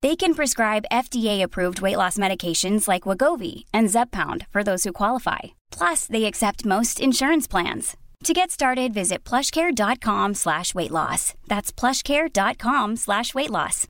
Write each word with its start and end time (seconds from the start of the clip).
They 0.00 0.14
can 0.14 0.34
prescribe 0.34 0.84
FDA-approved 0.92 1.80
weight 1.80 1.96
loss 1.96 2.16
medications 2.18 2.86
like 2.86 3.02
Wagovi 3.02 3.64
and 3.72 3.88
Zepbound 3.88 4.46
for 4.50 4.62
those 4.62 4.84
who 4.84 4.92
qualify. 4.92 5.58
Plus, 5.72 6.06
they 6.06 6.26
accept 6.26 6.64
most 6.64 7.00
insurance 7.00 7.48
plans. 7.48 7.96
To 8.24 8.32
get 8.32 8.50
started, 8.50 8.94
visit 8.94 9.24
plushcare.com 9.24 10.34
slash 10.34 10.74
weight 10.74 10.90
loss. 10.92 11.34
That's 11.48 11.72
plushcare.com 11.72 12.96
slash 12.96 13.34
weight 13.34 13.50
loss. 13.50 13.86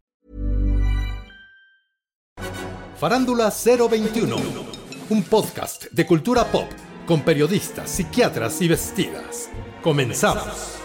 Farándula 2.99 3.51
021, 3.51 4.37
un 5.11 5.23
podcast 5.23 5.87
de 5.93 6.05
cultura 6.07 6.45
pop 6.45 6.69
con 7.07 7.23
periodistas, 7.23 7.91
psiquiatras 7.91 8.61
y 8.61 8.69
vestidas. 8.69 9.51
Comenzamos. 9.83 10.78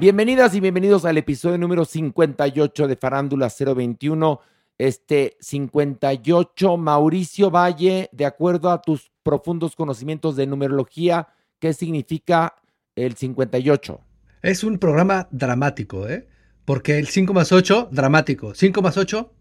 Bienvenidas 0.00 0.52
y 0.56 0.60
bienvenidos 0.60 1.04
al 1.04 1.18
episodio 1.18 1.56
número 1.56 1.84
58 1.84 2.88
de 2.88 2.96
Farándula 2.96 3.48
021. 3.48 4.40
Este 4.76 5.36
58, 5.38 6.76
Mauricio 6.76 7.48
Valle, 7.48 8.10
de 8.10 8.26
acuerdo 8.26 8.72
a 8.72 8.82
tus 8.82 9.12
profundos 9.22 9.76
conocimientos 9.76 10.34
de 10.34 10.48
numerología, 10.48 11.28
¿qué 11.60 11.72
significa 11.72 12.56
el 12.96 13.14
58? 13.14 14.00
Es 14.42 14.64
un 14.64 14.78
programa 14.78 15.28
dramático, 15.30 16.08
¿eh? 16.08 16.26
Porque 16.64 16.98
el 16.98 17.06
5 17.06 17.32
más 17.32 17.52
8, 17.52 17.90
dramático. 17.92 18.52
5 18.52 18.82
más 18.82 18.96
8, 18.96 19.32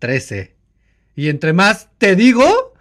13. 0.00 0.54
Y 1.16 1.30
entre 1.30 1.54
más 1.54 1.88
te 1.96 2.14
digo, 2.14 2.74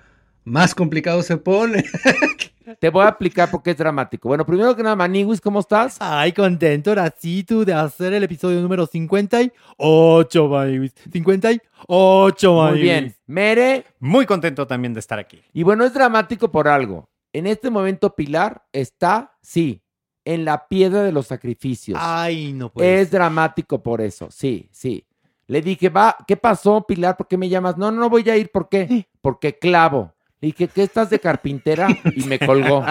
más 0.44 0.76
complicado 0.76 1.24
se 1.24 1.38
pone. 1.38 1.86
Te 2.80 2.90
voy 2.90 3.06
a 3.06 3.10
explicar 3.10 3.50
por 3.50 3.62
qué 3.64 3.72
es 3.72 3.78
dramático. 3.78 4.28
Bueno, 4.30 4.46
primero 4.46 4.76
que 4.76 4.84
nada, 4.84 4.96
Maniguis, 4.96 5.42
¿cómo 5.42 5.60
estás? 5.60 5.98
Ay, 6.00 6.32
contento, 6.32 6.92
ahora 6.92 7.14
sí, 7.18 7.44
tú, 7.44 7.66
de 7.66 7.74
hacer 7.74 8.14
el 8.14 8.24
episodio 8.24 8.62
número 8.62 8.86
58, 8.86 10.48
Maniguis. 10.48 10.94
58, 11.12 12.54
Maniguis. 12.54 12.72
Muy 12.72 12.82
bien. 12.82 13.16
Mere. 13.28 13.86
Muy 14.00 14.26
contento 14.26 14.68
también 14.68 14.94
de 14.94 15.00
estar 15.00 15.20
aquí. 15.20 15.42
Y 15.54 15.64
bueno, 15.64 15.84
es 15.86 15.94
dramático 15.94 16.52
por 16.52 16.68
algo. 16.68 17.10
En 17.34 17.48
este 17.48 17.70
momento, 17.70 18.14
Pilar 18.16 18.64
está, 18.74 19.38
sí, 19.42 19.82
en 20.26 20.46
la 20.46 20.68
piedra 20.68 21.02
de 21.04 21.12
los 21.12 21.28
sacrificios. 21.28 21.98
Ay, 22.02 22.54
no 22.54 22.70
puede 22.70 23.02
Es 23.02 23.10
ser. 23.10 23.20
dramático 23.20 23.82
por 23.82 24.02
eso, 24.02 24.30
sí, 24.30 24.68
sí. 24.72 25.06
Le 25.48 25.62
dije, 25.62 25.90
va, 25.90 26.16
¿qué 26.28 26.38
pasó, 26.38 26.86
Pilar? 26.88 27.18
¿Por 27.18 27.28
qué 27.28 27.38
me 27.38 27.50
llamas? 27.50 27.78
No, 27.78 27.92
no, 27.92 28.00
no 28.00 28.10
voy 28.10 28.30
a 28.30 28.38
ir. 28.38 28.52
¿Por 28.52 28.70
qué? 28.70 29.08
Porque 29.22 29.58
clavo. 29.58 30.14
Le 30.42 30.48
dije, 30.48 30.68
¿qué 30.68 30.84
estás 30.84 31.10
de 31.12 31.20
carpintera? 31.20 31.88
Y 32.16 32.24
me 32.24 32.40
colgó. 32.40 32.84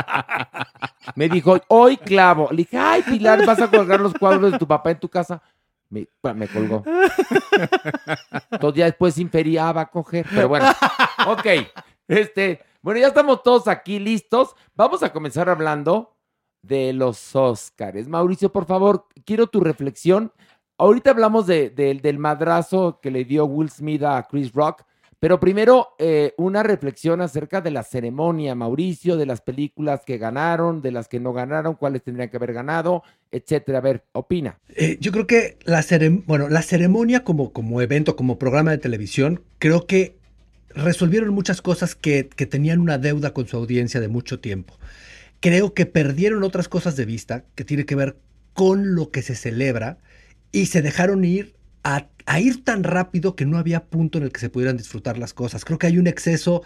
Me 1.16 1.28
dijo, 1.28 1.58
hoy 1.68 1.96
clavo. 1.96 2.48
Le 2.50 2.58
dije, 2.58 2.78
ay, 2.78 3.02
Pilar, 3.02 3.44
¿vas 3.44 3.60
a 3.60 3.68
colgar 3.70 4.00
los 4.00 4.14
cuadros 4.14 4.52
de 4.52 4.58
tu 4.58 4.66
papá 4.68 4.92
en 4.92 5.00
tu 5.00 5.08
casa? 5.08 5.42
Me, 5.88 6.06
colgó. 6.52 6.84
Entonces 8.50 8.78
ya 8.78 8.84
después 8.84 9.18
inferí, 9.18 9.58
ah, 9.58 9.72
va 9.72 9.82
a 9.82 9.90
coger. 9.90 10.24
Pero 10.32 10.48
bueno, 10.48 10.66
ok. 11.26 11.46
Este, 12.06 12.60
bueno, 12.82 13.00
ya 13.00 13.08
estamos 13.08 13.42
todos 13.42 13.66
aquí 13.68 13.98
listos. 13.98 14.54
Vamos 14.74 15.02
a 15.02 15.12
comenzar 15.12 15.48
hablando 15.48 16.16
de 16.62 16.92
los 16.92 17.34
Óscares. 17.34 18.06
Mauricio, 18.08 18.52
por 18.52 18.66
favor, 18.66 19.06
quiero 19.24 19.46
tu 19.48 19.60
reflexión. 19.60 20.32
Ahorita 20.78 21.10
hablamos 21.10 21.46
de- 21.46 21.70
del 21.70 22.18
madrazo 22.18 23.00
que 23.02 23.10
le 23.10 23.24
dio 23.24 23.44
Will 23.46 23.70
Smith 23.70 24.02
a 24.02 24.22
Chris 24.22 24.52
Rock, 24.52 24.82
pero 25.20 25.38
primero 25.38 25.88
eh, 25.98 26.32
una 26.38 26.62
reflexión 26.62 27.20
acerca 27.20 27.60
de 27.60 27.70
la 27.70 27.82
ceremonia, 27.82 28.54
Mauricio, 28.54 29.18
de 29.18 29.26
las 29.26 29.42
películas 29.42 30.00
que 30.06 30.16
ganaron, 30.16 30.80
de 30.80 30.92
las 30.92 31.08
que 31.08 31.20
no 31.20 31.34
ganaron, 31.34 31.74
cuáles 31.74 32.02
tendrían 32.02 32.30
que 32.30 32.38
haber 32.38 32.54
ganado, 32.54 33.02
etcétera. 33.30 33.78
A 33.78 33.82
ver, 33.82 34.04
opina. 34.12 34.58
Eh, 34.70 34.96
yo 34.98 35.12
creo 35.12 35.26
que 35.26 35.58
la, 35.64 35.84
bueno, 36.26 36.48
la 36.48 36.62
ceremonia 36.62 37.22
como, 37.22 37.52
como 37.52 37.82
evento, 37.82 38.16
como 38.16 38.38
programa 38.38 38.70
de 38.70 38.78
televisión, 38.78 39.42
creo 39.58 39.86
que 39.86 40.16
resolvieron 40.70 41.34
muchas 41.34 41.60
cosas 41.60 41.94
que, 41.94 42.30
que 42.34 42.46
tenían 42.46 42.80
una 42.80 42.96
deuda 42.96 43.34
con 43.34 43.46
su 43.46 43.58
audiencia 43.58 44.00
de 44.00 44.08
mucho 44.08 44.40
tiempo. 44.40 44.78
Creo 45.40 45.74
que 45.74 45.84
perdieron 45.84 46.44
otras 46.44 46.68
cosas 46.68 46.96
de 46.96 47.04
vista 47.04 47.44
que 47.54 47.64
tiene 47.64 47.84
que 47.84 47.94
ver 47.94 48.16
con 48.54 48.94
lo 48.94 49.10
que 49.10 49.20
se 49.20 49.34
celebra 49.34 49.98
y 50.50 50.66
se 50.66 50.80
dejaron 50.80 51.24
ir 51.24 51.59
a, 51.82 52.08
ir 52.40 52.64
tan 52.64 52.84
rápido 52.84 53.34
que 53.34 53.46
no 53.46 53.58
había 53.58 53.84
punto 53.86 54.18
en 54.18 54.24
el 54.24 54.32
que 54.32 54.40
se 54.40 54.50
pudieran 54.50 54.76
disfrutar 54.76 55.18
las 55.18 55.34
cosas. 55.34 55.64
Creo 55.64 55.78
que 55.78 55.86
hay 55.86 55.98
un 55.98 56.06
exceso 56.06 56.62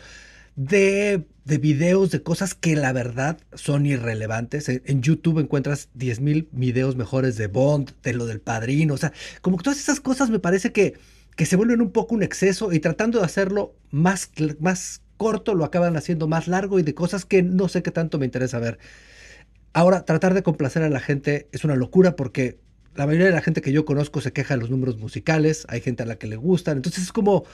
de, 0.57 1.27
de 1.45 1.59
videos, 1.59 2.11
de 2.11 2.23
cosas 2.23 2.55
que 2.55 2.77
la 2.77 2.93
verdad 2.93 3.39
son 3.55 3.87
irrelevantes. 3.87 4.69
En, 4.69 5.03
YouTube 5.03 5.39
encuentras 5.39 5.89
10.000 5.97 6.49
videos 6.53 6.97
mejores 6.97 7.37
de 7.37 7.47
Bond, 7.47 7.93
de 8.03 8.13
lo 8.13 8.27
del 8.27 8.41
padrino. 8.41 8.95
O 8.95 8.99
sea, 8.99 9.13
como 9.41 9.57
que 9.57 9.65
todas 9.65 9.79
esas 9.79 10.01
cosas 10.01 10.31
me 10.31 10.39
parece 10.39 10.73
que, 10.73 10.95
que 11.37 11.47
se 11.47 11.57
vuelven 11.57 11.81
un 11.81 11.91
poco 11.91 12.15
un 12.15 12.23
exceso 12.23 12.73
y 12.73 12.81
tratando 12.81 13.19
de 13.19 13.25
hacerlo 13.25 13.75
más, 13.91 14.31
más 14.61 15.03
corto, 15.17 15.55
lo 15.55 15.65
acaban 15.65 15.97
haciendo 15.97 16.29
más 16.29 16.49
largo 16.49 16.79
y 16.79 16.83
de 16.83 16.95
cosas 16.95 17.25
que 17.25 17.43
no 17.43 17.69
sé 17.69 17.83
qué 17.83 17.91
tanto 17.91 18.19
me 18.19 18.27
interesa 18.27 18.59
ver. 18.59 18.79
Ahora, 19.73 20.05
tratar 20.05 20.35
de 20.35 20.43
complacer 20.45 20.83
a 20.83 20.89
la 20.89 21.01
gente 21.01 21.49
es 21.53 21.65
una 21.65 21.75
locura 21.75 22.15
porque 22.15 22.61
la 22.95 23.07
mayoría 23.07 23.27
de 23.27 23.33
la 23.33 23.43
gente 23.43 23.61
que 23.61 23.73
yo 23.73 23.85
conozco 23.85 24.21
se 24.21 24.33
queja 24.33 24.55
de 24.55 24.61
los 24.61 24.71
números 24.71 24.99
musicales, 24.99 25.67
hay 25.69 25.81
gente 25.81 26.03
a 26.03 26.07
la 26.07 26.17
que 26.17 26.27
le 26.27 26.37
gustan, 26.37 26.77
entonces 26.79 27.05
es 27.05 27.13
como, 27.13 27.45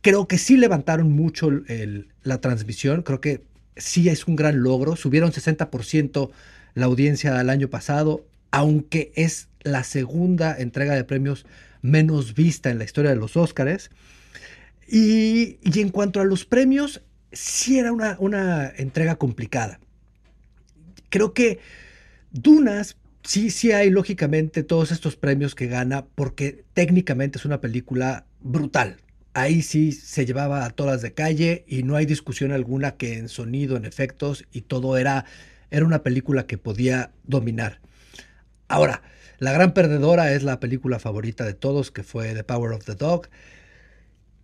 creo 0.00 0.28
que 0.28 0.38
sí 0.38 0.56
levantaron 0.56 1.10
mucho 1.10 1.50
la 2.22 2.40
transmisión, 2.40 3.02
creo 3.02 3.20
que 3.20 3.42
sí 3.76 4.08
es 4.08 4.26
un 4.26 4.36
gran 4.36 4.62
logro, 4.62 4.96
subieron 4.96 5.32
60% 5.32 6.30
la 6.74 6.86
audiencia 6.86 7.38
al 7.38 7.50
año 7.50 7.68
pasado, 7.68 8.24
aunque 8.50 9.12
es 9.14 9.48
la 9.62 9.84
segunda 9.84 10.56
entrega 10.58 10.94
de 10.94 11.04
premios 11.04 11.46
menos 11.80 12.34
vista 12.34 12.70
en 12.70 12.78
la 12.78 12.84
historia 12.84 13.10
de 13.10 13.16
los 13.16 13.36
Óscares. 13.36 13.90
Y, 14.88 15.58
y 15.62 15.80
en 15.80 15.88
cuanto 15.88 16.20
a 16.20 16.24
los 16.24 16.44
premios, 16.44 17.02
sí 17.32 17.78
era 17.78 17.92
una, 17.92 18.16
una 18.18 18.68
entrega 18.76 19.16
complicada. 19.16 19.80
Creo 21.08 21.32
que 21.32 21.60
Dunas, 22.30 22.96
sí, 23.22 23.50
sí 23.50 23.72
hay 23.72 23.90
lógicamente 23.90 24.62
todos 24.62 24.92
estos 24.92 25.16
premios 25.16 25.54
que 25.54 25.66
gana 25.66 26.06
porque 26.14 26.64
técnicamente 26.74 27.38
es 27.38 27.44
una 27.44 27.60
película 27.60 28.26
brutal. 28.40 28.98
Ahí 29.34 29.62
sí 29.62 29.92
se 29.92 30.26
llevaba 30.26 30.64
a 30.64 30.70
todas 30.70 31.00
de 31.02 31.14
calle 31.14 31.64
y 31.66 31.84
no 31.84 31.96
hay 31.96 32.06
discusión 32.06 32.52
alguna 32.52 32.96
que 32.96 33.18
en 33.18 33.28
sonido, 33.28 33.76
en 33.76 33.86
efectos 33.86 34.44
y 34.52 34.62
todo 34.62 34.98
era, 34.98 35.24
era 35.70 35.86
una 35.86 36.02
película 36.02 36.46
que 36.46 36.58
podía 36.58 37.12
dominar. 37.24 37.80
Ahora, 38.68 39.02
la 39.38 39.52
gran 39.52 39.74
perdedora 39.74 40.32
es 40.32 40.42
la 40.42 40.60
película 40.60 40.98
favorita 40.98 41.44
de 41.44 41.54
todos, 41.54 41.90
que 41.90 42.02
fue 42.04 42.34
The 42.34 42.44
Power 42.44 42.72
of 42.72 42.84
the 42.84 42.94
Dog. 42.94 43.28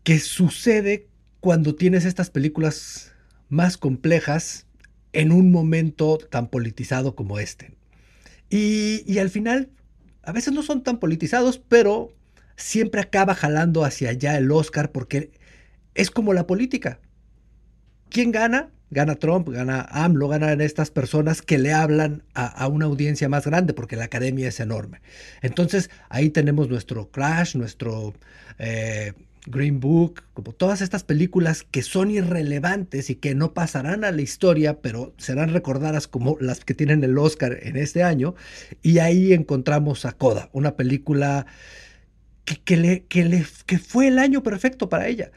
que 0.02 0.18
sucede 0.18 1.08
cuando 1.40 1.74
tienes 1.74 2.04
estas 2.04 2.30
películas 2.30 3.12
más 3.48 3.76
complejas 3.76 4.66
en 5.12 5.32
un 5.32 5.50
momento 5.50 6.18
tan 6.18 6.48
politizado 6.48 7.14
como 7.14 7.38
este. 7.38 7.77
Y, 8.50 9.18
al 9.18 9.30
final, 9.30 9.70
a 10.22 10.32
veces 10.32 10.52
no 10.52 10.62
son 10.62 10.82
tan 10.82 10.98
politizados, 10.98 11.58
pero 11.58 12.14
siempre 12.56 13.00
acaba 13.00 13.34
jalando 13.34 13.84
hacia 13.84 14.10
allá 14.10 14.36
el 14.36 14.50
Oscar 14.50 14.90
porque 14.90 15.30
es 15.94 16.10
como 16.10 16.32
la 16.32 16.46
política. 16.46 17.00
¿Quién 18.08 18.32
gana? 18.32 18.70
Gana 18.90 19.16
Trump, 19.16 19.50
gana 19.50 19.86
AMLO, 19.90 20.28
ganan 20.28 20.62
estas 20.62 20.90
personas 20.90 21.42
que 21.42 21.58
le 21.58 21.74
hablan 21.74 22.22
a, 22.32 22.66
una 22.68 22.86
audiencia 22.86 23.28
más 23.28 23.44
grande 23.44 23.74
porque 23.74 23.96
la 23.96 24.04
academia 24.04 24.48
es 24.48 24.60
enorme. 24.60 25.02
Entonces 25.42 25.90
ahí 26.08 26.30
tenemos 26.30 26.70
nuestro 26.70 27.10
Crash, 27.10 27.54
nuestro 27.54 28.14
eh, 28.58 29.12
Green 29.46 29.80
Book, 29.80 30.22
como 30.34 30.52
todas 30.52 30.80
estas 30.80 31.04
películas 31.04 31.62
que 31.62 31.82
son 31.82 32.10
irrelevantes 32.10 33.10
y 33.10 33.16
que 33.16 33.34
no 33.34 33.54
pasarán 33.54 34.04
a 34.04 34.10
la 34.10 34.22
historia, 34.22 34.80
pero 34.80 35.14
serán 35.18 35.52
recordadas 35.52 36.08
como 36.08 36.36
las 36.40 36.64
que 36.64 36.74
tienen 36.74 37.02
el 37.04 37.16
Oscar 37.18 37.58
en 37.62 37.76
este 37.76 38.02
año. 38.02 38.34
Y 38.82 38.98
ahí 38.98 39.32
encontramos 39.32 40.04
a 40.04 40.12
Coda, 40.12 40.50
una 40.52 40.76
película 40.76 41.46
que, 42.44 42.76
le, 42.76 43.04
que, 43.04 43.24
le, 43.24 43.44
que 43.66 43.78
fue 43.78 44.08
el 44.08 44.18
año 44.18 44.42
perfecto 44.42 44.88
para 44.88 45.08
ella. 45.08 45.30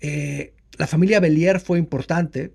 Eh, 0.00 0.54
la 0.76 0.86
familia 0.86 1.20
Belier 1.20 1.60
fue 1.60 1.78
importante. 1.78 2.52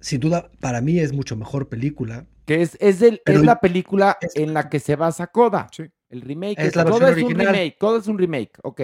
Sin 0.00 0.20
duda, 0.20 0.50
para 0.60 0.80
mí 0.80 0.98
es 0.98 1.12
mucho 1.12 1.36
mejor 1.36 1.68
película. 1.68 2.26
Que 2.44 2.62
es, 2.62 2.76
es, 2.80 3.02
es 3.02 3.42
la 3.42 3.60
película 3.60 4.18
en 4.34 4.54
la 4.54 4.68
que 4.68 4.80
se 4.80 4.96
basa 4.96 5.28
Coda. 5.28 5.68
Sí. 5.72 5.84
El 6.08 6.22
remake. 6.22 6.58
Es, 6.58 6.76
la 6.76 6.84
Coda 6.84 7.10
es 7.10 7.22
un 7.22 7.34
remake. 7.34 7.76
Coda 7.78 7.98
es 7.98 8.06
un 8.06 8.18
remake. 8.18 8.52
Ok. 8.62 8.82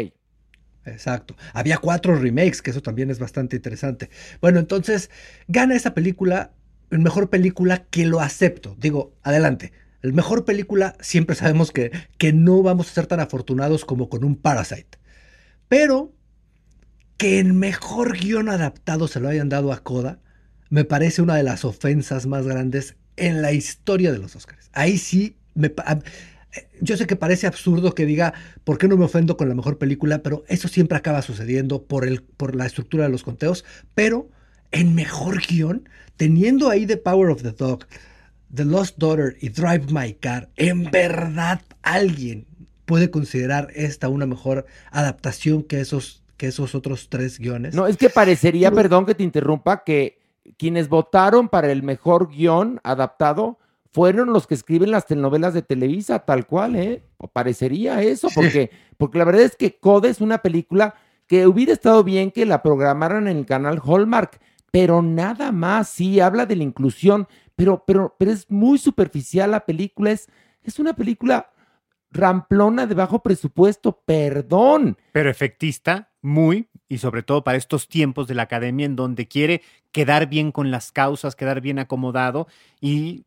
Exacto. 0.85 1.37
Había 1.53 1.79
cuatro 1.79 2.17
remakes, 2.17 2.63
que 2.63 2.71
eso 2.71 2.83
también 2.83 3.11
es 3.11 3.19
bastante 3.19 3.57
interesante. 3.57 4.11
Bueno, 4.41 4.59
entonces 4.59 5.11
gana 5.49 5.77
esa 5.77 5.95
película, 5.95 6.53
mejor 6.91 7.31
película 7.31 7.85
que 7.85 8.07
lo 8.07 8.21
acepto. 8.21 8.77
Digo, 8.79 9.15
adelante. 9.23 9.73
El 10.03 10.13
mejor 10.13 10.45
película 10.45 10.97
siempre 11.01 11.37
sabemos 11.37 11.71
que, 11.71 11.93
que 12.19 12.33
no 12.33 12.63
vamos 12.63 12.91
a 12.91 12.95
ser 12.95 13.07
tan 13.07 13.21
afortunados 13.21 13.85
como 13.85 14.09
con 14.09 14.25
un 14.25 14.35
Parasite. 14.35 14.99
Pero 15.69 16.13
que 17.17 17.39
el 17.39 17.53
mejor 17.53 18.19
guion 18.19 18.49
adaptado 18.49 19.07
se 19.07 19.21
lo 19.21 19.29
hayan 19.29 19.49
dado 19.49 19.73
a 19.73 19.85
Coda, 19.85 20.19
me 20.71 20.85
parece 20.85 21.23
una 21.23 21.37
de 21.37 21.45
las 21.45 21.65
ofensas 21.65 22.27
más 22.27 22.47
grandes 22.47 22.97
en 23.17 23.43
la 23.43 23.53
historia 23.53 24.11
de 24.11 24.19
los 24.19 24.35
Oscars. 24.35 24.71
Ahí 24.73 24.99
sí, 24.99 25.37
me, 25.55 25.73
yo 26.81 26.97
sé 26.97 27.07
que 27.07 27.17
parece 27.17 27.47
absurdo 27.47 27.95
que 27.95 28.07
diga, 28.07 28.35
¿por 28.65 28.79
qué 28.79 28.89
no 28.89 28.97
me 28.97 29.05
ofendo 29.05 29.37
con 29.37 29.49
la 29.49 29.55
mejor 29.55 29.79
película? 29.79 30.23
Pero 30.23 30.45
eso 30.49 30.69
siempre 30.69 30.99
acaba 30.99 31.23
sucediendo 31.23 31.85
por, 31.85 32.07
el, 32.07 32.23
por 32.23 32.55
la 32.55 32.67
estructura 32.67 33.05
de 33.05 33.11
los 33.11 33.23
conteos. 33.23 33.65
Pero 33.95 34.29
en 34.71 34.95
mejor 34.95 35.41
guion, 35.47 35.89
teniendo 36.17 36.69
ahí 36.69 36.87
The 36.87 36.97
Power 36.97 37.31
of 37.31 37.43
the 37.43 37.53
Dog, 37.53 37.87
The 38.55 38.65
Lost 38.65 38.99
Daughter 38.99 39.37
y 39.41 39.49
Drive 39.49 39.87
My 39.91 40.15
Car, 40.15 40.51
en 40.57 40.91
verdad 40.91 41.63
alguien 41.83 42.47
puede 42.85 43.11
considerar 43.11 43.69
esta 43.75 44.09
una 44.09 44.27
mejor 44.27 44.67
adaptación 44.91 45.63
que 45.63 45.81
esos 45.81 46.23
esos 46.47 46.75
otros 46.75 47.09
tres 47.09 47.39
guiones. 47.39 47.75
No, 47.75 47.87
es 47.87 47.97
que 47.97 48.11
parecería, 48.11 48.71
perdón 48.71 49.07
que 49.07 49.15
te 49.15 49.23
interrumpa, 49.23 49.85
que 49.85 50.21
quienes 50.59 50.89
votaron 50.89 51.49
para 51.49 51.71
el 51.71 51.83
mejor 51.83 52.29
guion 52.31 52.81
adaptado 52.83 53.59
fueron 53.93 54.33
los 54.33 54.47
que 54.47 54.55
escriben 54.55 54.91
las 54.91 55.07
telenovelas 55.07 55.55
de 55.55 55.63
Televisa, 55.63 56.21
tal 56.21 56.47
cual, 56.47 56.77
¿eh? 56.77 57.05
Parecería 57.33 58.03
eso, 58.03 58.29
porque, 58.35 58.71
porque 58.97 59.19
la 59.19 59.25
verdad 59.25 59.43
es 59.43 59.57
que 59.57 59.79
Code 59.79 60.09
es 60.09 60.21
una 60.21 60.39
película 60.39 60.95
que 61.27 61.47
hubiera 61.47 61.73
estado 61.73 62.03
bien 62.03 62.31
que 62.31 62.47
la 62.47 62.63
programaran 62.63 63.29
en 63.29 63.37
el 63.37 63.47
canal 63.47 63.81
Hallmark, 63.85 64.41
pero 64.71 65.03
nada 65.03 65.53
más, 65.53 65.89
sí, 65.89 66.21
habla 66.21 66.47
de 66.47 66.57
la 66.57 66.65
inclusión, 66.65 67.29
pero, 67.55 67.85
pero, 67.87 68.17
pero 68.19 68.31
es 68.31 68.51
muy 68.51 68.79
superficial 68.79 69.51
la 69.51 69.67
película, 69.67 70.11
es, 70.11 70.29
es 70.63 70.79
una 70.79 70.95
película 70.95 71.51
ramplona 72.11 72.87
de 72.87 72.95
bajo 72.95 73.23
presupuesto, 73.23 74.03
perdón. 74.05 74.97
Pero 75.13 75.31
efectista, 75.31 76.11
muy, 76.23 76.69
y 76.89 76.99
sobre 76.99 77.23
todo 77.23 77.45
para 77.45 77.59
estos 77.59 77.89
tiempos 77.89 78.27
de 78.27 78.35
la 78.35 78.43
academia 78.45 78.87
en 78.87 78.97
donde 78.97 79.29
quiere 79.29 79.63
quedar 79.93 80.29
bien 80.29 80.53
con 80.53 80.71
las 80.71 80.93
causas, 80.93 81.37
quedar 81.37 81.61
bien 81.61 81.79
acomodado 81.79 82.47
y 82.81 83.25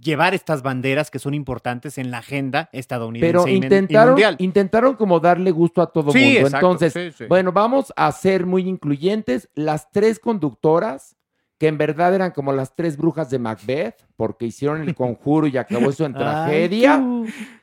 llevar 0.00 0.34
estas 0.34 0.62
banderas 0.62 1.10
que 1.10 1.18
son 1.18 1.34
importantes 1.34 1.98
en 1.98 2.10
la 2.10 2.18
agenda 2.18 2.68
estadounidense 2.72 3.32
Pero 3.32 3.48
intentaron, 3.48 4.18
intentaron 4.38 4.96
como 4.96 5.20
darle 5.20 5.50
gusto 5.50 5.82
a 5.82 5.92
todo 5.92 6.12
mundo. 6.12 6.18
Entonces, 6.20 7.14
bueno, 7.28 7.52
vamos 7.52 7.92
a 7.96 8.10
ser 8.12 8.46
muy 8.46 8.68
incluyentes. 8.68 9.48
Las 9.54 9.90
tres 9.90 10.18
conductoras 10.18 11.16
que 11.58 11.66
en 11.66 11.76
verdad 11.76 12.14
eran 12.14 12.30
como 12.30 12.52
las 12.52 12.74
tres 12.76 12.96
brujas 12.96 13.30
de 13.30 13.40
Macbeth, 13.40 14.06
porque 14.16 14.46
hicieron 14.46 14.80
el 14.80 14.94
conjuro 14.94 15.46
y 15.48 15.56
acabó 15.56 15.90
eso 15.90 16.06
en 16.06 16.14
tragedia, 16.14 17.02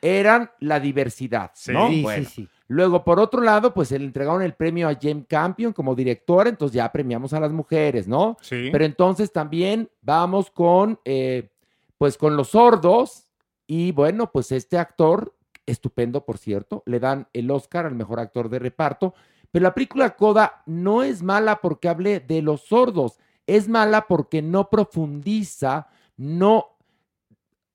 eran 0.02 0.50
la 0.60 0.78
diversidad, 0.78 1.50
¿no? 1.68 1.88
Sí, 1.88 2.04
sí, 2.16 2.24
sí. 2.24 2.48
Luego, 2.68 3.04
por 3.04 3.20
otro 3.20 3.40
lado, 3.40 3.72
pues 3.72 3.92
le 3.92 4.04
entregaron 4.04 4.42
el 4.42 4.54
premio 4.54 4.88
a 4.88 4.98
James 5.00 5.24
Campion 5.28 5.72
como 5.72 5.94
director, 5.94 6.48
entonces 6.48 6.74
ya 6.74 6.90
premiamos 6.90 7.32
a 7.32 7.40
las 7.40 7.52
mujeres, 7.52 8.08
¿no? 8.08 8.36
Sí. 8.40 8.68
Pero 8.72 8.84
entonces 8.84 9.32
también 9.32 9.88
vamos 10.02 10.50
con, 10.50 10.98
eh, 11.04 11.48
pues 11.98 12.18
con 12.18 12.36
los 12.36 12.48
sordos 12.48 13.30
y 13.66 13.92
bueno, 13.92 14.30
pues 14.30 14.52
este 14.52 14.78
actor, 14.78 15.34
estupendo 15.66 16.24
por 16.24 16.38
cierto, 16.38 16.82
le 16.86 17.00
dan 17.00 17.28
el 17.32 17.50
Oscar 17.50 17.86
al 17.86 17.94
mejor 17.94 18.20
actor 18.20 18.48
de 18.48 18.58
reparto, 18.58 19.14
pero 19.50 19.64
la 19.64 19.74
película 19.74 20.16
Coda 20.16 20.62
no 20.66 21.02
es 21.02 21.22
mala 21.22 21.60
porque 21.60 21.88
hable 21.88 22.20
de 22.20 22.42
los 22.42 22.62
sordos, 22.62 23.18
es 23.46 23.68
mala 23.68 24.06
porque 24.06 24.42
no 24.42 24.70
profundiza, 24.70 25.88
no, 26.16 26.76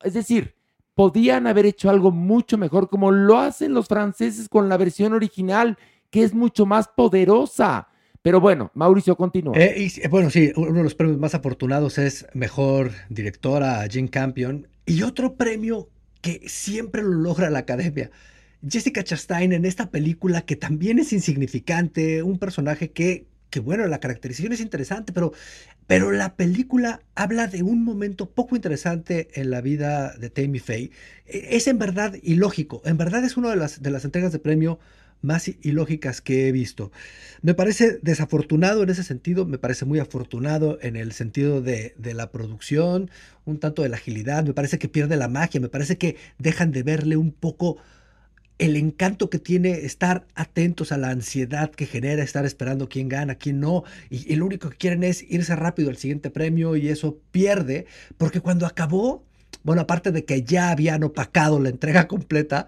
es 0.01 0.13
decir, 0.13 0.55
podían 0.93 1.47
haber 1.47 1.65
hecho 1.65 1.89
algo 1.89 2.11
mucho 2.11 2.57
mejor 2.57 2.89
como 2.89 3.11
lo 3.11 3.37
hacen 3.37 3.73
los 3.73 3.87
franceses 3.87 4.49
con 4.49 4.69
la 4.69 4.77
versión 4.77 5.13
original, 5.13 5.77
que 6.09 6.23
es 6.23 6.33
mucho 6.33 6.65
más 6.65 6.87
poderosa. 6.89 7.87
Pero 8.21 8.39
bueno, 8.39 8.71
Mauricio, 8.75 9.15
continúa. 9.15 9.57
Eh, 9.57 9.89
y, 9.89 10.07
bueno, 10.07 10.29
sí, 10.29 10.51
uno 10.55 10.73
de 10.73 10.83
los 10.83 10.95
premios 10.95 11.17
más 11.17 11.33
afortunados 11.33 11.97
es 11.97 12.27
Mejor 12.33 12.91
Directora, 13.09 13.85
Jim 13.89 14.07
Campion. 14.07 14.67
Y 14.85 15.01
otro 15.03 15.35
premio 15.35 15.89
que 16.21 16.41
siempre 16.47 17.01
lo 17.01 17.09
logra 17.09 17.49
la 17.49 17.59
Academia. 17.59 18.11
Jessica 18.67 19.03
Chastain 19.03 19.53
en 19.53 19.65
esta 19.65 19.89
película 19.89 20.41
que 20.41 20.55
también 20.55 20.99
es 20.99 21.13
insignificante, 21.13 22.21
un 22.21 22.37
personaje 22.37 22.91
que 22.91 23.25
que 23.51 23.59
bueno, 23.59 23.85
la 23.85 23.99
caracterización 23.99 24.53
es 24.53 24.61
interesante, 24.61 25.13
pero, 25.13 25.33
pero 25.85 26.11
la 26.11 26.35
película 26.35 27.01
habla 27.15 27.47
de 27.47 27.61
un 27.61 27.83
momento 27.83 28.31
poco 28.31 28.55
interesante 28.55 29.27
en 29.33 29.51
la 29.51 29.61
vida 29.61 30.15
de 30.17 30.29
Tammy 30.29 30.59
Faye. 30.59 30.91
E, 31.27 31.57
es 31.57 31.67
en 31.67 31.77
verdad 31.77 32.15
ilógico, 32.23 32.81
en 32.85 32.97
verdad 32.97 33.23
es 33.25 33.37
una 33.37 33.49
de 33.51 33.57
las, 33.57 33.81
de 33.81 33.91
las 33.91 34.05
entregas 34.05 34.31
de 34.31 34.39
premio 34.39 34.79
más 35.21 35.49
ilógicas 35.61 36.21
que 36.21 36.47
he 36.47 36.51
visto. 36.51 36.91
Me 37.41 37.53
parece 37.53 37.99
desafortunado 38.01 38.83
en 38.83 38.89
ese 38.89 39.03
sentido, 39.03 39.45
me 39.45 39.57
parece 39.57 39.85
muy 39.85 39.99
afortunado 39.99 40.79
en 40.81 40.95
el 40.95 41.11
sentido 41.11 41.61
de, 41.61 41.95
la 41.97 42.31
producción, 42.31 43.09
un 43.45 43.59
tanto 43.59 43.81
de 43.83 43.89
la 43.89 43.97
agilidad, 43.97 44.43
me 44.43 44.53
parece 44.53 44.79
que 44.79 44.89
pierde 44.89 45.15
la 45.17 45.27
magia, 45.27 45.61
me 45.61 45.69
parece 45.69 45.97
que 45.97 46.17
dejan 46.37 46.71
de 46.71 46.83
verle 46.83 47.17
un 47.17 47.31
poco 47.31 47.77
el 48.57 48.75
encanto 48.75 49.31
que 49.31 49.39
tiene 49.39 49.71
estar 49.71 50.27
atentos 50.35 50.91
a 50.91 50.97
la 50.97 51.09
ansiedad 51.09 51.71
que 51.71 51.87
genera 51.87 52.21
estar 52.21 52.45
esperando 52.45 52.89
quién 52.89 53.09
gana, 53.09 53.35
quién 53.35 53.59
no, 53.59 53.83
y, 54.11 54.35
lo 54.35 54.45
único 54.45 54.69
que 54.69 54.77
quieren 54.77 55.03
es 55.03 55.23
irse 55.23 55.55
rápido 55.55 55.89
al 55.89 55.97
siguiente 55.97 56.29
premio 56.29 56.75
y 56.75 56.89
eso 56.89 57.19
pierde, 57.31 57.87
porque 58.17 58.39
cuando 58.39 58.67
acabó, 58.67 59.25
bueno, 59.63 59.81
aparte 59.81 60.11
de 60.11 60.25
que 60.25 60.43
ya 60.43 60.69
habían 60.69 61.03
opacado 61.03 61.59
la 61.59 61.69
entrega 61.69 62.07
completa, 62.07 62.67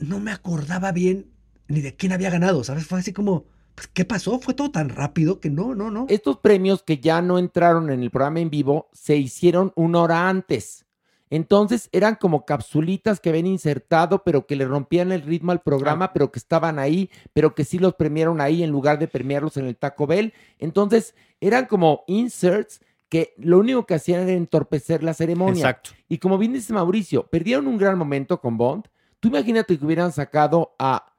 no 0.00 0.18
me 0.18 0.32
acordaba 0.32 0.90
bien 0.90 1.26
ni 1.70 1.80
de 1.80 1.94
quién 1.94 2.12
había 2.12 2.30
ganado, 2.30 2.64
¿sabes? 2.64 2.86
Fue 2.86 2.98
así 2.98 3.12
como, 3.12 3.44
pues, 3.74 3.88
¿qué 3.88 4.04
pasó? 4.04 4.38
Fue 4.40 4.54
todo 4.54 4.70
tan 4.70 4.88
rápido 4.88 5.40
que 5.40 5.50
no, 5.50 5.74
no, 5.74 5.90
no. 5.90 6.06
Estos 6.08 6.38
premios 6.38 6.82
que 6.82 6.98
ya 6.98 7.22
no 7.22 7.38
entraron 7.38 7.90
en 7.90 8.02
el 8.02 8.10
programa 8.10 8.40
en 8.40 8.50
vivo 8.50 8.88
se 8.92 9.16
hicieron 9.16 9.72
una 9.76 10.00
hora 10.00 10.28
antes. 10.28 10.84
Entonces 11.30 11.88
eran 11.92 12.16
como 12.16 12.44
capsulitas 12.44 13.20
que 13.20 13.28
habían 13.28 13.46
insertado, 13.46 14.24
pero 14.24 14.46
que 14.46 14.56
le 14.56 14.66
rompían 14.66 15.12
el 15.12 15.22
ritmo 15.22 15.52
al 15.52 15.62
programa, 15.62 16.12
pero 16.12 16.32
que 16.32 16.40
estaban 16.40 16.80
ahí, 16.80 17.08
pero 17.32 17.54
que 17.54 17.64
sí 17.64 17.78
los 17.78 17.94
premiaron 17.94 18.40
ahí 18.40 18.64
en 18.64 18.70
lugar 18.70 18.98
de 18.98 19.06
premiarlos 19.06 19.56
en 19.56 19.66
el 19.66 19.76
Taco 19.76 20.08
Bell. 20.08 20.34
Entonces 20.58 21.14
eran 21.40 21.66
como 21.66 22.02
inserts 22.08 22.80
que 23.08 23.34
lo 23.38 23.58
único 23.60 23.86
que 23.86 23.94
hacían 23.94 24.22
era 24.22 24.32
entorpecer 24.32 25.04
la 25.04 25.14
ceremonia. 25.14 25.60
Exacto. 25.60 25.90
Y 26.08 26.18
como 26.18 26.36
bien 26.36 26.52
dice 26.52 26.72
Mauricio, 26.72 27.28
perdieron 27.28 27.68
un 27.68 27.78
gran 27.78 27.96
momento 27.96 28.40
con 28.40 28.56
Bond. 28.56 28.86
Tú 29.20 29.28
imagínate 29.28 29.78
que 29.78 29.84
hubieran 29.84 30.10
sacado 30.10 30.74
a 30.80 31.09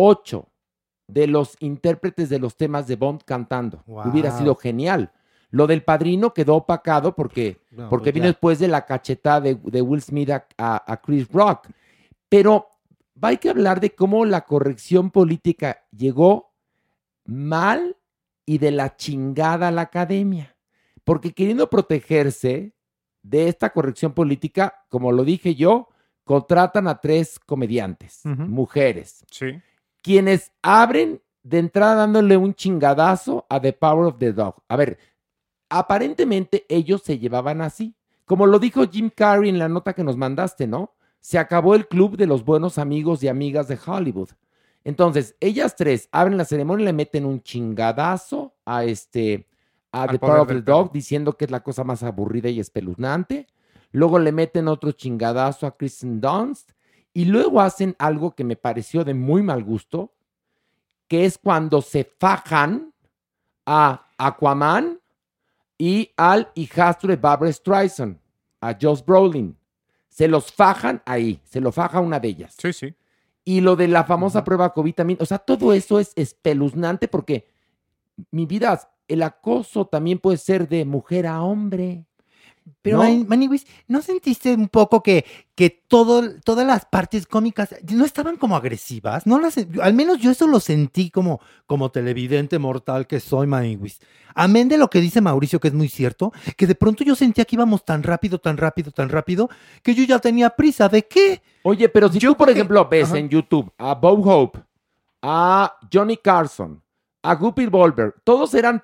ocho 0.00 0.48
de 1.06 1.26
los 1.26 1.56
intérpretes 1.60 2.28
de 2.30 2.38
los 2.38 2.56
temas 2.56 2.86
de 2.86 2.96
Bond 2.96 3.22
cantando. 3.24 3.82
Hubiera 3.86 4.36
sido 4.36 4.54
genial. 4.54 5.12
Lo 5.50 5.66
del 5.66 5.82
padrino 5.82 6.32
quedó 6.32 6.56
opacado 6.56 7.14
porque, 7.14 7.60
porque 7.90 8.04
pues 8.04 8.14
vino 8.14 8.26
después 8.26 8.58
de 8.60 8.68
la 8.68 8.86
cachetada 8.86 9.40
de, 9.40 9.82
Will 9.82 10.00
Smith 10.00 10.30
a, 10.56 11.00
Chris 11.04 11.28
Rock. 11.28 11.68
Pero 12.28 12.68
hay 13.20 13.36
que 13.38 13.50
hablar 13.50 13.80
de 13.80 13.94
cómo 13.94 14.24
la 14.24 14.42
corrección 14.42 15.10
política 15.10 15.82
llegó 15.90 16.54
mal 17.26 17.96
y 18.46 18.58
de 18.58 18.70
la 18.70 18.96
chingada 18.96 19.68
a 19.68 19.72
la 19.72 19.82
academia. 19.82 20.56
Porque 21.04 21.32
queriendo 21.32 21.68
protegerse 21.68 22.74
de 23.22 23.48
esta 23.48 23.70
corrección 23.70 24.12
política, 24.12 24.74
como 24.88 25.12
lo 25.12 25.24
dije 25.24 25.56
yo, 25.56 25.88
contratan 26.24 26.86
a 26.86 27.00
tres 27.00 27.40
comediantes, 27.40 28.20
mujeres, 28.24 29.24
Sí. 29.30 29.60
Quienes 30.02 30.52
abren 30.62 31.20
de 31.42 31.58
entrada 31.58 31.94
dándole 31.94 32.36
un 32.36 32.54
chingadazo 32.54 33.46
a 33.48 33.60
The 33.60 33.72
Power 33.72 34.06
of 34.06 34.18
the 34.18 34.32
Dog. 34.32 34.56
A 34.68 34.76
ver, 34.76 34.98
aparentemente 35.68 36.66
ellos 36.68 37.02
se 37.02 37.18
llevaban 37.18 37.60
así. 37.60 37.94
Como 38.24 38.46
lo 38.46 38.58
dijo 38.58 38.88
Jim 38.88 39.10
Carrey 39.14 39.48
en 39.48 39.58
la 39.58 39.68
nota 39.68 39.92
que 39.92 40.04
nos 40.04 40.16
mandaste, 40.16 40.66
¿no? 40.66 40.94
Se 41.20 41.38
acabó 41.38 41.74
el 41.74 41.88
club 41.88 42.16
de 42.16 42.26
los 42.26 42.44
buenos 42.44 42.78
amigos 42.78 43.22
y 43.22 43.28
amigas 43.28 43.68
de 43.68 43.78
Hollywood. 43.84 44.30
Entonces, 44.84 45.34
ellas 45.40 45.76
tres 45.76 46.08
abren 46.12 46.38
la 46.38 46.44
ceremonia 46.44 46.84
y 46.84 46.86
le 46.86 46.92
meten 46.92 47.26
un 47.26 47.42
chingadazo 47.42 48.54
a 48.64 48.84
este 48.84 49.46
a 49.92 50.06
The 50.06 50.18
Power 50.18 50.40
of 50.40 50.48
the. 50.48 50.62
Dog 50.62 50.92
diciendo 50.92 51.36
que 51.36 51.46
es 51.46 51.50
la 51.50 51.60
cosa 51.62 51.84
más 51.84 52.02
aburrida 52.02 52.48
y 52.48 52.60
espeluznante. 52.60 53.46
Luego 53.92 54.18
le 54.18 54.32
meten 54.32 54.68
otro 54.68 54.92
chingadazo 54.92 55.66
a 55.66 55.76
Kristen 55.76 56.20
Dunst 56.20 56.70
y 57.12 57.24
luego 57.24 57.60
hacen 57.60 57.96
algo 57.98 58.34
que 58.34 58.44
me 58.44 58.56
pareció 58.56 59.04
de 59.04 59.14
muy 59.14 59.42
mal 59.42 59.64
gusto, 59.64 60.12
que 61.08 61.24
es 61.24 61.38
cuando 61.38 61.82
se 61.82 62.04
fajan 62.04 62.94
a 63.66 64.06
Aquaman 64.16 65.00
y 65.76 66.12
al 66.16 66.50
hijastro 66.54 67.08
de 67.08 67.16
Barbara 67.16 67.52
Streisand, 67.52 68.18
a 68.60 68.76
Josh 68.80 69.04
Brolin. 69.04 69.56
Se 70.08 70.28
los 70.28 70.52
fajan 70.52 71.02
ahí, 71.06 71.40
se 71.44 71.60
lo 71.60 71.72
faja 71.72 72.00
una 72.00 72.20
de 72.20 72.28
ellas. 72.28 72.54
Sí, 72.58 72.72
sí. 72.72 72.94
Y 73.44 73.60
lo 73.60 73.74
de 73.74 73.88
la 73.88 74.04
famosa 74.04 74.44
prueba 74.44 74.72
COVID 74.72 74.94
también, 74.94 75.18
o 75.20 75.26
sea, 75.26 75.38
todo 75.38 75.72
eso 75.72 75.98
es 75.98 76.12
espeluznante 76.14 77.08
porque 77.08 77.48
mi 78.30 78.46
vida, 78.46 78.78
el 79.08 79.22
acoso 79.22 79.86
también 79.86 80.18
puede 80.18 80.36
ser 80.36 80.68
de 80.68 80.84
mujer 80.84 81.26
a 81.26 81.42
hombre. 81.42 82.06
Pero, 82.82 82.96
¿no? 82.98 83.02
Mani- 83.04 83.24
Maniwis, 83.26 83.66
¿no 83.88 84.00
sentiste 84.00 84.54
un 84.54 84.68
poco 84.68 85.02
que, 85.02 85.24
que 85.54 85.68
todo, 85.86 86.22
todas 86.44 86.66
las 86.66 86.86
partes 86.86 87.26
cómicas 87.26 87.74
no 87.92 88.04
estaban 88.04 88.36
como 88.36 88.56
agresivas? 88.56 89.26
No 89.26 89.38
las, 89.38 89.56
al 89.82 89.94
menos 89.94 90.18
yo 90.18 90.30
eso 90.30 90.46
lo 90.46 90.60
sentí 90.60 91.10
como, 91.10 91.40
como 91.66 91.90
televidente 91.90 92.58
mortal 92.58 93.06
que 93.06 93.20
soy, 93.20 93.46
Maniwis. 93.46 94.00
Amén 94.34 94.68
de 94.68 94.78
lo 94.78 94.88
que 94.88 95.00
dice 95.00 95.20
Mauricio, 95.20 95.60
que 95.60 95.68
es 95.68 95.74
muy 95.74 95.88
cierto, 95.88 96.32
que 96.56 96.66
de 96.66 96.74
pronto 96.74 97.04
yo 97.04 97.14
sentía 97.14 97.44
que 97.44 97.56
íbamos 97.56 97.84
tan 97.84 98.02
rápido, 98.02 98.38
tan 98.38 98.56
rápido, 98.56 98.90
tan 98.92 99.08
rápido, 99.08 99.50
que 99.82 99.94
yo 99.94 100.04
ya 100.04 100.18
tenía 100.18 100.48
prisa. 100.50 100.88
¿De 100.88 101.06
qué? 101.06 101.42
Oye, 101.62 101.88
pero 101.88 102.08
si 102.10 102.18
Yo 102.18 102.30
tú, 102.30 102.36
por 102.38 102.48
ejemplo, 102.50 102.88
ves 102.88 103.08
Ajá. 103.08 103.18
en 103.18 103.28
YouTube 103.28 103.70
a 103.76 103.94
Bob 103.94 104.26
Hope, 104.26 104.60
a 105.22 105.76
Johnny 105.92 106.16
Carson, 106.16 106.82
a 107.22 107.34
Guppy 107.34 107.66
Goldberg, 107.66 108.14
todos 108.24 108.54
eran 108.54 108.82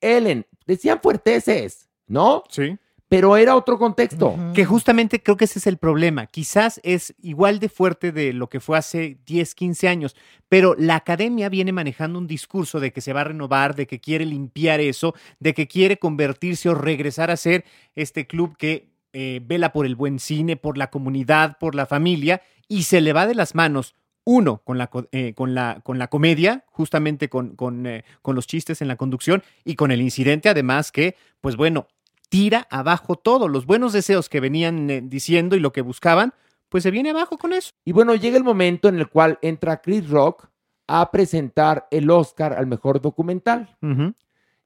Ellen, 0.00 0.46
decían 0.66 1.00
fuerteces, 1.02 1.88
¿no? 2.06 2.44
Sí. 2.48 2.78
Pero 3.08 3.36
era 3.38 3.56
otro 3.56 3.78
contexto. 3.78 4.36
Que 4.54 4.64
justamente 4.64 5.22
creo 5.22 5.36
que 5.36 5.46
ese 5.46 5.58
es 5.58 5.66
el 5.66 5.78
problema. 5.78 6.26
Quizás 6.26 6.78
es 6.82 7.14
igual 7.22 7.58
de 7.58 7.70
fuerte 7.70 8.12
de 8.12 8.34
lo 8.34 8.48
que 8.48 8.60
fue 8.60 8.76
hace 8.76 9.18
10, 9.24 9.54
15 9.54 9.88
años, 9.88 10.16
pero 10.48 10.74
la 10.78 10.96
academia 10.96 11.48
viene 11.48 11.72
manejando 11.72 12.18
un 12.18 12.26
discurso 12.26 12.80
de 12.80 12.92
que 12.92 13.00
se 13.00 13.14
va 13.14 13.22
a 13.22 13.24
renovar, 13.24 13.74
de 13.74 13.86
que 13.86 13.98
quiere 13.98 14.26
limpiar 14.26 14.80
eso, 14.80 15.14
de 15.40 15.54
que 15.54 15.66
quiere 15.66 15.98
convertirse 15.98 16.68
o 16.68 16.74
regresar 16.74 17.30
a 17.30 17.36
ser 17.36 17.64
este 17.94 18.26
club 18.26 18.56
que 18.56 18.90
eh, 19.14 19.40
vela 19.42 19.72
por 19.72 19.86
el 19.86 19.96
buen 19.96 20.18
cine, 20.18 20.56
por 20.56 20.76
la 20.76 20.90
comunidad, 20.90 21.56
por 21.58 21.74
la 21.74 21.86
familia, 21.86 22.42
y 22.68 22.82
se 22.82 23.00
le 23.00 23.14
va 23.14 23.26
de 23.26 23.34
las 23.34 23.54
manos. 23.54 23.94
Uno, 24.24 24.60
con 24.62 24.76
la, 24.76 24.90
eh, 25.12 25.32
con 25.32 25.54
la, 25.54 25.80
con 25.82 25.98
la 25.98 26.08
comedia, 26.08 26.66
justamente 26.66 27.30
con, 27.30 27.56
con, 27.56 27.86
eh, 27.86 28.04
con 28.20 28.36
los 28.36 28.46
chistes 28.46 28.82
en 28.82 28.88
la 28.88 28.96
conducción 28.96 29.42
y 29.64 29.74
con 29.74 29.90
el 29.90 30.02
incidente, 30.02 30.50
además 30.50 30.92
que, 30.92 31.16
pues 31.40 31.56
bueno, 31.56 31.88
tira 32.28 32.66
abajo 32.70 33.16
todo. 33.16 33.48
Los 33.48 33.66
buenos 33.66 33.92
deseos 33.92 34.28
que 34.28 34.40
venían 34.40 34.90
eh, 34.90 35.00
diciendo 35.02 35.56
y 35.56 35.60
lo 35.60 35.72
que 35.72 35.82
buscaban, 35.82 36.34
pues 36.68 36.82
se 36.82 36.90
viene 36.90 37.10
abajo 37.10 37.38
con 37.38 37.52
eso. 37.52 37.72
Y 37.84 37.92
bueno, 37.92 38.14
llega 38.14 38.36
el 38.36 38.44
momento 38.44 38.88
en 38.88 38.98
el 38.98 39.08
cual 39.08 39.38
entra 39.42 39.80
Chris 39.80 40.08
Rock 40.08 40.48
a 40.86 41.10
presentar 41.10 41.86
el 41.90 42.10
Oscar 42.10 42.54
al 42.54 42.66
mejor 42.66 43.00
documental. 43.00 43.76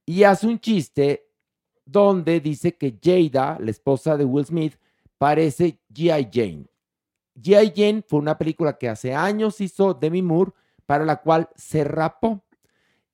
Y 0.06 0.22
hace 0.22 0.46
un 0.46 0.58
chiste 0.58 1.28
donde 1.84 2.40
dice 2.40 2.76
que 2.76 2.96
Jada, 3.02 3.58
la 3.60 3.70
esposa 3.70 4.16
de 4.16 4.24
Will 4.24 4.46
Smith, 4.46 4.74
parece 5.18 5.78
G.I. 5.92 6.28
Jane. 6.32 6.66
G.I. 7.40 7.72
Jane 7.74 8.04
fue 8.06 8.20
una 8.20 8.38
película 8.38 8.78
que 8.78 8.88
hace 8.88 9.14
años 9.14 9.60
hizo 9.60 9.94
Demi 9.94 10.22
Moore, 10.22 10.52
para 10.86 11.04
la 11.04 11.16
cual 11.16 11.48
se 11.56 11.84
rapó. 11.84 12.44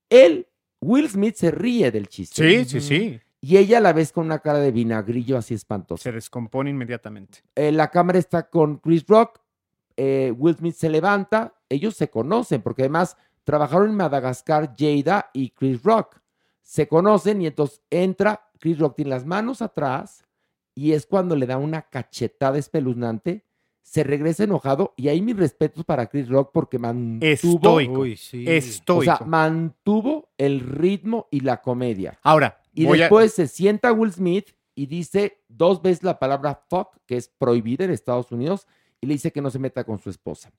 Él, 0.08 0.46
Will 0.80 1.08
Smith, 1.08 1.34
se 1.36 1.50
ríe 1.50 1.90
del 1.90 2.08
chiste. 2.08 2.64
Sí, 2.64 2.64
sí, 2.64 2.80
sí. 2.80 3.20
Y 3.40 3.56
ella 3.56 3.78
la 3.80 3.92
ves 3.92 4.10
con 4.12 4.26
una 4.26 4.40
cara 4.40 4.58
de 4.58 4.72
vinagrillo 4.72 5.36
así 5.38 5.54
espantosa. 5.54 6.02
Se 6.02 6.12
descompone 6.12 6.70
inmediatamente. 6.70 7.38
Eh, 7.54 7.70
la 7.72 7.88
cámara 7.90 8.18
está 8.18 8.48
con 8.50 8.78
Chris 8.78 9.06
Rock. 9.06 9.40
eh, 9.96 10.32
Will 10.36 10.56
Smith 10.56 10.74
se 10.74 10.88
levanta. 10.88 11.54
Ellos 11.68 11.94
se 11.94 12.08
conocen 12.10 12.62
porque 12.62 12.82
además 12.82 13.16
trabajaron 13.44 13.90
en 13.90 13.96
Madagascar 13.96 14.74
Jada 14.78 15.30
y 15.32 15.50
Chris 15.50 15.82
Rock. 15.82 16.20
Se 16.62 16.86
conocen 16.88 17.40
y 17.42 17.46
entonces 17.46 17.80
entra 17.90 18.48
Chris 18.58 18.78
Rock, 18.78 18.96
tiene 18.96 19.10
las 19.10 19.24
manos 19.24 19.62
atrás 19.62 20.24
y 20.74 20.92
es 20.92 21.06
cuando 21.06 21.34
le 21.36 21.46
da 21.46 21.56
una 21.58 21.82
cachetada 21.82 22.58
espeluznante. 22.58 23.44
Se 23.82 24.04
regresa 24.04 24.44
enojado 24.44 24.92
y 24.96 25.08
ahí 25.08 25.22
mis 25.22 25.36
respetos 25.36 25.82
para 25.84 26.06
Chris 26.08 26.28
Rock 26.28 26.50
porque 26.52 26.78
mantuvo, 26.78 27.24
Estoico. 27.26 28.00
Uy, 28.00 28.16
sí. 28.18 28.46
o 28.46 28.50
Estoico. 28.50 29.02
sea, 29.04 29.20
mantuvo 29.26 30.28
el 30.36 30.60
ritmo 30.60 31.26
y 31.30 31.40
la 31.40 31.62
comedia. 31.62 32.18
Ahora, 32.22 32.60
Y 32.82 32.86
voy 32.86 32.98
a- 32.98 33.02
después 33.04 33.32
se 33.34 33.46
sienta 33.48 33.92
Will 33.92 34.12
Smith 34.12 34.50
y 34.74 34.86
dice 34.86 35.40
dos 35.48 35.82
veces 35.82 36.02
la 36.04 36.18
palabra 36.18 36.62
fuck, 36.68 36.96
que 37.06 37.16
es 37.16 37.28
prohibida 37.28 37.84
en 37.84 37.90
Estados 37.90 38.30
Unidos, 38.32 38.66
y 39.00 39.06
le 39.06 39.14
dice 39.14 39.32
que 39.32 39.40
no 39.40 39.50
se 39.50 39.58
meta 39.58 39.84
con 39.84 39.98
su 39.98 40.10
esposa. 40.10 40.50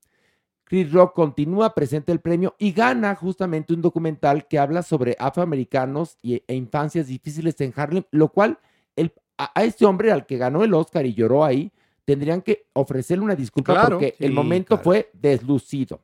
Chris 0.66 0.92
Rock 0.92 1.16
continúa, 1.16 1.74
presenta 1.74 2.12
el 2.12 2.20
premio 2.20 2.56
y 2.60 2.72
gana 2.74 3.16
justamente 3.16 3.74
un 3.74 3.82
documental 3.82 4.48
que 4.48 4.60
habla 4.60 4.84
sobre 4.84 5.16
afroamericanos 5.18 6.18
y, 6.22 6.44
e 6.48 6.54
infancias 6.56 7.08
difíciles 7.08 7.60
en 7.62 7.74
Harlem, 7.76 8.04
lo 8.12 8.28
cual 8.30 8.60
el- 8.96 9.14
a, 9.38 9.52
a 9.60 9.64
este 9.64 9.86
hombre 9.86 10.12
al 10.12 10.26
que 10.26 10.38
ganó 10.38 10.64
el 10.64 10.74
Oscar 10.74 11.06
y 11.06 11.14
lloró 11.14 11.44
ahí, 11.44 11.72
tendrían 12.06 12.42
que 12.42 12.68
ofrecerle 12.74 13.24
una 13.24 13.36
disculpa 13.36 13.74
Claro, 13.74 13.98
porque 13.98 14.16
el 14.20 14.32
momento 14.34 14.76
claro. 14.76 14.84
fue 14.84 15.10
deslucido. 15.14 16.02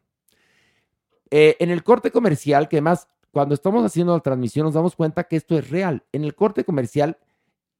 Eh, 1.31 1.57
en 1.59 1.69
el 1.71 1.83
corte 1.83 2.11
comercial, 2.11 2.67
que 2.69 2.77
además 2.77 3.07
cuando 3.35 3.53
estamos 3.53 3.83
haciendo 3.83 4.13
la 4.13 4.21
transmisión 4.21 4.63
nos 4.63 4.75
damos 4.75 4.95
cuenta 4.95 5.25
que 5.25 5.35
esto 5.35 5.57
es 5.57 5.69
real. 5.69 6.01
En 6.13 6.23
el 6.23 6.35
corte 6.35 6.63
comercial 6.63 7.17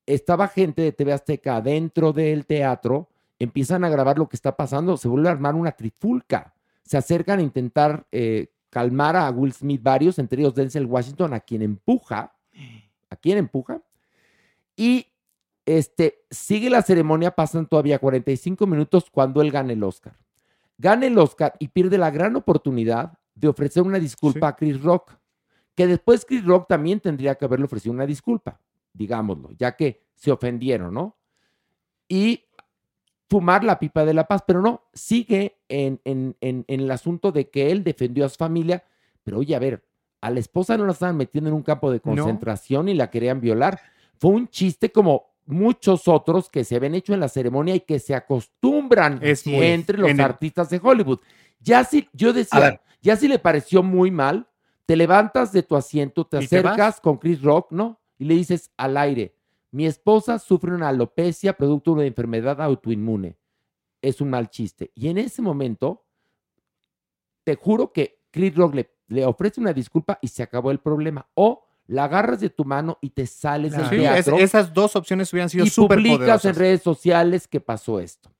estaba 0.05 0.49
gente 0.49 0.81
de 0.81 0.91
TV 0.91 1.13
Azteca 1.13 1.61
dentro 1.61 2.11
del 2.11 2.45
teatro, 2.45 3.07
empiezan 3.39 3.85
a 3.85 3.89
grabar 3.89 4.17
lo 4.17 4.27
que 4.27 4.35
está 4.35 4.57
pasando, 4.57 4.97
se 4.97 5.07
vuelve 5.07 5.29
a 5.29 5.31
armar 5.31 5.55
una 5.55 5.71
trifulca. 5.71 6.53
Se 6.83 6.97
acercan 6.97 7.39
a 7.39 7.41
intentar 7.41 8.05
eh, 8.11 8.47
calmar 8.69 9.15
a 9.15 9.29
Will 9.29 9.53
Smith 9.53 9.81
varios, 9.81 10.19
entre 10.19 10.41
ellos 10.41 10.55
Denzel 10.55 10.87
Washington, 10.87 11.33
a 11.33 11.39
quien 11.39 11.61
empuja, 11.61 12.35
a 13.09 13.15
quien 13.15 13.37
empuja. 13.37 13.81
Y 14.75 15.07
este, 15.65 16.25
sigue 16.29 16.69
la 16.69 16.81
ceremonia, 16.81 17.31
pasan 17.31 17.65
todavía 17.65 17.97
45 17.97 18.67
minutos 18.67 19.05
cuando 19.09 19.41
él 19.41 19.51
gana 19.51 19.71
el 19.71 19.81
Oscar. 19.85 20.17
Gana 20.77 21.05
el 21.05 21.17
Oscar 21.17 21.53
y 21.59 21.69
pierde 21.69 21.97
la 21.97 22.11
gran 22.11 22.35
oportunidad 22.35 23.17
de 23.35 23.47
ofrecer 23.47 23.83
una 23.83 23.99
disculpa 23.99 24.47
Sí. 24.49 24.51
a 24.51 24.55
Chris 24.57 24.83
Rock, 24.83 25.13
que 25.75 25.87
después 25.87 26.25
Chris 26.25 26.43
Rock 26.45 26.67
también 26.67 26.99
tendría 26.99 27.35
que 27.35 27.45
haberle 27.45 27.65
ofrecido 27.65 27.93
una 27.93 28.05
disculpa, 28.05 28.59
digámoslo, 28.93 29.51
ya 29.57 29.75
que 29.75 30.03
se 30.15 30.31
ofendieron, 30.31 30.93
¿no? 30.93 31.17
Y 32.07 32.43
fumar 33.29 33.63
la 33.63 33.79
pipa 33.79 34.05
de 34.05 34.13
la 34.13 34.27
paz, 34.27 34.43
pero 34.45 34.61
no, 34.61 34.83
sigue 34.93 35.57
en, 35.67 35.99
en- 36.05 36.35
en- 36.41 36.63
en 36.67 36.79
el 36.79 36.91
asunto 36.91 37.31
de 37.31 37.49
que 37.49 37.71
él 37.71 37.83
defendió 37.83 38.25
a 38.25 38.29
su 38.29 38.35
familia, 38.37 38.83
pero 39.23 39.39
oye, 39.39 39.55
a 39.55 39.59
ver, 39.59 39.83
a 40.21 40.29
la 40.29 40.39
esposa 40.39 40.77
no 40.77 40.85
la 40.85 40.91
estaban 40.93 41.17
metiendo 41.17 41.49
en 41.49 41.55
un 41.55 41.63
campo 41.63 41.91
de 41.91 41.97
No. 41.97 42.03
concentración 42.15 42.87
y 42.89 42.93
la 42.93 43.09
querían 43.09 43.41
violar. 43.41 43.79
Fue 44.17 44.31
un 44.31 44.47
chiste 44.47 44.91
como 44.91 45.33
muchos 45.45 46.07
otros 46.07 46.49
que 46.49 46.63
se 46.63 46.75
habían 46.75 46.95
hecho 46.95 47.13
en 47.13 47.19
la 47.19 47.27
ceremonia 47.29 47.75
y 47.75 47.81
que 47.81 47.99
se 47.99 48.15
acostumbran 48.15 49.19
Es 49.21 49.45
muy- 49.45 49.65
entre 49.67 49.97
los 49.97 50.17
artistas 50.19 50.69
de 50.69 50.79
Hollywood. 50.81 51.19
Ya 51.59 51.83
si, 51.83 52.07
yo 52.13 52.31
decía, 52.33 52.81
ya 53.01 53.15
si 53.15 53.27
le 53.27 53.39
pareció 53.39 53.83
muy 53.83 54.09
mal, 54.11 54.47
te 54.85 54.95
levantas 54.95 55.51
de 55.51 55.63
tu 55.63 55.75
asiento, 55.75 56.25
te 56.25 56.37
acercas 56.37 56.99
con 57.01 57.17
Chris 57.17 57.41
Rock, 57.41 57.71
¿no? 57.71 57.99
Y 58.17 58.25
le 58.25 58.35
dices 58.35 58.71
al 58.77 58.97
aire, 58.97 59.35
mi 59.71 59.85
esposa 59.85 60.39
sufre 60.39 60.73
una 60.73 60.89
alopecia 60.89 61.53
producto 61.57 61.91
de 61.91 61.95
una 61.97 62.05
enfermedad 62.05 62.61
autoinmune. 62.61 63.37
Es 64.01 64.21
un 64.21 64.29
mal 64.29 64.49
chiste. 64.49 64.91
Y 64.95 65.09
en 65.09 65.17
ese 65.17 65.41
momento, 65.41 66.05
te 67.43 67.55
juro 67.55 67.91
que 67.91 68.19
Chris 68.31 68.55
Rock 68.55 68.75
le, 68.75 68.89
le 69.07 69.25
ofrece 69.25 69.59
una 69.61 69.73
disculpa 69.73 70.17
y 70.21 70.27
se 70.27 70.43
acabó 70.43 70.71
el 70.71 70.79
problema. 70.79 71.27
O 71.33 71.65
la 71.87 72.05
agarras 72.05 72.39
de 72.39 72.49
tu 72.49 72.65
mano 72.65 72.97
y 73.01 73.09
te 73.11 73.27
sales 73.27 73.71
del 73.75 73.87
Sí, 73.89 73.95
es- 73.95 74.01
teatro 74.01 74.37
esas 74.37 74.73
dos 74.73 74.95
opciones 74.95 75.31
hubieran 75.33 75.49
sido 75.49 75.65
y 75.65 75.69
súper 75.69 75.97
publicas 75.99 76.45
en 76.45 76.55
redes 76.55 76.81
sociales 76.81 77.47
que 77.47 77.59
pasó 77.61 77.99
esto. 77.99 78.31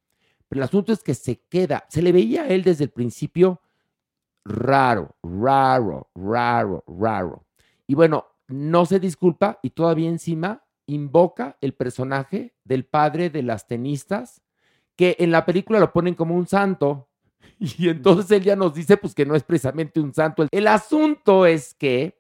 Pero 0.48 0.60
el 0.62 0.64
asunto 0.64 0.94
es 0.94 1.02
que 1.04 1.14
se 1.14 1.40
queda, 1.50 1.86
se 1.90 2.02
le 2.02 2.12
veía 2.12 2.44
a 2.44 2.48
él 2.48 2.64
desde 2.64 2.84
el 2.86 2.90
principio 2.92 3.62
raro, 4.46 5.16
raro, 5.24 6.10
raro, 6.16 6.84
raro. 6.88 7.46
Y 7.88 7.96
bueno, 7.96 8.26
no 8.48 8.86
se 8.86 9.00
disculpa 9.00 9.60
y 9.62 9.72
todavía 9.72 10.10
encima 10.10 10.64
invoca 10.86 11.58
el 11.62 11.74
personaje 11.74 12.56
del 12.64 12.86
padre 12.86 13.30
de 13.30 13.42
las 13.42 13.68
tenistas, 13.68 14.42
que 14.96 15.18
en 15.20 15.32
la 15.32 15.46
película 15.46 15.80
lo 15.80 15.92
ponen 15.92 16.14
como 16.14 16.36
un 16.36 16.48
santo. 16.48 17.10
Y 17.58 17.88
entonces 17.88 18.30
él 18.32 18.44
ya 18.44 18.56
nos 18.56 18.74
dice 18.74 18.98
pues 18.98 19.16
que 19.16 19.26
no 19.26 19.34
es 19.34 19.44
precisamente 19.44 20.02
un 20.02 20.14
santo. 20.14 20.46
El 20.52 20.68
asunto 20.68 21.46
es 21.46 21.74
que 21.74 22.20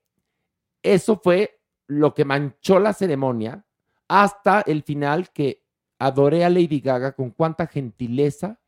eso 0.82 1.20
fue 1.22 1.60
lo 1.88 2.13
que 2.13 2.24
manchó 2.24 2.79
la 2.79 2.94
ceremonia 2.94 3.65
hasta 4.08 4.62
el 4.62 4.84
final 4.84 5.32
que 5.32 5.65
adoré 6.00 6.46
a 6.46 6.50
Lady 6.50 6.79
Gaga 6.79 7.13
con 7.13 7.32
cuánta 7.32 7.67
gentileza 7.67 8.62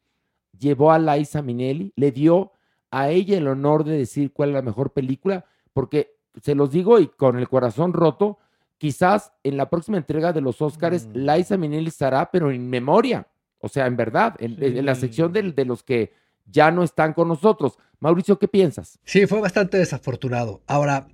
llevó 0.58 0.92
a 0.92 1.00
Liza 1.00 1.42
Minnelli, 1.42 1.94
le 1.96 2.12
dio 2.12 2.52
a 2.92 3.10
ella 3.10 3.38
el 3.38 3.48
honor 3.48 3.84
de 3.84 3.98
decir 3.98 4.32
cuál 4.32 4.50
es 4.50 4.56
la 4.56 4.62
mejor 4.62 4.94
película, 4.94 5.46
porque 5.74 6.16
se 6.42 6.56
los 6.56 6.72
digo 6.72 7.00
y 7.00 7.08
con 7.08 7.38
el 7.38 7.50
corazón 7.50 7.94
roto, 7.94 8.38
quizás 8.78 9.34
en 9.44 9.58
la 9.58 9.70
próxima 9.70 9.98
entrega 9.98 10.34
de 10.34 10.42
los 10.42 10.62
Oscars, 10.62 11.08
Mm. 11.08 11.12
Liza 11.16 11.58
Minnelli 11.58 11.88
estará, 11.88 12.30
pero 12.32 12.52
en 12.52 12.70
memoria, 12.70 13.28
o 13.60 13.68
sea, 13.70 13.88
en 13.88 13.98
verdad, 13.98 14.36
en, 14.40 14.62
en 14.64 14.86
la 14.86 14.96
sección 14.96 15.34
del- 15.34 15.56
de, 15.56 15.66
los 15.66 15.84
que 15.84 16.14
ya 16.46 16.72
no 16.72 16.84
están 16.84 17.14
con 17.14 17.28
nosotros. 17.28 17.78
Mauricio, 18.00 18.38
¿qué 18.38 18.48
piensas? 18.48 19.00
Sí, 19.04 19.26
fue 19.26 19.42
bastante 19.42 19.78
desafortunado. 19.78 20.62
Ahora, 20.68 21.08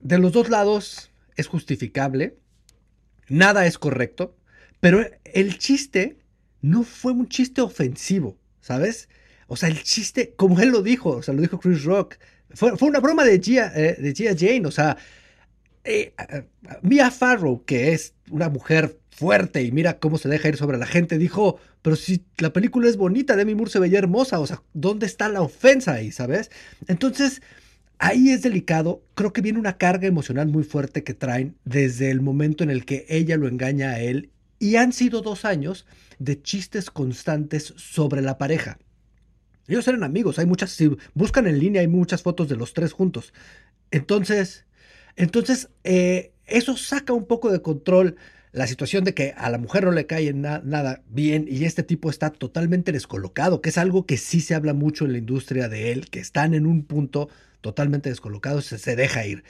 de 0.00 0.18
los 0.18 0.32
dos 0.32 0.48
lados 0.50 1.10
es 1.36 1.46
justificable, 1.46 2.36
nada 3.28 3.66
es 3.66 3.78
correcto, 3.78 4.34
pero 4.80 5.00
el 5.24 5.58
chiste 5.58 6.18
no 6.60 6.82
fue 6.82 7.12
un 7.12 7.28
chiste 7.28 7.60
ofensivo, 7.60 8.36
¿sabes? 8.60 9.08
O 9.52 9.56
sea, 9.56 9.68
el 9.68 9.82
chiste, 9.82 10.32
como 10.34 10.60
él 10.60 10.70
lo 10.70 10.82
dijo, 10.82 11.10
o 11.10 11.22
sea, 11.22 11.34
lo 11.34 11.42
dijo 11.42 11.60
Chris 11.60 11.84
Rock, 11.84 12.16
fue, 12.54 12.74
fue 12.78 12.88
una 12.88 13.00
broma 13.00 13.22
de 13.22 13.38
Gia, 13.38 13.70
eh, 13.76 13.98
de 14.00 14.14
Gia 14.14 14.34
Jane, 14.34 14.66
o 14.66 14.70
sea, 14.70 14.96
eh, 15.84 16.14
eh, 16.30 16.44
Mia 16.80 17.10
Farrow, 17.10 17.62
que 17.66 17.92
es 17.92 18.14
una 18.30 18.48
mujer 18.48 18.98
fuerte 19.10 19.62
y 19.62 19.70
mira 19.70 19.98
cómo 19.98 20.16
se 20.16 20.30
deja 20.30 20.48
ir 20.48 20.56
sobre 20.56 20.78
la 20.78 20.86
gente, 20.86 21.18
dijo, 21.18 21.58
pero 21.82 21.96
si 21.96 22.24
la 22.38 22.54
película 22.54 22.88
es 22.88 22.96
bonita, 22.96 23.36
Demi 23.36 23.54
Moore 23.54 23.70
se 23.70 23.78
veía 23.78 23.98
hermosa, 23.98 24.40
o 24.40 24.46
sea, 24.46 24.62
¿dónde 24.72 25.04
está 25.04 25.28
la 25.28 25.42
ofensa 25.42 25.92
ahí, 25.92 26.12
sabes? 26.12 26.50
Entonces, 26.88 27.42
ahí 27.98 28.30
es 28.30 28.40
delicado, 28.40 29.02
creo 29.14 29.34
que 29.34 29.42
viene 29.42 29.58
una 29.58 29.76
carga 29.76 30.08
emocional 30.08 30.48
muy 30.48 30.64
fuerte 30.64 31.04
que 31.04 31.12
traen 31.12 31.58
desde 31.66 32.10
el 32.10 32.22
momento 32.22 32.64
en 32.64 32.70
el 32.70 32.86
que 32.86 33.04
ella 33.10 33.36
lo 33.36 33.48
engaña 33.48 33.90
a 33.90 34.00
él 34.00 34.30
y 34.58 34.76
han 34.76 34.94
sido 34.94 35.20
dos 35.20 35.44
años 35.44 35.84
de 36.18 36.40
chistes 36.40 36.90
constantes 36.90 37.74
sobre 37.76 38.22
la 38.22 38.38
pareja. 38.38 38.78
Ellos 39.68 39.86
eran 39.88 40.02
amigos, 40.02 40.38
hay 40.38 40.46
muchas, 40.46 40.70
si 40.72 40.90
buscan 41.14 41.46
en 41.46 41.58
línea 41.58 41.80
hay 41.80 41.88
muchas 41.88 42.22
fotos 42.22 42.48
de 42.48 42.56
los 42.56 42.74
tres 42.74 42.92
juntos. 42.92 43.32
Entonces, 43.90 44.66
entonces 45.16 45.68
eh, 45.84 46.32
eso 46.46 46.76
saca 46.76 47.12
un 47.12 47.26
poco 47.26 47.50
de 47.52 47.62
control 47.62 48.16
la 48.52 48.66
situación 48.66 49.04
de 49.04 49.14
que 49.14 49.32
a 49.36 49.48
la 49.48 49.56
mujer 49.58 49.84
no 49.84 49.92
le 49.92 50.06
cae 50.06 50.32
na- 50.34 50.60
nada 50.62 51.02
bien 51.08 51.46
y 51.48 51.64
este 51.64 51.82
tipo 51.82 52.10
está 52.10 52.30
totalmente 52.30 52.92
descolocado, 52.92 53.62
que 53.62 53.70
es 53.70 53.78
algo 53.78 54.04
que 54.04 54.18
sí 54.18 54.40
se 54.40 54.54
habla 54.54 54.74
mucho 54.74 55.06
en 55.06 55.12
la 55.12 55.18
industria 55.18 55.68
de 55.70 55.92
él, 55.92 56.10
que 56.10 56.20
están 56.20 56.52
en 56.52 56.66
un 56.66 56.84
punto 56.84 57.30
totalmente 57.62 58.10
descolocados, 58.10 58.66
se, 58.66 58.78
se 58.78 58.94
deja 58.94 59.24
ir. 59.26 59.42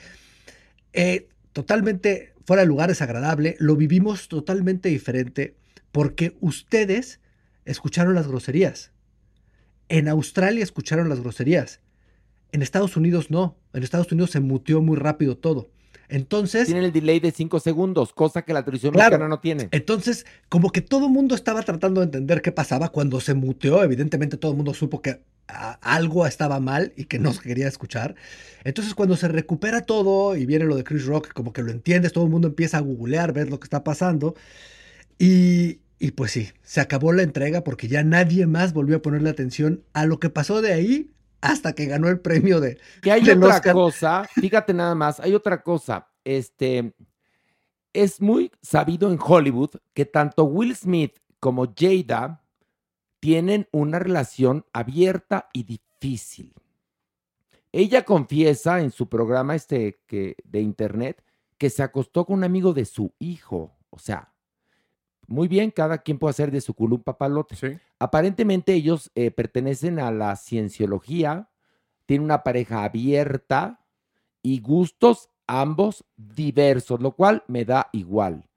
Eh, 0.93 1.27
totalmente 1.51 2.33
fuera 2.45 2.61
de 2.61 2.67
lugar, 2.67 2.91
es 2.91 3.01
agradable, 3.01 3.57
lo 3.59 3.75
vivimos 3.75 4.29
totalmente 4.29 4.87
diferente 4.89 5.55
porque 5.91 6.37
ustedes 6.39 7.19
escucharon 7.65 8.15
las 8.15 8.27
groserías. 8.27 8.92
En 9.89 10.07
Australia 10.07 10.63
escucharon 10.63 11.09
las 11.09 11.19
groserías. 11.19 11.79
En 12.51 12.61
Estados 12.61 12.95
Unidos 12.97 13.29
no. 13.31 13.57
En 13.73 13.83
Estados 13.83 14.11
Unidos 14.11 14.31
se 14.31 14.39
muteó 14.39 14.81
muy 14.81 14.97
rápido 14.97 15.37
todo. 15.37 15.69
Entonces, 16.09 16.65
Tienen 16.65 16.83
el 16.83 16.91
delay 16.91 17.19
de 17.19 17.31
cinco 17.31 17.59
segundos, 17.59 18.13
cosa 18.13 18.43
que 18.43 18.53
la 18.53 18.63
televisión 18.63 18.93
Claro. 18.93 19.11
mexicana 19.11 19.29
no 19.29 19.39
tiene. 19.39 19.69
entonces, 19.71 20.25
como 20.49 20.69
que 20.71 20.81
todo 20.81 21.07
el 21.07 21.11
mundo 21.11 21.33
estaba 21.33 21.63
tratando 21.63 22.01
de 22.01 22.05
entender 22.05 22.41
qué 22.41 22.51
pasaba 22.51 22.89
cuando 22.89 23.19
se 23.19 23.33
muteó. 23.33 23.81
Evidentemente, 23.83 24.37
todo 24.37 24.51
el 24.51 24.57
mundo 24.57 24.73
supo 24.75 25.01
que 25.01 25.21
algo 25.47 26.27
estaba 26.27 26.59
mal 26.59 26.93
y 26.95 27.05
que 27.05 27.19
no 27.19 27.33
se 27.33 27.41
quería 27.41 27.67
escuchar. 27.67 28.15
Entonces, 28.63 28.93
cuando 28.93 29.15
se 29.17 29.27
recupera 29.27 29.81
todo 29.81 30.35
y 30.35 30.45
viene 30.45 30.65
lo 30.65 30.75
de 30.75 30.83
Chris 30.83 31.05
Rock, 31.05 31.33
como 31.33 31.51
que 31.51 31.63
lo 31.63 31.71
entiendes, 31.71 32.13
todo 32.13 32.25
el 32.25 32.29
mundo 32.29 32.47
empieza 32.47 32.77
a 32.77 32.81
googlear, 32.81 33.33
ver 33.33 33.49
lo 33.49 33.59
que 33.59 33.65
está 33.65 33.83
pasando. 33.83 34.35
Y, 35.17 35.79
y 35.99 36.11
pues 36.11 36.31
sí, 36.31 36.49
se 36.61 36.81
acabó 36.81 37.13
la 37.13 37.23
entrega 37.23 37.63
porque 37.63 37.87
ya 37.87 38.03
nadie 38.03 38.45
más 38.45 38.73
volvió 38.73 38.97
a 38.97 39.01
ponerle 39.01 39.29
atención 39.29 39.83
a 39.93 40.05
lo 40.05 40.19
que 40.19 40.29
pasó 40.29 40.61
de 40.61 40.73
ahí 40.73 41.13
hasta 41.41 41.73
que 41.73 41.85
ganó 41.85 42.09
el 42.09 42.19
premio 42.19 42.59
de. 42.59 42.79
Que 43.01 43.11
hay 43.11 43.21
otra 43.29 43.55
Oscar. 43.55 43.73
cosa, 43.73 44.29
fíjate 44.33 44.73
nada 44.73 44.95
más, 44.95 45.19
hay 45.19 45.33
otra 45.33 45.61
cosa. 45.61 46.07
Este 46.23 46.93
es 47.93 48.21
muy 48.21 48.51
sabido 48.61 49.11
en 49.11 49.19
Hollywood 49.21 49.71
que 49.93 50.05
tanto 50.05 50.45
Will 50.45 50.75
Smith 50.75 51.19
como 51.39 51.73
Jada 51.77 52.43
tienen 53.19 53.67
una 53.71 53.99
relación 53.99 54.65
abierta 54.73 55.49
y 55.53 55.63
difícil. 55.63 56.53
Ella 57.71 58.03
confiesa 58.03 58.81
en 58.81 58.91
su 58.91 59.09
programa 59.09 59.55
este 59.55 60.01
que, 60.07 60.35
de 60.43 60.61
internet 60.61 61.23
que 61.57 61.69
se 61.69 61.83
acostó 61.83 62.25
con 62.25 62.39
un 62.39 62.43
amigo 62.43 62.73
de 62.73 62.85
su 62.85 63.13
hijo. 63.19 63.77
O 63.89 63.99
sea, 63.99 64.32
muy 65.27 65.47
bien, 65.47 65.71
cada 65.71 65.99
quien 65.99 66.19
puede 66.19 66.31
hacer 66.31 66.51
de 66.51 66.61
su 66.61 66.73
culo 66.73 66.95
un 66.95 67.03
papalote. 67.03 67.55
Sí. 67.55 67.67
Aparentemente 67.99 68.73
ellos 68.73 69.11
eh, 69.15 69.31
pertenecen 69.31 69.99
a 69.99 70.11
la 70.11 70.35
cienciología, 70.35 71.49
tienen 72.05 72.25
una 72.25 72.43
pareja 72.43 72.83
abierta 72.83 73.79
y 74.41 74.59
gustos 74.59 75.29
ambos 75.47 76.05
diversos, 76.17 77.01
lo 77.01 77.15
cual 77.15 77.43
me 77.47 77.65
da 77.65 77.89
igual. 77.93 78.49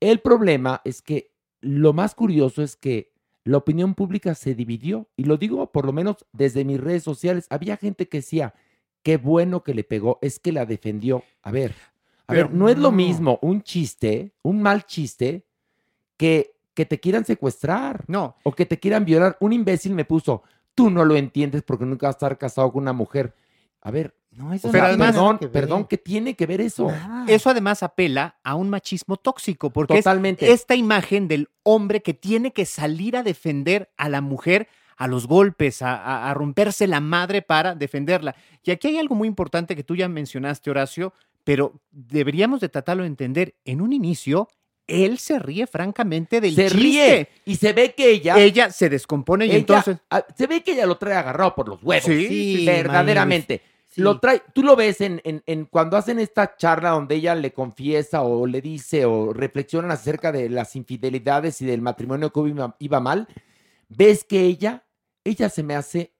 El 0.00 0.20
problema 0.20 0.80
es 0.84 1.02
que 1.02 1.32
lo 1.60 1.92
más 1.92 2.14
curioso 2.14 2.62
es 2.62 2.76
que 2.76 3.12
la 3.44 3.58
opinión 3.58 3.94
pública 3.94 4.34
se 4.34 4.54
dividió 4.54 5.08
y 5.16 5.24
lo 5.24 5.36
digo 5.36 5.70
por 5.70 5.84
lo 5.84 5.92
menos 5.92 6.24
desde 6.32 6.64
mis 6.64 6.80
redes 6.80 7.02
sociales. 7.02 7.46
Había 7.50 7.76
gente 7.76 8.08
que 8.08 8.18
decía, 8.18 8.54
qué 9.02 9.18
bueno 9.18 9.62
que 9.62 9.74
le 9.74 9.84
pegó, 9.84 10.18
es 10.22 10.38
que 10.38 10.52
la 10.52 10.66
defendió. 10.66 11.22
A 11.42 11.50
ver, 11.50 11.74
a 12.26 12.32
Pero 12.32 12.48
ver, 12.48 12.56
no 12.56 12.68
es 12.68 12.78
lo 12.78 12.90
mismo 12.90 13.38
un 13.42 13.62
chiste, 13.62 14.32
un 14.42 14.62
mal 14.62 14.86
chiste, 14.86 15.46
que, 16.24 16.54
que 16.74 16.86
te 16.86 16.98
quieran 17.00 17.24
secuestrar 17.24 18.04
No, 18.08 18.36
o 18.42 18.52
que 18.52 18.66
te 18.66 18.78
quieran 18.80 19.04
violar. 19.04 19.36
Un 19.40 19.52
imbécil 19.52 19.92
me 19.94 20.04
puso, 20.04 20.42
tú 20.74 20.90
no 20.90 21.04
lo 21.04 21.16
entiendes 21.16 21.62
porque 21.62 21.84
nunca 21.84 22.06
vas 22.06 22.14
a 22.14 22.18
estar 22.18 22.38
casado 22.38 22.72
con 22.72 22.82
una 22.82 22.92
mujer. 22.92 23.34
A 23.82 23.90
ver, 23.90 24.14
No, 24.32 24.52
eso 24.52 24.68
Pero 24.72 24.82
sea, 24.84 24.88
además- 24.88 25.12
perdón, 25.12 25.38
que 25.38 25.48
perdón, 25.48 25.84
¿qué 25.84 25.96
tiene 25.98 26.34
que 26.34 26.46
ver 26.46 26.60
eso? 26.60 26.88
Nada. 26.88 27.24
eso 27.28 27.50
además 27.50 27.82
apela 27.84 28.36
a 28.42 28.56
un 28.56 28.68
machismo 28.68 29.16
tóxico, 29.16 29.70
porque 29.70 29.94
es 29.98 30.04
Totalmente. 30.04 30.50
esta 30.50 30.74
imagen 30.74 31.28
del 31.28 31.48
hombre 31.62 32.02
que 32.02 32.14
tiene 32.14 32.52
que 32.52 32.64
salir 32.66 33.16
a 33.16 33.22
defender 33.22 33.90
a 33.96 34.08
la 34.08 34.20
mujer 34.20 34.66
a 34.96 35.06
los 35.08 35.26
golpes, 35.28 35.82
a, 35.82 35.94
a- 35.96 36.30
a 36.30 36.34
romperse 36.34 36.86
la 36.88 37.00
madre 37.00 37.42
para 37.42 37.74
defenderla. 37.76 38.34
Y 38.64 38.70
aquí 38.72 38.88
hay 38.88 38.98
algo 38.98 39.14
muy 39.14 39.28
importante 39.28 39.76
que 39.76 39.84
tú 39.84 39.94
ya 39.94 40.08
mencionaste, 40.08 40.70
Horacio, 40.70 41.12
pero 41.44 41.80
deberíamos 41.92 42.60
de 42.60 42.68
tratarlo 42.68 43.02
de 43.04 43.08
entender. 43.08 43.54
En 43.64 43.80
un 43.80 43.92
inicio, 43.92 44.48
él 44.86 45.18
se 45.18 45.38
ríe 45.38 45.66
francamente 45.66 46.40
del 46.40 46.54
se 46.54 46.64
chiste. 46.64 46.76
ríe 46.78 47.28
y 47.44 47.56
se 47.56 47.72
ve 47.72 47.94
que 47.94 48.10
ella, 48.10 48.38
Ella 48.38 48.70
se 48.70 48.88
descompone 48.88 49.46
y 49.46 49.50
ella- 49.50 49.58
entonces... 49.58 49.96
se 50.36 50.46
ve 50.46 50.62
que 50.62 50.72
ella 50.72 50.86
lo 50.86 50.96
trae 50.98 51.14
agarrado 51.14 51.54
por 51.54 51.68
los 51.68 51.82
huevos. 51.82 52.04
Sí, 52.04 52.26
sí, 52.28 52.56
sí, 52.58 52.66
verdaderamente. 52.66 53.62
Sí. 53.90 54.00
Lo 54.02 54.18
trae, 54.18 54.42
tú 54.52 54.62
lo 54.64 54.74
ves 54.74 55.00
en, 55.00 55.20
en- 55.24 55.42
en 55.46 55.66
cuando 55.66 55.96
hacen 55.96 56.18
esta 56.18 56.56
charla 56.56 56.90
donde 56.90 57.14
ella 57.14 57.34
le 57.36 57.52
confiesa 57.52 58.22
o 58.22 58.44
le 58.46 58.60
dice 58.60 59.04
o 59.04 59.32
reflexionan 59.32 59.90
acerca 59.92 60.32
de 60.32 60.48
las 60.50 60.74
infidelidades 60.74 61.62
y 61.62 61.66
del 61.66 61.80
matrimonio 61.80 62.32
que 62.32 62.40
iba, 62.40 62.74
iba 62.80 62.98
mal, 63.00 63.28
ves 63.88 64.24
que 64.24 64.40
ella, 64.40 64.84
ella 65.22 65.48
se 65.48 65.62
me 65.62 65.76
hace, 65.76 66.12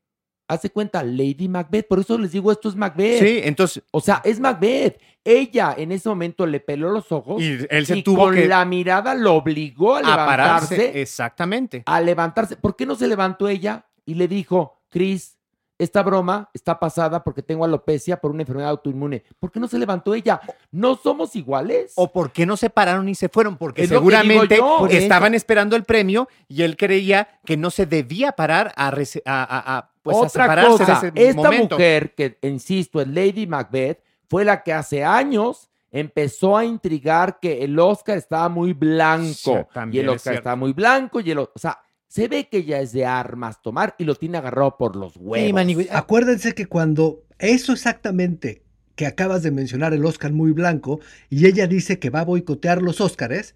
hace 0.48 0.70
cuenta, 0.70 1.02
Lady 1.02 1.48
Macbeth, 1.48 1.86
por 1.88 2.00
eso 2.00 2.18
les 2.18 2.32
digo, 2.32 2.52
esto 2.52 2.68
es 2.68 2.76
Macbeth. 2.76 3.20
Sí, 3.20 3.40
entonces... 3.44 3.82
O 3.90 4.00
sea, 4.00 4.20
es 4.24 4.40
Macbeth. 4.40 5.00
Ella 5.24 5.74
en 5.76 5.92
ese 5.92 6.08
momento 6.08 6.46
le 6.46 6.60
peló 6.60 6.90
los 6.90 7.10
ojos 7.10 7.40
Y 7.40 7.58
él 7.70 7.86
se 7.86 7.96
y 7.96 8.02
tuvo 8.02 8.24
con 8.24 8.34
que 8.34 8.46
la 8.46 8.62
mirada 8.66 9.14
lo 9.14 9.34
obligó 9.34 9.94
a 9.94 9.98
a 9.98 10.02
levantarse, 10.02 10.76
pararse. 10.76 11.00
Exactamente. 11.00 11.82
a 11.86 12.00
levantarse. 12.00 12.56
¿Por 12.56 12.76
qué 12.76 12.84
no 12.84 12.94
se 12.94 13.08
levantó 13.08 13.48
ella 13.48 13.86
y 14.04 14.14
le 14.14 14.28
dijo, 14.28 14.82
Chris, 14.90 15.38
esta 15.78 16.02
broma 16.02 16.48
está 16.54 16.78
pasada 16.78 17.24
porque 17.24 17.42
tengo 17.42 17.64
alopecia 17.64 18.20
por 18.20 18.30
una 18.30 18.42
enfermedad 18.42 18.70
autoinmune? 18.70 19.24
¿Por 19.40 19.50
qué 19.50 19.58
no 19.60 19.66
se 19.68 19.78
levantó 19.78 20.14
ella? 20.14 20.40
¿No 20.70 20.96
somos 20.96 21.34
iguales? 21.36 21.92
¿O 21.96 22.12
por 22.12 22.30
qué 22.30 22.46
no 22.46 22.56
se 22.56 22.70
pararon 22.70 23.08
y 23.08 23.14
se 23.14 23.28
fueron? 23.28 23.56
Porque 23.56 23.82
Es 23.82 23.88
seguramente 23.88 24.56
yo. 24.56 24.86
Estaban 24.88 25.34
esperando 25.34 25.74
el 25.76 25.84
premio 25.84 26.28
y 26.48 26.62
él 26.62 26.76
creía 26.76 27.40
que 27.44 27.56
no 27.56 27.70
se 27.70 27.86
debía 27.86 28.32
parar 28.32 28.72
a, 28.76 28.90
rece- 28.92 29.22
a- 29.26 29.42
a- 29.42 29.76
a, 29.78 29.90
pues, 30.02 30.16
a 30.16 30.20
Otra 30.20 30.30
separarse 30.30 30.70
cosa, 30.70 31.00
de 31.00 31.08
ese 31.20 31.28
esta 31.30 31.42
momento. 31.42 31.74
mujer 31.76 32.14
que, 32.14 32.38
insisto, 32.42 33.00
es 33.00 33.08
Lady 33.08 33.46
Macbeth, 33.46 34.00
fue 34.28 34.44
la 34.44 34.62
que 34.62 34.72
hace 34.72 35.04
años 35.04 35.70
empezó 35.90 36.56
a 36.56 36.64
intrigar 36.64 37.38
que 37.40 37.62
el 37.64 37.78
Oscar 37.78 38.16
estaba 38.18 38.48
muy 38.48 38.72
blanco. 38.72 39.32
Sí, 39.34 39.52
y 39.92 39.98
el 40.00 40.08
Oscar 40.08 40.34
estaba 40.34 40.56
muy 40.56 40.72
blanco 40.72 41.20
y 41.20 41.30
el... 41.30 41.38
O 41.38 41.50
sea, 41.54 41.78
se 42.08 42.28
ve 42.28 42.48
que 42.48 42.64
ya 42.64 42.80
es 42.80 42.92
de 42.92 43.06
armas 43.06 43.60
tomar 43.62 43.94
y 43.98 44.04
lo 44.04 44.14
tiene 44.14 44.38
agarrado 44.38 44.76
por 44.76 44.96
los 44.96 45.16
huevos. 45.16 45.62
Sí, 45.76 45.88
Acuérdense 45.90 46.54
que 46.54 46.66
cuando 46.66 47.24
eso 47.38 47.72
exactamente 47.72 48.62
que 48.94 49.06
acabas 49.06 49.42
de 49.42 49.50
mencionar, 49.50 49.92
el 49.92 50.04
Oscar 50.04 50.32
muy 50.32 50.52
blanco, 50.52 51.00
y 51.28 51.46
ella 51.46 51.66
dice 51.66 51.98
que 51.98 52.10
va 52.10 52.20
a 52.20 52.24
boicotear 52.24 52.80
los 52.80 53.00
Oscars, 53.00 53.54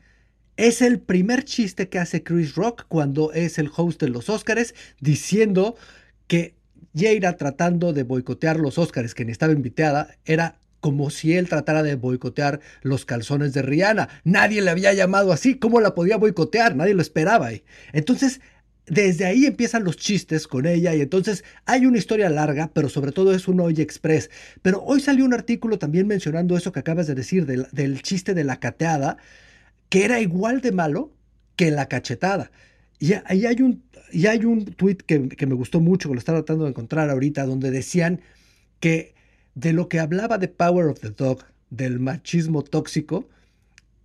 es 0.56 0.82
el 0.82 0.98
primer 0.98 1.44
chiste 1.44 1.88
que 1.88 2.00
hace 2.00 2.24
Chris 2.24 2.56
Rock 2.56 2.86
cuando 2.88 3.32
es 3.32 3.58
el 3.58 3.70
host 3.74 4.00
de 4.00 4.08
los 4.08 4.28
Oscars, 4.28 4.74
diciendo 5.00 5.76
que 6.26 6.56
Jada 6.94 7.36
tratando 7.36 7.92
de 7.92 8.02
boicotear 8.02 8.58
los 8.58 8.78
Oscars, 8.78 9.14
quien 9.14 9.30
estaba 9.30 9.52
invitada, 9.52 10.16
era 10.24 10.58
como 10.80 11.10
si 11.10 11.36
él 11.36 11.48
tratara 11.48 11.82
de 11.82 11.96
boicotear 11.96 12.60
los 12.82 13.04
calzones 13.04 13.52
de 13.52 13.62
Rihanna. 13.62 14.08
Nadie 14.24 14.62
le 14.62 14.70
había 14.70 14.92
llamado 14.92 15.32
así. 15.32 15.56
¿Cómo 15.56 15.80
la 15.80 15.94
podía 15.94 16.16
boicotear? 16.16 16.76
Nadie 16.76 16.94
lo 16.94 17.02
esperaba. 17.02 17.50
Entonces, 17.92 18.40
desde 18.86 19.26
ahí 19.26 19.46
empiezan 19.46 19.84
los 19.84 19.96
chistes 19.96 20.46
con 20.46 20.66
ella 20.66 20.94
y 20.94 21.00
entonces 21.00 21.44
hay 21.66 21.86
una 21.86 21.98
historia 21.98 22.30
larga, 22.30 22.70
pero 22.72 22.88
sobre 22.88 23.12
todo 23.12 23.34
es 23.34 23.48
un 23.48 23.60
hoy 23.60 23.80
express. 23.80 24.30
Pero 24.62 24.82
hoy 24.82 25.00
salió 25.00 25.24
un 25.24 25.34
artículo 25.34 25.78
también 25.78 26.06
mencionando 26.06 26.56
eso 26.56 26.72
que 26.72 26.80
acabas 26.80 27.06
de 27.06 27.14
decir, 27.14 27.46
del, 27.46 27.66
del 27.72 28.02
chiste 28.02 28.34
de 28.34 28.44
la 28.44 28.60
cateada, 28.60 29.18
que 29.88 30.04
era 30.04 30.20
igual 30.20 30.60
de 30.60 30.72
malo 30.72 31.12
que 31.56 31.70
la 31.70 31.88
cachetada. 31.88 32.50
Y 32.98 33.14
ahí 33.26 33.46
hay 33.46 33.62
un, 33.62 33.82
y 34.12 34.26
hay 34.26 34.44
un 34.44 34.64
tweet 34.64 34.98
que, 35.06 35.28
que 35.28 35.46
me 35.46 35.54
gustó 35.54 35.80
mucho, 35.80 36.08
que 36.08 36.14
lo 36.14 36.18
estaba 36.18 36.38
tratando 36.38 36.64
de 36.64 36.70
encontrar 36.70 37.10
ahorita, 37.10 37.44
donde 37.46 37.70
decían 37.70 38.20
que 38.80 39.14
de 39.58 39.72
lo 39.72 39.88
que 39.88 39.98
hablaba 39.98 40.38
de 40.38 40.48
Power 40.48 40.86
of 40.86 41.00
the 41.00 41.10
Dog, 41.10 41.44
del 41.70 41.98
machismo 41.98 42.62
tóxico, 42.62 43.28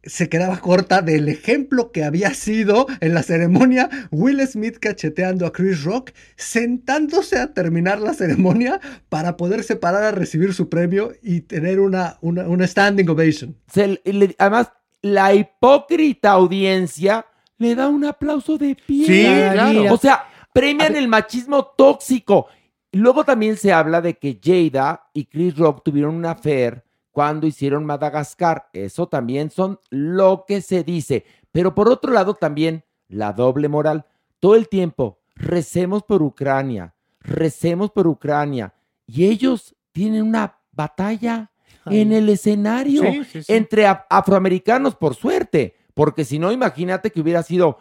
se 0.05 0.27
quedaba 0.27 0.59
corta 0.59 1.01
del 1.01 1.29
ejemplo 1.29 1.91
que 1.93 2.03
había 2.03 2.33
sido 2.33 2.87
en 2.99 3.13
la 3.13 3.23
ceremonia 3.23 3.89
Will 4.11 4.45
Smith 4.47 4.77
cacheteando 4.79 5.45
a 5.45 5.53
Chris 5.53 5.83
Rock, 5.83 6.11
sentándose 6.35 7.37
a 7.39 7.53
terminar 7.53 8.01
la 8.01 8.13
ceremonia 8.13 8.81
para 9.09 9.37
poderse 9.37 9.75
parar 9.77 10.03
a 10.03 10.11
recibir 10.11 10.53
su 10.53 10.67
premio 10.67 11.13
y 11.21 11.41
tener 11.41 11.79
una, 11.79 12.17
una, 12.21 12.47
una 12.49 12.67
standing 12.67 13.07
ovation. 13.09 13.55
Se 13.71 14.01
le- 14.03 14.35
además, 14.39 14.71
la 15.01 15.33
hipócrita 15.35 16.31
audiencia 16.31 17.25
le 17.57 17.75
da 17.75 17.87
un 17.87 18.03
aplauso 18.03 18.57
de 18.57 18.75
pie. 18.75 19.05
Sí, 19.05 19.23
claro. 19.23 19.93
O 19.93 19.97
sea, 19.97 20.25
premian 20.53 20.95
el 20.97 21.07
machismo 21.07 21.65
tóxico. 21.77 22.47
Luego 22.93 23.23
también 23.23 23.57
se 23.57 23.73
habla 23.73 24.01
de 24.01 24.17
que 24.19 24.39
Jada 24.41 25.09
y 25.13 25.25
Chris 25.25 25.57
Rock 25.57 25.83
tuvieron 25.83 26.13
una 26.15 26.31
affair 26.31 26.83
cuando 27.11 27.47
hicieron 27.47 27.85
Madagascar. 27.85 28.69
Eso 28.71 29.07
también 29.07 29.49
son 29.49 29.79
lo 29.89 30.45
que 30.47 30.61
se 30.61 30.83
dice. 30.83 31.25
Pero 31.51 31.73
por 31.73 31.89
otro 31.89 32.13
lado 32.13 32.35
también 32.35 32.83
la 33.07 33.33
doble 33.33 33.67
moral. 33.67 34.05
Todo 34.39 34.55
el 34.55 34.69
tiempo, 34.69 35.19
recemos 35.35 36.03
por 36.03 36.21
Ucrania, 36.21 36.93
recemos 37.19 37.89
por 37.91 38.07
Ucrania. 38.07 38.73
Y 39.07 39.25
ellos 39.25 39.75
tienen 39.91 40.23
una 40.23 40.57
batalla 40.71 41.51
en 41.87 42.13
el 42.13 42.29
escenario 42.29 43.01
Sí, 43.01 43.23
sí, 43.25 43.43
sí. 43.43 43.53
entre 43.53 43.85
afroamericanos, 43.87 44.95
por 44.95 45.15
suerte. 45.15 45.75
Porque 45.95 46.25
si 46.25 46.39
no, 46.39 46.51
imagínate 46.51 47.11
que 47.11 47.21
hubiera 47.21 47.41
sido 47.43 47.79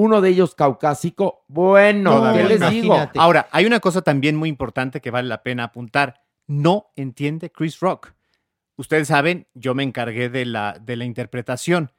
uno 0.00 0.22
de 0.22 0.30
ellos 0.30 0.54
caucásico. 0.54 1.44
Bueno, 1.46 2.32
¿qué 2.32 2.44
les 2.44 2.70
digo? 2.70 2.96
Ahora, 3.16 3.48
hay 3.52 3.66
una 3.66 3.80
cosa 3.80 4.00
también 4.00 4.34
muy 4.34 4.48
importante 4.48 5.02
que 5.02 5.10
vale 5.10 5.28
la 5.28 5.42
pena 5.42 5.64
apuntar. 5.64 6.22
No 6.46 6.86
entiende 6.96 7.52
Chris 7.52 7.80
Rock. 7.80 8.14
Ustedes 8.76 9.08
saben, 9.08 9.46
yo 9.52 9.74
me 9.74 9.82
encargué 9.82 10.30
de 10.30 10.46
la, 10.46 10.78
de 10.80 10.96
la 10.96 11.04
interpretación. 11.04 11.92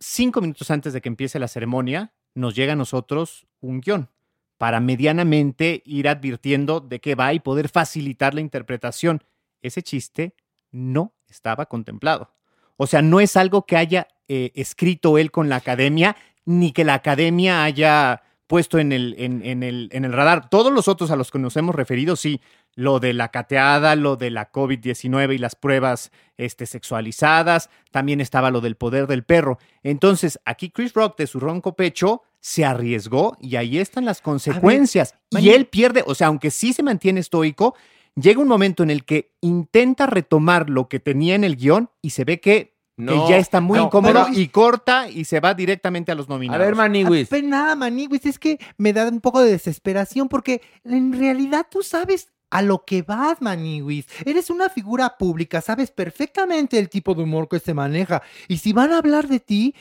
Cinco 0.00 0.40
minutos 0.40 0.70
antes 0.70 0.94
de 0.94 1.02
que 1.02 1.10
empiece 1.10 1.38
la 1.38 1.48
ceremonia, 1.48 2.14
nos 2.34 2.54
llega 2.54 2.72
a 2.72 2.76
nosotros 2.76 3.46
un 3.60 3.82
guion 3.82 4.08
para 4.56 4.80
medianamente 4.80 5.82
ir 5.84 6.08
advirtiendo 6.08 6.80
de 6.80 7.00
qué 7.00 7.14
va 7.14 7.34
y 7.34 7.40
poder 7.40 7.68
facilitar 7.68 8.32
la 8.32 8.40
interpretación. 8.40 9.22
Ese 9.60 9.82
chiste 9.82 10.34
no 10.70 11.12
estaba 11.28 11.66
contemplado. 11.66 12.32
O 12.78 12.86
sea, 12.86 13.02
no 13.02 13.20
es 13.20 13.36
algo 13.36 13.66
que 13.66 13.76
haya 13.76 14.08
eh, 14.28 14.50
escrito 14.54 15.18
él 15.18 15.30
con 15.30 15.50
la 15.50 15.56
academia, 15.56 16.16
ni 16.44 16.72
que 16.72 16.84
la 16.84 16.94
academia 16.94 17.64
haya 17.64 18.22
puesto 18.46 18.78
en 18.78 18.92
el, 18.92 19.14
en, 19.16 19.44
en 19.44 19.62
el, 19.62 19.88
en 19.92 20.04
el 20.04 20.12
radar. 20.12 20.50
Todos 20.50 20.72
los 20.72 20.86
otros 20.86 21.10
a 21.10 21.16
los 21.16 21.30
que 21.30 21.38
nos 21.38 21.56
hemos 21.56 21.74
referido, 21.74 22.16
sí, 22.16 22.40
lo 22.74 23.00
de 23.00 23.12
la 23.12 23.28
cateada, 23.28 23.96
lo 23.96 24.16
de 24.16 24.30
la 24.30 24.50
COVID-19 24.52 25.34
y 25.34 25.38
las 25.38 25.54
pruebas 25.54 26.10
este, 26.36 26.66
sexualizadas, 26.66 27.70
también 27.90 28.20
estaba 28.20 28.50
lo 28.50 28.60
del 28.60 28.76
poder 28.76 29.06
del 29.06 29.24
perro. 29.24 29.58
Entonces, 29.82 30.38
aquí 30.44 30.70
Chris 30.70 30.92
Rock 30.92 31.16
de 31.18 31.26
su 31.26 31.40
ronco 31.40 31.74
pecho 31.76 32.22
se 32.40 32.64
arriesgó 32.64 33.36
y 33.40 33.56
ahí 33.56 33.78
están 33.78 34.04
las 34.04 34.20
consecuencias. 34.20 35.14
y 35.30 35.50
él 35.50 35.66
pierde, 35.66 36.02
o 36.06 36.14
sea, 36.14 36.26
aunque 36.26 36.50
sí 36.50 36.72
se 36.72 36.82
mantiene 36.82 37.20
estoico, 37.20 37.74
llega 38.16 38.40
un 38.40 38.48
momento 38.48 38.82
en 38.82 38.90
el 38.90 39.04
que 39.04 39.32
intenta 39.40 40.06
retomar 40.06 40.68
lo 40.68 40.88
que 40.88 41.00
tenía 41.00 41.34
en 41.34 41.44
el 41.44 41.56
guion 41.56 41.90
y 42.02 42.10
se 42.10 42.24
ve 42.24 42.40
que, 42.40 42.71
que 43.06 43.16
No, 43.16 43.28
ya 43.28 43.36
está 43.38 43.60
muy 43.60 43.78
no, 43.78 43.86
incómodo 43.86 44.26
pero- 44.26 44.38
y 44.38 44.48
corta 44.48 45.08
y 45.08 45.24
se 45.24 45.40
va 45.40 45.54
directamente 45.54 46.12
a 46.12 46.14
los 46.14 46.26
A 46.28 46.30
nominados. 46.30 46.64
ver, 46.64 46.74
Maniwis. 46.74 47.28
Pero 47.28 47.46
nada, 47.48 47.74
Maniguis, 47.76 48.24
es 48.26 48.38
que 48.38 48.58
me 48.76 48.92
da 48.92 49.08
un 49.08 49.20
poco 49.20 49.40
de 49.40 49.50
desesperación 49.50 50.28
porque 50.28 50.62
en 50.84 51.12
realidad 51.12 51.66
tú 51.70 51.82
sabes 51.82 52.28
a 52.50 52.60
lo 52.62 52.84
que 52.84 53.02
vas, 53.02 53.40
Maniguis. 53.40 54.06
Eres 54.26 54.50
una 54.50 54.68
figura 54.68 55.16
pública, 55.16 55.60
sabes 55.62 55.90
perfectamente 55.90 56.78
el 56.78 56.88
tipo 56.90 57.14
de 57.14 57.22
humor 57.22 57.48
que 57.48 57.58
se 57.58 57.72
maneja. 57.74 58.22
Y 58.48 58.58
si 58.58 58.72
van 58.74 58.92
a 58.92 58.98
hablar 58.98 59.26
de 59.26 59.40
ti, 59.40 59.74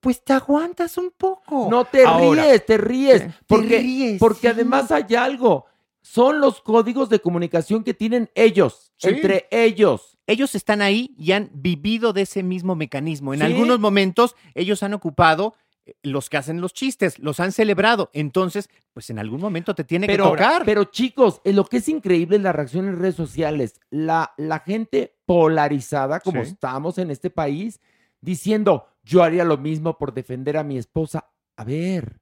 pues 0.00 0.22
te 0.22 0.32
aguantas 0.32 0.98
un 0.98 1.10
poco. 1.16 1.68
No 1.70 1.84
te 1.84 2.04
Ahora. 2.04 2.42
ríes, 2.44 2.66
te 2.66 2.76
ríes. 2.76 3.22
Te 3.22 3.32
Porque, 3.46 3.78
ríes, 3.78 4.18
porque 4.18 4.40
sí. 4.40 4.46
además 4.48 4.90
hay 4.90 5.14
algo. 5.14 5.64
Son 6.02 6.40
los 6.40 6.60
códigos 6.60 7.08
de 7.08 7.20
comunicación 7.20 7.84
que 7.84 7.94
tienen 7.94 8.28
ellos, 8.34 8.92
Sí. 8.98 9.08
entre 9.10 9.46
ellos. 9.52 10.11
Ellos 10.26 10.54
están 10.54 10.82
ahí 10.82 11.14
y 11.18 11.32
han 11.32 11.50
vivido 11.54 12.12
de 12.12 12.22
ese 12.22 12.42
mismo 12.42 12.74
mecanismo. 12.74 13.34
En 13.34 13.40
Sí. 13.40 13.46
algunos 13.46 13.78
momentos 13.80 14.36
ellos 14.54 14.82
han 14.82 14.94
ocupado 14.94 15.54
eh, 15.84 15.94
los 16.04 16.30
que 16.30 16.36
hacen 16.36 16.60
los 16.60 16.72
chistes, 16.72 17.18
los 17.18 17.40
han 17.40 17.50
celebrado. 17.50 18.08
Entonces, 18.12 18.70
pues 18.92 19.10
en 19.10 19.18
algún 19.18 19.40
momento 19.40 19.74
te 19.74 19.82
tiene 19.82 20.06
Pero, 20.06 20.24
que 20.26 20.30
tocar. 20.30 20.62
pero 20.64 20.84
chicos, 20.84 21.40
eh, 21.44 21.52
lo 21.52 21.64
que 21.64 21.78
es 21.78 21.88
increíble 21.88 22.36
es 22.36 22.42
la 22.42 22.52
reacción 22.52 22.86
en 22.86 23.00
redes 23.00 23.16
sociales. 23.16 23.80
La, 23.90 24.32
la 24.36 24.60
gente 24.60 25.16
polarizada, 25.26 26.20
como 26.20 26.44
Sí. 26.44 26.50
estamos 26.52 26.98
en 26.98 27.10
este 27.10 27.30
país, 27.30 27.80
diciendo, 28.20 28.86
yo 29.02 29.24
haría 29.24 29.42
lo 29.44 29.58
mismo 29.58 29.98
por 29.98 30.14
defender 30.14 30.56
a 30.56 30.62
mi 30.62 30.78
esposa. 30.78 31.28
A 31.56 31.64
ver, 31.64 32.20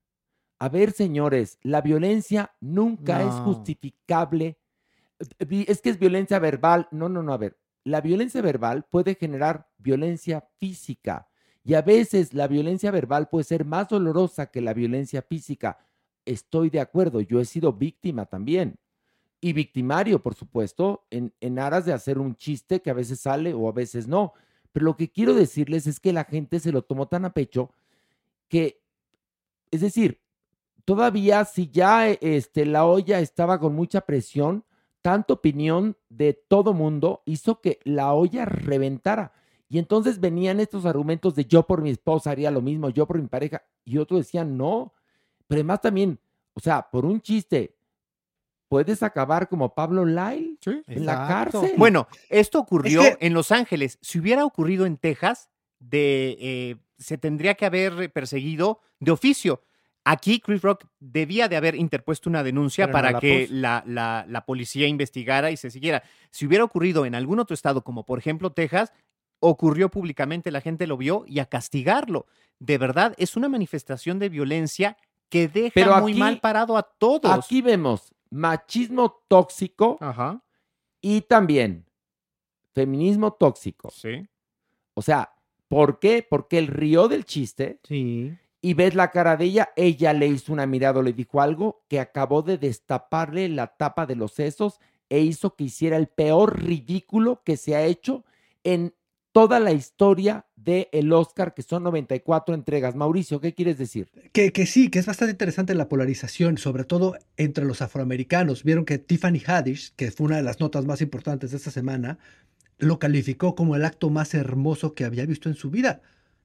a 0.59 0.71
ver, 0.71 0.93
señores, 0.93 1.59
la 1.63 1.83
violencia 1.83 2.53
nunca 2.61 3.23
es 3.23 3.35
justificable. 3.45 4.57
Eh, 5.39 5.65
Es 5.69 5.83
que 5.83 5.91
es 5.91 5.99
violencia 5.99 6.39
verbal. 6.39 6.89
No, 6.93 7.11
no, 7.11 7.23
no, 7.23 7.35
a 7.35 7.37
ver. 7.37 7.59
La 7.85 8.01
violencia 8.01 8.43
verbal 8.43 8.85
puede 8.91 9.15
generar 9.15 9.69
violencia 9.79 10.47
física. 10.59 11.29
Y 11.65 11.75
a 11.75 11.83
veces 11.83 12.35
la 12.35 12.49
violencia 12.49 12.91
verbal 12.91 13.29
puede 13.29 13.45
ser 13.45 13.65
más 13.65 13.89
dolorosa 13.89 14.51
que 14.51 14.61
la 14.61 14.75
violencia 14.75 15.23
física. 15.23 15.79
Estoy 16.25 16.71
de 16.71 16.81
acuerdo, 16.81 17.21
yo 17.21 17.41
he 17.41 17.45
sido 17.45 17.73
víctima 17.73 18.27
también. 18.27 18.79
Y 19.41 19.53
victimario, 19.53 20.23
por 20.23 20.35
supuesto, 20.35 21.07
en, 21.11 21.33
en 21.41 21.59
aras 21.59 21.87
de 21.87 21.93
hacer 21.93 22.19
un 22.19 22.37
chiste 22.37 22.81
que 22.81 22.91
a 22.91 22.95
veces 22.95 23.21
sale 23.21 23.55
o 23.55 23.69
a 23.69 23.73
veces 23.73 24.07
no. 24.07 24.35
Pero 24.73 24.85
lo 24.85 24.97
que 24.97 25.11
quiero 25.11 25.35
decirles 25.35 25.87
es 25.87 25.99
que 26.01 26.13
la 26.13 26.25
gente 26.25 26.61
se 26.61 26.73
lo 26.73 26.83
tomó 26.83 27.09
tan 27.09 27.25
a 27.25 27.33
pecho 27.33 27.73
que, 28.49 28.83
es 29.71 29.81
decir, 29.81 30.21
todavía 30.85 31.45
si 31.45 31.71
ya 31.71 32.09
este, 32.09 32.67
la 32.67 32.85
olla 32.85 33.21
estaba 33.21 33.59
con 33.59 33.75
mucha 33.75 34.03
presión, 34.03 34.65
tanta 35.03 35.35
opinión 35.35 35.97
de 36.09 36.33
todo 36.35 36.73
mundo 36.75 37.23
hizo 37.25 37.61
que 37.61 37.79
la 37.85 38.13
olla 38.13 38.45
reventara. 38.45 39.33
Y 39.69 39.79
entonces 39.79 40.21
venían 40.21 40.59
estos 40.61 40.85
argumentos 40.85 41.35
de 41.35 41.45
yo 41.45 41.67
por 41.67 41.81
mi 41.83 41.91
esposa 41.91 42.31
haría 42.33 42.51
lo 42.51 42.61
mismo, 42.61 42.91
yo 42.91 43.07
por 43.07 43.21
mi 43.21 43.29
pareja, 43.29 43.63
y 43.85 43.99
otros 43.99 44.21
decían 44.21 44.57
no. 44.57 44.93
Pero 45.47 45.59
además 45.61 45.81
también, 45.81 46.19
o 46.55 46.61
sea, 46.61 46.91
por 46.91 47.05
un 47.05 47.21
chiste, 47.21 47.77
puedes 48.69 49.03
acabar 49.03 49.49
como 49.49 49.75
Pablo 49.75 50.05
Lyle 50.05 50.57
en 50.87 51.07
la 51.07 51.27
cárcel. 51.29 51.73
Bueno, 51.77 52.07
esto 52.29 52.59
ocurrió 52.59 53.03
Es 53.03 53.17
que- 53.17 53.27
en 53.27 53.35
Los 53.35 53.51
Ángeles. 53.53 53.99
Si 54.01 54.19
hubiera 54.19 54.45
ocurrido 54.45 54.87
en 54.87 54.97
Texas, 54.97 55.51
de, 55.79 56.37
eh, 56.41 56.77
se 56.99 57.17
tendría 57.19 57.55
que 57.55 57.67
haber 57.67 58.13
perseguido 58.13 58.81
de 58.99 59.11
oficio. 59.13 59.63
Aquí 60.13 60.41
Chris 60.41 60.61
Rock 60.63 60.87
debía 60.99 61.49
de 61.49 61.57
haber 61.57 61.75
interpuesto 61.77 62.29
una 62.29 62.43
denuncia 62.43 62.87
Pero 62.87 62.89
no 62.89 62.93
para 62.99 63.13
la 63.13 63.21
que 63.21 63.47
la, 63.51 63.83
la- 63.87 64.25
la 64.29 64.45
policía 64.45 64.87
investigara 64.89 65.51
y 65.51 65.57
se 65.57 65.71
siguiera. 65.71 66.03
Si 66.31 66.47
hubiera 66.47 66.65
ocurrido 66.65 67.07
en 67.07 67.15
algún 67.15 67.39
otro 67.39 67.55
estado, 67.55 67.83
como 67.85 68.05
por 68.05 68.19
ejemplo 68.19 68.51
Texas, 68.51 68.93
ocurrió 69.41 69.89
públicamente, 69.89 70.51
la 70.51 70.61
gente 70.61 70.87
lo 70.87 70.97
vio 70.97 71.25
y 71.27 71.39
a 71.39 71.47
castigarlo. 71.47 72.27
De 72.59 72.77
verdad, 72.77 73.15
es 73.19 73.37
una 73.37 73.49
manifestación 73.49 74.19
de 74.19 74.29
violencia 74.29 74.97
que 75.31 75.47
deja 75.49 75.73
Pero 75.75 76.01
muy 76.01 76.13
aquí- 76.13 76.21
mal 76.21 76.41
parado 76.41 76.77
a 76.77 76.83
todos. 76.83 77.31
Aquí 77.31 77.63
vemos 77.63 78.13
machismo 78.31 79.23
tóxico 79.29 79.97
Ajá, 80.01 80.43
y 81.01 81.21
también 81.23 81.87
feminismo 82.75 83.33
tóxico. 83.33 83.91
sí. 83.91 84.27
O 84.95 85.03
sea, 85.03 85.33
¿por 85.69 85.99
qué? 86.01 86.27
Porque 86.29 86.59
él 86.59 86.67
rió 86.67 87.07
del 87.09 87.25
chiste 87.25 87.79
Sí. 87.85 88.37
Y 88.63 88.75
ves 88.75 88.95
la 88.95 89.11
cara 89.11 89.37
de 89.37 89.47
ella, 89.47 89.71
ella 89.77 90.13
le 90.13 90.27
hizo 90.27 90.53
una 90.53 90.67
mirada 90.67 91.01
o 91.01 91.03
le 91.03 91.13
dijo 91.13 91.41
algo 91.41 91.83
que 91.89 92.01
acabó 92.01 92.43
de 92.43 92.59
destaparle 92.59 93.49
la 93.49 93.69
tapa 93.69 94.07
de 94.07 94.17
los 94.17 94.33
sesos 94.33 94.81
e 95.09 95.21
hizo 95.21 95.57
que 95.57 95.65
hiciera 95.65 95.97
el 95.97 96.09
peor 96.09 96.63
ridículo 96.63 97.43
que 97.45 97.57
se 97.57 97.75
ha 97.75 97.85
hecho 97.85 98.25
en 98.63 98.95
toda 99.33 99.61
la 99.61 99.73
historia 99.73 100.47
del 100.57 100.89
el 100.93 101.13
Oscar, 101.13 101.55
que 101.55 101.63
son 101.63 101.85
94 101.85 102.55
entregas. 102.55 102.95
Mauricio, 102.95 103.41
¿qué 103.41 103.55
quieres 103.55 103.79
decir? 103.79 104.11
Que, 104.33 104.53
que 104.53 104.67
sí, 104.67 104.91
que 104.91 104.99
es 104.99 105.07
bastante 105.07 105.33
interesante 105.33 105.75
la 105.75 105.89
polarización, 105.89 106.59
sobre 106.59 106.85
todo 106.85 107.17
entre 107.37 107.65
los 107.65 107.81
afroamericanos. 107.81 108.65
Vieron 108.65 108.85
que 108.85 108.99
Tiffany 108.99 109.41
Haddish, 109.45 109.95
que 109.95 110.11
fue 110.11 110.27
una 110.27 110.37
de 110.37 110.43
las 110.43 110.61
notas 110.61 110.85
más 110.85 111.01
importantes 111.01 111.53
de 111.53 111.57
esta 111.57 111.71
semana, 111.71 112.19
lo 112.79 112.99
calificó 112.99 113.55
como 113.55 113.77
el 113.77 113.85
acto 113.85 114.11
más 114.11 114.35
hermoso 114.35 114.95
que 114.95 115.05
había 115.05 115.27
visto 115.27 115.49
en 115.49 115.55
su 115.55 115.71
vida. 115.71 116.03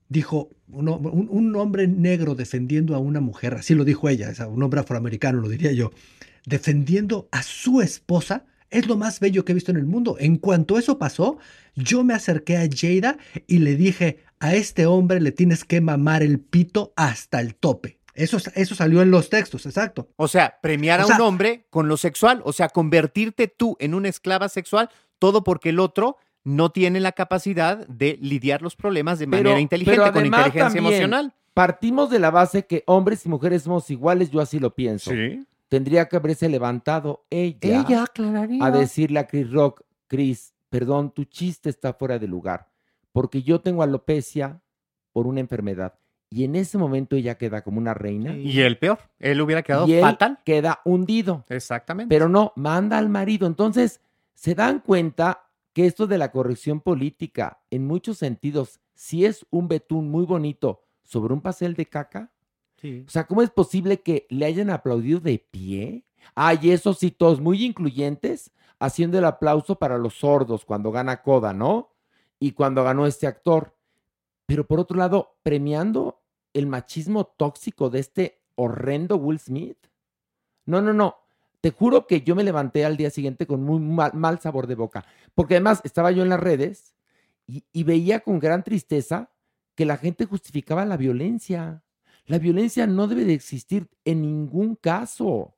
Dijo, 0.07 0.49
un, 0.71 0.87
un- 0.87 1.27
un 1.29 1.55
hombre 1.55 1.87
negro 1.87 2.35
defendiendo 2.35 2.95
a 2.95 2.99
una 2.99 3.21
mujer, 3.21 3.55
así 3.55 3.73
lo 3.73 3.83
dijo 3.83 4.07
ella, 4.09 4.31
un 4.47 4.61
hombre 4.61 4.79
afroamericano, 4.81 5.41
lo 5.41 5.49
diría 5.49 5.71
yo, 5.71 5.91
defendiendo 6.45 7.27
a 7.31 7.43
su 7.43 7.81
esposa, 7.81 8.45
es 8.69 8.87
lo 8.87 8.97
más 8.97 9.19
bello 9.19 9.45
que 9.45 9.51
he 9.51 9.55
visto 9.55 9.71
en 9.71 9.77
el 9.77 9.85
mundo. 9.85 10.17
En 10.19 10.37
cuanto 10.37 10.77
eso 10.77 10.97
pasó, 10.97 11.37
yo 11.75 12.03
me 12.03 12.13
acerqué 12.13 12.57
a 12.57 12.67
Jada 12.71 13.17
y 13.47 13.59
le 13.59 13.75
dije, 13.75 14.19
a 14.39 14.55
este 14.55 14.85
hombre 14.85 15.21
le 15.21 15.31
tienes 15.31 15.63
que 15.63 15.81
mamar 15.81 16.23
el 16.23 16.39
pito 16.39 16.93
hasta 16.95 17.39
el 17.41 17.55
tope. 17.55 17.99
Eso, 18.13 18.37
eso 18.55 18.75
salió 18.75 19.01
en 19.01 19.11
los 19.11 19.29
textos, 19.29 19.65
exacto. 19.65 20.09
O 20.15 20.27
sea, 20.27 20.57
premiar 20.61 21.01
O 21.01 21.03
a 21.03 21.07
sea- 21.07 21.15
un 21.17 21.21
hombre 21.23 21.67
con 21.69 21.87
lo 21.87 21.97
sexual, 21.97 22.41
o 22.45 22.53
sea, 22.53 22.69
convertirte 22.69 23.47
tú 23.47 23.75
en 23.79 23.93
una 23.93 24.07
esclava 24.09 24.49
sexual, 24.49 24.89
todo 25.19 25.43
porque 25.43 25.69
el 25.69 25.79
otro 25.79 26.17
no 26.45 26.69
tiene 26.69 26.99
la 27.01 27.11
capacidad 27.11 27.85
de 27.87 28.17
lidiar 28.21 28.61
los 28.61 28.75
problemas 28.77 29.19
de 29.19 29.27
manera 29.27 29.59
inteligente, 29.59 30.11
con 30.11 30.25
inteligencia 30.25 30.63
también 30.63 30.85
emocional. 30.85 31.33
Partimos 31.53 32.09
de 32.09 32.19
la 32.19 32.31
base 32.31 32.65
que 32.65 32.83
hombres 32.85 33.25
y 33.25 33.29
mujeres 33.29 33.63
somos 33.63 33.89
iguales, 33.89 34.29
yo 34.31 34.39
así 34.39 34.59
lo 34.59 34.73
pienso. 34.75 35.11
Sí. 35.11 35.45
Tendría 35.69 36.07
que 36.07 36.17
haberse 36.17 36.47
levantado 36.47 37.25
ella, 37.31 37.57
Ella 37.81 38.03
aclararía. 38.03 38.63
a 38.63 38.69
decirle 38.71 39.19
a 39.19 39.27
Chris 39.27 39.51
Rock, 39.51 39.81
Chris, 40.07 40.53
perdón, 40.69 41.11
tu 41.11 41.23
chiste 41.25 41.69
está 41.69 41.93
fuera 41.93 42.19
de 42.19 42.27
lugar, 42.27 42.69
porque 43.11 43.41
yo 43.41 43.59
tengo 43.61 43.81
alopecia 43.81 44.61
por 45.11 45.25
una 45.25 45.39
enfermedad. 45.39 45.95
Y 46.29 46.43
en 46.43 46.55
ese 46.55 46.77
momento 46.77 47.15
ella 47.15 47.37
queda 47.37 47.61
como 47.63 47.77
una 47.77 47.93
reina 47.93 48.35
Y 48.35 48.59
el 48.59 48.77
peor, 48.77 48.99
él 49.19 49.39
hubiera 49.41 49.63
quedado 49.63 49.87
y 49.87 49.93
él 49.93 50.01
fatal. 50.01 50.39
queda 50.45 50.81
hundido. 50.83 51.43
Exactamente. 51.49 52.13
Pero 52.13 52.29
no, 52.29 52.51
manda 52.55 52.97
al 52.97 53.09
marido. 53.09 53.47
Entonces, 53.47 54.01
se 54.33 54.53
dan 54.53 54.79
cuenta 54.81 55.44
que 55.75 55.85
esto 55.85 56.07
de 56.07 56.17
la 56.17 56.31
corrección 56.31 56.79
política, 56.79 57.59
en 57.69 57.85
muchos 57.85 58.17
sentidos, 58.17 58.79
si 58.93 59.25
es 59.25 59.45
un 59.49 59.67
betún 59.67 60.09
muy 60.09 60.25
bonito 60.25 60.85
sobre 61.03 61.33
un 61.33 61.41
pastel 61.41 61.73
de 61.75 61.85
caca, 61.85 62.31
Sí. 62.77 63.03
o 63.05 63.09
sea, 63.09 63.27
¿cómo 63.27 63.41
es 63.41 63.49
posible 63.49 64.01
que 64.01 64.25
le 64.29 64.45
hayan 64.45 64.69
aplaudido 64.69 65.19
de 65.19 65.37
pie? 65.37 66.05
Ay, 66.33 66.71
esos 66.71 66.97
sí, 66.99 67.11
todos 67.11 67.41
muy 67.41 67.65
incluyentes, 67.65 68.53
haciendo 68.79 69.17
el 69.17 69.25
aplauso 69.25 69.77
para 69.77 69.97
los 69.97 70.13
sordos 70.13 70.63
cuando 70.63 70.91
gana 70.93 71.21
Coda, 71.21 71.51
¿no? 71.53 71.91
Y 72.39 72.53
cuando 72.53 72.81
ganó 72.85 73.05
este 73.05 73.27
actor. 73.27 73.75
Pero 74.45 74.65
por 74.65 74.79
otro 74.79 74.97
lado, 74.97 75.35
premiando 75.43 76.21
el 76.53 76.67
machismo 76.67 77.25
tóxico 77.25 77.89
de 77.89 77.99
este 77.99 78.41
horrendo 78.55 79.17
Will 79.17 79.39
Smith. 79.39 79.87
No, 80.65 80.81
no, 80.81 80.93
no. 80.93 81.17
Te 81.65 81.71
juro 81.71 82.05
que 82.05 82.21
yo 82.21 82.35
me 82.35 82.43
levanté 82.43 82.85
al 82.85 82.95
día 82.95 83.09
siguiente 83.09 83.47
con 83.47 83.63
muy 83.63 83.79
mal, 83.79 84.11
mal 84.13 84.39
sabor 84.39 84.67
de 84.67 84.75
boca. 84.75 85.03
Porque 85.33 85.55
además 85.55 85.81
estaba 85.83 86.11
yo 86.11 86.21
en 86.21 86.29
las 86.29 86.39
redes 86.39 86.93
y, 87.47 87.63
y 87.73 87.81
veía 87.81 88.19
con 88.19 88.37
gran 88.37 88.63
tristeza 88.63 89.31
que 89.73 89.83
la 89.83 89.97
gente 89.97 90.25
justificaba 90.25 90.85
la 90.85 90.95
violencia. 90.95 91.81
La 92.27 92.37
violencia 92.37 92.85
no 92.85 93.07
debe 93.07 93.25
de 93.25 93.33
existir 93.33 93.87
en 94.03 94.21
ningún 94.21 94.75
caso. 94.75 95.55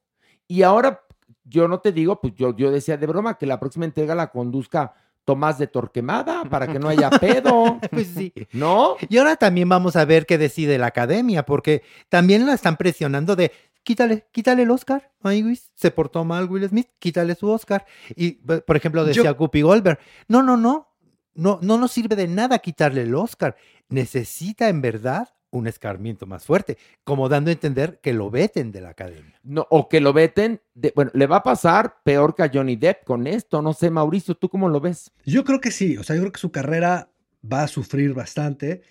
Y 0.48 0.62
ahora, 0.62 1.02
yo 1.44 1.68
no 1.68 1.82
te 1.82 1.92
digo, 1.92 2.22
pues 2.22 2.34
yo, 2.36 2.56
yo 2.56 2.72
decía 2.72 2.96
de 2.96 3.06
broma 3.06 3.38
que 3.38 3.46
la 3.46 3.60
próxima 3.60 3.84
entrega 3.84 4.16
la 4.16 4.32
conduzca 4.32 4.94
Tomás 5.28 5.58
de 5.58 5.68
Torquemada 5.68 6.46
para 6.46 6.72
que 6.72 6.80
no 6.80 6.88
haya 6.88 7.10
pedo, 7.10 7.82
Pues 7.92 8.08
sí. 8.08 8.32
¿no? 8.54 8.96
Y 9.10 9.18
ahora 9.18 9.36
también 9.36 9.68
vamos 9.68 9.98
a 9.98 10.06
ver 10.06 10.26
qué 10.26 10.38
decide 10.38 10.78
la 10.78 10.88
academia, 10.88 11.46
porque 11.46 11.84
también 12.08 12.46
la 12.46 12.54
están 12.54 12.78
presionando 12.78 13.36
de 13.36 13.52
quítale, 13.88 14.28
quítale 14.34 14.64
el 14.64 14.72
Oscar, 14.72 15.14
Maywis. 15.22 15.72
Se 15.74 15.92
portó 15.92 16.26
mal 16.26 16.50
Will 16.50 16.68
Smith, 16.68 16.90
quítale 17.00 17.36
su 17.36 17.48
Oscar. 17.50 17.86
Y, 18.18 18.32
por 18.34 18.76
ejemplo, 18.76 19.06
decía 19.06 19.24
Yo- 19.24 19.36
Guppy 19.36 19.62
Goldberg, 19.62 19.98
no, 20.28 20.44
no, 20.44 20.58
no, 20.58 20.90
no, 21.36 21.60
no 21.62 21.78
nos 21.78 21.92
sirve 21.94 22.18
de 22.18 22.28
nada 22.28 22.60
quitarle 22.60 23.04
el 23.04 23.16
Oscar. 23.16 23.56
Necesita 23.88 24.68
en 24.68 24.82
verdad 24.82 25.30
un 25.50 25.66
escarmiento 25.68 26.26
más 26.28 26.44
fuerte, 26.44 26.78
como 27.06 27.30
dando 27.30 27.50
a 27.50 27.54
entender 27.54 28.00
que 28.04 28.12
lo 28.12 28.30
veten 28.30 28.74
de 28.74 28.82
la 28.82 28.90
academia. 28.90 29.40
No, 29.44 29.66
o 29.70 29.88
que 29.88 30.02
lo 30.02 30.12
veten. 30.12 30.60
de- 30.74 30.92
bueno, 30.94 31.10
le 31.14 31.26
va 31.26 31.38
a 31.38 31.44
pasar 31.44 31.96
peor 32.04 32.36
que 32.36 32.44
a 32.44 32.52
Johnny 32.54 32.76
Depp 32.76 33.06
con 33.06 33.26
esto. 33.26 33.62
No 33.62 33.72
sé, 33.74 33.90
Mauricio, 33.90 34.36
¿tú 34.36 34.50
cómo 34.50 34.68
lo 34.68 34.82
ves? 34.82 35.12
Yo 35.26 35.46
creo 35.46 35.62
que 35.62 35.72
sí, 35.72 35.98
o 35.98 36.04
sea, 36.04 36.16
yo 36.18 36.24
creo 36.24 36.32
que 36.34 36.40
su 36.42 36.52
carrera 36.52 37.10
va 37.50 37.64
a 37.64 37.68
sufrir 37.70 38.14
bastante. 38.14 38.82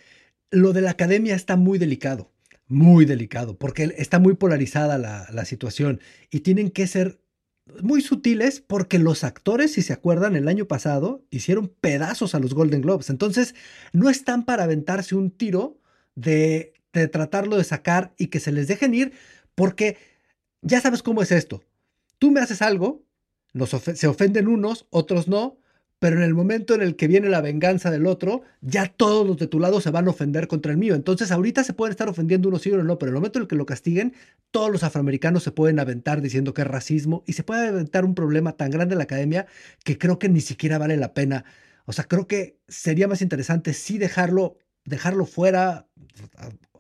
Lo 0.51 0.73
de 0.73 0.81
la 0.81 0.91
academia 0.93 1.35
está 1.35 1.57
muy 1.57 1.79
delicado, 1.79 2.31
muy 2.69 3.05
delicado, 3.05 3.57
porque 3.57 3.95
está 3.97 4.19
muy 4.19 4.35
polarizada 4.35 4.99
la, 4.99 5.29
la 5.33 5.45
situación 5.45 6.01
y 6.31 6.41
tienen 6.41 6.71
que 6.71 6.87
ser 6.87 7.21
muy 7.83 8.01
sutiles 8.01 8.61
porque 8.61 8.99
los 8.99 9.25
actores, 9.25 9.73
si 9.73 9.83
se 9.83 9.93
acuerdan, 9.93 10.37
el 10.37 10.49
año 10.49 10.67
pasado 10.67 11.25
hicieron 11.31 11.69
pedazos 11.69 12.35
a 12.35 12.39
los 12.39 12.55
Golden 12.55 12.83
Globes. 12.83 13.11
Entonces, 13.11 13.55
no 13.93 14.09
están 14.09 14.45
para 14.45 14.65
aventarse 14.65 15.15
un 15.15 15.31
tiro 15.31 15.81
de, 16.15 16.75
de 16.93 17.09
tratarlo 17.09 17.57
de 17.57 17.65
sacar 17.65 18.15
y 18.19 18.29
que 18.29 18.41
se 18.41 18.53
les 18.53 18.69
dejen 18.69 18.95
ir, 18.95 19.13
porque 19.55 19.97
ya 20.63 20.81
sabes 20.81 21.03
cómo 21.03 21.23
es 21.23 21.33
esto. 21.33 21.63
Tú 22.19 22.31
me 22.31 22.41
haces 22.41 22.63
algo, 22.63 23.05
se 23.95 24.07
ofenden 24.07 24.49
unos, 24.49 24.87
otros 24.91 25.29
no, 25.29 25.59
pero 25.99 26.17
en 26.17 26.23
el 26.23 26.35
momento 26.35 26.75
en 26.75 26.83
el 26.83 26.97
que 26.97 27.09
viene 27.09 27.29
la 27.29 27.41
venganza 27.41 27.91
del 27.91 28.07
otro, 28.07 28.43
ya 28.61 28.87
todos 28.87 29.27
los 29.27 29.39
de 29.39 29.47
tu 29.47 29.59
lado 29.59 29.81
se 29.81 29.91
van 29.91 30.07
a 30.07 30.11
ofender 30.11 30.47
contra 30.47 30.73
el 30.73 30.79
mío. 30.79 30.95
Entonces 30.95 31.31
ahorita 31.31 31.65
se 31.65 31.73
pueden 31.73 31.93
estar 31.93 32.09
ofendiendo 32.09 32.49
unos 32.49 32.63
sí 32.63 32.71
o 32.71 32.83
no, 32.83 32.99
pero 32.99 33.11
en 33.11 33.15
el 33.15 33.21
momento 33.21 33.39
en 33.39 33.45
el 33.45 33.49
que 33.49 33.57
lo 33.57 33.65
castiguen, 33.65 34.15
todos 34.51 34.71
los 34.71 34.85
afroamericanos 34.85 35.43
se 35.43 35.53
pueden 35.53 35.79
aventar 35.79 36.21
diciendo 36.21 36.53
que 36.53 36.63
es 36.63 36.69
racismo 36.69 37.25
y 37.27 37.33
se 37.33 37.45
puede 37.45 37.69
aventar 37.69 38.05
un 38.05 38.15
problema 38.15 38.53
tan 38.53 38.71
grande 38.71 38.95
en 38.95 38.99
la 38.99 39.05
academia 39.05 39.47
que 39.85 39.97
creo 39.97 40.19
que 40.19 40.29
ni 40.29 40.41
siquiera 40.41 40.77
vale 40.77 40.97
la 40.99 41.15
pena. 41.15 41.45
O 41.87 41.93
sea, 41.93 42.05
creo 42.05 42.27
que 42.27 42.59
sería 42.69 43.09
más 43.09 43.23
interesante 43.23 43.73
sí 43.73 43.97
dejarlo, 43.97 44.59
dejarlo 44.85 45.25
fuera. 45.25 45.87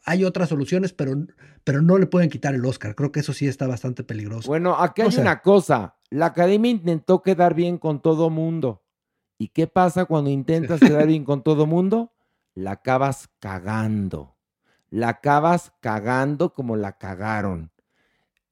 Hay 0.04 0.24
otras 0.24 0.50
soluciones, 0.50 0.92
pero, 0.92 1.26
pero 1.64 1.80
no 1.80 1.96
le 1.96 2.06
pueden 2.06 2.28
quitar 2.28 2.54
el 2.54 2.64
Oscar. 2.66 2.94
Creo 2.94 3.12
que 3.12 3.20
eso 3.20 3.32
sí 3.32 3.48
está 3.48 3.66
bastante 3.66 4.04
peligroso. 4.04 4.48
Bueno, 4.48 4.76
aquí 4.78 5.02
hay 5.02 5.16
una 5.16 5.40
cosa. 5.40 5.96
La 6.10 6.26
academia 6.26 6.70
intentó 6.70 7.22
quedar 7.22 7.54
bien 7.54 7.78
con 7.78 8.02
todo 8.02 8.30
mundo. 8.30 8.82
¿Y 9.38 9.48
qué 9.48 9.66
pasa 9.66 10.04
cuando 10.06 10.30
intentas 10.30 10.80
quedar 10.80 11.06
bien 11.06 11.24
con 11.24 11.42
todo 11.42 11.66
mundo? 11.66 12.12
La 12.54 12.72
acabas 12.72 13.28
cagando. 13.38 14.34
La 14.90 15.10
acabas 15.10 15.72
cagando 15.80 16.52
como 16.54 16.76
la 16.76 16.92
cagaron. 16.96 17.70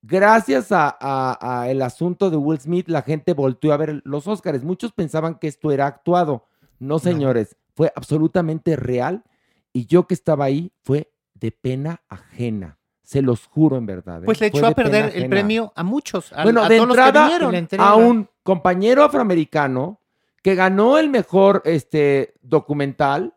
Gracias 0.02 0.70
a, 0.72 0.94
a- 1.00 1.62
a 1.62 1.70
el 1.70 1.80
asunto 1.80 2.28
de 2.30 2.36
Will 2.36 2.60
Smith, 2.60 2.88
la 2.88 3.00
gente 3.02 3.32
volteó 3.32 3.72
a 3.72 3.78
ver 3.78 4.02
los 4.04 4.26
Oscars. 4.28 4.62
Muchos 4.62 4.92
pensaban 4.92 5.36
que 5.36 5.46
esto 5.48 5.70
era 5.72 5.86
actuado. 5.86 6.46
No, 6.78 6.98
señores, 6.98 7.56
fue 7.74 7.90
absolutamente 7.96 8.76
real. 8.76 9.24
Y 9.72 9.86
yo 9.86 10.06
que 10.06 10.12
estaba 10.14 10.44
ahí, 10.44 10.70
fue 10.82 11.10
de 11.32 11.50
pena 11.52 12.02
ajena. 12.08 12.78
Se 13.02 13.22
los 13.22 13.46
juro 13.46 13.76
en 13.78 13.86
verdad. 13.86 14.22
¿eh? 14.22 14.26
Pues 14.26 14.40
le 14.40 14.48
echó 14.48 14.66
a 14.66 14.72
perder 14.72 15.12
el 15.14 15.28
premio 15.30 15.72
a 15.74 15.82
muchos, 15.82 16.32
a, 16.32 16.42
Bueno, 16.42 16.62
a 16.62 16.68
de 16.68 16.76
todos 16.76 16.88
los 16.88 16.96
que 16.96 17.02
entrada, 17.06 17.24
vinieron. 17.38 17.68
a 17.80 17.94
un 17.96 18.28
compañero 18.42 19.02
afroamericano 19.04 20.00
que 20.44 20.54
ganó 20.54 20.98
el 20.98 21.08
mejor 21.08 21.62
este, 21.64 22.34
documental 22.42 23.34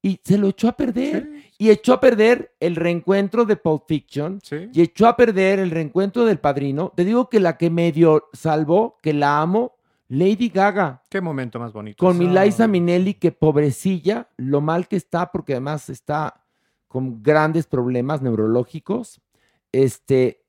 y 0.00 0.20
se 0.22 0.38
lo 0.38 0.46
echó 0.46 0.68
a 0.68 0.76
perder. 0.76 1.28
Y 1.58 1.70
echó 1.70 1.94
a 1.94 2.00
perder 2.00 2.54
el 2.60 2.76
reencuentro 2.76 3.44
de 3.44 3.56
Pulp 3.56 3.82
Fiction 3.88 4.38
Sí. 4.40 4.68
y 4.72 4.82
echó 4.82 5.08
a 5.08 5.16
perder 5.16 5.58
el 5.58 5.72
reencuentro 5.72 6.24
del 6.24 6.38
padrino. 6.38 6.92
Te 6.94 7.04
digo 7.04 7.28
que 7.28 7.40
la 7.40 7.56
que 7.58 7.70
medio 7.70 8.28
salvó, 8.32 8.98
que 9.02 9.12
la 9.12 9.40
amo, 9.40 9.74
Lady 10.06 10.48
Gaga. 10.48 11.02
Qué 11.10 11.20
momento 11.20 11.58
más 11.58 11.72
bonito. 11.72 11.96
Con 11.98 12.18
mi 12.18 12.26
ese. 12.26 12.44
Liza 12.44 12.68
Minnelli, 12.68 13.14
que 13.14 13.32
pobrecilla, 13.32 14.28
lo 14.36 14.60
mal 14.60 14.86
que 14.86 14.94
está, 14.96 15.32
porque 15.32 15.54
además 15.54 15.90
está 15.90 16.44
con 16.86 17.20
grandes 17.20 17.66
problemas 17.66 18.22
neurológicos. 18.22 19.20
Este, 19.72 20.44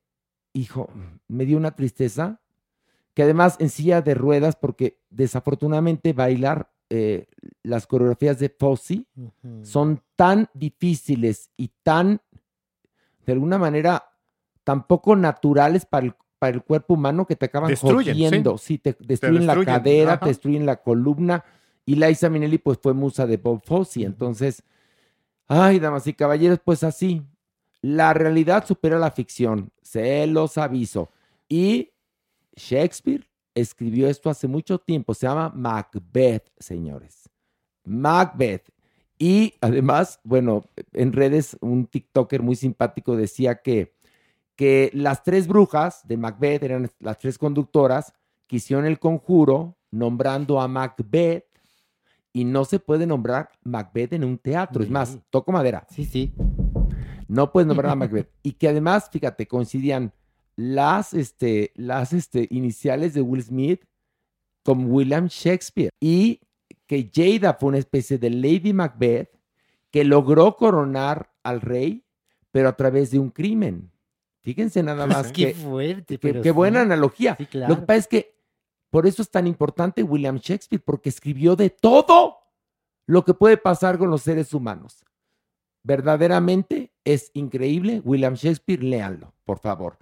hijo, 0.52 0.88
me 1.26 1.46
dio 1.46 1.56
una 1.56 1.72
tristeza, 1.72 2.40
que 3.16 3.22
además 3.22 3.56
en 3.60 3.70
silla 3.70 4.02
de 4.02 4.12
ruedas, 4.12 4.56
porque 4.56 5.00
desafortunadamente 5.08 6.12
bailar 6.12 6.70
eh, 6.90 7.28
las 7.62 7.86
coreografías 7.86 8.38
de 8.38 8.50
Fosse 8.50 9.06
Ujú. 9.16 9.64
son 9.64 10.02
tan 10.16 10.50
difíciles 10.52 11.48
y 11.56 11.70
tan, 11.82 12.20
de 13.24 13.32
alguna 13.32 13.56
manera, 13.56 14.04
tan 14.64 14.86
poco 14.86 15.16
naturales 15.16 15.86
para 15.86 16.04
el, 16.04 16.14
para 16.38 16.56
el 16.56 16.62
cuerpo 16.62 16.92
humano 16.92 17.26
que 17.26 17.36
te 17.36 17.46
acaban 17.46 17.74
sí. 17.74 17.76
jodiendo. 17.80 18.58
Sí, 18.58 18.76
te 18.76 18.94
destruyen, 19.00 19.46
la 19.46 19.54
destruyen, 19.54 19.74
cadera, 19.82 20.12
ajá. 20.12 20.20
te 20.20 20.26
destruyen 20.26 20.66
la 20.66 20.76
columna. 20.82 21.42
Y 21.86 21.94
Liza 21.94 22.28
Minnelli, 22.28 22.58
pues, 22.58 22.78
fue 22.82 22.92
musa 22.92 23.26
de 23.26 23.38
Bob 23.38 23.62
Fosse. 23.64 24.02
Entonces, 24.02 24.62
ay, 25.46 25.78
damas 25.78 26.06
y 26.06 26.12
caballeros, 26.12 26.60
pues 26.62 26.84
así. 26.84 27.22
La 27.80 28.12
realidad 28.12 28.66
supera 28.66 28.98
la 28.98 29.10
ficción. 29.10 29.70
Se 29.80 30.26
los 30.26 30.58
aviso. 30.58 31.08
Y 31.48 31.92
Shakespeare 32.56 33.28
escribió 33.54 34.08
esto 34.08 34.30
hace 34.30 34.48
mucho 34.48 34.78
tiempo. 34.78 35.14
Se 35.14 35.26
llama 35.26 35.52
Macbeth, 35.54 36.50
señores. 36.58 37.28
Macbeth. 37.84 38.70
Y 39.18 39.54
además, 39.60 40.20
bueno, 40.24 40.64
en 40.92 41.12
redes 41.12 41.56
un 41.60 41.86
TikToker 41.86 42.42
muy 42.42 42.56
simpático 42.56 43.16
decía 43.16 43.62
que, 43.62 43.94
que 44.56 44.90
las 44.92 45.22
tres 45.22 45.46
brujas 45.46 46.06
de 46.06 46.16
Macbeth 46.16 46.62
eran 46.62 46.90
las 47.00 47.18
tres 47.18 47.38
conductoras 47.38 48.12
que 48.46 48.56
hicieron 48.56 48.84
el 48.84 48.98
conjuro 48.98 49.76
nombrando 49.90 50.60
a 50.60 50.68
Macbeth 50.68 51.44
y 52.32 52.44
no 52.44 52.66
se 52.66 52.78
puede 52.78 53.06
nombrar 53.06 53.50
Macbeth 53.64 54.12
en 54.12 54.24
un 54.24 54.36
teatro. 54.36 54.82
Es 54.82 54.90
más, 54.90 55.18
toco 55.30 55.52
madera. 55.52 55.86
Sí, 55.88 56.04
sí. 56.04 56.34
No 57.28 57.50
puedes 57.50 57.66
nombrar 57.66 57.92
a 57.92 57.96
Macbeth. 57.96 58.30
Y 58.42 58.52
que 58.52 58.68
además, 58.68 59.08
fíjate, 59.10 59.46
coincidían 59.46 60.12
las, 60.56 61.12
este, 61.14 61.72
las 61.76 62.12
este, 62.12 62.48
iniciales 62.50 63.14
de 63.14 63.20
Will 63.20 63.42
Smith 63.42 63.84
con 64.64 64.90
William 64.90 65.26
Shakespeare. 65.28 65.90
Y 66.00 66.40
que 66.86 67.10
Jada 67.14 67.54
fue 67.54 67.68
una 67.70 67.78
especie 67.78 68.18
de 68.18 68.30
Lady 68.30 68.72
Macbeth 68.72 69.30
que 69.90 70.04
logró 70.04 70.56
coronar 70.56 71.30
al 71.42 71.60
rey, 71.60 72.04
pero 72.50 72.68
a 72.68 72.76
través 72.76 73.10
de 73.10 73.18
un 73.18 73.30
crimen. 73.30 73.90
Fíjense 74.42 74.82
nada 74.82 75.06
más 75.06 75.32
Qué 75.32 75.48
que, 75.48 75.54
fuerte, 75.54 76.14
que- 76.14 76.18
pero 76.18 76.42
qué 76.42 76.50
buena 76.50 76.80
analogía. 76.82 77.34
Sí, 77.36 77.44
Lo 77.44 77.50
claro. 77.50 77.76
que 77.76 77.82
pasa 77.82 77.98
es 77.98 78.06
que 78.08 78.36
por 78.90 79.06
eso 79.06 79.20
es 79.22 79.30
tan 79.30 79.46
importante 79.46 80.02
William 80.02 80.36
Shakespeare, 80.38 80.82
porque 80.84 81.08
escribió 81.10 81.54
de 81.56 81.70
todo 81.70 82.38
lo 83.06 83.24
que 83.24 83.34
puede 83.34 83.56
pasar 83.56 83.98
con 83.98 84.10
los 84.10 84.22
seres 84.22 84.54
humanos. 84.54 85.04
Verdaderamente 85.82 86.92
es 87.04 87.30
increíble. 87.34 88.00
William 88.04 88.34
Shakespeare, 88.34 88.82
léanlo, 88.82 89.34
por 89.44 89.58
favor. 89.58 89.98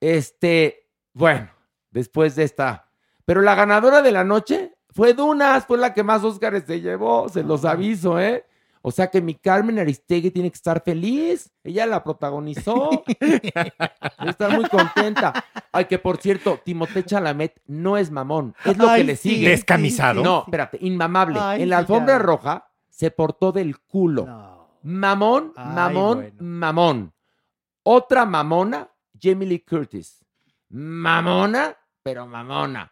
Este, 0.00 0.88
bueno, 1.12 1.50
después 1.90 2.34
de 2.36 2.44
esta. 2.44 2.88
Pero 3.24 3.42
la 3.42 3.54
ganadora 3.54 4.02
de 4.02 4.12
la 4.12 4.24
noche 4.24 4.74
fue 4.90 5.14
Dunas, 5.14 5.66
fue 5.66 5.78
la 5.78 5.94
que 5.94 6.02
más 6.02 6.24
Óscares 6.24 6.64
se 6.66 6.80
llevó, 6.80 7.28
se 7.28 7.42
los 7.42 7.64
Ah. 7.64 7.72
aviso, 7.72 8.18
¿eh? 8.18 8.44
O 8.82 8.90
sea 8.90 9.08
que 9.10 9.20
mi 9.20 9.34
Carmen 9.34 9.78
Aristegui 9.78 10.30
tiene 10.30 10.50
que 10.50 10.54
estar 10.56 10.82
feliz. 10.82 11.50
Ella 11.62 11.84
la 11.84 12.02
protagonizó. 12.02 12.88
Estar 14.26 14.52
muy 14.56 14.66
contenta. 14.70 15.44
Ay, 15.70 15.84
que 15.84 15.98
por 15.98 16.16
cierto, 16.16 16.58
Timothée 16.64 17.04
Chalamet 17.04 17.60
no 17.66 17.98
es 17.98 18.10
mamón. 18.10 18.54
Es 18.64 18.78
lo 18.78 18.88
que 18.94 19.04
le 19.04 19.16
sí, 19.16 19.30
sigue. 19.34 19.50
Descamisado. 19.50 20.22
No, 20.22 20.44
espérate, 20.46 20.78
inmamable. 20.80 21.38
Ay, 21.40 21.62
en 21.62 21.68
la 21.68 21.76
alfombra 21.78 22.14
ya. 22.14 22.18
roja 22.20 22.70
se 22.88 23.10
portó 23.10 23.52
del 23.52 23.78
culo. 23.80 24.24
No. 24.26 24.78
Mamón, 24.82 25.52
Ay, 25.56 25.74
mamón, 25.74 26.16
bueno. 26.18 26.34
mamón. 26.38 27.12
Otra 27.82 28.24
mamona, 28.24 28.88
Jamie 29.20 29.46
Lee 29.48 29.60
Curtis. 29.64 30.24
Mamona, 30.70 31.76
pero 32.02 32.26
mamona. 32.26 32.90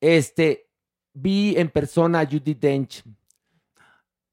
Este, 0.00 0.68
vi 1.14 1.54
en 1.56 1.70
persona 1.70 2.20
a 2.20 2.26
Judy 2.26 2.54
Dench. 2.54 3.02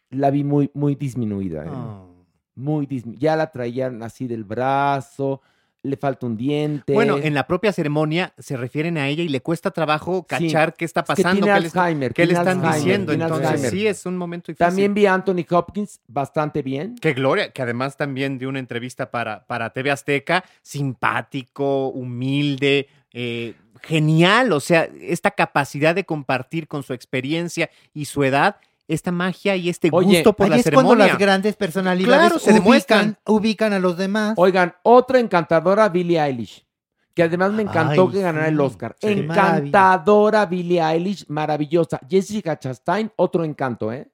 La 0.09 0.29
vi 0.29 0.43
muy, 0.43 0.69
muy 0.73 0.95
disminuida. 0.95 1.65
¿eh? 1.65 1.69
Oh. 1.69 2.07
Muy 2.55 2.85
dismi- 2.85 3.17
Ya 3.17 3.35
la 3.35 3.49
traían 3.49 4.03
así 4.03 4.27
del 4.27 4.43
brazo, 4.43 5.41
le 5.83 5.97
falta 5.97 6.25
un 6.27 6.37
diente. 6.37 6.93
Bueno, 6.93 7.17
en 7.17 7.33
la 7.33 7.47
propia 7.47 7.73
ceremonia 7.73 8.33
se 8.37 8.55
refieren 8.55 8.97
a 8.99 9.07
ella 9.07 9.23
y 9.23 9.29
le 9.29 9.41
cuesta 9.41 9.71
trabajo 9.71 10.25
Sí. 10.29 10.45
cachar 10.47 10.73
qué 10.75 10.85
está 10.85 10.99
Es 11.01 11.07
que 11.07 11.13
pasando, 11.23 11.41
tiene 11.45 11.55
qué 11.55 11.61
le, 11.61 11.67
está- 11.67 11.83
Alzheimer, 11.85 12.13
qué 12.13 12.21
le 12.21 12.27
tiene 12.27 12.39
están 12.39 12.57
Alzheimer, 12.65 12.75
diciendo. 12.83 13.13
Entonces, 13.13 13.47
Alzheimer. 13.47 13.71
sí, 13.71 13.87
es 13.87 14.05
un 14.05 14.17
momento 14.17 14.51
difícil. 14.51 14.67
También 14.67 14.93
vi 14.93 15.05
a 15.07 15.13
Anthony 15.15 15.45
Hopkins 15.49 15.99
bastante 16.07 16.61
bien. 16.61 16.95
Qué 17.01 17.13
gloria, 17.13 17.51
que 17.51 17.61
además 17.63 17.97
también 17.97 18.37
dio 18.37 18.49
una 18.49 18.59
entrevista 18.59 19.09
para, 19.09 19.45
para 19.47 19.71
TV 19.71 19.89
Azteca, 19.91 20.43
simpático, 20.61 21.87
humilde, 21.87 22.87
eh, 23.13 23.55
genial, 23.81 24.51
o 24.53 24.59
sea, 24.59 24.87
esta 25.01 25.31
capacidad 25.31 25.95
de 25.95 26.03
compartir 26.03 26.67
con 26.67 26.83
su 26.83 26.93
experiencia 26.93 27.69
y 27.93 28.05
su 28.05 28.23
edad, 28.23 28.57
esta 28.87 29.11
magia 29.11 29.55
y 29.55 29.69
este 29.69 29.89
Oye, 29.91 30.15
gusto 30.17 30.33
por 30.33 30.45
Ahí 30.45 30.49
la 30.51 30.55
es 30.57 30.63
ceremonia. 30.63 30.87
cuando 30.89 31.05
las 31.07 31.17
grandes 31.17 31.55
personalidades 31.55 32.19
Claro, 32.19 32.39
se 32.39 32.49
ubican, 32.51 32.63
demuestran. 32.63 33.17
ubican 33.27 33.73
a 33.73 33.79
los 33.79 33.97
demás. 33.97 34.33
Oigan, 34.37 34.73
otra 34.83 35.19
encantadora, 35.19 35.87
Billie 35.89 36.19
Eilish. 36.21 36.65
Que 37.13 37.23
además 37.23 37.51
me 37.51 37.61
encantó 37.63 38.07
Ay, 38.07 38.13
que 38.13 38.21
ganara 38.21 38.47
el. 38.47 38.59
Oscar. 38.59 38.95
Qué 38.99 39.11
Encantadora 39.11 40.45
Billie 40.45 40.81
Eilish, 40.81 41.25
maravillosa. 41.27 41.99
Jessica 42.09 42.57
Chastain, 42.57 43.11
otro 43.17 43.43
encanto, 43.43 43.91
¿eh? 43.91 44.09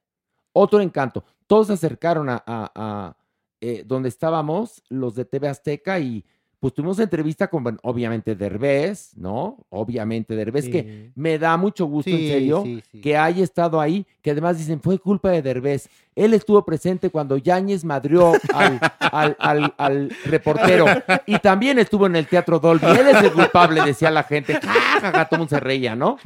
Otro 0.54 0.82
encanto. 0.82 1.24
Todos 1.46 1.68
se 1.68 1.74
acercaron 1.74 2.30
a, 2.30 2.44
a- 2.46 2.72
a, 2.76 3.18
eh, 3.62 3.84
donde 3.86 4.10
estábamos, 4.10 4.84
los 4.90 5.16
de 5.16 5.26
TV 5.26 5.48
Azteca, 5.48 6.00
y 6.00 6.26
pues 6.60 6.74
tuvimos 6.74 6.98
entrevista 7.00 7.48
con, 7.50 7.64
bueno, 7.64 7.78
obviamente, 7.84 8.36
Derbez, 8.36 9.16
¿no? 9.16 9.58
Obviamente, 9.70 10.36
Derbez, 10.36 10.66
Sí. 10.66 10.72
que 10.72 11.12
me 11.16 11.38
da 11.38 11.56
mucho 11.56 11.86
gusto, 11.86 12.10
en 12.10 12.18
serio, 12.18 12.64
sí, 12.64 12.82
sí. 12.92 13.00
que 13.02 13.16
haya 13.16 13.44
estado 13.44 13.80
ahí, 13.80 14.08
que 14.24 14.32
además 14.32 14.58
dicen, 14.58 14.82
fue 14.82 14.98
culpa 14.98 15.30
de 15.30 15.44
Derbez. 15.44 15.88
Él 16.16 16.34
estuvo 16.34 16.66
presente 16.66 17.12
cuando 17.12 17.38
Yáñez 17.38 17.84
madrió 17.86 18.34
al, 18.56 18.80
al, 19.00 19.36
al- 19.40 19.74
al 19.78 20.12
reportero 20.26 20.86
y 21.28 21.38
también 21.38 21.78
estuvo 21.78 22.08
en 22.08 22.16
el 22.16 22.26
Teatro 22.26 22.58
Dolby. 22.60 22.88
Él 22.88 23.08
es 23.08 23.24
el 23.24 23.34
culpable, 23.34 23.84
decía 23.86 24.10
la 24.10 24.24
gente. 24.24 24.60
Ja, 24.60 25.26
todo 25.30 25.38
mundo 25.38 25.50
se 25.56 25.60
reía, 25.60 25.96
¿no? 25.96 26.18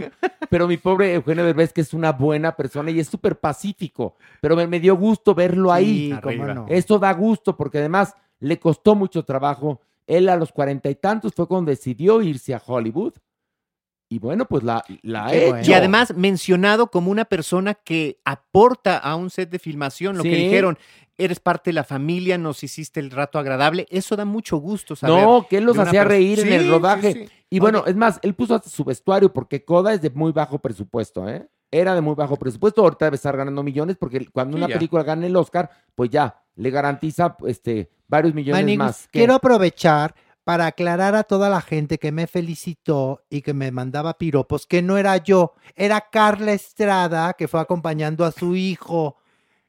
Pero 0.49 0.65
mi 0.65 0.77
pobre 0.77 1.13
Eugenio 1.13 1.43
Derbez, 1.43 1.73
que 1.73 1.81
es 1.81 1.93
una 1.93 2.13
buena 2.13 2.55
persona 2.55 2.89
y 2.89 3.01
es 3.01 3.07
súper 3.07 3.37
pacífico, 3.37 4.15
pero 4.39 4.55
me, 4.55 4.65
me 4.65 4.79
dio 4.79 4.95
gusto 4.95 5.35
verlo 5.35 5.73
ahí. 5.73 6.17
Cómo 6.23 6.45
no. 6.47 6.65
Esto 6.69 6.97
da 6.97 7.11
gusto 7.13 7.57
porque 7.57 7.79
además 7.79 8.15
le 8.39 8.57
costó 8.59 8.95
mucho 8.95 9.23
trabajo. 9.25 9.81
Él 10.11 10.29
a 10.29 10.35
los 10.35 10.51
cuarenta 10.51 10.89
y 10.89 10.95
tantos 10.95 11.33
fue 11.33 11.47
cuando 11.47 11.71
decidió 11.71 12.21
irse 12.21 12.53
a 12.53 12.61
Hollywood. 12.65 13.13
Y 14.09 14.19
bueno, 14.19 14.45
pues 14.45 14.61
la, 14.63 14.83
la 15.03 15.27
ha 15.27 15.33
hecho. 15.33 15.71
Y 15.71 15.73
además 15.73 16.13
mencionado 16.17 16.87
como 16.87 17.11
una 17.11 17.23
persona 17.23 17.75
que 17.75 18.19
aporta 18.25 18.97
a 18.97 19.15
un 19.15 19.29
set 19.29 19.49
de 19.49 19.57
filmación, 19.57 20.17
lo 20.17 20.23
que 20.23 20.35
dijeron, 20.35 20.77
eres 21.17 21.39
parte 21.39 21.69
de 21.69 21.75
la 21.75 21.85
familia, 21.85 22.37
nos 22.37 22.61
hiciste 22.61 22.99
el 22.99 23.09
rato 23.09 23.39
agradable, 23.39 23.87
eso 23.89 24.17
da 24.17 24.25
mucho 24.25 24.57
gusto 24.57 24.97
saber. 24.97 25.23
No, 25.23 25.47
que 25.49 25.59
él 25.59 25.63
los 25.63 25.77
hacía 25.77 26.03
reír 26.03 26.41
en 26.41 26.51
el 26.51 26.69
rodaje. 26.69 27.13
sí. 27.13 27.29
Y 27.53 27.59
bueno, 27.59 27.83
es 27.85 27.95
más, 27.95 28.19
él 28.23 28.33
puso 28.33 28.55
hasta 28.55 28.69
su 28.69 28.83
vestuario 28.85 29.31
porque 29.31 29.65
Coda 29.65 29.93
es 29.93 30.01
de 30.01 30.09
muy 30.09 30.31
bajo 30.31 30.59
presupuesto, 30.59 31.27
¿eh? 31.27 31.47
Era 31.71 31.95
de 31.95 32.01
muy 32.01 32.15
bajo 32.15 32.35
presupuesto, 32.35 32.81
ahorita 32.81 33.05
debe 33.05 33.15
estar 33.15 33.35
ganando 33.37 33.63
millones 33.63 33.95
porque 33.97 34.27
cuando 34.27 34.57
Sí, 34.57 34.63
una 34.63 34.67
ya. 34.67 34.75
película 34.75 35.03
gana 35.03 35.25
el 35.25 35.35
Oscar, 35.35 35.69
pues 35.95 36.09
ya, 36.09 36.43
le 36.55 36.69
garantiza 36.69 37.37
este, 37.47 37.89
varios 38.07 38.33
millones 38.33 38.77
más. 38.77 39.07
¿Qué? 39.11 39.19
quiero 39.19 39.35
aprovechar 39.35 40.13
para 40.43 40.65
aclarar 40.65 41.15
a 41.15 41.23
toda 41.23 41.49
la 41.49 41.61
gente 41.61 41.97
que 41.97 42.11
me 42.11 42.27
felicitó 42.27 43.21
y 43.29 43.41
que 43.41 43.53
me 43.53 43.71
mandaba 43.71 44.17
piropos 44.17 44.65
que 44.65 44.81
no 44.81 44.97
era 44.97 45.15
yo, 45.17 45.53
era 45.75 46.01
Carla 46.11 46.51
Estrada 46.51 47.33
que 47.33 47.47
fue 47.47 47.61
acompañando 47.61 48.25
a 48.25 48.31
su 48.31 48.55
hijo. 48.55 49.17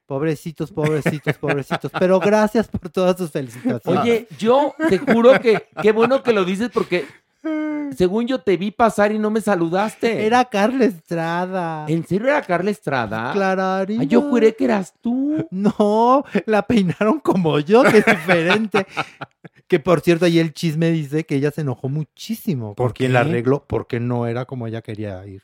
Pobrecitos, 0.07 0.73
pobrecitos, 0.73 1.39
pobrecitos. 1.39 1.91
Pero 1.99 2.19
gracias 2.21 2.69
por 2.69 2.91
todas 2.91 3.17
sus 3.17 3.31
felicitaciones. 3.31 4.03
Oye, 4.03 4.27
yo 4.39 4.75
te 4.89 4.99
juro 4.99 5.41
que 5.41 5.69
qué 5.81 5.93
bueno 5.93 6.23
que 6.23 6.33
lo 6.33 6.45
dices 6.45 6.71
porque 6.73 7.07
según 7.97 8.27
yo 8.27 8.41
te 8.41 8.57
vi 8.57 8.71
pasar 8.71 9.13
y 9.13 9.19
no 9.19 9.31
me 9.31 9.41
saludaste. 9.41 10.27
era 10.27 10.45
Carla 10.47 10.85
Estrada. 10.85 11.87
¿En 11.89 12.07
serio 12.07 12.29
era 12.29 12.43
Carla 12.43 12.71
Estrada? 12.71 13.33
Clararina. 13.33 14.03
Ay, 14.03 14.09
yo 14.09 14.23
juré 14.23 14.55
que 14.55 14.65
eras 14.65 14.95
tú. 15.01 15.23
No, 15.51 16.25
la 16.47 16.67
peinaron 16.67 17.21
como 17.21 17.59
yo, 17.59 17.83
que 17.83 17.99
es 17.99 18.07
diferente. 18.07 18.87
que 19.69 19.81
por 19.81 20.01
cierto, 20.01 20.25
ahí 20.25 20.39
el 20.39 20.53
chisme 20.53 20.91
dice 20.91 21.25
que 21.25 21.37
ella 21.37 21.51
se 21.51 21.61
enojó 21.61 21.89
muchísimo. 21.89 22.75
¿Por 22.75 22.89
¿Por 22.89 22.95
quien 22.95 23.13
la 23.13 23.21
arregló? 23.21 23.65
Porque 23.67 24.01
no 24.01 24.27
era 24.27 24.45
como 24.45 24.67
ella 24.67 24.83
quería 24.83 25.25
ir. 25.27 25.43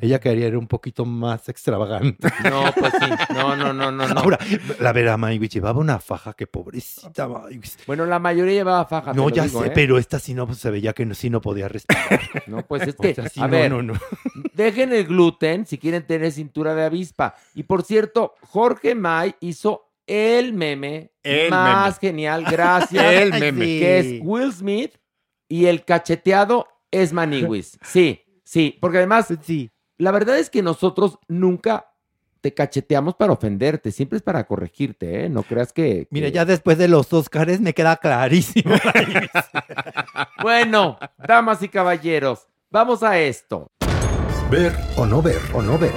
Ella 0.00 0.18
quería 0.18 0.48
ir 0.48 0.56
un 0.56 0.66
poquito 0.66 1.04
más 1.04 1.48
extravagante. 1.48 2.28
No, 2.50 2.64
pues 2.76 2.92
sí. 2.98 3.34
No, 3.34 3.54
no, 3.54 3.72
no, 3.72 3.92
no, 3.92 4.08
no. 4.08 4.20
Ahora, 4.20 4.38
la 4.80 4.92
verdad, 4.92 5.16
Maywich 5.18 5.52
llevaba 5.52 5.78
una 5.78 5.98
faja 6.00 6.32
que 6.32 6.46
pobrecita, 6.46 7.28
Maywich. 7.28 7.84
Bueno, 7.86 8.06
la 8.06 8.18
mayoría 8.18 8.54
llevaba 8.54 8.84
faja. 8.86 9.12
No, 9.12 9.28
ya 9.28 9.44
digo, 9.44 9.62
sé, 9.62 9.68
¿eh? 9.68 9.72
pero 9.74 9.98
esta 9.98 10.18
sí 10.18 10.34
no 10.34 10.46
pues, 10.46 10.58
se 10.58 10.70
veía 10.70 10.92
que 10.92 11.06
no, 11.06 11.14
sí 11.14 11.30
no 11.30 11.40
podía 11.40 11.68
respirar. 11.68 12.20
No, 12.46 12.66
pues 12.66 12.82
es 12.88 12.94
O 12.98 13.02
que, 13.02 13.14
sea, 13.14 13.28
sí, 13.28 13.40
a 13.40 13.44
no, 13.46 13.50
ver, 13.52 13.70
no, 13.70 13.82
no. 13.82 13.94
dejen 14.54 14.92
el 14.92 15.06
gluten 15.06 15.66
si 15.66 15.78
quieren 15.78 16.04
tener 16.06 16.32
cintura 16.32 16.74
de 16.74 16.84
avispa. 16.84 17.34
Y 17.54 17.62
por 17.62 17.82
cierto, 17.82 18.34
Jorge 18.48 18.94
May 18.94 19.34
hizo 19.40 19.92
el 20.06 20.52
meme 20.52 21.12
El 21.22 21.50
más 21.50 21.98
genial, 22.00 22.44
gracias, 22.50 23.04
El 23.14 23.30
meme. 23.38 23.64
sí. 23.64 23.78
que 23.78 23.98
es 23.98 24.20
Will 24.22 24.52
Smith 24.52 24.94
y 25.48 25.66
el 25.66 25.84
cacheteado 25.84 26.66
es 26.90 27.12
Maniwis. 27.12 27.78
Sí, 27.82 28.20
sí, 28.50 28.76
porque 28.80 28.98
además, 28.98 29.28
Sí. 29.42 29.70
la 29.96 30.10
verdad 30.10 30.36
es 30.38 30.50
que 30.50 30.60
nosotros 30.60 31.18
nunca 31.28 31.86
te 32.40 32.52
cacheteamos 32.52 33.14
para 33.14 33.32
ofenderte, 33.34 33.92
siempre 33.92 34.16
es 34.16 34.22
para 34.22 34.44
corregirte, 34.44 35.24
¿eh? 35.24 35.28
No 35.28 35.42
creas 35.44 35.72
que... 35.72 36.08
Mira, 36.10 36.26
que- 36.28 36.32
ya 36.32 36.44
después 36.44 36.78
de 36.78 36.88
los 36.88 37.12
Óscares 37.12 37.60
me 37.60 37.74
queda 37.74 37.96
clarísimo. 37.96 38.74
Bueno, 40.42 40.98
damas 41.28 41.62
y 41.62 41.68
caballeros, 41.68 42.46
vamos 42.70 43.02
a 43.02 43.18
esto. 43.18 43.66
Ver 44.50 44.74
o 44.96 45.04
no 45.04 45.20
ver 45.20 45.38
o 45.52 45.60
no 45.60 45.76
ver. 45.78 45.92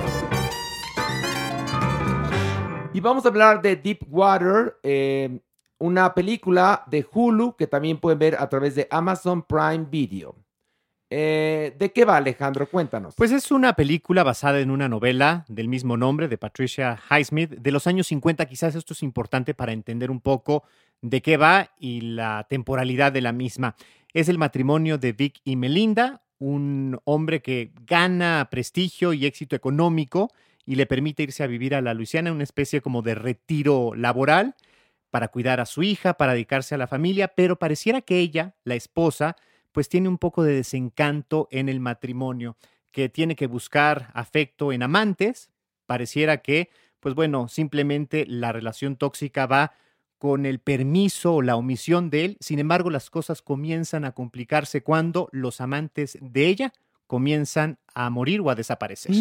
Y 2.93 2.99
vamos 2.99 3.25
a 3.25 3.29
hablar 3.29 3.61
de 3.61 3.75
Deep 3.77 3.99
Water, 4.09 4.77
eh, 4.83 5.39
una 5.79 6.13
película 6.13 6.83
de 6.87 7.05
Hulu 7.11 7.55
que 7.55 7.67
también 7.67 7.97
pueden 7.99 8.19
ver 8.19 8.35
a 8.37 8.47
través 8.49 8.75
de 8.75 8.87
Amazon 8.91 9.41
Prime 9.43 9.85
Video. 9.89 10.35
Eh, 11.15 11.75
¿De 11.77 11.91
qué 11.91 12.05
va, 12.05 12.17
Alejandro? 12.17 12.67
Cuéntanos. 12.67 13.13
Pues 13.13 13.31
es 13.31 13.51
una 13.51 13.75
película 13.75 14.23
basada 14.23 14.59
en 14.61 14.71
una 14.71 14.89
novela 14.89 15.45
del 15.47 15.67
mismo 15.67 15.95
nombre 15.95 16.27
de 16.27 16.39
Patricia 16.39 16.99
Highsmith 17.07 17.51
de 17.51 17.71
los 17.71 17.85
años 17.85 18.07
50. 18.07 18.47
Quizás 18.47 18.73
esto 18.73 18.93
es 18.93 19.03
importante 19.03 19.53
para 19.53 19.73
entender 19.73 20.09
un 20.09 20.21
poco 20.21 20.63
de 21.01 21.21
qué 21.21 21.37
va 21.37 21.69
y 21.77 22.01
la 22.01 22.47
temporalidad 22.49 23.11
de 23.11 23.21
la 23.21 23.31
misma. 23.31 23.75
Es 24.11 24.27
el 24.27 24.39
matrimonio 24.39 24.97
de 24.97 25.13
Vic 25.13 25.39
y 25.43 25.55
Melinda, 25.55 26.23
un 26.39 26.99
hombre 27.03 27.43
que 27.43 27.73
gana 27.85 28.47
prestigio 28.49 29.13
y 29.13 29.27
éxito 29.27 29.55
económico 29.55 30.31
y 30.65 30.77
le 30.77 30.87
permite 30.87 31.21
irse 31.21 31.43
a 31.43 31.47
vivir 31.47 31.75
a 31.75 31.81
la 31.81 31.93
Luisiana, 31.93 32.31
una 32.31 32.43
especie 32.43 32.81
como 32.81 33.03
de 33.03 33.13
retiro 33.13 33.93
laboral 33.93 34.55
para 35.11 35.27
cuidar 35.27 35.59
a 35.59 35.67
su 35.67 35.83
hija, 35.83 36.15
para 36.15 36.33
dedicarse 36.33 36.73
a 36.73 36.79
la 36.79 36.87
familia, 36.87 37.27
pero 37.27 37.59
pareciera 37.59 38.01
que 38.01 38.17
ella, 38.17 38.55
la 38.63 38.73
esposa, 38.73 39.35
pues 39.73 39.89
tiene 39.89 40.07
un 40.07 40.17
poco 40.17 40.43
de 40.43 40.53
desencanto 40.55 41.49
en 41.51 41.67
el 41.67 41.81
matrimonio, 41.81 42.55
que 42.91 43.09
tiene 43.09 43.35
que 43.35 43.47
buscar 43.47 44.11
afecto 44.13 44.71
en 44.71 44.83
amantes. 44.83 45.49
Pareciera 45.85 46.37
que, 46.37 46.69
pues 47.01 47.15
bueno, 47.15 47.49
simplemente 47.49 48.25
la 48.25 48.53
relación 48.53 48.95
tóxica 48.95 49.47
va 49.47 49.73
con 50.17 50.45
el 50.45 50.59
permiso 50.59 51.35
o 51.35 51.41
la 51.41 51.57
omisión 51.57 52.09
de 52.09 52.23
él. 52.23 52.37
Sin 52.39 52.59
embargo, 52.59 52.89
las 52.89 53.09
cosas 53.09 53.41
comienzan 53.41 54.05
a 54.05 54.13
complicarse 54.13 54.81
cuando 54.81 55.27
los 55.33 55.59
amantes 55.59 56.17
de 56.21 56.47
ella 56.47 56.73
comienzan 57.07 57.77
a 57.93 58.09
morir 58.09 58.39
o 58.41 58.49
a 58.49 58.55
desaparecer. 58.55 59.13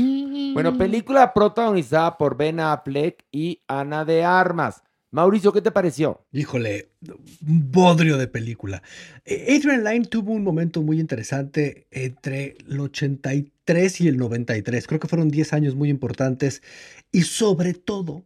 Bueno, 0.55 0.78
película 0.78 1.34
protagonizada 1.34 2.16
por 2.16 2.36
Ben 2.36 2.61
Affleck 2.61 3.24
y 3.32 3.62
Ana 3.66 4.05
de 4.05 4.22
Armas. 4.22 4.82
Mauricio, 5.13 5.53
¿qué 5.53 5.61
te 5.61 5.71
pareció? 5.71 6.25
Híjole, 6.33 6.89
un 7.47 7.71
bodrio 7.71 8.17
de 8.17 8.29
película. 8.29 8.83
Eh, 9.27 9.55
Adrian 9.55 9.85
Lyne 9.85 10.07
tuvo 10.07 10.33
un 10.33 10.43
momento 10.43 10.81
muy 10.81 10.99
interesante 10.99 11.87
entre 11.91 12.57
el 12.67 12.81
83 12.81 14.01
y 14.01 14.09
el 14.09 14.17
93. 14.17 14.87
Creo 14.87 14.99
que 14.99 15.09
fueron 15.09 15.29
10 15.29 15.53
años 15.53 15.75
muy 15.75 15.91
importantes. 15.91 16.63
Y 17.13 17.23
sobre 17.23 17.75
todo, 17.75 18.25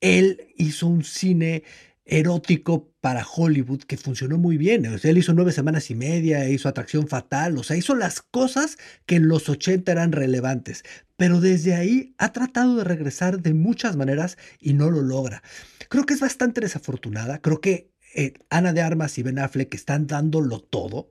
él 0.00 0.54
hizo 0.56 0.86
un 0.86 1.02
cine 1.02 1.64
erótico 2.06 2.92
para 3.00 3.26
Hollywood 3.26 3.82
que 3.82 3.96
funcionó 3.96 4.38
muy 4.38 4.56
bien. 4.56 4.84
Él 4.84 5.18
hizo 5.18 5.32
nueve 5.32 5.52
semanas 5.52 5.90
y 5.90 5.94
media, 5.94 6.48
hizo 6.48 6.68
Atracción 6.68 7.08
Fatal, 7.08 7.56
o 7.58 7.62
sea, 7.62 7.76
hizo 7.76 7.94
las 7.94 8.20
cosas 8.20 8.76
que 9.06 9.16
en 9.16 9.28
los 9.28 9.48
80 9.48 9.90
eran 9.90 10.12
relevantes. 10.12 10.84
Pero 11.16 11.40
desde 11.40 11.74
ahí 11.74 12.14
ha 12.18 12.32
tratado 12.32 12.76
de 12.76 12.84
regresar 12.84 13.40
de 13.40 13.54
muchas 13.54 13.96
maneras 13.96 14.36
y 14.60 14.74
no 14.74 14.90
lo 14.90 15.02
logra. 15.02 15.42
Creo 15.88 16.04
que 16.04 16.14
es 16.14 16.20
bastante 16.20 16.60
desafortunada. 16.60 17.38
Creo 17.38 17.60
que 17.60 17.90
eh, 18.14 18.34
Ana 18.50 18.72
de 18.72 18.82
Armas 18.82 19.18
y 19.18 19.22
Ben 19.22 19.38
Affleck 19.38 19.74
están 19.74 20.06
dándolo 20.06 20.60
todo, 20.60 21.10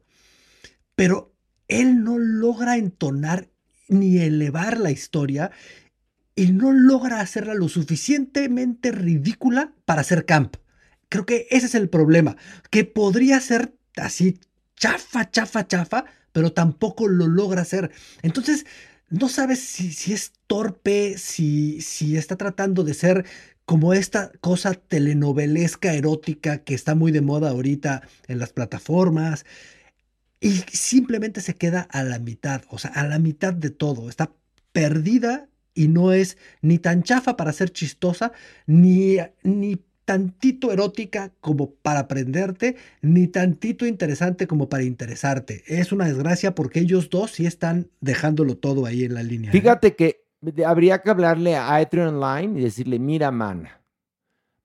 pero 0.95 1.35
él 1.67 2.03
no 2.03 2.17
logra 2.19 2.77
entonar 2.77 3.49
ni 3.87 4.17
elevar 4.17 4.79
la 4.79 4.91
historia 4.91 5.51
y 6.35 6.51
no 6.51 6.71
logra 6.71 7.19
hacerla 7.19 7.53
lo 7.53 7.69
suficientemente 7.69 8.91
ridícula 8.91 9.73
para 9.85 10.03
ser 10.03 10.25
camp. 10.25 10.55
Creo 11.14 11.28
que 11.28 11.45
ese 11.51 11.68
es 11.68 11.76
el 11.76 11.89
problema, 11.89 12.38
que 12.72 12.86
podría 12.86 13.39
ser 13.39 13.76
así 13.97 14.39
chafa, 14.76 15.30
chafa, 15.30 15.68
chafa, 15.68 16.05
pero 16.32 16.53
tampoco 16.53 17.07
lo 17.07 17.28
logra 17.28 17.61
hacer. 17.61 17.91
Entonces, 18.24 18.66
no 19.11 19.30
sabes 19.30 19.59
si, 19.59 19.93
si 19.93 20.11
es 20.11 20.32
torpe, 20.47 21.20
si, 21.20 21.82
si 21.82 22.18
está 22.18 22.36
tratando 22.36 22.84
de 22.84 22.95
ser 22.95 23.28
como 23.66 23.93
esta 23.93 24.32
cosa 24.41 24.74
telenovelesca 24.74 25.93
erótica 25.93 26.64
que 26.64 26.74
está 26.74 26.95
muy 26.95 27.11
de 27.11 27.22
moda 27.22 27.51
ahorita 27.51 28.01
en 28.28 28.39
las 28.39 28.51
plataformas 28.51 29.45
y 30.39 30.64
simplemente 30.72 31.41
se 31.41 31.53
queda 31.53 31.82
a 31.91 32.01
la 32.01 32.18
mitad, 32.18 32.64
o 32.70 32.80
sea, 32.80 32.89
a 32.89 33.05
la 33.07 33.20
mitad 33.20 33.53
de 33.53 33.70
todo, 33.70 34.09
está 34.09 34.34
perdida 34.72 35.47
y 35.76 35.89
no 35.89 36.11
es 36.11 36.39
ni 36.64 36.80
tan 36.80 37.03
chafa 37.03 37.38
para 37.38 37.53
ser 37.53 37.70
chistosa, 37.72 38.32
ni, 38.66 39.18
ni 39.43 39.78
tantito 40.06 40.72
erótica 40.72 41.32
como 41.39 41.72
para 41.76 42.01
aprenderte, 42.01 42.76
ni 43.01 43.28
tantito 43.28 43.86
interesante 43.86 44.47
como 44.47 44.70
para 44.70 44.84
interesarte. 44.84 45.64
Es 45.68 45.91
una 45.91 46.06
desgracia 46.06 46.56
porque 46.56 46.80
ellos 46.80 47.10
dos 47.10 47.32
sí 47.32 47.45
están 47.45 47.89
dejándolo 48.01 48.58
todo 48.58 48.86
ahí 48.86 49.04
en 49.04 49.14
la 49.14 49.24
línea. 49.24 49.49
¿eh? 49.49 49.54
Fíjate 49.54 49.95
que 49.95 50.24
habría 50.66 51.01
que 51.01 51.10
hablarle 51.10 51.56
a 51.56 51.76
Adrian 51.76 52.20
Line 52.20 52.60
y 52.60 52.64
decirle, 52.64 52.99
mira, 52.99 53.32
mana, 53.32 53.82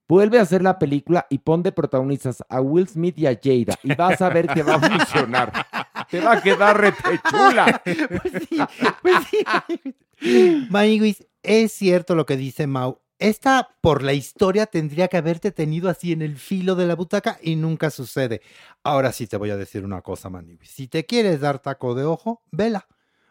vuelve 0.09 0.39
a 0.39 0.43
hacer 0.43 0.63
la 0.63 0.79
película 0.79 1.27
y 1.31 1.39
pon 1.39 1.63
de 1.63 1.73
protagonistas 1.73 2.43
a 2.49 2.61
Will 2.61 2.89
Smith 2.89 3.19
y 3.19 3.27
a 3.27 3.39
Jada 3.41 3.79
y 3.83 3.95
vas 3.95 4.21
a 4.21 4.29
ver 4.31 4.49
que 4.49 4.63
va 4.63 4.75
a 4.75 4.81
funcionar. 4.81 5.53
Te 6.11 6.21
va 6.21 6.33
a 6.33 6.43
quedar 6.43 6.81
retechula. 6.81 7.83
Pues 8.09 8.33
sí, 8.49 8.59
pues 9.03 9.17
sí. 9.31 10.67
Maniguis, 10.71 11.27
es 11.43 11.73
cierto 11.73 12.15
lo 12.15 12.27
que 12.27 12.37
dice 12.37 12.67
Mau. 12.67 13.01
Esta, 13.19 13.69
por 13.81 14.03
la 14.03 14.13
historia, 14.13 14.67
tendría 14.67 15.09
que 15.09 15.17
haberte 15.17 15.51
tenido 15.51 15.89
así 15.89 16.13
en 16.13 16.23
el 16.23 16.37
filo 16.37 16.75
de 16.75 16.87
la 16.87 16.95
butaca 16.95 17.39
y 17.43 17.57
nunca 17.57 17.91
sucede. 17.91 18.43
Ahora 18.83 19.13
sí 19.13 19.27
te 19.27 19.37
voy 19.37 19.51
a 19.51 19.57
decir 19.57 19.85
una 19.85 20.03
cosa, 20.03 20.31
Maniguis. 20.31 20.71
Si 20.71 20.87
te 20.89 21.05
quieres 21.05 21.41
dar 21.41 21.59
taco 21.59 21.95
de 21.95 22.05
ojo, 22.05 22.43
vela 22.51 22.87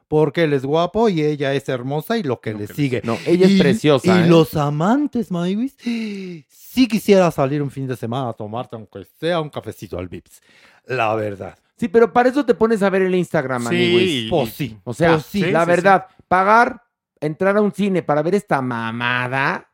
porque 0.07 0.43
él 0.43 0.53
es 0.53 0.65
guapo 0.65 1.09
y 1.09 1.21
ella 1.21 1.53
es 1.53 1.67
hermosa 1.67 2.17
y 2.17 2.23
lo 2.23 2.39
que 2.39 2.53
le 2.53 2.67
sigue. 2.67 3.01
No, 3.03 3.17
ella 3.25 3.45
es 3.45 3.59
preciosa. 3.59 4.21
Y 4.21 4.23
¿eh? 4.23 4.27
los 4.27 4.55
amantes, 4.55 5.31
Maywis, 5.31 5.75
sí 5.77 6.87
quisiera 6.87 7.29
salir 7.31 7.61
un 7.61 7.71
fin 7.71 7.87
de 7.87 7.95
semana 7.95 8.29
a 8.29 8.33
tomarte, 8.33 8.75
aunque 8.75 9.05
sea 9.19 9.41
un 9.41 9.49
cafecito 9.49 9.97
al 9.97 10.07
Vips. 10.07 10.41
La 10.85 11.13
verdad. 11.15 11.57
Sí, 11.75 11.89
pero 11.89 12.11
para 12.11 12.29
eso 12.29 12.45
te 12.45 12.55
pones 12.55 12.81
a 12.81 12.89
ver 12.89 13.03
el 13.03 13.13
Instagram, 13.13 13.63
Sí, 13.63 13.67
amiguis. 13.67 14.29
Pues 14.29 14.53
sí. 14.53 14.77
O 14.83 14.93
sea, 14.93 15.13
pues 15.13 15.25
sí. 15.25 15.43
sí, 15.43 15.51
la 15.51 15.63
sí, 15.63 15.67
verdad, 15.67 16.05
pagar, 16.27 16.83
entrar 17.19 17.57
a 17.57 17.61
un 17.61 17.71
cine 17.71 18.01
para 18.01 18.21
ver 18.21 18.35
esta 18.35 18.61
mamada, 18.61 19.66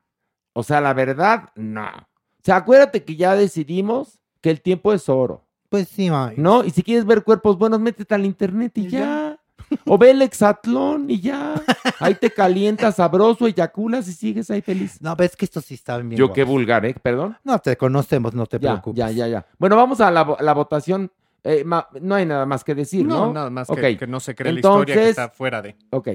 o 0.54 0.64
sea, 0.64 0.80
la 0.82 0.94
verdad, 0.94 1.50
no. 1.56 1.86
O 1.88 2.44
sea, 2.44 2.58
acuérdate 2.58 3.04
que 3.04 3.16
ya 3.16 3.36
decidimos 3.36 4.20
que 4.42 4.50
el 4.50 4.62
tiempo 4.62 4.94
es 4.94 5.08
oro, 5.10 5.46
Pues 5.70 5.88
sí, 5.88 6.10
Maywis. 6.10 6.38
¿no? 6.38 6.64
Y 6.64 6.70
si 6.72 6.84
quieres 6.84 7.06
ver 7.06 7.24
cuerpos 7.24 7.58
buenos, 7.58 7.80
métete 7.80 8.14
al 8.16 8.26
internet 8.26 8.78
y 8.78 8.82
Y 8.88 8.90
ya. 8.90 9.40
O 9.86 9.98
ve 9.98 10.12
el 10.12 10.22
hexatlón 10.22 11.10
y 11.10 11.20
ya. 11.22 11.56
Ahí 12.00 12.14
te 12.16 12.30
calientas 12.30 12.98
sabroso, 12.98 13.48
eyaculas 13.48 14.08
y 14.08 14.14
sigues 14.14 14.52
ahí 14.52 14.62
feliz. 14.62 15.02
No, 15.02 15.16
ves 15.16 15.36
que 15.36 15.46
estos 15.46 15.66
sí 15.66 15.74
estaban 15.74 16.10
bien. 16.10 16.20
Yo 16.20 16.32
qué 16.32 16.44
vulgar, 16.44 16.86
¿eh? 16.86 16.94
Perdón. 17.02 17.38
No 17.44 17.58
te 17.60 17.76
conocemos, 17.78 18.34
no 18.36 18.46
te 18.46 18.60
Ya, 18.60 18.72
preocupes. 18.72 18.98
ya, 19.00 19.10
ya, 19.12 19.28
ya. 19.28 19.46
Bueno, 19.58 19.76
vamos 19.76 20.00
a 20.02 20.12
la, 20.12 20.26
vo- 20.28 20.40
la 20.42 20.54
votación. 20.54 21.12
Eh, 21.44 21.64
ma- 21.66 21.88
no 22.02 22.16
hay 22.16 22.26
nada 22.26 22.46
más 22.46 22.64
que 22.64 22.76
decir, 22.76 23.06
¿no? 23.06 23.28
No, 23.28 23.34
nada 23.34 23.50
más 23.50 23.70
Ok. 23.70 23.80
que, 23.80 23.98
que 23.98 24.08
no 24.08 24.20
se 24.20 24.36
cree 24.36 24.52
la 24.54 24.60
historia 24.60 24.96
que 24.96 25.10
está 25.10 25.30
fuera 25.30 25.62
de. 25.62 25.76
Ok. 25.90 26.10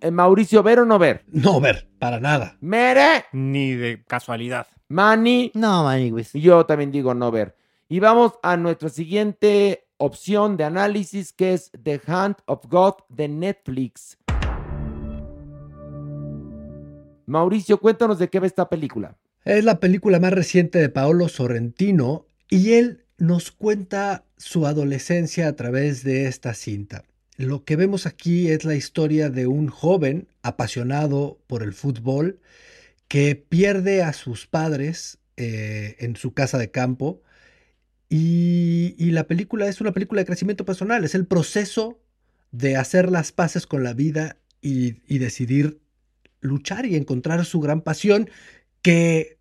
Eh, 0.00 0.10
Mauricio, 0.10 0.62
¿ver 0.62 0.80
o 0.80 0.86
no 0.86 0.98
ver? 0.98 1.24
No, 1.28 1.60
ver, 1.60 1.88
para 1.98 2.18
nada. 2.20 2.56
Mere, 2.60 3.24
Ni 3.32 3.72
de 3.74 4.02
casualidad. 4.06 4.66
Manny, 4.88 5.50
No, 5.54 5.84
Maywis. 5.84 6.34
y 6.34 6.40
yo 6.40 6.64
también 6.64 6.90
digo 6.92 7.12
no 7.14 7.30
ver. 7.30 7.56
Y 7.88 8.00
vamos 8.00 8.32
a 8.42 8.56
nuestra 8.56 8.88
siguiente 8.88 9.86
opción 9.98 10.56
de 10.56 10.64
análisis, 10.64 11.32
que 11.32 11.52
es 11.54 11.70
The 11.82 12.00
Hand 12.06 12.36
of 12.46 12.64
God 12.68 12.94
de 13.08 13.28
Netflix. 13.28 14.18
Mauricio, 17.26 17.78
cuéntanos 17.78 18.18
de 18.18 18.28
qué 18.28 18.38
va 18.40 18.46
esta 18.46 18.68
película. 18.68 19.16
Es 19.44 19.64
la 19.64 19.80
película 19.80 20.20
más 20.20 20.32
reciente 20.32 20.78
de 20.78 20.88
Paolo 20.88 21.28
Sorrentino 21.28 22.26
y 22.48 22.74
él 22.74 23.04
nos 23.18 23.50
cuenta 23.50 24.24
su 24.36 24.66
adolescencia 24.66 25.48
a 25.48 25.52
través 25.54 26.04
de 26.04 26.26
esta 26.26 26.54
cinta. 26.54 27.04
Lo 27.36 27.64
que 27.64 27.76
vemos 27.76 28.06
aquí 28.06 28.48
es 28.50 28.64
la 28.64 28.74
historia 28.74 29.28
de 29.28 29.46
un 29.46 29.68
joven 29.68 30.28
apasionado 30.42 31.38
por 31.46 31.62
el 31.62 31.74
fútbol 31.74 32.40
que 33.08 33.36
pierde 33.36 34.02
a 34.02 34.12
sus 34.12 34.46
padres 34.46 35.18
eh, 35.36 35.96
en 35.98 36.16
su 36.16 36.32
casa 36.32 36.56
de 36.58 36.70
campo 36.70 37.22
y, 38.08 38.94
la 39.10 39.26
película 39.26 39.66
es 39.68 39.80
una 39.80 39.92
película 39.92 40.20
de 40.20 40.26
crecimiento 40.26 40.64
personal, 40.64 41.04
es 41.04 41.14
el 41.14 41.26
proceso 41.26 41.98
de 42.52 42.76
hacer 42.76 43.10
las 43.10 43.32
paces 43.32 43.66
con 43.66 43.82
la 43.82 43.94
vida 43.94 44.36
y, 44.60 45.02
y 45.06 45.18
decidir 45.18 45.80
luchar 46.40 46.86
y 46.86 46.96
encontrar 46.96 47.44
su 47.44 47.60
gran 47.60 47.80
pasión 47.82 48.30
que 48.82 49.35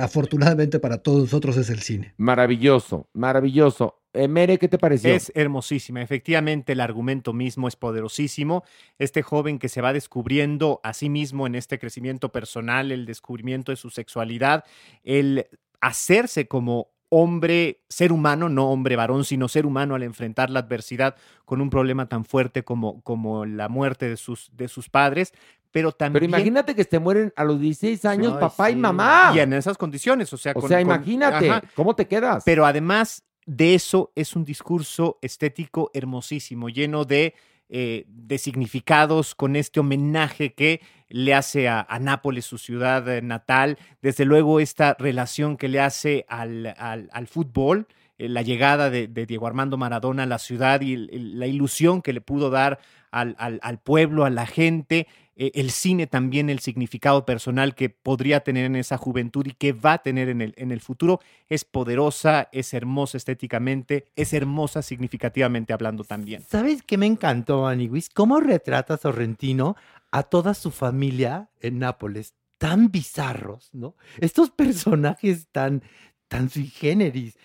afortunadamente 0.00 0.78
para 0.78 0.98
todos 0.98 1.20
nosotros 1.20 1.56
es 1.56 1.70
el 1.70 1.80
cine. 1.80 2.14
Maravilloso, 2.16 3.08
maravilloso. 3.12 3.98
Eh, 4.12 4.28
Mere, 4.28 4.58
¿qué 4.58 4.68
te 4.68 4.78
pareció? 4.78 5.14
Es 5.14 5.32
hermosísima. 5.34 6.02
Efectivamente, 6.02 6.72
el 6.72 6.80
argumento 6.80 7.32
mismo 7.32 7.68
es 7.68 7.76
poderosísimo. 7.76 8.64
Este 8.98 9.22
joven 9.22 9.58
que 9.58 9.70
se 9.70 9.80
va 9.80 9.92
descubriendo 9.92 10.80
a 10.82 10.92
sí 10.92 11.08
mismo 11.08 11.46
en 11.46 11.54
este 11.54 11.78
crecimiento 11.78 12.30
personal, 12.30 12.92
el 12.92 13.06
descubrimiento 13.06 13.72
de 13.72 13.76
su 13.76 13.88
sexualidad, 13.88 14.64
el 15.02 15.46
hacerse 15.80 16.46
como 16.46 16.88
hombre, 17.14 17.82
ser 17.90 18.10
humano, 18.10 18.48
no 18.48 18.70
hombre 18.70 18.96
varón, 18.96 19.24
sino 19.26 19.46
ser 19.46 19.66
humano 19.66 19.94
al 19.94 20.02
enfrentar 20.02 20.48
la 20.48 20.60
adversidad 20.60 21.14
con 21.44 21.60
un 21.60 21.68
problema 21.68 22.08
tan 22.08 22.24
fuerte 22.24 22.64
como, 22.64 23.02
como 23.02 23.44
la 23.44 23.68
muerte 23.68 24.08
de 24.08 24.16
sus, 24.16 24.50
de 24.56 24.66
sus 24.66 24.88
padres, 24.88 25.34
pero 25.70 25.92
también... 25.92 26.22
Pero 26.22 26.24
imagínate 26.36 26.74
que 26.74 26.84
se 26.84 26.98
mueren 26.98 27.30
a 27.36 27.44
los 27.44 27.60
16 27.60 28.02
años 28.06 28.38
papá 28.38 28.70
y 28.70 28.76
mamá. 28.76 29.30
Y 29.34 29.40
en 29.40 29.52
esas 29.52 29.76
condiciones, 29.76 30.32
o 30.32 30.38
sea, 30.38 30.52
o 30.56 30.60
con- 30.60 30.70
sea, 30.70 30.80
imagínate. 30.80 31.50
¿cómo 31.74 31.94
te 31.94 32.06
quedas? 32.08 32.44
Pero 32.46 32.64
además, 32.64 33.22
de 33.44 33.74
eso 33.74 34.10
es 34.14 34.34
un 34.34 34.44
discurso 34.46 35.18
estético 35.20 35.90
hermosísimo, 35.92 36.70
lleno 36.70 37.04
de, 37.04 37.34
eh, 37.74 38.04
de 38.06 38.36
significados, 38.38 39.34
con 39.34 39.56
este 39.56 39.80
homenaje 39.80 40.52
que 40.52 40.82
le 41.08 41.34
hace 41.34 41.68
a, 41.68 41.84
a 41.88 41.98
Nápoles, 41.98 42.44
su 42.44 42.58
ciudad 42.58 43.08
eh, 43.08 43.22
natal, 43.22 43.78
desde 44.02 44.24
luego 44.26 44.60
esta 44.60 44.94
relación 44.98 45.56
que 45.56 45.68
le 45.68 45.80
hace 45.80 46.24
al, 46.28 46.74
al- 46.78 47.08
al 47.12 47.26
fútbol, 47.26 47.86
eh, 48.18 48.28
la 48.28 48.42
llegada 48.42 48.90
de, 48.90 49.08
Diego 49.08 49.46
Armando 49.46 49.76
Maradona 49.78 50.24
a 50.24 50.26
la 50.26 50.38
ciudad 50.38 50.82
y 50.82 50.96
la 50.96 51.46
ilusión 51.46 52.02
que 52.02 52.12
le 52.12 52.20
pudo 52.20 52.50
dar 52.50 52.78
al- 53.10 53.36
al 53.38 53.78
pueblo, 53.78 54.24
a 54.26 54.30
la 54.30 54.46
gente, 54.46 55.06
eh, 55.34 55.52
el 55.54 55.70
cine 55.70 56.06
también, 56.06 56.50
el 56.50 56.58
significado 56.58 57.24
personal 57.24 57.74
que 57.74 57.88
podría 57.88 58.40
tener 58.40 58.66
en 58.66 58.76
esa 58.76 58.98
juventud 58.98 59.46
y 59.46 59.52
que 59.52 59.72
va 59.72 59.94
a 59.94 60.02
tener 60.02 60.28
en 60.28 60.42
el, 60.42 60.54
en 60.56 60.72
el 60.72 60.80
futuro, 60.80 61.20
es 61.48 61.64
poderosa, 61.64 62.48
es 62.52 62.74
hermosa 62.74 63.16
estéticamente, 63.16 64.06
es 64.14 64.32
hermosa 64.32 64.82
significativamente 64.82 65.72
hablando 65.72 66.04
también. 66.04 66.42
¿Sabes 66.48 66.82
qué 66.82 66.98
me 66.98 67.06
encantó, 67.06 67.66
Aniwis? 67.66 68.10
¿Cómo 68.10 68.40
retrata 68.40 68.96
Sorrentino 68.96 69.76
a 70.10 70.22
toda 70.24 70.54
su 70.54 70.70
familia 70.70 71.50
en 71.60 71.78
Nápoles? 71.78 72.34
Tan 72.58 72.90
bizarros, 72.90 73.70
¿no? 73.72 73.96
Estos 74.18 74.50
personajes 74.50 75.48
tan, 75.50 75.82
tan 76.28 76.50
sui 76.50 76.66
generis. 76.66 77.36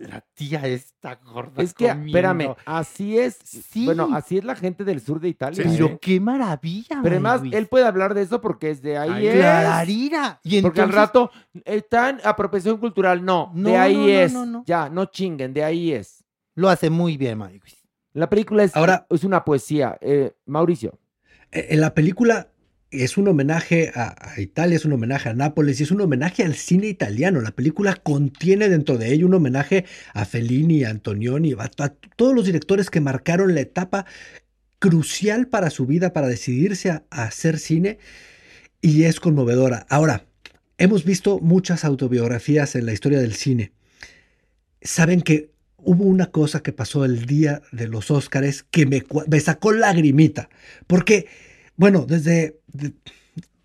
La 0.00 0.24
tía 0.32 0.66
esta 0.66 1.16
gorda. 1.16 1.62
Es 1.62 1.74
que, 1.74 1.88
comiendo. 1.88 2.06
espérame, 2.08 2.56
así 2.64 3.18
es. 3.18 3.36
Sí. 3.44 3.84
Bueno, 3.84 4.08
así 4.14 4.38
es 4.38 4.44
la 4.44 4.54
gente 4.56 4.82
del 4.82 5.00
sur 5.02 5.20
de 5.20 5.28
Italia. 5.28 5.62
Sí, 5.62 5.68
Pero 5.72 5.86
¿eh? 5.86 5.98
qué 6.00 6.18
maravilla, 6.20 7.00
Pero 7.02 7.16
además, 7.16 7.42
él 7.52 7.66
puede 7.66 7.84
hablar 7.84 8.14
de 8.14 8.22
eso 8.22 8.40
porque 8.40 8.70
es 8.70 8.80
de 8.80 8.96
ahí 8.96 9.26
es. 9.26 9.34
Clararira. 9.34 10.40
Y 10.42 10.62
Porque 10.62 10.80
al 10.80 10.88
entonces- 10.88 10.94
rato 11.08 11.30
están 11.66 12.18
apropiación 12.24 12.78
cultural. 12.78 13.22
No, 13.24 13.50
No, 13.54 13.68
de 13.68 13.76
ahí 13.76 13.94
no, 13.94 14.00
no, 14.02 14.08
es. 14.08 14.32
no, 14.32 14.46
no. 14.46 14.64
Ya, 14.66 14.88
no 14.88 15.04
chinguen, 15.04 15.52
de 15.52 15.64
ahí 15.64 15.92
es. 15.92 16.24
Lo 16.54 16.68
hace 16.70 16.88
muy 16.90 17.16
bien, 17.16 17.40
Aniwis. 17.42 17.86
La 18.14 18.28
película 18.30 18.64
es, 18.64 18.74
Ahora- 18.74 19.06
es 19.10 19.22
una 19.22 19.44
poesía. 19.44 19.98
Eh, 20.00 20.32
Mauricio. 20.46 20.98
Eh, 21.52 21.68
En 21.70 21.80
la 21.80 21.92
película 21.94 22.49
es 22.90 23.16
un 23.16 23.28
homenaje 23.28 23.92
a, 23.94 24.34
Italia, 24.38 24.76
es 24.76 24.84
un 24.84 24.92
homenaje 24.92 25.28
a 25.28 25.34
Nápoles 25.34 25.78
y 25.80 25.84
es 25.84 25.90
un 25.90 26.00
homenaje 26.00 26.42
al 26.42 26.54
cine 26.54 26.88
italiano. 26.88 27.40
La 27.40 27.52
película 27.52 27.94
contiene 27.94 28.68
dentro 28.68 28.98
de 28.98 29.12
ello 29.12 29.26
un 29.26 29.34
homenaje 29.34 29.84
a 30.12 30.24
Fellini, 30.24 30.84
a 30.84 30.90
Antonioni, 30.90 31.54
a, 31.58 31.68
todos 32.16 32.34
los 32.34 32.46
directores 32.46 32.90
que 32.90 33.00
marcaron 33.00 33.54
la 33.54 33.60
etapa 33.60 34.06
crucial 34.78 35.46
para 35.46 35.70
su 35.70 35.86
vida, 35.86 36.12
para 36.12 36.26
decidirse 36.26 36.90
a, 36.90 37.04
hacer 37.10 37.58
cine 37.58 37.98
y 38.80 39.04
es 39.04 39.20
conmovedora. 39.20 39.86
Ahora, 39.88 40.26
hemos 40.78 41.04
visto 41.04 41.38
muchas 41.38 41.84
autobiografías 41.84 42.74
en 42.74 42.86
la 42.86 42.92
historia 42.92 43.20
del 43.20 43.34
cine. 43.34 43.72
Saben 44.82 45.20
que 45.20 45.50
hubo 45.76 46.04
una 46.04 46.26
cosa 46.26 46.62
que 46.62 46.72
pasó 46.72 47.04
el 47.04 47.26
día 47.26 47.62
de 47.70 47.86
los 47.86 48.10
Óscares 48.10 48.64
que 48.64 48.86
me, 48.86 49.04
me 49.28 49.40
sacó 49.40 49.72
lagrimita, 49.72 50.48
porque, 50.86 51.26
bueno, 51.76 52.06
desde, 52.06 52.59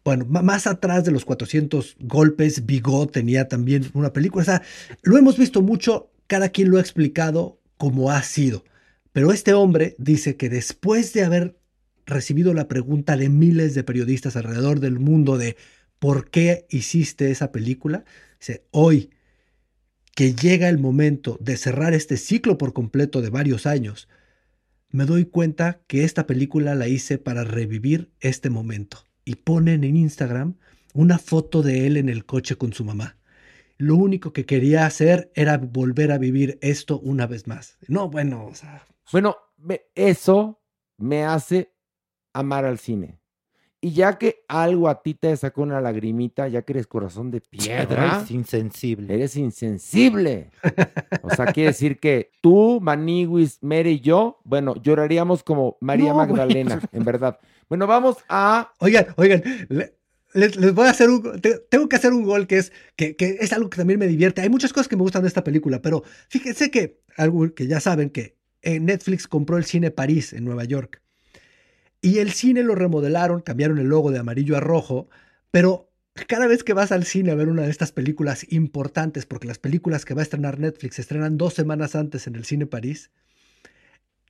bueno, 0.03 0.25
más 0.25 0.67
atrás 0.67 1.03
de 1.03 1.11
los 1.11 1.25
400 1.25 1.97
golpes, 2.01 2.65
Bigot 2.65 3.11
tenía 3.11 3.47
también 3.47 3.89
una 3.93 4.13
película, 4.13 4.43
o 4.43 4.45
sea, 4.45 4.61
lo 5.01 5.17
hemos 5.17 5.37
visto 5.37 5.61
mucho, 5.61 6.11
cada 6.27 6.49
quien 6.49 6.69
lo 6.69 6.77
ha 6.77 6.81
explicado 6.81 7.59
como 7.77 8.11
ha 8.11 8.21
sido, 8.21 8.63
pero 9.11 9.31
este 9.31 9.53
hombre 9.53 9.95
dice 9.97 10.35
que 10.35 10.49
después 10.49 11.13
de 11.13 11.23
haber 11.23 11.57
recibido 12.05 12.53
la 12.53 12.67
pregunta 12.67 13.17
de 13.17 13.29
miles 13.29 13.73
de 13.73 13.83
periodistas 13.83 14.35
alrededor 14.35 14.79
del 14.79 14.99
mundo 14.99 15.37
de 15.37 15.57
¿por 15.99 16.29
qué 16.29 16.67
hiciste 16.69 17.31
esa 17.31 17.51
película? 17.51 18.05
Dice, 18.39 18.63
hoy 18.71 19.09
que 20.15 20.33
llega 20.33 20.69
el 20.69 20.77
momento 20.77 21.37
de 21.41 21.57
cerrar 21.57 21.93
este 21.93 22.17
ciclo 22.17 22.57
por 22.57 22.73
completo 22.73 23.21
de 23.21 23.29
varios 23.29 23.65
años, 23.65 24.07
me 24.95 25.05
doy 25.05 25.25
cuenta 25.25 25.81
que 25.87 26.05
esta 26.05 26.25
película 26.25 26.73
la 26.73 26.87
hice 26.87 27.17
para 27.17 27.43
revivir 27.43 28.13
este 28.21 28.49
momento. 28.49 28.99
Y 29.25 29.35
ponen 29.35 29.83
en 29.83 29.97
Instagram 29.97 30.55
una 30.93 31.19
foto 31.19 31.61
de 31.61 31.85
él 31.85 31.97
en 31.97 32.07
el 32.07 32.25
coche 32.25 32.55
con 32.55 32.71
su 32.71 32.85
mamá. 32.85 33.17
Lo 33.77 33.97
único 33.97 34.31
que 34.31 34.45
quería 34.45 34.85
hacer 34.85 35.33
era 35.35 35.57
volver 35.57 36.13
a 36.13 36.17
vivir 36.17 36.57
esto 36.61 36.97
una 36.99 37.27
vez 37.27 37.45
más. 37.45 37.77
No, 37.89 38.09
bueno, 38.09 38.45
o 38.45 38.55
sea, 38.55 38.87
Bueno, 39.11 39.35
eso 39.95 40.61
me 40.97 41.25
hace 41.25 41.73
amar 42.31 42.63
al 42.63 42.79
cine. 42.79 43.19
Y 43.85 43.91
ya 43.91 44.17
que 44.17 44.43
algo 44.47 44.89
a 44.89 45.03
ti 45.03 45.13
te 45.13 45.37
sacó 45.37 45.61
una 45.61 45.79
lagrimita, 45.79 46.47
ya 46.47 46.63
que 46.63 46.73
eres 46.73 46.87
corazón 46.87 47.29
de 47.29 47.39
piedra, 47.41 48.21
Es 48.23 48.31
insensible. 48.31 49.13
eres 49.13 49.35
insensible. 49.35 50.49
O 51.21 51.29
sea, 51.29 51.45
quiere 51.53 51.67
decir 51.69 51.99
que 51.99 52.31
tú, 52.41 52.79
Maniwis, 52.81 53.61
Mere 53.61 53.91
y 53.91 53.99
yo, 53.99 54.39
bueno, 54.43 54.73
lloraríamos 54.81 55.43
como 55.43 55.77
María 55.81 56.07
No, 56.09 56.15
güey. 56.15 56.27
Magdalena, 56.29 56.81
en 56.91 57.03
verdad. 57.03 57.37
Bueno, 57.69 57.85
vamos 57.85 58.17
a 58.27 58.71
Oigan, 58.79 59.05
oigan, 59.17 59.43
le- 59.69 59.93
les, 60.33 60.55
les 60.55 60.73
voy 60.73 60.87
a 60.87 60.89
hacer 60.89 61.11
un, 61.11 61.39
te- 61.39 61.59
tengo 61.69 61.87
que 61.87 61.95
hacer 61.97 62.11
un 62.11 62.23
gol 62.23 62.47
que 62.47 62.57
es, 62.57 62.73
que, 62.95 63.15
que 63.15 63.37
es 63.39 63.53
algo 63.53 63.69
que 63.69 63.77
también 63.77 63.99
me 63.99 64.07
divierte. 64.07 64.41
Hay 64.41 64.49
muchas 64.49 64.73
cosas 64.73 64.87
que 64.87 64.95
me 64.95 65.03
gustan 65.03 65.21
de 65.21 65.27
esta 65.27 65.43
película, 65.43 65.83
pero 65.83 66.01
fíjense 66.27 66.71
que, 66.71 67.01
algo 67.17 67.53
que 67.53 67.67
ya 67.67 67.79
saben, 67.79 68.09
que 68.09 68.35
eh, 68.63 68.79
Netflix 68.79 69.27
compró 69.27 69.57
el 69.57 69.65
cine 69.65 69.91
París 69.91 70.33
en 70.33 70.43
Nueva 70.43 70.63
York. 70.63 71.03
Y 72.01 72.19
el 72.19 72.31
cine 72.31 72.63
lo 72.63 72.75
remodelaron, 72.75 73.41
cambiaron 73.41 73.79
el 73.79 73.87
logo 73.87 74.11
de 74.11 74.19
amarillo 74.19 74.55
a 74.57 74.59
rojo, 74.59 75.09
pero 75.51 75.91
cada 76.27 76.47
vez 76.47 76.63
que 76.63 76.73
vas 76.73 76.91
al 76.91 77.03
cine 77.05 77.31
a 77.31 77.35
ver 77.35 77.49
una 77.49 77.63
de 77.63 77.71
estas 77.71 77.91
películas 77.91 78.45
importantes, 78.51 79.25
porque 79.25 79.47
las 79.47 79.59
películas 79.59 80.05
que 80.05 80.13
va 80.13 80.21
a 80.21 80.23
estrenar 80.23 80.59
Netflix 80.59 80.95
se 80.95 81.01
estrenan 81.01 81.37
dos 81.37 81.53
semanas 81.53 81.95
antes 81.95 82.27
en 82.27 82.35
el 82.35 82.45
cine 82.45 82.65
París, 82.67 83.11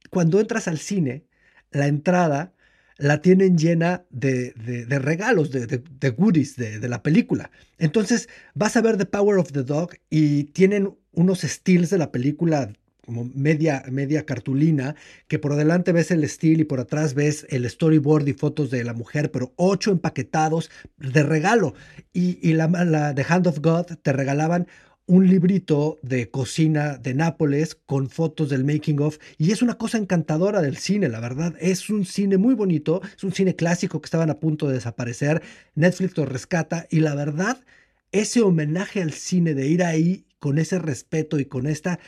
cuando 0.09 0.39
entras 0.39 0.67
al 0.67 0.79
cine, 0.79 1.25
la 1.71 1.87
entrada 1.87 2.53
la 2.97 3.21
tienen 3.21 3.57
llena 3.57 4.05
de, 4.09 4.53
de- 4.53 4.99
regalos, 4.99 5.51
de, 5.51 5.67
de- 5.67 6.09
goodies 6.11 6.55
de, 6.55 6.87
la 6.87 7.03
película. 7.03 7.51
Entonces 7.77 8.29
vas 8.53 8.77
a 8.77 8.81
ver 8.81 8.97
The 8.97 9.05
Power 9.05 9.37
of 9.37 9.51
the 9.51 9.63
Dog 9.63 9.91
y 10.09 10.45
tienen 10.45 10.95
unos 11.11 11.41
stills 11.41 11.89
de 11.89 11.97
la 11.97 12.11
película 12.11 12.71
como 13.05 13.29
media, 13.33 13.83
media 13.91 14.25
cartulina, 14.25 14.95
que 15.27 15.39
por 15.39 15.55
delante 15.55 15.91
ves 15.91 16.11
el 16.11 16.23
still 16.27 16.61
y 16.61 16.65
por 16.65 16.79
atrás 16.79 17.13
ves 17.13 17.45
el 17.49 17.69
storyboard 17.69 18.27
y 18.27 18.33
fotos 18.33 18.71
de 18.71 18.83
la 18.83 18.93
mujer, 18.93 19.31
pero 19.31 19.53
ocho 19.55 19.91
empaquetados 19.91 20.69
de 20.97 21.23
regalo. 21.23 21.73
Y, 22.13 22.39
y 22.41 22.53
la, 22.53 22.67
la 22.67 23.13
The 23.15 23.25
Hand 23.27 23.47
of 23.47 23.59
God 23.59 23.85
te 24.01 24.13
regalaban 24.13 24.67
un 25.07 25.27
librito 25.27 25.99
de 26.01 26.31
cocina 26.31 26.97
de 26.97 27.13
Nápoles 27.13 27.75
con 27.75 28.09
fotos 28.09 28.49
del 28.49 28.65
making 28.65 28.99
of 29.01 29.19
y 29.37 29.51
es 29.51 29.61
una 29.61 29.75
cosa 29.75 29.97
encantadora 29.97 30.61
del 30.61 30.77
cine, 30.77 31.09
la 31.09 31.19
verdad. 31.19 31.55
Es 31.59 31.89
un 31.89 32.05
cine 32.05 32.37
muy 32.37 32.55
bonito, 32.55 33.01
es 33.15 33.23
un 33.23 33.31
cine 33.31 33.55
clásico 33.55 34.01
que 34.01 34.07
estaban 34.07 34.29
a 34.29 34.39
punto 34.39 34.67
de 34.67 34.75
desaparecer. 34.75 35.43
Netflix 35.75 36.17
lo 36.17 36.25
rescata 36.25 36.87
y 36.89 37.01
la 37.01 37.13
verdad, 37.13 37.63
ese 38.11 38.41
homenaje 38.41 39.01
al 39.01 39.13
cine 39.13 39.53
de 39.53 39.67
ir 39.67 39.83
ahí 39.83 40.25
con 40.39 40.57
ese 40.57 40.79
respeto 40.79 41.39
y 41.39 41.45
con 41.45 41.67
esta 41.67 41.99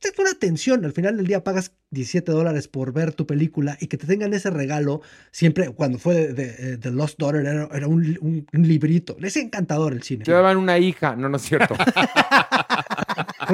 es 0.00 0.18
una 0.18 0.30
atención. 0.30 0.84
Al 0.84 0.92
final 0.92 1.16
del 1.16 1.26
día 1.26 1.42
pagas 1.44 1.72
17 1.90 2.30
dólares 2.32 2.68
por 2.68 2.92
ver 2.92 3.12
tu 3.12 3.26
película 3.26 3.76
y 3.80 3.86
que 3.86 3.96
te 3.96 4.06
tengan 4.06 4.34
ese 4.34 4.50
regalo. 4.50 5.00
Siempre, 5.30 5.70
cuando 5.70 5.98
fue 5.98 6.14
de, 6.32 6.32
de- 6.52 6.76
de 6.76 6.90
Lost 6.90 7.18
Daughter, 7.18 7.46
era, 7.46 7.68
era 7.72 7.86
un, 7.86 8.16
un- 8.20 8.46
un 8.52 8.62
librito. 8.68 9.16
Es 9.22 9.36
encantador 9.36 9.92
el 9.92 10.02
cine. 10.02 10.24
te 10.24 10.32
daban 10.32 10.56
una 10.56 10.78
hija. 10.78 11.14
No, 11.16 11.28
no 11.28 11.36
es 11.36 11.42
cierto. 11.42 11.74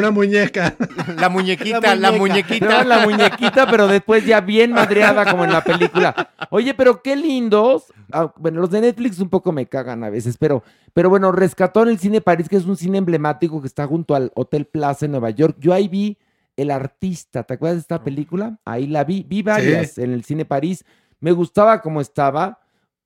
Una 0.00 0.10
muñeca. 0.10 0.74
La 1.16 1.28
muñequita, 1.28 1.80
La 1.80 1.94
la 1.94 2.12
muñequita. 2.12 2.66
Daban 2.66 2.88
la 2.88 3.06
muñequita, 3.06 3.70
pero 3.70 3.86
después 3.86 4.24
ya 4.24 4.40
bien 4.40 4.72
madreada 4.72 5.30
como 5.30 5.44
en 5.44 5.52
la 5.52 5.62
película. 5.62 6.30
Oye, 6.50 6.74
pero 6.74 7.02
qué 7.02 7.16
lindos. 7.16 7.92
Ah, 8.12 8.32
bueno, 8.36 8.60
los 8.60 8.70
de 8.70 8.80
Netflix 8.80 9.20
un 9.20 9.28
poco 9.28 9.52
me 9.52 9.66
cagan 9.66 10.02
a 10.02 10.10
veces, 10.10 10.36
pero, 10.38 10.62
pero 10.92 11.10
bueno, 11.10 11.30
rescató 11.32 11.82
en 11.82 11.90
el 11.90 11.98
Cine 11.98 12.20
París, 12.20 12.48
que 12.48 12.56
es 12.56 12.64
un 12.64 12.76
cine 12.76 12.98
emblemático 12.98 13.60
que 13.60 13.66
está 13.66 13.86
junto 13.86 14.14
al 14.14 14.32
Hotel 14.34 14.66
Plaza 14.66 15.04
en 15.04 15.12
Nueva 15.12 15.30
York. 15.30 15.56
Yo 15.60 15.72
ahí 15.72 15.88
vi 15.88 16.18
El 16.56 16.70
Artista, 16.70 17.44
¿te 17.44 17.54
acuerdas 17.54 17.76
de 17.76 17.82
esta 17.82 18.02
película? 18.02 18.58
Ahí 18.64 18.86
la 18.86 19.04
vi, 19.04 19.24
vi 19.28 19.42
varias 19.42 19.98
en 19.98 20.12
el 20.12 20.24
Cine 20.24 20.44
París. 20.44 20.84
Me 21.20 21.32
gustaba 21.32 21.82
como 21.82 22.00
estaba. 22.00 22.58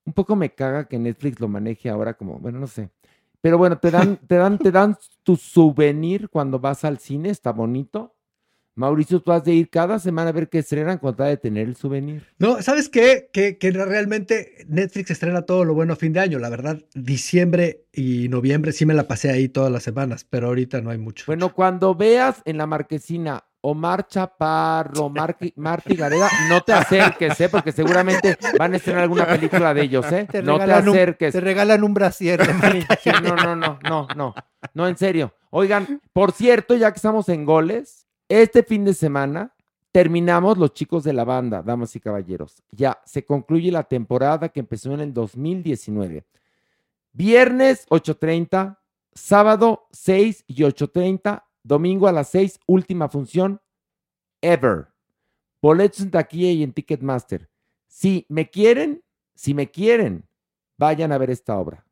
Un 0.06 0.12
poco 0.12 0.36
me 0.36 0.50
caga 0.50 0.84
que 0.84 0.98
Netflix 0.98 1.40
lo 1.40 1.48
maneje 1.48 1.88
ahora 1.88 2.14
como, 2.14 2.38
bueno, 2.38 2.58
no 2.58 2.66
sé. 2.66 2.90
Pero 3.44 3.58
bueno, 3.58 3.76
te 3.76 3.90
dan, 3.90 4.16
te 4.26 4.36
dan, 4.36 4.56
te 4.56 4.70
dan 4.70 4.96
tu 5.22 5.36
souvenir 5.36 6.30
cuando 6.30 6.58
vas 6.58 6.82
al 6.82 6.98
cine, 6.98 7.28
está 7.28 7.52
bonito. 7.52 8.16
Mauricio, 8.74 9.20
tú 9.20 9.32
has 9.32 9.44
de 9.44 9.52
ir 9.52 9.68
cada 9.68 9.98
semana 9.98 10.30
a 10.30 10.32
ver 10.32 10.48
qué 10.48 10.60
estrenan 10.60 10.96
con 10.96 11.14
tal 11.14 11.26
de 11.26 11.36
tener 11.36 11.68
el 11.68 11.76
souvenir. 11.76 12.26
No, 12.38 12.62
¿sabes 12.62 12.88
qué? 12.88 13.28
Que, 13.34 13.58
que 13.58 13.70
realmente 13.70 14.64
Netflix 14.66 15.10
estrena 15.10 15.42
todo 15.42 15.66
lo 15.66 15.74
bueno 15.74 15.92
a 15.92 15.96
fin 15.96 16.14
de 16.14 16.20
año. 16.20 16.38
La 16.38 16.48
verdad, 16.48 16.82
diciembre 16.94 17.84
y 17.92 18.30
noviembre 18.30 18.72
sí 18.72 18.86
me 18.86 18.94
la 18.94 19.06
pasé 19.06 19.30
ahí 19.30 19.50
todas 19.50 19.70
las 19.70 19.82
semanas, 19.82 20.24
pero 20.24 20.46
ahorita 20.46 20.80
no 20.80 20.88
hay 20.88 20.98
mucho. 20.98 21.24
Bueno, 21.26 21.52
cuando 21.52 21.94
veas 21.94 22.40
en 22.46 22.56
la 22.56 22.66
marquesina 22.66 23.44
Omar 23.66 24.06
Chaparro, 24.06 25.08
Marqui- 25.08 25.54
Marty 25.56 25.96
Gareda, 25.96 26.28
no 26.50 26.60
te 26.60 26.74
acerques, 26.74 27.40
¿eh? 27.40 27.48
Porque 27.48 27.72
seguramente 27.72 28.36
van 28.58 28.74
a 28.74 28.76
estrenar 28.76 29.04
alguna 29.04 29.26
película 29.26 29.72
de 29.72 29.82
ellos, 29.82 30.04
¿eh? 30.12 30.26
Te 30.30 30.42
no 30.42 30.58
te 30.58 30.64
un- 30.64 30.70
acerques. 30.70 31.32
te 31.32 31.40
regalan 31.40 31.82
un 31.82 31.94
brasier. 31.94 32.42
Sí, 33.02 33.10
no, 33.22 33.34
no, 33.34 33.56
no, 33.56 33.78
no, 33.82 34.06
no, 34.14 34.34
no, 34.74 34.88
en 34.88 34.96
serio. 34.98 35.34
Oigan, 35.50 36.00
por 36.12 36.32
cierto, 36.32 36.74
ya 36.76 36.90
que 36.92 36.96
estamos 36.96 37.28
en 37.28 37.44
goles, 37.44 38.06
Este 38.28 38.62
fin 38.62 38.84
de 38.84 38.92
semana 38.94 39.54
terminamos 39.92 40.58
los 40.58 40.72
chicos 40.74 41.04
de 41.04 41.12
la 41.12 41.24
banda, 41.24 41.62
damas 41.62 41.94
y 41.94 42.00
caballeros. 42.00 42.62
Ya 42.70 43.00
se 43.04 43.24
concluye 43.24 43.70
la 43.70 43.84
temporada 43.84 44.48
que 44.48 44.60
empezó 44.60 44.92
en 44.92 45.00
el 45.00 45.12
2019. 45.14 46.24
Viernes 47.12 47.86
8.30, 47.90 48.78
sábado 49.14 49.86
6 49.92 50.44
y 50.48 50.62
8.30, 50.64 51.43
domingo 51.64 52.06
a 52.06 52.12
las 52.12 52.28
6, 52.28 52.60
última 52.66 53.08
función, 53.08 53.60
ever. 54.40 54.88
Boletos 55.60 56.00
en 56.00 56.10
taquilla 56.10 56.52
y 56.52 56.62
en 56.62 56.72
Ticketmaster. 56.72 57.48
Si 57.88 58.26
me 58.28 58.50
quieren, 58.50 59.02
si 59.34 59.54
me 59.54 59.70
quieren, 59.70 60.28
vayan 60.76 61.10
a 61.10 61.18
ver 61.18 61.30
esta 61.30 61.58
obra. 61.58 61.86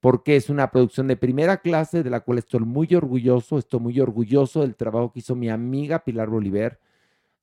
Porque 0.00 0.36
es 0.36 0.48
una 0.48 0.70
producción 0.70 1.08
de 1.08 1.16
primera 1.16 1.58
clase 1.58 2.02
de 2.02 2.10
la 2.10 2.20
cual 2.20 2.38
estoy 2.38 2.60
muy 2.60 2.94
orgulloso. 2.94 3.58
Estoy 3.58 3.80
muy 3.80 4.00
orgulloso 4.00 4.60
del 4.60 4.76
trabajo 4.76 5.12
que 5.12 5.20
hizo 5.20 5.34
mi 5.34 5.48
amiga 5.50 6.04
Pilar 6.04 6.28
Bolívar, 6.28 6.78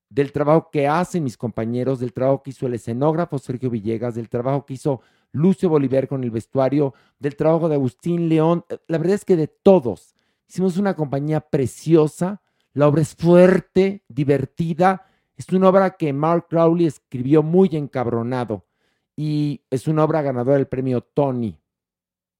del 0.08 0.32
trabajo 0.32 0.70
que 0.70 0.88
hacen 0.88 1.24
mis 1.24 1.36
compañeros, 1.36 2.00
del 2.00 2.12
trabajo 2.12 2.42
que 2.42 2.50
hizo 2.50 2.66
el 2.66 2.74
escenógrafo 2.74 3.38
Sergio 3.38 3.70
Villegas, 3.70 4.14
del 4.14 4.28
trabajo 4.28 4.64
que 4.64 4.74
hizo 4.74 5.02
Lucio 5.32 5.68
Bolívar 5.68 6.08
con 6.08 6.24
el 6.24 6.30
vestuario, 6.30 6.94
del 7.18 7.36
trabajo 7.36 7.68
de 7.68 7.74
Agustín 7.74 8.28
León. 8.28 8.64
La 8.86 8.98
verdad 8.98 9.14
es 9.14 9.24
que 9.24 9.36
de 9.36 9.48
todos. 9.48 10.14
Hicimos 10.48 10.76
una 10.78 10.94
compañía 10.94 11.40
preciosa. 11.40 12.40
La 12.72 12.88
obra 12.88 13.02
es 13.02 13.14
fuerte, 13.14 14.04
divertida. 14.08 15.06
Es 15.36 15.48
una 15.50 15.68
obra 15.68 15.90
que 15.96 16.12
Mark 16.12 16.46
Crowley 16.48 16.86
escribió 16.86 17.42
muy 17.42 17.68
encabronado 17.72 18.66
y 19.14 19.62
es 19.68 19.88
una 19.88 20.04
obra 20.04 20.22
ganadora 20.22 20.56
del 20.56 20.68
premio 20.68 21.00
Tony. 21.00 21.58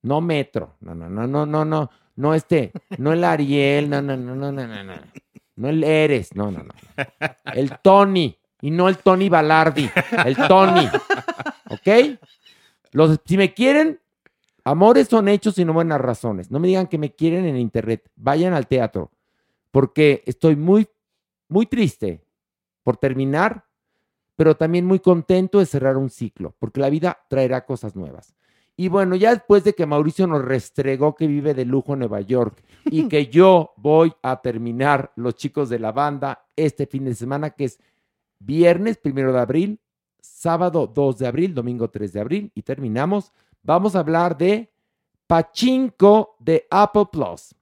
No 0.02 0.20
Metro, 0.20 0.76
no, 0.80 0.94
no, 0.94 1.08
no, 1.08 1.26
no, 1.26 1.44
no, 1.44 1.64
no, 1.64 1.90
no 2.14 2.34
este, 2.34 2.72
no 2.98 3.12
el 3.12 3.24
Ariel, 3.24 3.90
no, 3.90 4.00
no, 4.00 4.16
no, 4.16 4.34
no, 4.36 4.52
no, 4.52 4.66
no, 4.66 4.84
no, 4.84 4.94
no 5.56 5.68
el 5.68 5.82
Eres, 5.82 6.36
no, 6.36 6.52
no, 6.52 6.62
no. 6.62 6.74
El 7.52 7.78
Tony 7.80 8.38
y 8.60 8.70
no 8.70 8.88
el 8.88 8.98
Tony 8.98 9.28
Balardi, 9.28 9.90
el 10.24 10.36
Tony, 10.36 10.88
¿ok? 11.68 12.18
Los, 12.92 13.20
si 13.24 13.36
me 13.36 13.52
quieren, 13.52 14.00
amores 14.70 15.08
son 15.08 15.28
hechos 15.28 15.58
y 15.58 15.64
no 15.64 15.72
buenas 15.72 16.00
razones. 16.00 16.50
No 16.50 16.58
me 16.58 16.68
digan 16.68 16.88
que 16.88 16.98
me 16.98 17.14
quieren 17.14 17.46
en 17.46 17.56
internet, 17.56 18.10
vayan 18.16 18.52
al 18.52 18.66
teatro, 18.66 19.10
porque 19.70 20.22
estoy 20.26 20.56
muy, 20.56 20.86
muy 21.48 21.64
triste 21.64 22.22
por 22.82 22.98
terminar, 22.98 23.64
pero 24.36 24.56
también 24.56 24.84
muy 24.84 25.00
contento 25.00 25.58
de 25.58 25.66
cerrar 25.66 25.96
un 25.96 26.10
ciclo, 26.10 26.54
porque 26.58 26.80
la 26.80 26.90
vida 26.90 27.18
traerá 27.28 27.64
cosas 27.64 27.96
nuevas. 27.96 28.34
Y 28.76 28.88
bueno, 28.88 29.16
ya 29.16 29.30
después 29.30 29.64
de 29.64 29.72
que 29.72 29.86
Mauricio 29.86 30.26
nos 30.26 30.44
restregó 30.44 31.16
que 31.16 31.26
vive 31.26 31.54
de 31.54 31.64
lujo 31.64 31.94
en 31.94 32.00
Nueva 32.00 32.20
York 32.20 32.62
y 32.84 33.08
que 33.08 33.26
yo 33.28 33.72
voy 33.76 34.12
a 34.22 34.40
terminar 34.42 35.12
los 35.16 35.34
chicos 35.34 35.70
de 35.70 35.78
la 35.78 35.92
banda 35.92 36.44
este 36.56 36.86
fin 36.86 37.06
de 37.06 37.14
semana, 37.14 37.50
que 37.50 37.64
es 37.64 37.80
viernes 38.38 38.98
primero 38.98 39.32
de 39.32 39.40
abril, 39.40 39.80
sábado 40.20 40.86
2 40.86 41.18
de 41.18 41.26
abril, 41.26 41.54
domingo 41.54 41.88
3 41.88 42.12
de 42.12 42.20
abril, 42.20 42.52
y 42.54 42.62
terminamos. 42.62 43.32
Vamos 43.68 43.94
a 43.94 43.98
hablar 43.98 44.34
de 44.34 44.72
Pachinko 45.26 46.36
de 46.38 46.66
Apple 46.70 47.04
Plus. 47.12 47.54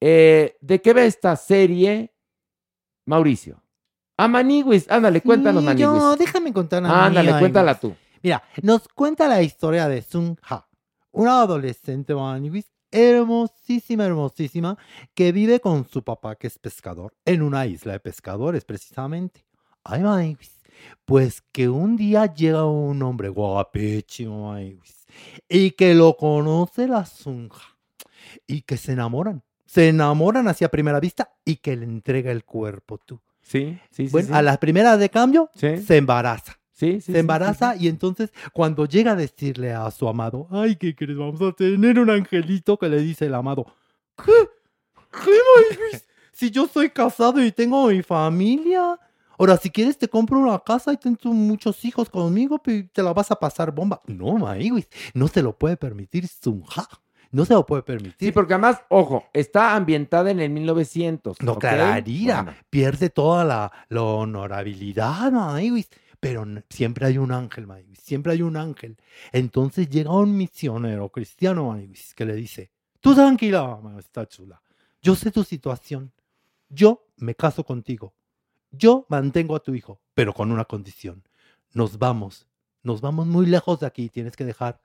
Eh, 0.00 0.56
¿De 0.60 0.80
qué 0.80 0.92
va 0.92 1.02
esta 1.02 1.34
serie, 1.34 2.14
Mauricio? 3.06 3.60
A 4.16 4.28
Maniguis, 4.28 4.88
ándale, 4.88 5.20
cuéntanos, 5.20 5.62
Sí, 5.62 5.66
Maniguis. 5.66 5.82
yo, 6.00 6.14
déjame 6.14 6.52
contar 6.52 6.80
una 6.84 7.06
Ándale, 7.06 7.36
cuéntala 7.40 7.74
tú. 7.74 7.92
Mira, 8.22 8.40
nos 8.62 8.86
cuenta 8.86 9.26
la 9.26 9.42
historia 9.42 9.88
de 9.88 10.00
Sun 10.00 10.38
Ha, 10.48 10.64
una 11.10 11.40
adolescente 11.40 12.14
Maniguis, 12.14 12.70
hermosísima, 12.92 14.04
hermosísima, 14.06 14.78
que 15.12 15.32
vive 15.32 15.58
con 15.58 15.84
su 15.88 16.04
papá, 16.04 16.36
que 16.36 16.46
es 16.46 16.56
pescador, 16.60 17.16
en 17.24 17.42
una 17.42 17.66
isla 17.66 17.94
de 17.94 18.00
pescadores, 18.00 18.64
precisamente. 18.64 19.44
Ay, 19.82 20.04
Maniguis. 20.04 20.52
Pues 21.04 21.42
que 21.50 21.68
un 21.68 21.96
día 21.96 22.32
llega 22.32 22.64
un 22.64 23.02
hombre 23.02 23.28
guapísimo, 23.28 24.52
Maniguis, 24.52 24.97
y 25.48 25.72
que 25.72 25.94
lo 25.94 26.16
conoce 26.16 26.86
la 26.88 27.06
Sunja, 27.06 27.76
y 28.46 28.62
que 28.62 28.76
se 28.76 28.92
enamoran. 28.92 29.42
Se 29.66 29.88
enamoran 29.88 30.48
hacia 30.48 30.68
primera 30.70 30.98
vista 31.00 31.30
y 31.44 31.56
que 31.56 31.76
le 31.76 31.84
entrega 31.84 32.30
el 32.32 32.44
cuerpo 32.44 32.98
tú. 32.98 33.20
Sí, 33.42 33.78
sí, 33.90 34.06
sí. 34.06 34.12
Bueno, 34.12 34.28
sí. 34.28 34.34
a 34.34 34.42
las 34.42 34.58
primeras 34.58 34.98
de 34.98 35.10
cambio, 35.10 35.50
Sí. 35.54 35.78
se 35.78 35.96
embaraza. 35.96 36.58
Sí, 36.72 37.00
sí, 37.00 37.12
se 37.12 37.18
embaraza 37.18 37.74
y 37.76 37.88
entonces 37.88 38.32
cuando 38.52 38.86
llega 38.86 39.12
a 39.12 39.16
decirle 39.16 39.72
a 39.72 39.90
su 39.90 40.08
amado, 40.08 40.46
ay, 40.50 40.76
¿qué 40.76 40.94
crees? 40.94 41.18
Vamos 41.18 41.40
a 41.42 41.50
tener 41.52 41.98
un 41.98 42.08
angelito 42.08 42.78
que 42.78 42.88
le 42.88 43.00
dice 43.00 43.26
el 43.26 43.34
amado, 43.34 43.66
¿qué? 44.24 44.32
¿Qué? 45.24 45.98
Si 46.32 46.50
yo 46.52 46.68
soy 46.68 46.90
casado 46.90 47.42
y 47.44 47.50
tengo 47.50 47.88
mi 47.88 48.00
familia. 48.02 48.96
Ahora, 49.38 49.56
si 49.56 49.70
quieres 49.70 49.96
te 49.96 50.08
compro 50.08 50.38
una 50.38 50.58
casa 50.58 50.92
y 50.92 50.96
tengo 50.96 51.32
muchos 51.32 51.84
hijos 51.84 52.10
conmigo 52.10 52.60
y 52.66 52.84
te 52.84 53.02
la 53.02 53.12
vas 53.12 53.30
a 53.30 53.36
pasar 53.36 53.72
bomba. 53.72 54.02
No, 54.06 54.36
Maywis, 54.36 54.88
no 55.14 55.28
se 55.28 55.42
lo 55.42 55.56
puede 55.56 55.76
permitir 55.76 56.26
Sunja. 56.26 56.88
No 57.30 57.44
se 57.44 57.52
lo 57.52 57.64
puede 57.66 57.82
permitir. 57.82 58.28
Sí, 58.28 58.32
porque 58.32 58.54
además, 58.54 58.80
ojo, 58.88 59.26
está 59.34 59.76
ambientada 59.76 60.30
en 60.30 60.40
el 60.40 60.50
1900. 60.50 61.42
No, 61.42 61.52
¿ok? 61.52 61.60
clararía. 61.60 62.42
Bueno, 62.42 62.58
Pierde 62.70 63.10
toda 63.10 63.44
la, 63.44 63.70
la 63.90 64.02
honorabilidad, 64.02 65.30
Maywis. 65.30 65.88
Pero 66.20 66.44
siempre 66.68 67.06
hay 67.06 67.18
un 67.18 67.30
ángel, 67.30 67.66
Maywis. 67.66 68.00
Siempre 68.00 68.32
hay 68.32 68.42
un 68.42 68.56
ángel. 68.56 68.96
Entonces 69.30 69.88
llega 69.88 70.10
un 70.10 70.36
misionero 70.36 71.10
cristiano, 71.10 71.70
Maywis, 71.70 72.14
que 72.14 72.24
le 72.24 72.34
dice: 72.34 72.72
Tú 73.00 73.14
tranquila, 73.14 73.62
mamá, 73.62 73.98
está 74.00 74.26
chula. 74.26 74.60
Yo 75.00 75.14
sé 75.14 75.30
tu 75.30 75.44
situación. 75.44 76.12
Yo 76.68 77.06
me 77.18 77.34
caso 77.34 77.62
contigo. 77.62 78.14
Yo 78.70 79.06
mantengo 79.08 79.56
a 79.56 79.60
tu 79.62 79.74
hijo, 79.74 80.00
pero 80.14 80.32
con 80.34 80.50
una 80.52 80.64
condición. 80.64 81.22
Nos 81.72 81.98
vamos. 81.98 82.46
Nos 82.82 83.00
vamos 83.00 83.26
muy 83.26 83.46
lejos 83.46 83.80
de 83.80 83.86
aquí. 83.86 84.08
Tienes 84.08 84.36
que 84.36 84.44
dejar 84.44 84.80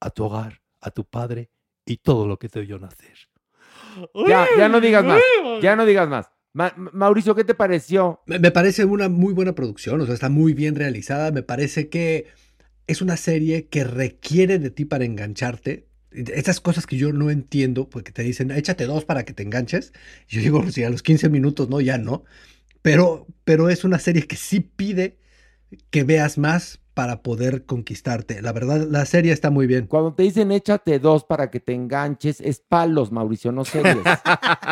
a 0.00 0.10
tu 0.10 0.24
hogar, 0.24 0.60
a 0.80 0.90
tu 0.90 1.04
padre 1.04 1.50
y 1.84 1.98
todo 1.98 2.26
lo 2.26 2.38
que 2.38 2.48
te 2.48 2.60
vio 2.60 2.78
nacer. 2.78 3.16
Ya, 4.26 4.46
ya 4.56 4.68
no 4.68 4.80
digas 4.80 5.04
más. 5.04 5.22
Ya 5.62 5.76
no 5.76 5.86
digas 5.86 6.08
más. 6.08 6.30
Ma- 6.52 6.72
Ma- 6.76 6.90
Mauricio, 6.92 7.34
¿qué 7.34 7.44
te 7.44 7.54
pareció? 7.54 8.20
Me, 8.26 8.38
me 8.38 8.50
parece 8.50 8.84
una 8.84 9.08
muy 9.08 9.32
buena 9.34 9.54
producción, 9.54 10.00
o 10.00 10.04
sea, 10.06 10.14
está 10.14 10.28
muy 10.28 10.52
bien 10.54 10.74
realizada. 10.76 11.30
Me 11.30 11.42
parece 11.42 11.88
que 11.88 12.26
es 12.86 13.02
una 13.02 13.16
serie 13.16 13.66
que 13.68 13.84
requiere 13.84 14.58
de 14.58 14.70
ti 14.70 14.84
para 14.84 15.04
engancharte. 15.04 15.86
Estas 16.10 16.60
cosas 16.60 16.86
que 16.86 16.96
yo 16.96 17.12
no 17.12 17.30
entiendo, 17.30 17.88
porque 17.88 18.12
te 18.12 18.22
dicen, 18.22 18.50
échate 18.50 18.86
dos 18.86 19.04
para 19.04 19.24
que 19.24 19.34
te 19.34 19.42
enganches. 19.42 19.92
Y 20.28 20.36
yo 20.36 20.42
digo, 20.42 20.70
si 20.70 20.84
a 20.84 20.90
los 20.90 21.02
15 21.02 21.28
minutos 21.28 21.68
no, 21.68 21.80
ya 21.80 21.98
no. 21.98 22.24
Pero, 22.82 23.26
pero 23.44 23.68
es 23.68 23.84
una 23.84 23.98
serie 23.98 24.26
que 24.26 24.36
sí 24.36 24.60
pide 24.60 25.18
que 25.90 26.04
veas 26.04 26.38
más 26.38 26.80
para 26.98 27.22
poder 27.22 27.64
conquistarte. 27.64 28.42
La 28.42 28.52
verdad, 28.52 28.84
la 28.90 29.04
serie 29.06 29.32
está 29.32 29.50
muy 29.50 29.68
bien. 29.68 29.86
Cuando 29.86 30.14
te 30.14 30.24
dicen 30.24 30.50
échate 30.50 30.98
dos 30.98 31.22
para 31.22 31.48
que 31.48 31.60
te 31.60 31.72
enganches, 31.72 32.40
es 32.40 32.58
palos, 32.58 33.12
Mauricio, 33.12 33.52
no 33.52 33.64
series. 33.64 33.98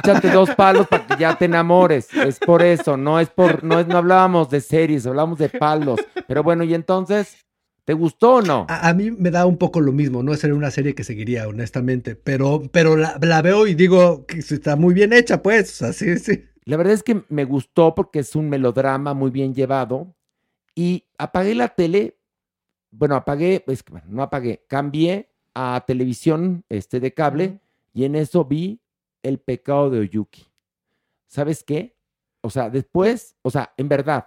échate 0.03 0.31
dos 0.33 0.51
palos 0.57 0.89
para 0.89 1.07
que 1.07 1.17
ya 1.21 1.39
te 1.39 1.45
enamores. 1.45 2.13
Es 2.13 2.41
por 2.41 2.63
eso, 2.63 2.97
no 2.97 3.21
es 3.21 3.29
por, 3.29 3.63
no 3.63 3.79
es, 3.79 3.87
no 3.87 3.99
hablábamos 3.99 4.51
de 4.51 4.61
series, 4.61 5.07
hablábamos 5.07 5.39
de 5.39 5.51
palos. 5.51 6.01
Pero 6.27 6.43
bueno, 6.43 6.65
y 6.65 6.75
entonces, 6.75 7.47
¿te 7.85 7.93
gustó 7.93 8.35
o 8.35 8.43
no? 8.43 8.67
A, 8.69 8.89
a 8.89 8.93
mí 8.93 9.13
me 9.13 9.31
da 9.31 9.47
un 9.47 9.57
poco 9.57 9.81
lo 9.81 9.93
mismo, 9.93 10.25
no 10.25 10.35
es 10.35 10.43
una 10.43 10.73
serie 10.73 10.97
que 10.97 11.05
seguiría, 11.05 11.47
honestamente, 11.47 12.17
pero, 12.17 12.65
pero 12.73 12.97
la, 12.97 13.19
la 13.21 13.41
veo 13.41 13.69
y 13.69 13.75
digo 13.75 14.27
que 14.27 14.41
está 14.41 14.75
muy 14.75 14.95
bien 14.95 15.13
hecha, 15.13 15.45
pues. 15.45 15.71
O 15.75 15.77
sea, 15.77 15.93
sí, 15.93 16.19
sí. 16.19 16.43
La 16.67 16.77
verdad 16.77 16.95
es 16.95 17.05
que 17.05 17.25
me 17.29 17.45
gustó 17.45 17.95
porque 17.95 18.19
es 18.19 18.35
un 18.35 18.51
melodrama 18.51 19.15
muy 19.15 19.31
bien 19.31 19.55
llevado. 19.55 20.15
Y 20.75 21.05
apagué 21.17 21.55
la 21.55 21.69
tele. 21.69 22.19
Bueno, 22.91 23.15
apagué, 23.15 23.65
es 23.69 23.83
que, 23.83 23.93
bueno, 23.93 24.07
no 24.11 24.23
apagué, 24.23 24.65
cambié 24.69 25.31
a 25.55 25.83
televisión 25.87 26.65
este, 26.69 26.99
de 27.01 27.15
cable 27.15 27.61
y 27.95 28.05
en 28.05 28.17
eso 28.17 28.45
vi 28.45 28.81
El 29.23 29.39
pecado 29.39 29.91
de 29.91 30.01
Oyuki. 30.01 30.47
¿Sabes 31.27 31.63
qué? 31.63 31.97
O 32.41 32.51
sea, 32.51 32.69
después, 32.69 33.37
o 33.43 33.51
sea, 33.51 33.73
en 33.77 33.89
verdad, 33.89 34.27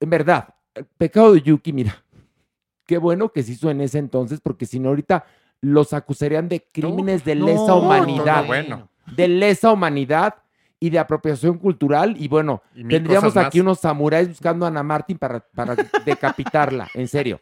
en 0.00 0.10
verdad, 0.10 0.54
El 0.74 0.86
pecado 0.86 1.32
de 1.32 1.40
Oyuki, 1.40 1.72
mira, 1.72 2.02
qué 2.86 2.96
bueno 2.98 3.30
que 3.30 3.42
se 3.42 3.52
hizo 3.52 3.70
en 3.70 3.82
ese 3.82 3.98
entonces 3.98 4.40
porque 4.40 4.64
si 4.64 4.80
no 4.80 4.88
ahorita 4.88 5.26
los 5.60 5.92
acusarían 5.92 6.48
de 6.48 6.66
crímenes 6.72 7.24
de 7.24 7.34
lesa 7.34 7.68
no, 7.68 7.80
humanidad. 7.80 8.42
no, 8.42 8.46
bueno. 8.46 8.90
De 9.14 9.28
lesa 9.28 9.70
humanidad 9.70 10.34
y 10.78 10.90
de 10.90 10.98
apropiación 10.98 11.58
cultural. 11.58 12.16
Y 12.18 12.28
bueno, 12.28 12.62
Y 12.74 12.84
tendríamos 12.84 13.36
aquí 13.36 13.60
unos 13.60 13.80
samuráis 13.80 14.28
buscando 14.28 14.64
a 14.64 14.68
Ana 14.68 14.82
Martín 14.82 15.18
para, 15.18 15.40
para 15.40 15.76
decapitarla, 16.04 16.88
en 16.94 17.08
serio. 17.08 17.40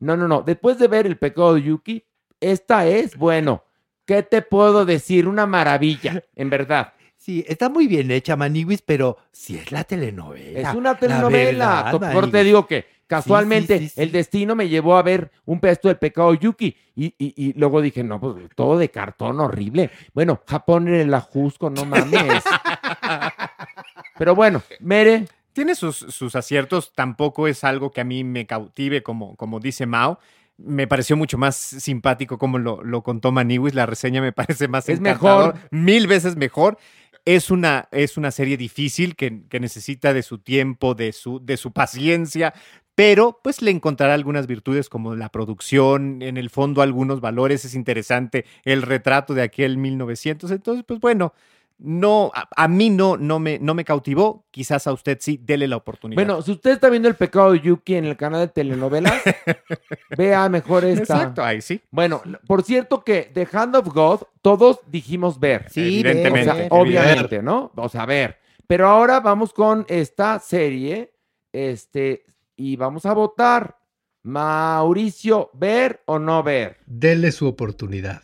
No, 0.00 0.16
no, 0.16 0.28
no. 0.28 0.42
Después 0.42 0.78
de 0.78 0.88
ver 0.88 1.06
el 1.06 1.16
pecado 1.16 1.54
de 1.54 1.62
Yuki, 1.62 2.04
esta 2.40 2.86
es, 2.86 3.16
bueno, 3.16 3.64
¿qué 4.04 4.22
te 4.22 4.42
puedo 4.42 4.84
decir? 4.84 5.26
Una 5.28 5.46
maravilla, 5.46 6.22
en 6.34 6.50
verdad. 6.50 6.92
Sí, 7.16 7.42
está 7.48 7.70
muy 7.70 7.86
bien 7.86 8.10
hecha, 8.10 8.36
Maniwis, 8.36 8.82
pero 8.82 9.16
si 9.32 9.56
es 9.56 9.72
la 9.72 9.84
telenovela. 9.84 10.60
Es 10.70 10.74
una 10.74 10.92
la 10.92 10.98
telenovela. 10.98 11.90
verdad, 11.92 12.12
Por 12.12 12.30
te 12.30 12.44
digo 12.44 12.66
que 12.66 12.86
casualmente 13.06 13.78
sí, 13.78 13.88
sí. 13.88 14.00
el 14.00 14.12
destino 14.12 14.54
me 14.54 14.68
llevó 14.68 14.96
a 14.96 15.02
ver 15.02 15.30
un 15.44 15.60
pedazo 15.60 15.88
del 15.88 15.98
pecado 15.98 16.34
Yuki 16.34 16.76
y, 16.96 17.06
y- 17.18 17.34
y 17.36 17.52
luego 17.54 17.80
dije, 17.80 18.02
no, 18.04 18.20
pues 18.20 18.34
todo 18.54 18.78
de 18.78 18.90
cartón 18.90 19.40
horrible. 19.40 19.90
Bueno, 20.12 20.40
Japón 20.46 20.88
en 20.88 20.94
el 20.94 21.14
ajusco, 21.14 21.70
no 21.70 21.84
mames. 21.84 22.42
Pero 24.18 24.34
bueno, 24.34 24.62
Mere, 24.80 25.26
Tiene 25.52 25.74
sus, 25.74 25.96
sus 25.96 26.34
aciertos, 26.36 26.92
tampoco 26.94 27.46
es 27.48 27.62
algo 27.64 27.90
que 27.92 28.00
a 28.00 28.04
mí 28.04 28.24
me 28.24 28.46
cautive, 28.46 29.02
como, 29.02 29.36
como 29.36 29.60
dice 29.60 29.86
Mao. 29.86 30.18
Me 30.56 30.86
pareció 30.86 31.16
mucho 31.16 31.36
más 31.36 31.56
simpático 31.56 32.38
como 32.38 32.58
lo, 32.58 32.82
lo 32.84 33.02
contó 33.02 33.32
Maniwis. 33.32 33.74
La 33.74 33.86
reseña 33.86 34.20
me 34.20 34.32
parece 34.56 34.68
más 34.68 34.88
Es 34.88 34.98
encantador, 34.98 35.54
mejor. 35.54 35.68
mil 35.72 36.06
veces 36.06 36.36
mejor. 36.36 36.78
Es 37.24 37.50
una, 37.50 37.88
es 37.90 38.16
una 38.18 38.30
serie 38.30 38.56
difícil 38.56 39.16
que, 39.16 39.42
que 39.48 39.58
necesita 39.58 40.12
de 40.12 40.22
su 40.22 40.38
tiempo, 40.38 40.94
de 40.94 41.12
su, 41.12 41.40
de 41.42 41.56
su 41.56 41.72
paciencia, 41.72 42.52
pero 42.94 43.40
pues 43.42 43.62
le 43.62 43.70
encontrará 43.70 44.14
algunas 44.14 44.46
virtudes 44.46 44.88
como 44.88 45.16
la 45.16 45.28
producción, 45.28 46.22
en 46.22 46.36
el 46.36 46.50
fondo 46.50 46.82
algunos 46.82 47.20
valores. 47.20 47.64
Es 47.64 47.74
interesante 47.74 48.44
el 48.64 48.82
retrato 48.82 49.34
de 49.34 49.42
aquel 49.42 49.78
1900. 49.78 50.50
Entonces, 50.50 50.84
pues 50.86 51.00
bueno, 51.00 51.32
no, 51.78 52.30
a, 52.34 52.48
a 52.56 52.68
mí 52.68 52.88
no, 52.88 53.16
no, 53.16 53.40
me, 53.40 53.58
no 53.58 53.74
me 53.74 53.84
cautivó. 53.84 54.46
Quizás 54.50 54.86
a 54.86 54.92
usted 54.92 55.18
sí, 55.20 55.40
dele 55.42 55.66
la 55.66 55.76
oportunidad. 55.76 56.16
bueno, 56.16 56.40
si 56.40 56.52
usted 56.52 56.70
está 56.70 56.88
viendo 56.88 57.08
el 57.08 57.16
pecado 57.16 57.52
de 57.52 57.60
Yuki 57.60 57.96
en 57.96 58.04
el 58.04 58.16
canal 58.16 58.40
de 58.40 58.48
telenovelas, 58.48 59.22
vea 60.16 60.48
mejor 60.48 60.84
esta. 60.84 61.16
Exacto, 61.16 61.44
ahí 61.44 61.60
sí. 61.60 61.80
Bueno, 61.90 62.22
por 62.46 62.62
cierto 62.62 63.02
que 63.02 63.30
The 63.34 63.48
Hand 63.52 63.74
of 63.76 63.88
God, 63.92 64.20
todos 64.40 64.80
dijimos 64.86 65.40
ver. 65.40 65.66
Sí, 65.70 66.00
Evidentemente. 66.00 66.50
O 66.50 66.54
sea, 66.54 66.54
ver, 66.54 66.68
obviamente, 66.70 67.42
¿no? 67.42 67.72
O 67.74 67.88
sea, 67.88 68.06
ver. 68.06 68.38
Pero 68.66 68.88
ahora 68.88 69.20
vamos 69.20 69.52
con 69.52 69.84
esta 69.88 70.38
serie, 70.38 71.12
este, 71.52 72.24
y 72.56 72.76
vamos 72.76 73.06
a 73.06 73.12
votar. 73.12 73.78
Mauricio, 74.22 75.50
¿ver 75.54 76.02
o 76.06 76.18
no 76.18 76.42
ver? 76.42 76.78
Dele 76.86 77.30
su 77.30 77.46
oportunidad. 77.46 78.22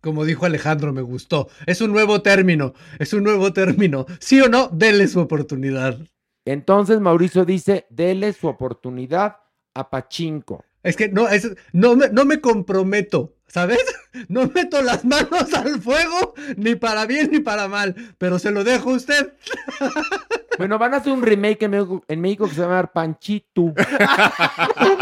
Como 0.00 0.24
dijo 0.24 0.46
Alejandro, 0.46 0.92
me 0.92 1.02
gustó. 1.02 1.48
Es 1.66 1.80
un 1.80 1.92
nuevo 1.92 2.22
término. 2.22 2.72
Es 2.98 3.12
un 3.12 3.24
nuevo 3.24 3.52
término. 3.52 4.06
Sí 4.20 4.40
o 4.40 4.48
no, 4.48 4.68
dele 4.68 5.08
su 5.08 5.20
oportunidad. 5.20 5.98
Entonces 6.44 7.00
Mauricio 7.00 7.44
dice, 7.44 7.86
dele 7.90 8.32
su 8.32 8.48
oportunidad 8.48 9.36
a 9.74 9.90
Pachinko. 9.90 10.64
Es 10.82 10.96
que 10.96 11.08
no, 11.08 11.28
es, 11.28 11.50
no, 11.72 11.96
me, 11.96 12.08
no 12.08 12.24
me 12.24 12.40
comprometo, 12.40 13.34
¿sabes? 13.52 13.78
No 14.28 14.50
meto 14.52 14.82
las 14.82 15.04
manos 15.04 15.54
al 15.54 15.80
fuego, 15.80 16.34
ni 16.56 16.74
para 16.74 17.06
bien 17.06 17.30
ni 17.30 17.38
para 17.38 17.68
mal, 17.68 17.94
pero 18.18 18.40
se 18.40 18.50
lo 18.50 18.64
dejo 18.64 18.90
a 18.90 18.94
usted. 18.94 19.34
Bueno, 20.58 20.78
van 20.78 20.92
a 20.92 20.98
hacer 20.98 21.12
un 21.14 21.22
remake 21.22 21.62
en 21.62 21.70
México, 21.70 22.04
en 22.06 22.20
México 22.20 22.46
que 22.46 22.54
se 22.54 22.60
va 22.60 22.66
a 22.66 22.70
llamar 22.70 22.92
Panchitu. 22.92 23.72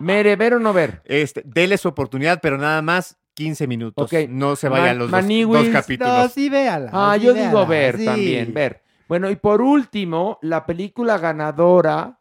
Mere, 0.00 0.34
¿ver 0.34 0.54
o 0.54 0.58
no 0.58 0.72
ver? 0.72 1.02
Este, 1.04 1.42
dele 1.44 1.78
su 1.78 1.86
oportunidad, 1.86 2.40
pero 2.42 2.58
nada 2.58 2.82
más 2.82 3.16
15 3.34 3.66
minutos. 3.68 4.04
Ok. 4.12 4.28
No 4.28 4.56
se 4.56 4.68
Man- 4.68 4.80
vayan 4.80 4.98
los 4.98 5.10
dos, 5.10 5.22
Maniwis, 5.22 5.64
dos 5.66 5.72
capítulos. 5.72 6.12
No, 6.18 6.28
sí, 6.28 6.48
véala. 6.48 6.90
Ah, 6.92 7.14
sí, 7.16 7.26
yo 7.26 7.34
digo 7.34 7.64
ver 7.64 7.98
sí. 7.98 8.04
también, 8.06 8.52
ver. 8.52 8.82
Bueno, 9.08 9.30
y 9.30 9.36
por 9.36 9.62
último, 9.62 10.38
la 10.42 10.66
película 10.66 11.18
ganadora 11.18 12.18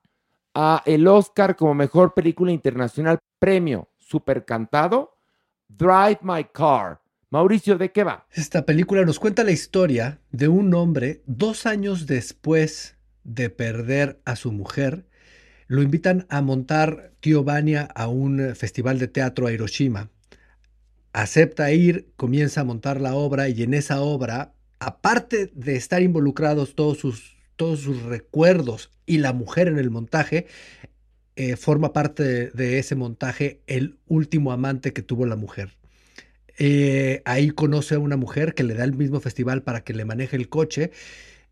a 0.54 0.84
el 0.86 1.08
Oscar 1.08 1.56
como 1.56 1.74
mejor 1.74 2.14
película 2.14 2.52
internacional, 2.52 3.18
premio 3.40 3.90
Super 3.98 4.46
Cantado, 4.46 5.15
Drive 5.68 6.20
My 6.22 6.46
Car. 6.54 7.02
Mauricio, 7.30 7.78
¿de 7.78 7.92
qué 7.92 8.04
va? 8.04 8.28
Esta 8.32 8.66
película 8.66 9.04
nos 9.04 9.20
cuenta 9.20 9.44
la 9.44 9.52
historia 9.52 10.22
de 10.32 10.48
un 10.48 10.74
hombre 10.74 11.22
dos 11.26 11.66
años 11.66 12.06
después 12.06 12.96
de 13.24 13.50
perder 13.50 14.22
a 14.24 14.36
su 14.36 14.52
mujer. 14.52 15.06
Lo 15.68 15.82
invitan 15.82 16.28
a 16.30 16.42
montar 16.42 17.12
Tío 17.20 17.44
Vania 17.44 17.90
a 17.96 18.08
un 18.08 18.56
festival 18.56 19.00
de 19.00 19.08
teatro 19.08 19.48
a 19.48 19.52
Hiroshima. 19.52 20.12
Acepta 21.12 21.72
ir, 21.72 22.14
comienza 22.16 22.62
a 22.62 22.66
montar 22.66 23.02
la 23.02 23.16
obra 23.16 23.50
y 23.50 23.64
en 23.64 23.74
esa 23.74 24.02
obra, 24.02 24.54
aparte 24.80 25.52
de 25.54 25.76
estar 25.76 26.02
involucrados 26.02 26.76
todos 26.76 27.00
sus, 27.00 27.38
todos 27.56 27.80
sus 27.80 28.04
recuerdos 28.04 28.92
y 29.06 29.18
la 29.18 29.34
mujer 29.34 29.68
en 29.68 29.80
el 29.80 29.90
montaje, 29.90 30.48
eh, 31.36 31.58
forma 31.58 31.92
parte 31.92 32.50
de, 32.50 32.80
ese 32.80 32.96
montaje 32.96 33.60
el 33.68 33.98
último 34.08 34.52
amante 34.54 34.94
que 34.94 35.02
tuvo 35.02 35.26
la 35.26 35.36
mujer. 35.36 35.76
Eh, 36.58 37.22
ahí 37.26 37.50
conoce 37.50 37.96
a 37.96 38.00
una 38.00 38.16
mujer 38.16 38.54
que 38.54 38.64
le 38.64 38.74
da 38.74 38.86
el 38.86 38.94
mismo 38.94 39.20
festival 39.20 39.62
para 39.62 39.84
que 39.84 39.94
le 39.94 40.06
maneje 40.06 40.38
el 40.38 40.48
coche 40.48 40.92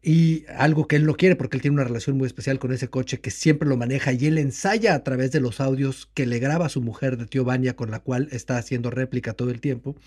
y 0.02 0.46
algo 0.58 0.88
que 0.88 0.96
él 0.96 1.06
no 1.06 1.16
quiere 1.16 1.36
porque 1.36 1.58
él 1.58 1.62
tiene 1.62 1.76
una 1.76 1.84
relación 1.84 2.18
muy 2.18 2.28
especial 2.28 2.60
con 2.60 2.72
ese 2.72 2.88
coche 2.90 3.20
que 3.20 3.30
siempre 3.30 3.68
lo 3.68 3.76
maneja 3.76 4.14
y 4.14 4.26
él 4.26 4.38
ensaya 4.38 4.96
a 4.96 5.04
través 5.04 5.32
de 5.32 5.42
los 5.42 5.60
audios 5.60 6.10
que 6.14 6.26
le 6.26 6.40
graba 6.40 6.70
su 6.70 6.82
mujer 6.82 7.18
de 7.18 7.26
Tío 7.26 7.44
Vania 7.44 7.76
con 7.76 7.92
la 7.92 8.00
cual 8.00 8.30
está 8.32 8.58
haciendo 8.58 8.90
réplica 8.90 9.34
todo 9.34 9.50
el 9.50 9.60
tiempo 9.60 9.98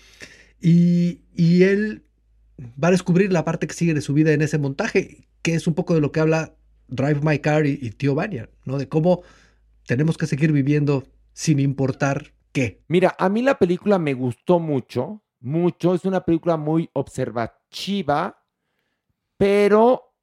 y, 0.59 1.21
y 1.35 1.63
él 1.63 2.03
va 2.83 2.87
a 2.87 2.91
descubrir 2.91 3.31
la 3.31 3.45
parte 3.45 3.67
que 3.67 3.75
sigue 3.75 3.93
de 3.93 4.01
su 4.01 4.13
vida 4.13 4.33
en 4.33 4.41
ese 4.41 4.57
montaje 4.57 5.27
que 5.43 5.53
es 5.53 5.67
un 5.67 5.75
poco 5.75 5.93
de 5.93 6.01
lo 6.01 6.11
que 6.11 6.19
habla 6.19 6.55
Drive 6.87 7.21
My 7.21 7.39
Car 7.39 7.65
y, 7.65 7.77
y 7.81 7.91
Tío 7.91 8.15
Vania, 8.15 8.49
¿no? 8.65 8.77
De 8.77 8.87
cómo 8.87 9.23
tenemos 9.87 10.17
que 10.17 10.27
seguir 10.27 10.51
viviendo 10.51 11.03
sin 11.33 11.59
importar 11.59 12.33
qué. 12.51 12.83
Mira, 12.87 13.15
a 13.17 13.29
mí 13.29 13.41
la 13.41 13.57
película 13.57 13.97
me 13.97 14.13
gustó 14.13 14.59
mucho, 14.59 15.23
mucho. 15.39 15.95
Es 15.95 16.05
una 16.05 16.21
película 16.23 16.57
muy 16.57 16.89
observativa, 16.93 18.43
pero 19.37 20.13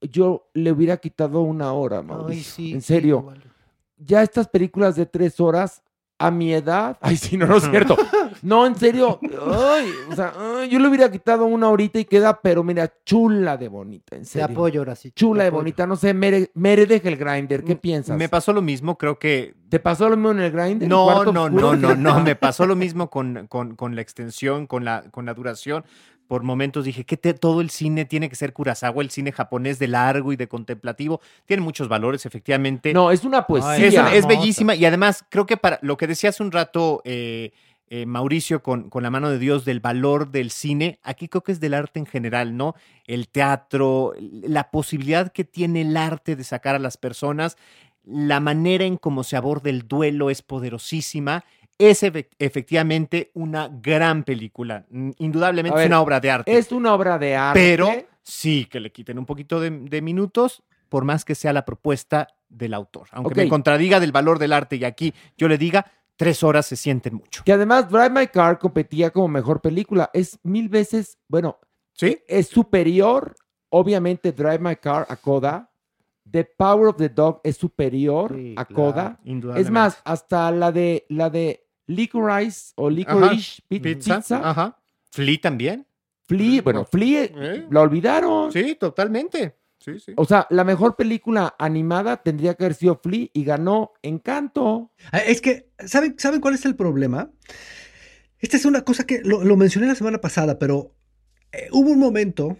yo 0.00 0.50
le 0.54 0.72
hubiera 0.72 0.96
quitado 0.96 1.42
una 1.42 1.72
hora, 1.72 1.98
Ay, 1.98 2.04
Mauricio. 2.04 2.54
sí, 2.54 2.72
en 2.72 2.80
serio. 2.82 3.32
ya 3.96 4.22
estas 4.22 4.48
películas 4.48 4.96
de 4.96 5.06
tres 5.06 5.40
horas, 5.40 5.82
a 6.20 6.30
mi 6.30 6.52
edad, 6.52 6.98
ay, 7.00 7.16
sí, 7.16 7.36
no, 7.38 7.46
no 7.46 7.56
es 7.56 7.64
cierto. 7.64 7.96
No, 8.42 8.66
en 8.66 8.76
serio, 8.76 9.18
ay, 9.22 9.90
o 10.10 10.14
sea, 10.14 10.34
ay, 10.38 10.68
yo 10.68 10.78
le 10.78 10.86
hubiera 10.88 11.10
quitado 11.10 11.46
una 11.46 11.68
horita 11.70 11.98
y 11.98 12.04
queda, 12.04 12.38
pero 12.42 12.62
mira, 12.62 12.92
chula 13.06 13.56
de 13.56 13.68
bonita, 13.68 14.16
en 14.16 14.22
Te 14.22 14.28
serio. 14.28 14.46
apoyo 14.54 14.80
ahora 14.82 14.94
sí. 14.96 15.10
Chula 15.12 15.40
te 15.40 15.42
de 15.44 15.48
apoyo. 15.48 15.60
bonita, 15.62 15.86
no 15.86 15.96
sé, 15.96 16.12
Mere, 16.12 16.50
Mere 16.54 16.84
deja 16.84 17.08
el 17.08 17.16
grinder, 17.16 17.64
¿qué 17.64 17.74
piensas? 17.74 18.18
Me 18.18 18.28
pasó 18.28 18.52
lo 18.52 18.60
mismo, 18.60 18.98
creo 18.98 19.18
que 19.18 19.54
¿Te 19.70 19.78
pasó 19.80 20.08
lo 20.10 20.16
mismo 20.16 20.32
en 20.32 20.40
el 20.40 20.50
grinder? 20.52 20.88
No, 20.88 21.24
no, 21.24 21.48
no, 21.48 21.74
no, 21.76 21.94
no, 21.96 22.20
me 22.20 22.36
pasó 22.36 22.66
lo 22.66 22.76
mismo 22.76 23.08
con, 23.08 23.46
con, 23.48 23.76
con 23.76 23.94
la 23.94 24.02
extensión, 24.02 24.66
con 24.66 24.84
la, 24.84 25.04
con 25.10 25.24
la 25.26 25.32
duración. 25.32 25.84
Por 26.30 26.44
momentos 26.44 26.84
dije 26.84 27.02
que 27.02 27.16
te- 27.16 27.34
todo 27.34 27.60
el 27.60 27.70
cine 27.70 28.04
tiene 28.04 28.28
que 28.28 28.36
ser 28.36 28.52
Kurosawa, 28.52 29.02
el 29.02 29.10
cine 29.10 29.32
japonés 29.32 29.80
de 29.80 29.88
largo 29.88 30.32
y 30.32 30.36
de 30.36 30.46
contemplativo. 30.46 31.20
Tiene 31.44 31.60
muchos 31.60 31.88
valores, 31.88 32.24
efectivamente. 32.24 32.94
No, 32.94 33.10
es 33.10 33.24
una 33.24 33.48
poesía. 33.48 34.06
Ay, 34.06 34.16
es, 34.16 34.28
bellísima 34.28 34.76
y 34.76 34.84
además 34.84 35.24
creo 35.28 35.44
que 35.44 35.56
para 35.56 35.80
lo 35.82 35.96
que 35.96 36.06
decía 36.06 36.30
hace 36.30 36.44
un 36.44 36.52
rato 36.52 37.02
eh, 37.04 37.50
eh, 37.88 38.06
Mauricio 38.06 38.62
con, 38.62 38.90
con 38.90 39.02
la 39.02 39.10
mano 39.10 39.28
de 39.28 39.40
Dios 39.40 39.64
del 39.64 39.80
valor 39.80 40.30
del 40.30 40.52
cine, 40.52 41.00
aquí 41.02 41.26
creo 41.26 41.42
que 41.42 41.50
es 41.50 41.58
del 41.58 41.74
arte 41.74 41.98
en 41.98 42.06
general, 42.06 42.56
¿no? 42.56 42.76
El 43.08 43.26
teatro, 43.26 44.12
la 44.20 44.70
posibilidad 44.70 45.32
que 45.32 45.42
tiene 45.42 45.80
el 45.80 45.96
arte 45.96 46.36
de 46.36 46.44
sacar 46.44 46.76
a 46.76 46.78
las 46.78 46.96
personas, 46.96 47.56
la 48.04 48.38
manera 48.38 48.84
en 48.84 48.98
cómo 48.98 49.24
se 49.24 49.36
aborda 49.36 49.68
el 49.68 49.88
duelo 49.88 50.30
es 50.30 50.42
poderosísima. 50.42 51.44
Es 51.80 52.02
efe- 52.02 52.28
efectivamente 52.38 53.30
una 53.34 53.68
gran 53.68 54.24
película. 54.24 54.84
Indudablemente 55.18 55.74
ver, 55.76 55.84
es 55.86 55.88
una 55.88 56.00
obra 56.00 56.20
de 56.20 56.30
arte. 56.30 56.56
Es 56.58 56.72
una 56.72 56.94
obra 56.94 57.18
de 57.18 57.34
arte. 57.36 57.58
pero 57.60 57.88
sí 58.22 58.66
que 58.70 58.80
le 58.80 58.92
quiten 58.92 59.18
un 59.18 59.26
poquito 59.26 59.60
de, 59.60 59.70
de 59.70 60.02
minutos, 60.02 60.62
por 60.88 61.04
más 61.04 61.24
que 61.24 61.34
sea 61.34 61.52
la 61.52 61.64
propuesta 61.64 62.28
del 62.48 62.74
autor. 62.74 63.08
Aunque 63.12 63.34
me 63.42 63.48
contradiga 63.48 63.98
del 64.00 64.12
valor 64.12 64.38
del 64.38 64.52
arte 64.52 64.76
y 64.76 64.84
aquí 64.84 65.14
yo 65.38 65.48
le 65.48 65.56
diga, 65.56 65.86
tres 66.16 66.42
horas 66.42 66.66
se 66.66 66.76
sienten 66.76 67.14
mucho. 67.14 67.42
Que 67.44 67.52
además 67.52 67.88
Drive 67.88 68.10
My 68.10 68.26
Car 68.26 68.58
competía 68.58 69.10
como 69.10 69.28
mejor 69.28 69.60
película. 69.60 70.10
Es 70.12 70.38
mil 70.42 70.68
veces, 70.68 71.18
bueno, 71.28 71.58
¿Sí? 71.94 72.18
es 72.28 72.48
superior, 72.48 73.34
obviamente, 73.70 74.32
Drive 74.32 74.58
My 74.58 74.76
Car 74.76 75.06
a 75.08 75.16
Coda. 75.16 75.68
The 76.30 76.44
Power 76.44 76.88
of 76.88 76.96
the 76.96 77.08
Dog 77.08 77.40
es 77.42 77.56
superior 77.56 78.34
Sí, 78.36 78.54
a. 78.56 78.64
Coda. 78.64 79.18
Es 79.56 79.70
más, 79.70 80.00
hasta 80.04 80.50
la 80.52 80.70
de 80.70 81.06
la 81.08 81.28
de 81.30 81.66
Licorice 81.90 82.72
o 82.76 82.88
Licorice 82.90 83.62
Pi- 83.68 83.80
Pizza. 83.80 84.16
Pizza. 84.18 84.40
Ajá. 84.50 84.76
Flea 85.10 85.38
también. 85.42 85.86
Flea, 86.26 86.62
bueno, 86.62 86.84
Flea 86.84 87.24
¿Eh? 87.24 87.66
la 87.70 87.80
olvidaron. 87.80 88.52
Sí, 88.52 88.76
totalmente. 88.78 89.56
Sí, 89.80 89.98
sí. 89.98 90.12
O 90.16 90.24
sea, 90.24 90.46
la 90.50 90.62
mejor 90.62 90.94
película 90.94 91.54
animada 91.58 92.18
tendría 92.22 92.54
que 92.54 92.64
haber 92.64 92.74
sido 92.74 93.00
Flea 93.02 93.26
y 93.32 93.44
ganó 93.44 93.92
Encanto. 94.02 94.92
Ah, 95.10 95.18
Es 95.18 95.40
que, 95.40 95.70
¿saben, 95.86 96.14
¿saben 96.18 96.40
cuál 96.40 96.54
es 96.54 96.64
el 96.66 96.76
problema? 96.76 97.30
Esta 98.38 98.56
es 98.56 98.64
una 98.64 98.82
cosa 98.82 99.04
que 99.04 99.20
lo, 99.24 99.42
lo 99.42 99.56
mencioné 99.56 99.86
la 99.88 99.94
semana 99.94 100.20
pasada, 100.20 100.58
pero 100.58 100.94
eh, 101.52 101.68
hubo 101.72 101.90
un 101.90 101.98
momento, 101.98 102.56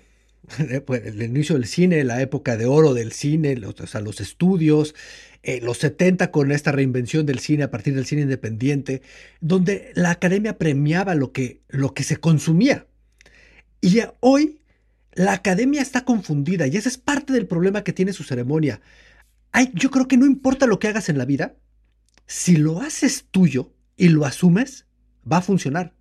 el 0.69 1.23
inicio 1.23 1.55
del 1.57 1.67
cine, 1.67 2.05
la 2.05 2.21
época 2.21 2.57
de 2.57 2.67
oro 2.67 2.95
del 2.95 3.13
cine, 3.13 3.57
los, 3.57 4.21
estudios, 4.21 4.95
eh, 5.43 5.61
los 5.63 5.79
70 5.79 6.31
con 6.31 6.53
esta 6.53 6.73
reinvención 6.73 7.27
del 7.27 7.39
cine 7.39 7.65
a 7.65 7.71
partir 7.71 7.95
del 7.95 8.07
cine 8.07 8.23
independiente, 8.23 9.03
donde 9.41 9.93
la 9.95 10.11
academia 10.11 10.59
premiaba 10.59 11.15
lo 11.15 11.33
que, 11.33 11.61
lo 11.69 11.95
que 11.95 12.03
se 12.03 12.17
consumía. 12.17 12.87
Y 13.81 14.01
hoy 14.21 14.61
la 15.13 15.33
academia 15.33 15.83
está 15.83 16.05
confundida 16.05 16.67
y 16.67 16.77
ese 16.77 16.89
es 16.89 16.99
parte 16.99 17.33
del 17.33 17.47
problema 17.47 17.83
que 17.85 17.93
tiene 17.93 18.13
su 18.13 18.25
ceremonia. 18.25 18.81
Ay, 19.53 19.71
yo 19.75 19.91
creo 19.91 20.07
que 20.07 20.17
no 20.17 20.27
importa 20.27 20.67
lo 20.67 20.79
que 20.79 20.89
hagas 20.89 21.09
en 21.09 21.19
la 21.19 21.25
vida, 21.25 21.57
si 22.27 22.57
lo 22.57 22.81
haces 22.81 23.27
tuyo 23.31 23.73
y 23.97 24.09
lo 24.09 24.25
asumes, 24.25 24.87
va 25.31 25.39
a 25.39 25.43
funcionar. 25.43 25.93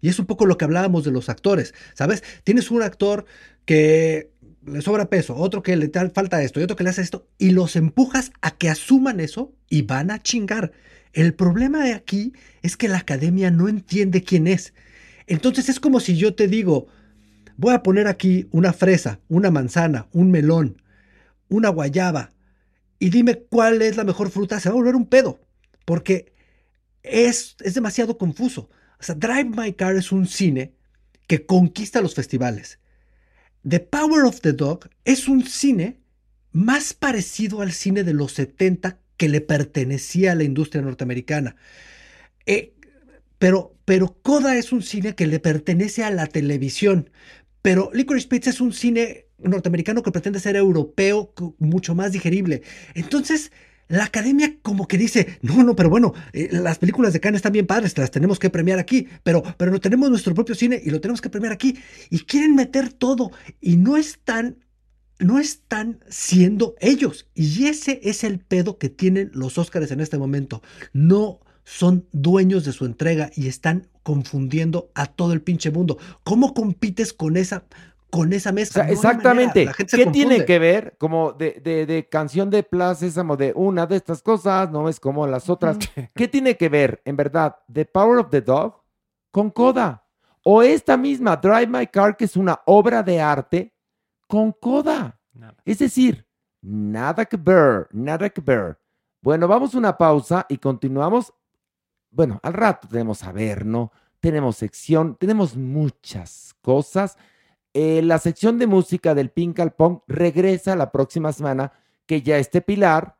Y 0.00 0.08
es 0.08 0.18
un 0.18 0.26
poco 0.26 0.46
lo 0.46 0.56
que 0.56 0.64
hablábamos 0.64 1.04
de 1.04 1.10
los 1.10 1.28
actores, 1.28 1.74
¿sabes? 1.94 2.22
Tienes 2.44 2.70
un 2.70 2.82
actor 2.82 3.26
que 3.64 4.30
le 4.64 4.82
sobra 4.82 5.08
peso, 5.08 5.36
otro 5.36 5.62
que 5.62 5.76
le 5.76 5.90
falta 6.12 6.42
esto 6.42 6.60
y 6.60 6.62
otro 6.62 6.76
que 6.76 6.84
le 6.84 6.90
hace 6.90 7.02
esto, 7.02 7.28
y 7.38 7.50
los 7.50 7.76
empujas 7.76 8.32
a 8.40 8.52
que 8.52 8.68
asuman 8.68 9.20
eso 9.20 9.54
y 9.68 9.82
van 9.82 10.10
a 10.10 10.22
chingar. 10.22 10.72
El 11.12 11.34
problema 11.34 11.84
de 11.84 11.94
aquí 11.94 12.32
es 12.62 12.76
que 12.76 12.88
la 12.88 12.98
academia 12.98 13.50
no 13.50 13.68
entiende 13.68 14.22
quién 14.22 14.46
es. 14.46 14.74
Entonces 15.26 15.68
es 15.68 15.80
como 15.80 16.00
si 16.00 16.16
yo 16.16 16.34
te 16.34 16.48
digo, 16.48 16.88
voy 17.56 17.74
a 17.74 17.82
poner 17.82 18.06
aquí 18.06 18.48
una 18.52 18.72
fresa, 18.72 19.20
una 19.28 19.50
manzana, 19.50 20.08
un 20.12 20.30
melón, 20.30 20.82
una 21.48 21.68
guayaba, 21.68 22.32
y 22.98 23.10
dime 23.10 23.42
cuál 23.50 23.80
es 23.82 23.96
la 23.96 24.04
mejor 24.04 24.30
fruta, 24.30 24.60
se 24.60 24.68
va 24.68 24.74
a 24.74 24.76
volver 24.76 24.94
un 24.94 25.06
pedo, 25.06 25.40
porque 25.84 26.32
es, 27.02 27.56
es 27.60 27.74
demasiado 27.74 28.18
confuso. 28.18 28.68
O 29.00 29.02
sea, 29.02 29.14
Drive 29.14 29.50
My 29.56 29.72
Car 29.72 29.96
es 29.96 30.12
un 30.12 30.26
cine 30.26 30.74
que 31.26 31.46
conquista 31.46 32.00
los 32.00 32.14
festivales. 32.14 32.78
The 33.66 33.80
Power 33.80 34.24
of 34.24 34.40
the 34.40 34.52
Dog 34.52 34.88
es 35.04 35.28
un 35.28 35.44
cine 35.44 36.00
más 36.52 36.92
parecido 36.92 37.62
al 37.62 37.72
cine 37.72 38.04
de 38.04 38.14
los 38.14 38.32
70 38.32 38.98
que 39.16 39.28
le 39.28 39.40
pertenecía 39.40 40.32
a 40.32 40.34
la 40.34 40.44
industria 40.44 40.82
norteamericana. 40.82 41.56
Eh, 42.46 42.74
pero, 43.38 43.76
pero 43.84 44.16
Coda 44.22 44.56
es 44.56 44.72
un 44.72 44.82
cine 44.82 45.14
que 45.14 45.26
le 45.26 45.40
pertenece 45.40 46.04
a 46.04 46.10
la 46.10 46.26
televisión. 46.26 47.10
Pero 47.62 47.90
Licorice 47.92 48.28
Pizza 48.28 48.50
es 48.50 48.60
un 48.60 48.72
cine 48.72 49.26
norteamericano 49.38 50.02
que 50.02 50.12
pretende 50.12 50.40
ser 50.40 50.56
europeo, 50.56 51.32
mucho 51.58 51.94
más 51.94 52.12
digerible. 52.12 52.62
Entonces, 52.94 53.52
la 53.90 54.04
academia 54.04 54.54
como 54.62 54.86
que 54.86 54.96
dice, 54.96 55.38
no, 55.42 55.64
no, 55.64 55.74
pero 55.74 55.90
bueno, 55.90 56.14
eh, 56.32 56.48
las 56.52 56.78
películas 56.78 57.12
de 57.12 57.18
Cannes 57.18 57.40
están 57.40 57.52
bien 57.52 57.66
padres, 57.66 57.98
las 57.98 58.12
tenemos 58.12 58.38
que 58.38 58.48
premiar 58.48 58.78
aquí, 58.78 59.08
pero, 59.24 59.42
pero 59.56 59.72
no 59.72 59.80
tenemos 59.80 60.08
nuestro 60.08 60.32
propio 60.32 60.54
cine 60.54 60.80
y 60.82 60.90
lo 60.90 61.00
tenemos 61.00 61.20
que 61.20 61.28
premiar 61.28 61.52
aquí. 61.52 61.76
Y 62.08 62.20
quieren 62.20 62.54
meter 62.54 62.92
todo 62.92 63.32
y 63.60 63.76
no 63.76 63.96
están, 63.96 64.64
no 65.18 65.40
están 65.40 65.98
siendo 66.08 66.76
ellos. 66.80 67.26
Y 67.34 67.66
ese 67.66 68.00
es 68.04 68.22
el 68.22 68.38
pedo 68.38 68.78
que 68.78 68.90
tienen 68.90 69.32
los 69.34 69.58
Óscares 69.58 69.90
en 69.90 70.00
este 70.00 70.18
momento. 70.18 70.62
No 70.92 71.40
son 71.64 72.06
dueños 72.12 72.64
de 72.64 72.72
su 72.72 72.84
entrega 72.84 73.32
y 73.34 73.48
están 73.48 73.88
confundiendo 74.04 74.92
a 74.94 75.06
todo 75.06 75.32
el 75.32 75.42
pinche 75.42 75.72
mundo. 75.72 75.98
¿Cómo 76.22 76.54
compites 76.54 77.12
con 77.12 77.36
esa, 77.36 77.64
con 78.10 78.32
esa 78.32 78.50
O 78.50 78.52
mezcla? 78.52 78.84
sea, 78.84 78.92
exactamente. 78.92 79.60
manera, 79.60 79.70
la 79.70 79.74
gente 79.74 79.90
se 79.90 79.96
¿Qué 79.98 80.04
confunde. 80.04 80.26
tiene 80.28 80.44
que 80.44 80.58
ver 80.58 80.96
como 80.98 81.32
de, 81.32 81.60
de, 81.62 81.86
de 81.86 82.08
canción 82.08 82.50
de 82.50 82.62
Plaza 82.62 83.00
Sésamo 83.00 83.36
de 83.36 83.52
una 83.54 83.86
de 83.86 83.96
estas 83.96 84.22
cosas, 84.22 84.70
no 84.70 84.88
es 84.88 85.00
como 85.00 85.26
las 85.26 85.48
otras? 85.48 85.78
¿Qué 86.14 86.28
tiene 86.28 86.56
que 86.56 86.68
ver, 86.68 87.00
en 87.04 87.16
verdad, 87.16 87.56
The 87.72 87.84
Power 87.86 88.18
of 88.18 88.30
the 88.30 88.40
Dog 88.40 88.82
con 89.30 89.50
Coda? 89.50 90.04
O 90.42 90.62
esta 90.62 90.96
misma 90.96 91.36
Drive 91.36 91.66
My 91.66 91.86
Car, 91.86 92.16
que 92.16 92.24
es 92.24 92.36
una 92.36 92.60
obra 92.66 93.02
de 93.02 93.20
arte, 93.20 93.74
con 94.26 94.52
Coda. 94.52 95.18
Nada. 95.32 95.56
Es 95.64 95.78
decir, 95.78 96.26
nada 96.62 97.24
que 97.26 97.36
ver, 97.36 97.88
nada 97.92 98.28
que 98.30 98.40
ver. 98.40 98.78
Bueno, 99.22 99.46
vamos 99.46 99.74
a 99.74 99.78
una 99.78 99.96
pausa 99.98 100.46
y 100.48 100.56
continuamos. 100.56 101.32
Bueno, 102.10 102.40
al 102.42 102.54
rato 102.54 102.88
tenemos 102.88 103.22
a 103.22 103.32
ver, 103.32 103.66
¿no? 103.66 103.92
Tenemos 104.18 104.56
sección, 104.56 105.14
tenemos 105.16 105.56
muchas 105.56 106.54
cosas. 106.62 107.16
Eh, 107.74 108.02
la 108.02 108.18
sección 108.18 108.58
de 108.58 108.66
música 108.66 109.14
del 109.14 109.30
Pink 109.30 109.60
al 109.60 109.72
Pong 109.72 110.00
regresa 110.08 110.74
la 110.76 110.90
próxima 110.90 111.32
semana, 111.32 111.72
que 112.06 112.22
ya 112.22 112.36
esté 112.38 112.60
Pilar, 112.60 113.16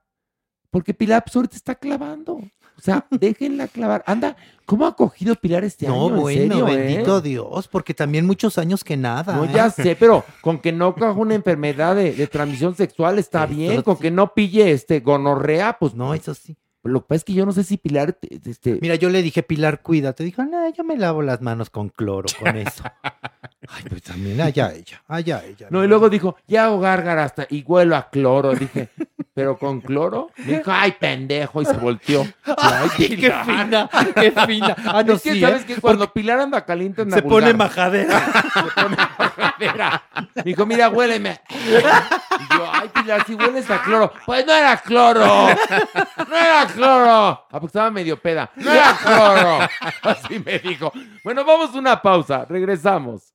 porque 0.71 0.95
Pilar 0.95 1.23
pues, 1.25 1.37
ahorita 1.37 1.57
está 1.57 1.75
clavando. 1.77 2.35
O 2.77 2.83
sea, 2.83 3.07
déjenla 3.11 3.69
clavar. 3.69 4.03
Anda, 4.07 4.37
¿cómo 4.67 4.87
ha 4.87 4.97
cogido 4.97 5.35
Pilar 5.37 5.63
este 5.65 5.87
No, 5.87 6.07
año? 6.07 6.15
¿En 6.17 6.21
bueno, 6.21 6.55
serio, 6.57 6.69
eh? 6.69 6.77
bendito 6.77 7.21
Dios, 7.21 7.69
porque 7.69 7.95
también 7.95 8.27
muchos 8.27 8.59
años 8.59 8.83
que 8.83 8.97
nada. 8.97 9.37
No, 9.37 9.45
¿eh? 9.45 9.51
ya 9.55 9.71
sé, 9.71 9.95
pero 9.97 10.25
con 10.41 10.59
que 10.59 10.73
no 10.73 10.95
coja 10.95 11.13
una 11.13 11.35
enfermedad 11.35 11.95
de, 11.95 12.13
de 12.15 12.27
transmisión 12.27 12.75
sexual 12.75 13.19
está 13.19 13.45
Esto 13.45 13.55
bien, 13.55 13.83
con 13.83 13.97
sí. 13.99 14.03
que 14.03 14.11
no 14.11 14.33
pille 14.35 14.73
este 14.73 15.01
gonorrea, 15.01 15.77
pues 15.79 15.95
No, 15.95 16.15
eso 16.15 16.35
sí. 16.35 16.57
Lo 16.83 17.03
que 17.03 17.09
pasa 17.09 17.17
es 17.17 17.25
que 17.25 17.35
yo 17.35 17.45
no 17.45 17.53
sé 17.53 17.63
si 17.63 17.77
Pilar, 17.77 18.15
te- 18.15 18.41
este, 18.51 18.79
Mira, 18.81 18.95
yo 18.95 19.11
le 19.11 19.21
dije, 19.23 19.43
Pilar, 19.43 19.83
cuídate. 19.83 20.25
Dijo, 20.25 20.43
no, 20.45 20.67
yo 20.73 20.83
me 20.83 20.97
lavo 20.97 21.21
las 21.21 21.43
manos 21.43 21.69
con 21.69 21.91
cloro, 21.91 22.27
con 22.43 22.57
eso. 22.57 22.83
Ay, 23.69 23.85
pues 23.89 24.03
también, 24.03 24.41
allá 24.41 24.73
ella, 24.73 25.03
allá 25.07 25.45
ella. 25.45 25.67
no, 25.69 25.85
y 25.85 25.89
luego 25.89 26.09
dijo, 26.09 26.37
ya 26.47 26.65
hago 26.65 26.81
gárgara 26.81 27.25
hasta 27.25 27.47
y 27.51 27.63
huelo 27.63 27.95
a 27.95 28.09
cloro. 28.09 28.55
Dije, 28.55 28.89
¿pero 29.35 29.59
con 29.59 29.83
cloro? 29.83 30.31
Dijo, 30.39 30.71
ay, 30.73 30.93
pendejo, 30.93 31.61
y 31.61 31.67
se 31.67 31.75
volteó. 31.75 32.27
Ay, 32.57 32.89
qué 32.97 33.33
fina, 33.45 33.89
qué 34.15 34.33
fina. 34.47 34.77
Ah, 34.93 35.03
no, 35.03 35.13
es 35.15 35.23
que 35.23 35.35
sí, 35.35 35.41
sabes 35.41 35.63
¿eh? 35.63 35.67
que 35.67 35.77
cuando 35.81 36.11
Pilar 36.13 36.41
anda 36.41 36.65
caliente 36.65 37.03
anda 37.03 37.17
Se 37.17 37.23
pone 37.23 37.53
majadera. 37.53 38.21
Se 38.55 38.83
pone 38.83 38.97
majadera. 38.97 40.03
Dijo, 40.45 40.67
mira, 40.67 40.89
huéleme. 40.89 41.41
Y 41.51 42.55
yo, 42.55 42.71
ay, 42.73 42.89
Pilar, 42.89 43.27
si 43.27 43.35
hueles 43.35 43.71
a 43.71 43.83
cloro. 43.83 44.13
Pues 44.25 44.47
no 44.47 44.55
era 44.55 44.77
cloro. 44.79 45.27
No 45.27 46.37
era 46.37 46.67
cloro. 46.67 47.11
Ah, 47.11 47.47
porque 47.51 47.67
estaba 47.67 47.91
medio 47.91 48.21
peda. 48.21 48.51
No 48.57 48.73
era 48.73 48.97
cloro. 48.97 49.59
Así 50.03 50.39
me 50.39 50.59
dijo. 50.59 50.93
Bueno, 51.23 51.45
vamos 51.45 51.75
a 51.75 51.79
una 51.79 52.01
pausa. 52.01 52.47
Regresamos. 52.49 53.35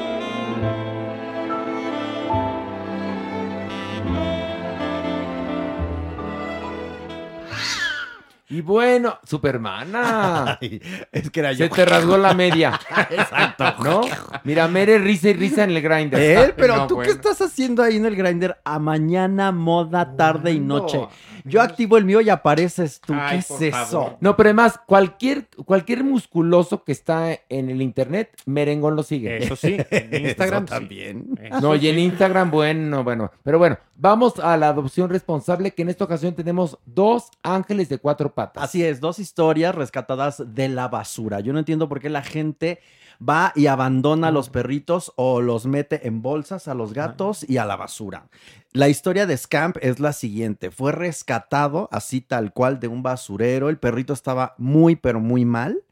Y 8.51 8.61
bueno, 8.61 9.17
Supermana. 9.23 10.57
Ay, 10.61 10.81
es 11.11 11.29
que 11.31 11.39
era 11.39 11.53
yo. 11.53 11.65
Se 11.65 11.69
te 11.69 11.85
rasgó 11.85 12.17
la 12.17 12.33
media. 12.33 12.79
Exacto. 13.09 13.63
¿No? 13.83 14.01
Mira, 14.43 14.67
Mere 14.67 14.99
risa 14.99 15.29
y 15.29 15.33
risa 15.33 15.63
en 15.63 15.71
el 15.71 15.81
grinder. 15.81 16.19
Él, 16.21 16.53
pero 16.55 16.75
No, 16.75 16.87
tú 16.87 16.95
bueno. 16.95 17.07
qué 17.09 17.15
estás 17.15 17.41
haciendo 17.41 17.81
ahí 17.81 17.95
en 17.95 18.05
el 18.05 18.15
grinder 18.15 18.57
a 18.65 18.77
mañana, 18.79 19.51
moda, 19.51 20.15
tarde 20.15 20.51
y 20.51 20.59
noche. 20.59 20.97
No. 20.97 21.09
Yo 21.45 21.61
activo 21.61 21.97
el 21.97 22.05
mío 22.05 22.21
y 22.21 22.29
apareces 22.29 22.99
tú. 23.01 23.13
Ay, 23.15 23.37
¿Qué 23.47 23.55
es 23.67 23.73
eso? 23.73 24.01
favor. 24.03 24.17
No, 24.19 24.35
pero 24.37 24.49
además, 24.49 24.79
cualquier, 24.85 25.47
cualquier 25.65 26.03
musculoso 26.03 26.83
que 26.83 26.91
está 26.91 27.31
en 27.49 27.69
el 27.69 27.81
internet, 27.81 28.29
Merengón 28.45 28.95
lo 28.95 29.01
sigue. 29.03 29.37
Eso 29.43 29.55
sí, 29.55 29.77
en 29.89 30.25
Instagram 30.27 30.65
Eso 30.65 30.73
sí. 30.75 30.79
también. 30.79 31.39
Eso 31.41 31.61
No, 31.61 31.75
y 31.75 31.87
en. 31.87 31.97
Instagram, 31.99 32.51
bueno, 32.51 33.03
bueno. 33.03 33.31
Pero 33.43 33.57
bueno, 33.57 33.77
vamos 34.01 34.39
a 34.39 34.57
la 34.57 34.69
adopción 34.69 35.09
responsable, 35.09 35.71
que 35.71 35.83
en 35.83 35.89
esta 35.89 36.05
ocasión 36.05 36.33
tenemos 36.33 36.79
dos 36.85 37.29
ángeles 37.43 37.87
de 37.87 37.99
cuatro 37.99 38.33
patas. 38.33 38.63
Así 38.63 38.83
es, 38.83 38.99
dos 38.99 39.19
historias 39.19 39.75
rescatadas 39.75 40.43
de 40.55 40.69
la 40.69 40.87
basura. 40.87 41.39
Yo 41.39 41.53
no 41.53 41.59
entiendo 41.59 41.87
por 41.87 41.99
qué 41.99 42.09
la 42.09 42.23
gente 42.23 42.79
va 43.21 43.53
y 43.55 43.67
abandona 43.67 44.29
a 44.29 44.31
los 44.31 44.49
perritos 44.49 45.13
o 45.17 45.39
los 45.39 45.67
mete 45.67 46.07
en 46.07 46.23
bolsas 46.23 46.67
a 46.67 46.73
los 46.73 46.93
gatos 46.93 47.47
y 47.47 47.57
a 47.57 47.65
la 47.65 47.75
basura. 47.75 48.27
La 48.73 48.89
historia 48.89 49.27
de 49.27 49.37
Scamp 49.37 49.77
es 49.81 49.99
la 49.99 50.13
siguiente. 50.13 50.71
Fue 50.71 50.91
rescatado 50.91 51.87
así 51.91 52.21
tal 52.21 52.53
cual 52.53 52.79
de 52.79 52.87
un 52.87 53.03
basurero. 53.03 53.69
El 53.69 53.77
perrito 53.77 54.13
estaba 54.13 54.55
muy, 54.57 54.95
pero 54.95 55.19
muy 55.19 55.45
mal. 55.45 55.83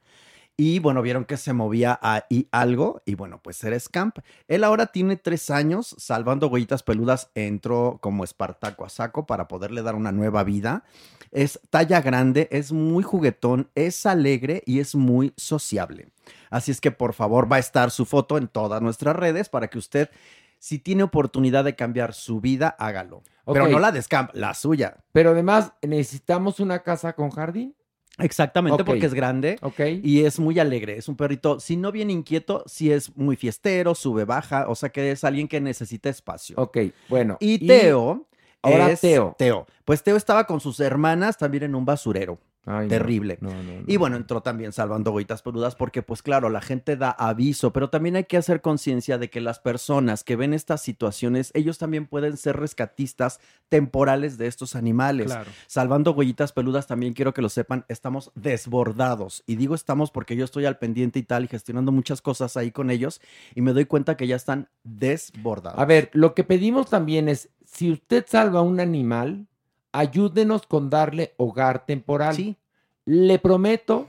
Y 0.61 0.79
bueno, 0.79 1.01
vieron 1.01 1.23
que 1.23 1.37
se 1.37 1.53
movía 1.53 1.97
ahí 2.01 2.49
algo. 2.51 3.01
Y 3.05 3.15
bueno, 3.15 3.39
pues 3.41 3.63
era 3.63 3.79
Scamp. 3.79 4.17
Él 4.49 4.65
ahora 4.65 4.87
tiene 4.87 5.15
tres 5.15 5.49
años. 5.49 5.95
Salvando 5.97 6.49
huellitas 6.49 6.83
peludas 6.83 7.31
entró 7.33 7.97
como 8.01 8.25
Espartaco 8.25 8.83
a 8.83 8.89
saco 8.89 9.25
para 9.25 9.47
poderle 9.47 9.83
dar 9.83 9.95
una 9.95 10.11
nueva 10.11 10.43
vida. 10.43 10.83
Es 11.31 11.61
talla 11.69 12.01
grande, 12.01 12.49
es 12.51 12.73
muy 12.73 13.05
juguetón, 13.05 13.69
es 13.73 14.05
alegre 14.05 14.61
y 14.65 14.81
es 14.81 14.95
muy 14.95 15.31
sociable. 15.37 16.09
Así 16.49 16.71
es 16.71 16.81
que 16.81 16.91
por 16.91 17.13
favor 17.13 17.49
va 17.49 17.55
a 17.55 17.59
estar 17.59 17.89
su 17.89 18.05
foto 18.05 18.37
en 18.37 18.49
todas 18.49 18.81
nuestras 18.81 19.15
redes 19.15 19.47
para 19.47 19.69
que 19.69 19.77
usted, 19.77 20.09
si 20.57 20.77
tiene 20.77 21.03
oportunidad 21.03 21.63
de 21.63 21.77
cambiar 21.77 22.13
su 22.13 22.41
vida, 22.41 22.75
hágalo. 22.79 23.23
Pero 23.45 23.69
no 23.69 23.79
la 23.79 23.93
de 23.93 24.01
Scamp, 24.01 24.31
la 24.33 24.53
suya. 24.53 24.97
Pero 25.13 25.29
además, 25.29 25.71
necesitamos 25.81 26.59
una 26.59 26.79
casa 26.79 27.13
con 27.13 27.29
jardín. 27.29 27.75
Exactamente, 28.19 28.83
porque 28.83 29.05
es 29.05 29.13
grande. 29.13 29.57
Y 30.03 30.25
es 30.25 30.39
muy 30.39 30.59
alegre, 30.59 30.97
es 30.97 31.07
un 31.07 31.15
perrito, 31.15 31.59
si 31.59 31.77
no 31.77 31.91
bien 31.91 32.09
inquieto, 32.09 32.63
si 32.65 32.91
es 32.91 33.15
muy 33.15 33.35
fiestero, 33.35 33.95
sube, 33.95 34.25
baja, 34.25 34.67
o 34.67 34.75
sea 34.75 34.89
que 34.89 35.11
es 35.11 35.23
alguien 35.23 35.47
que 35.47 35.61
necesita 35.61 36.09
espacio. 36.09 36.55
Ok, 36.57 36.77
bueno. 37.07 37.37
Y 37.39 37.65
Teo. 37.65 38.25
Ahora 38.61 38.91
es 38.91 39.01
Teo. 39.01 39.35
Teo. 39.37 39.67
Pues 39.85 40.03
Teo 40.03 40.17
estaba 40.17 40.45
con 40.45 40.59
sus 40.59 40.79
hermanas 40.81 41.37
también 41.37 41.63
en 41.63 41.75
un 41.75 41.85
basurero. 41.85 42.39
Ay, 42.65 42.87
Terrible. 42.87 43.37
no, 43.41 43.49
no, 43.49 43.63
no. 43.63 43.83
Y 43.87 43.97
bueno, 43.97 44.15
entró 44.15 44.41
también 44.41 44.73
salvando 44.73 45.11
goitas 45.11 45.41
peludas 45.41 45.75
porque 45.75 46.01
pues 46.03 46.21
claro, 46.21 46.49
la 46.49 46.61
gente 46.61 46.97
da 46.97 47.09
aviso, 47.09 47.73
pero 47.73 47.89
también 47.89 48.15
hay 48.15 48.25
que 48.25 48.37
hacer 48.37 48.61
conciencia 48.61 49.17
de 49.17 49.29
que 49.29 49.41
las 49.41 49.59
personas 49.59 50.23
que 50.23 50.35
ven 50.35 50.53
estas 50.53 50.81
situaciones, 50.81 51.51
ellos 51.55 51.77
también 51.77 52.05
pueden 52.05 52.37
ser 52.37 52.57
rescatistas 52.57 53.39
temporales 53.69 54.37
de 54.37 54.47
estos 54.47 54.75
animales. 54.75 55.27
Claro. 55.27 55.49
Salvando 55.67 56.11
huellitas 56.11 56.51
peludas, 56.51 56.85
también 56.87 57.13
quiero 57.13 57.33
que 57.33 57.41
lo 57.41 57.49
sepan, 57.49 57.85
estamos 57.87 58.31
desbordados. 58.35 59.43
Y 59.47 59.55
digo 59.55 59.73
estamos 59.73 60.11
porque 60.11 60.35
yo 60.35 60.45
estoy 60.45 60.65
al 60.65 60.77
pendiente 60.77 61.19
y 61.19 61.23
tal 61.23 61.45
y 61.45 61.47
gestionando 61.47 61.91
muchas 61.91 62.21
cosas 62.21 62.57
ahí 62.57 62.71
con 62.71 62.91
ellos 62.91 63.21
y 63.55 63.61
me 63.61 63.73
doy 63.73 63.85
cuenta 63.85 64.17
que 64.17 64.27
ya 64.27 64.35
están 64.35 64.69
desbordados. 64.83 65.79
A 65.79 65.85
ver, 65.85 66.09
lo 66.13 66.35
que 66.35 66.43
pedimos 66.43 66.89
también 66.89 67.29
es, 67.29 67.49
si 67.65 67.91
usted 67.91 68.25
salva 68.27 68.59
a 68.59 68.63
un 68.63 68.79
animal, 68.79 69.47
ayúdenos 69.91 70.65
con 70.67 70.89
darle 70.89 71.33
hogar 71.37 71.85
temporal. 71.85 72.35
Sí. 72.35 72.57
Le 73.05 73.39
prometo 73.39 74.07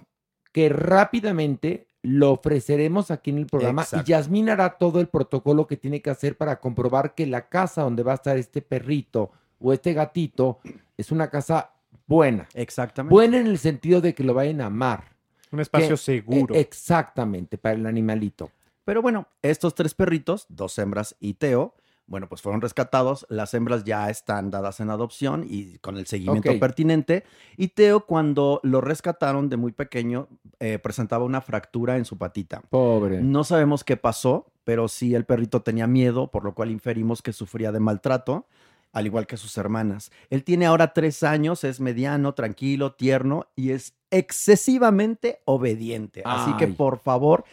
que 0.53 0.68
rápidamente 0.68 1.87
lo 2.03 2.33
ofreceremos 2.33 3.11
aquí 3.11 3.31
en 3.31 3.39
el 3.39 3.47
programa 3.47 3.83
Exacto. 3.83 4.05
y 4.07 4.11
Yasmín 4.11 4.49
hará 4.49 4.78
todo 4.78 5.01
el 5.01 5.09
protocolo 5.09 5.66
que 5.66 5.76
tiene 5.76 6.01
que 6.01 6.11
hacer 6.11 6.37
para 6.37 6.59
comprobar 6.61 7.14
que 7.14 7.26
la 7.26 7.49
casa 7.49 7.83
donde 7.83 8.03
va 8.03 8.12
a 8.12 8.14
estar 8.16 8.37
este 8.39 8.62
perrito 8.62 9.31
o 9.59 9.72
este 9.72 9.93
gatito 9.93 10.61
es 10.97 11.12
una 11.12 11.28
casa 11.28 11.72
buena. 12.07 12.49
Exactamente. 12.55 13.12
Buena 13.12 13.39
en 13.39 13.47
el 13.47 13.59
sentido 13.59 14.01
de 14.01 14.14
que 14.14 14.24
lo 14.24 14.33
vayan 14.35 14.61
a 14.62 14.66
amar. 14.66 15.05
Un 15.53 15.61
espacio 15.61 15.91
Que- 15.91 15.97
seguro. 15.97 16.55
eh, 16.55 16.61
exactamente, 16.61 17.59
para 17.59 17.74
el 17.74 17.85
animalito. 17.87 18.51
Pero 18.85 19.03
bueno, 19.03 19.26
estos 19.43 19.74
tres 19.74 19.95
perritos, 19.95 20.47
dos 20.49 20.78
hembras 20.78 21.14
y 21.20 21.35
Teo, 21.35 21.74
bueno, 22.11 22.29
pues 22.29 22.43
fueron 22.43 22.61
rescatados. 22.61 23.25
Las 23.29 23.55
hembras 23.55 23.85
ya 23.85 24.11
están 24.11 24.51
dadas 24.51 24.81
en 24.81 24.91
adopción 24.91 25.47
y 25.49 25.79
con 25.79 25.97
el 25.97 26.07
seguimiento 26.07 26.59
pertinente. 26.59 27.23
Y 27.57 27.69
Teo, 27.69 28.05
cuando 28.05 28.61
lo 28.65 28.81
rescataron 28.81 29.49
de 29.49 29.57
muy 29.57 29.71
pequeño, 29.71 30.27
eh, 30.59 30.81
presentaba 30.81 31.25
una 31.25 31.41
fractura 31.41 31.97
en 31.97 32.05
su 32.05 32.19
patita. 32.19 32.63
Pobre. 32.69 33.23
No 33.23 33.45
sabemos 33.45 33.85
qué 33.85 33.97
pasó, 33.97 34.51
pero 34.65 34.89
sí 34.89 35.15
el 35.15 35.25
perrito 35.25 35.63
tenía 35.63 35.87
miedo, 35.87 36.33
por 36.33 36.43
lo 36.43 36.53
cual 36.53 36.73
inferimos 36.73 37.23
que 37.23 37.33
sufría 37.33 37.71
de 37.71 37.79
maltrato, 37.79 38.49
al 38.93 39.07
igual 39.07 39.29
que 39.29 39.37
sus 39.37 39.57
hermanas. 39.57 40.11
Él 40.31 40.43
tiene 40.43 40.67
ahora 40.67 40.93
tres 40.93 41.23
años, 41.23 41.63
es 41.63 41.79
mediano, 41.79 42.35
tranquilo, 42.35 42.93
tierno 42.93 43.47
y 43.55 43.71
es 43.71 43.95
excesivamente 44.11 45.43
obediente. 45.45 46.23
Así 46.25 46.57
que 46.57 46.67
por 46.67 46.99
favor, 46.99 47.45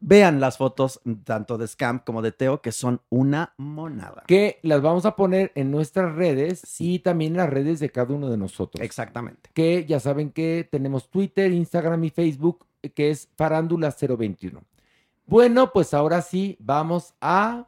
vean 0.00 0.40
las 0.40 0.56
fotos 0.56 1.00
tanto 1.24 1.58
de 1.58 1.68
Scamp 1.68 2.04
como 2.04 2.22
de 2.22 2.32
Teo, 2.32 2.60
que 2.60 2.72
son 2.72 3.02
una 3.10 3.54
monada. 3.58 4.24
que 4.26 4.58
las 4.62 4.82
vamos 4.82 5.04
a 5.06 5.14
poner 5.14 5.52
en 5.54 5.70
nuestras 5.70 6.14
redes 6.14 6.62
y 6.80 7.00
también 7.00 7.32
en 7.32 7.38
las 7.38 7.50
redes 7.50 7.78
de 7.80 7.90
cada 7.90 8.14
uno 8.14 8.28
de 8.30 8.36
nosotros. 8.36 8.82
Exactamente. 8.82 9.50
Que 9.54 9.84
ya 9.84 10.00
saben 10.00 10.30
que 10.30 10.66
tenemos 10.70 11.10
Twitter, 11.10 11.52
Instagram 11.52 12.02
y 12.04 12.10
Facebook, 12.10 12.66
que 12.94 13.10
es 13.10 13.28
Farándula 13.36 13.94
021. 13.98 14.62
Bueno, 15.26 15.72
pues 15.72 15.94
ahora 15.94 16.22
sí, 16.22 16.56
vamos 16.58 17.14
a... 17.20 17.66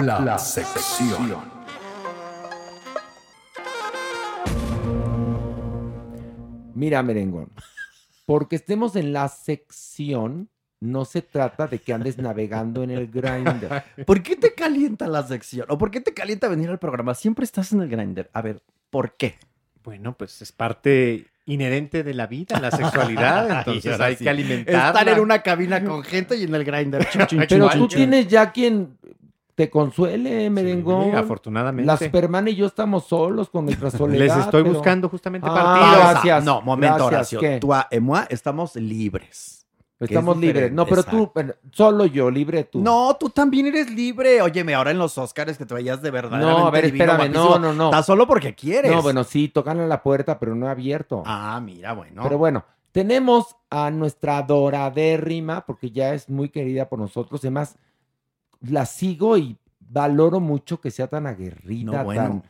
La, 0.00 0.20
la 0.20 0.38
sección. 0.38 1.62
Mira, 6.74 7.02
merengón, 7.02 7.52
porque 8.26 8.56
estemos 8.56 8.96
en 8.96 9.12
la 9.12 9.28
sección, 9.28 10.48
no 10.82 11.04
se 11.04 11.22
trata 11.22 11.68
de 11.68 11.78
que 11.78 11.92
andes 11.92 12.18
navegando 12.18 12.82
en 12.82 12.90
el 12.90 13.06
grinder. 13.06 13.84
¿Por 14.06 14.22
qué 14.22 14.34
te 14.36 14.52
calienta 14.52 15.06
la 15.06 15.22
sección? 15.22 15.66
¿O 15.68 15.78
por 15.78 15.92
qué 15.92 16.00
te 16.00 16.12
calienta 16.12 16.48
venir 16.48 16.68
al 16.70 16.78
programa? 16.80 17.14
Siempre 17.14 17.44
estás 17.44 17.72
en 17.72 17.82
el 17.82 17.88
grinder. 17.88 18.28
A 18.32 18.42
ver, 18.42 18.62
¿por 18.90 19.12
qué? 19.12 19.38
Bueno, 19.84 20.14
pues 20.16 20.42
es 20.42 20.50
parte 20.50 21.26
inherente 21.46 22.02
de 22.02 22.14
la 22.14 22.26
vida, 22.26 22.58
la 22.60 22.70
sexualidad, 22.70 23.58
entonces 23.58 23.98
hay 24.00 24.16
sí. 24.16 24.24
que 24.24 24.30
alimentarla. 24.30 24.88
Estar 24.88 25.08
en 25.08 25.20
una 25.20 25.42
cabina 25.42 25.84
con 25.84 26.02
gente 26.02 26.36
y 26.36 26.44
en 26.44 26.54
el 26.54 26.64
grinder. 26.64 27.06
Pero 27.48 27.68
tú 27.70 27.88
tienes 27.88 28.26
ya 28.26 28.50
quien 28.50 28.98
te 29.54 29.70
consuele, 29.70 30.50
merengón. 30.50 31.10
Sí, 31.12 31.16
afortunadamente. 31.16 31.86
La 31.86 31.96
Superman 31.96 32.48
y 32.48 32.56
yo 32.56 32.66
estamos 32.66 33.06
solos 33.06 33.50
con 33.50 33.66
nuestra 33.66 33.90
soledad. 33.90 34.36
Les 34.36 34.36
estoy 34.44 34.62
pero- 34.64 34.74
buscando 34.74 35.08
justamente 35.08 35.46
Ah, 35.48 35.54
partidos. 35.54 36.10
gracias. 36.10 36.44
No, 36.44 36.60
momento, 36.62 37.06
gracias, 37.06 37.34
Horacio. 37.34 37.40
¿qué? 37.40 37.60
Tú 37.60 37.72
a 37.72 37.86
Emua 37.90 38.26
estamos 38.30 38.74
libres. 38.74 39.61
Es 40.04 40.10
Estamos 40.10 40.36
libres. 40.36 40.72
No, 40.72 40.86
pero 40.86 41.02
tú, 41.02 41.32
solo 41.70 42.06
yo, 42.06 42.30
libre 42.30 42.64
tú. 42.64 42.80
No, 42.80 43.16
tú 43.18 43.30
también 43.30 43.66
eres 43.66 43.90
libre. 43.90 44.42
Óyeme, 44.42 44.74
ahora 44.74 44.90
en 44.90 44.98
los 44.98 45.16
Oscars 45.18 45.56
que 45.56 45.66
te 45.66 45.74
veías 45.74 46.02
de 46.02 46.10
verdad. 46.10 46.40
No, 46.40 46.66
a 46.66 46.70
ver, 46.70 46.86
espérame. 46.86 47.30
No, 47.30 47.58
no, 47.58 47.72
no. 47.72 47.86
Estás 47.86 48.06
solo 48.06 48.26
porque 48.26 48.54
quieres. 48.54 48.90
No, 48.90 49.02
bueno, 49.02 49.24
sí, 49.24 49.48
tocan 49.48 49.80
a 49.80 49.86
la 49.86 50.02
puerta, 50.02 50.38
pero 50.38 50.54
no 50.54 50.66
he 50.66 50.70
abierto. 50.70 51.22
Ah, 51.26 51.60
mira, 51.62 51.92
bueno. 51.92 52.22
Pero 52.22 52.38
bueno, 52.38 52.64
tenemos 52.92 53.56
a 53.70 53.90
nuestra 53.90 54.38
adoradérrima, 54.38 55.64
porque 55.64 55.90
ya 55.90 56.14
es 56.14 56.28
muy 56.28 56.48
querida 56.48 56.88
por 56.88 56.98
nosotros. 56.98 57.40
Además, 57.42 57.76
la 58.60 58.86
sigo 58.86 59.36
y 59.36 59.56
valoro 59.78 60.40
mucho 60.40 60.80
que 60.80 60.90
sea 60.90 61.06
tan 61.06 61.26
aguerrida, 61.26 61.98
No, 61.98 62.04
bueno. 62.04 62.22
tan, 62.22 62.42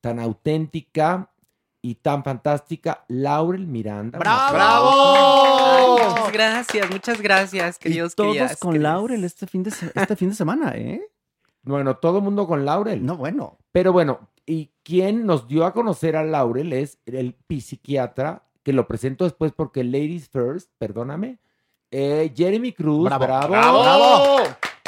tan 0.00 0.18
auténtica 0.18 1.30
y 1.82 1.96
tan 1.96 2.24
fantástica. 2.24 3.04
Laurel 3.08 3.66
Miranda. 3.66 4.18
¡Bravo! 4.18 4.90
Ay, 5.66 6.08
muchas 6.08 6.32
gracias, 6.32 6.90
muchas 6.90 7.20
gracias, 7.22 7.76
Y 7.76 7.80
queridos 7.80 8.14
todos 8.14 8.30
crías, 8.30 8.56
con. 8.58 8.82
Laurel 8.82 9.24
este 9.24 9.46
fin, 9.46 9.62
de, 9.62 9.70
este 9.70 10.16
fin 10.16 10.30
de 10.30 10.34
semana, 10.34 10.72
¿eh? 10.74 11.02
Bueno, 11.62 11.96
todo 11.96 12.18
el 12.18 12.24
mundo 12.24 12.46
con 12.46 12.64
Laurel. 12.64 13.04
No, 13.04 13.16
bueno. 13.16 13.58
Pero 13.72 13.92
bueno, 13.92 14.28
y 14.46 14.70
quien 14.82 15.26
nos 15.26 15.46
dio 15.46 15.66
a 15.66 15.72
conocer 15.72 16.16
a 16.16 16.24
Laurel 16.24 16.72
es 16.72 16.98
el 17.06 17.36
psiquiatra, 17.48 18.44
que 18.62 18.72
lo 18.72 18.86
presento 18.86 19.24
después 19.24 19.52
porque 19.52 19.84
Ladies 19.84 20.28
First, 20.30 20.70
perdóname, 20.78 21.38
eh, 21.90 22.32
Jeremy 22.34 22.72
Cruz, 22.72 23.04
Bravo, 23.04 23.24
bravo, 23.24 23.48
bravo, 23.48 23.82
bravo. 23.82 24.38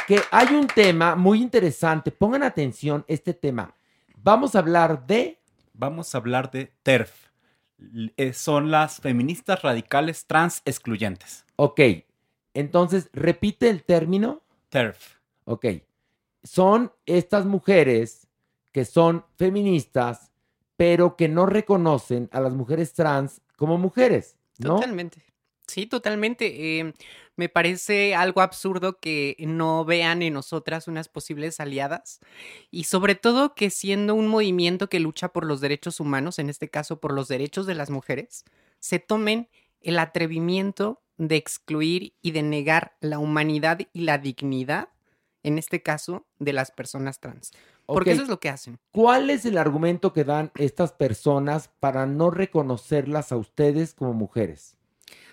Que 0.07 0.21
hay 0.31 0.55
un 0.55 0.67
tema 0.67 1.15
muy 1.15 1.41
interesante, 1.41 2.11
pongan 2.11 2.43
atención 2.43 3.05
este 3.07 3.35
tema. 3.35 3.75
Vamos 4.17 4.55
a 4.55 4.59
hablar 4.59 5.07
de, 5.07 5.40
Vamos 5.81 6.15
a 6.15 6.19
hablar 6.19 6.51
de 6.51 6.71
TERF. 6.83 7.31
Eh, 8.19 8.35
son 8.35 8.71
las 8.71 9.01
feministas 9.01 9.63
radicales 9.63 10.27
trans 10.27 10.61
excluyentes. 10.67 11.47
ok, 11.57 11.81
entonces 12.53 13.09
repite 13.15 13.71
el 13.71 13.83
término, 13.85 14.43
TERF. 14.69 15.17
ok, 15.45 15.67
son 16.43 16.93
estas 17.07 17.47
mujeres 17.47 18.29
que 18.73 18.85
son 18.85 19.25
feministas, 19.37 20.31
pero 20.77 21.17
que 21.17 21.29
no 21.29 21.47
reconocen 21.47 22.29
a 22.31 22.41
las 22.41 22.53
mujeres 22.53 22.93
trans 22.93 23.41
como 23.57 23.79
mujeres, 23.79 24.37
¿no? 24.59 24.75
Totalmente. 24.75 25.25
Sí, 25.67 25.87
totalmente. 25.87 26.81
Eh, 26.81 26.93
me 27.41 27.49
parece 27.49 28.15
algo 28.15 28.43
absurdo 28.43 29.01
que 29.01 29.35
no 29.39 29.87
vean 29.87 30.21
en 30.21 30.35
nosotras 30.35 30.89
unas 30.89 31.09
posibles 31.09 31.59
aliadas 31.59 32.21
y 32.71 32.85
sobre 32.85 33.15
todo 33.15 33.55
que 33.55 33.71
siendo 33.71 34.15
un 34.15 34.29
movimiento 34.29 34.91
que 34.91 35.01
lucha 35.01 35.31
por 35.31 35.47
los 35.47 35.63
derechos 35.63 36.01
humanos, 36.01 36.39
en 36.39 36.51
este 36.51 36.69
caso 36.69 37.01
por 37.01 37.15
los 37.15 37.29
derechos 37.29 37.65
de 37.65 37.75
las 37.75 37.89
mujeres, 37.89 38.45
se 38.79 38.99
tomen 38.99 39.49
el 39.81 39.99
atrevimiento 39.99 41.01
de 41.17 41.37
excluir 41.37 42.13
y 42.21 42.33
de 42.33 42.43
negar 42.43 42.99
la 43.01 43.19
humanidad 43.19 43.79
y 43.95 44.01
la 44.03 44.19
dignidad, 44.19 44.91
en 45.43 45.57
este 45.57 45.83
caso, 45.83 46.27
de 46.39 46.53
las 46.53 46.71
personas 46.71 47.21
trans. 47.21 47.53
Porque 47.87 48.13
eso 48.13 48.23
es 48.23 48.29
lo 48.29 48.39
que 48.39 48.51
hacen. 48.51 48.79
¿Cuál 48.93 49.31
es 49.31 49.47
el 49.47 49.57
argumento 49.57 50.13
que 50.13 50.25
dan 50.25 50.53
estas 50.57 50.93
personas 50.93 51.71
para 51.81 52.05
no 52.05 52.31
reconocerlas 52.31 53.33
a 53.33 53.39
ustedes 53.39 53.95
como 53.95 54.13
mujeres? 54.13 54.77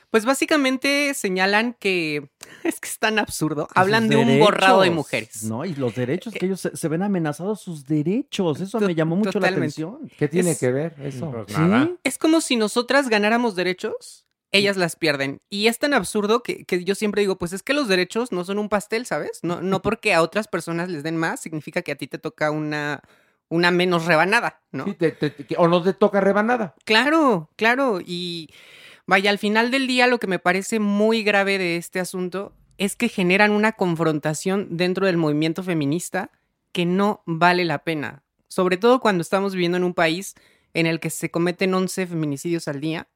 Pues 0.10 0.24
básicamente 0.26 1.14
señalan 1.14 1.74
que 1.80 2.30
es 2.64 2.80
que 2.80 2.88
es 2.90 2.98
tan 3.00 3.20
absurdo. 3.20 3.68
Hablan 3.76 4.08
de 4.08 4.16
un 4.18 4.40
borrado 4.40 4.82
de 4.82 4.90
mujeres. 4.92 5.44
No, 5.44 5.66
y 5.66 5.76
los 5.76 5.96
derechos, 5.96 6.34
que 6.34 6.46
ellos 6.46 6.62
se, 6.62 6.76
se 6.78 6.88
ven 6.88 7.04
amenazados 7.04 7.62
sus 7.62 7.86
derechos. 7.86 8.60
Eso 8.62 8.80
me 8.80 8.96
llamó 8.96 9.16
mucho 9.18 9.40
la 9.40 9.50
atención. 9.50 10.10
¿Qué 10.18 10.28
tiene 10.28 10.52
Es- 10.52 10.60
que 10.60 10.72
ver 10.72 10.96
eso? 11.02 11.32
Pues 11.32 11.54
¿Sí? 11.56 11.96
Es 12.04 12.18
como 12.18 12.42
si 12.42 12.56
nosotras 12.56 13.10
ganáramos 13.10 13.56
derechos, 13.56 14.26
ellas 14.54 14.78
las 14.78 14.96
pierden. 14.96 15.42
Y 15.50 15.68
es 15.68 15.78
tan 15.78 15.94
absurdo 15.94 16.42
que, 16.42 16.64
que 16.64 16.84
yo 16.86 16.96
siempre 16.96 17.22
digo, 17.22 17.38
pues 17.38 17.52
es 17.52 17.62
que 17.62 17.74
los 17.74 17.90
derechos 17.90 18.32
no 18.32 18.46
son 18.46 18.60
un 18.60 18.70
pastel, 18.70 19.06
¿sabes? 19.06 19.40
No, 19.44 19.62
no 19.62 19.82
porque 19.84 20.14
a 20.14 20.22
otras 20.22 20.48
personas 20.48 20.90
les 20.90 21.04
den 21.04 21.18
más, 21.18 21.42
significa 21.42 21.82
que 21.82 21.92
a 21.92 21.96
ti 21.96 22.08
te 22.08 22.18
toca 22.18 22.50
una, 22.50 23.02
una 23.50 23.72
menos 23.72 24.06
rebanada, 24.06 24.62
¿no? 24.72 24.86
Sí, 24.86 24.94
te- 24.94 25.12
te- 25.12 25.30
te- 25.32 25.56
o 25.58 25.68
no 25.68 25.84
te 25.84 25.94
toca 25.94 26.22
rebanada. 26.22 26.76
Claro, 26.86 27.50
claro. 27.58 28.00
Y 28.04 28.50
vaya, 29.08 29.32
al 29.32 29.40
final 29.40 29.72
del 29.72 29.88
día 29.88 30.08
lo 30.08 30.20
que 30.20 30.28
me 30.28 30.40
parece 30.40 30.80
muy 30.80 31.24
grave 31.24 31.58
de 31.58 31.78
este 31.78 32.00
asunto 32.00 32.54
es 32.78 32.96
que 32.96 33.10
generan 33.10 33.52
una 33.52 33.72
confrontación 33.72 34.78
dentro 34.78 35.06
del 35.08 35.18
movimiento 35.18 35.64
feminista 35.64 36.30
que 36.72 36.86
no 36.86 37.24
vale 37.26 37.66
la 37.66 37.84
pena. 37.84 38.24
Sobre 38.48 38.78
todo 38.78 39.00
cuando 39.00 39.22
estamos 39.22 39.54
viviendo 39.54 39.78
en 39.78 39.84
un 39.84 39.94
país 39.94 40.36
en 40.74 40.86
el 40.86 41.00
que 41.00 41.10
se 41.10 41.32
cometen 41.32 41.74
11 41.74 42.06
feminicidios 42.08 42.68
al 42.68 42.80
día. 42.80 43.08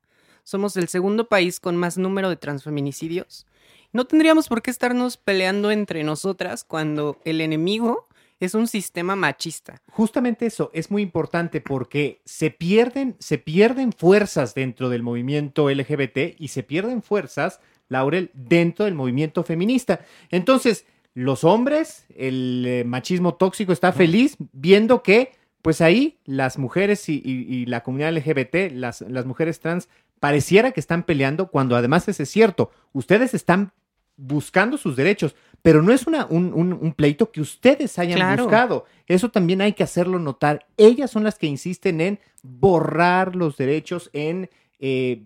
Somos 0.44 0.76
el 0.78 0.88
segundo 0.88 1.30
país 1.30 1.60
con 1.60 1.78
más 1.78 1.98
número 1.98 2.30
de 2.30 2.38
transfeminicidios. 2.38 3.46
No 3.94 4.06
tendríamos 4.06 4.48
por 4.48 4.62
qué 4.62 4.72
estarnos 4.72 5.18
peleando 5.18 5.70
entre 5.70 6.04
nosotras 6.04 6.64
cuando 6.64 7.20
el 7.24 7.42
enemigo 7.42 8.08
es 8.42 8.54
un 8.56 8.68
sistema 8.68 9.16
machista. 9.16 9.82
Justamente 9.92 10.46
eso 10.46 10.70
es 10.74 10.92
muy 10.92 11.02
importante 11.02 11.62
porque 11.62 12.22
se 12.26 12.52
pierden, 12.52 13.16
se 13.20 13.38
pierden 13.38 13.94
fuerzas 13.94 14.54
dentro 14.54 14.90
del 14.90 15.04
movimiento 15.04 15.70
LGBT 15.70 16.36
y 16.40 16.50
se 16.50 16.64
pierden 16.64 17.02
fuerzas, 17.02 17.60
Laurel, 17.88 18.30
dentro 18.34 18.86
del 18.86 18.96
movimiento 18.96 19.44
feminista. 19.44 20.02
Entonces, 20.30 20.86
los 21.14 21.44
hombres, 21.44 22.06
el 22.16 22.64
eh, 22.68 22.84
machismo 22.86 23.36
tóxico 23.36 23.74
está 23.74 23.92
feliz 23.92 24.38
viendo 24.54 25.04
que, 25.04 25.34
pues 25.62 25.82
ahí, 25.82 26.18
las 26.26 26.58
mujeres 26.58 27.08
y, 27.10 27.22
y- 27.24 27.54
y 27.54 27.66
la 27.66 27.84
comunidad 27.84 28.14
LGBT, 28.16 28.72
las, 28.74 29.02
las 29.02 29.26
mujeres 29.26 29.60
trans, 29.60 29.90
pareciera 30.20 30.72
que 30.72 30.80
están 30.80 31.04
peleando 31.04 31.50
cuando 31.50 31.76
además 31.76 32.08
ese 32.08 32.24
es 32.24 32.30
cierto. 32.30 32.72
Ustedes 32.94 33.34
están 33.34 33.72
buscando 34.18 34.78
sus 34.78 34.96
derechos, 34.96 35.36
pero 35.62 35.82
no 35.82 35.92
es 35.94 36.08
una, 36.08 36.26
un, 36.26 36.54
un- 36.54 36.74
un 36.74 36.94
pleito 36.94 37.32
que 37.32 37.42
ustedes 37.42 38.00
hayan 38.00 38.18
Claro. 38.18 38.44
buscado. 38.44 38.86
Eso 39.08 39.30
también 39.30 39.62
hay 39.62 39.74
que 39.74 39.84
hacerlo 39.84 40.18
notar. 40.20 40.66
Ellas 40.78 41.12
son 41.12 41.24
las 41.24 41.38
que 41.38 41.48
insisten 41.48 42.02
en 42.02 42.20
borrar 42.44 43.36
los 43.36 43.58
derechos, 43.58 44.10
en 44.14 44.50
eh, 44.80 45.24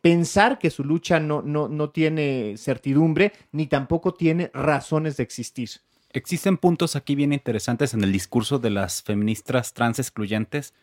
pensar 0.00 0.58
que 0.58 0.70
su 0.70 0.84
lucha 0.84 1.20
no, 1.20 1.42
no, 1.42 1.68
no 1.68 1.90
tiene 1.90 2.54
certidumbre 2.56 3.32
ni 3.52 3.66
tampoco 3.66 4.12
tiene 4.14 4.50
razones 4.54 5.16
de 5.16 5.22
existir. 5.22 5.70
Existen 6.12 6.56
puntos 6.56 6.96
aquí 6.96 7.14
bien 7.14 7.32
interesantes 7.32 7.94
en 7.94 8.02
el 8.02 8.10
discurso 8.12 8.58
de 8.58 8.70
las 8.70 9.02
feministas 9.02 9.72
trans 9.74 9.98
excluyentes 9.98 10.74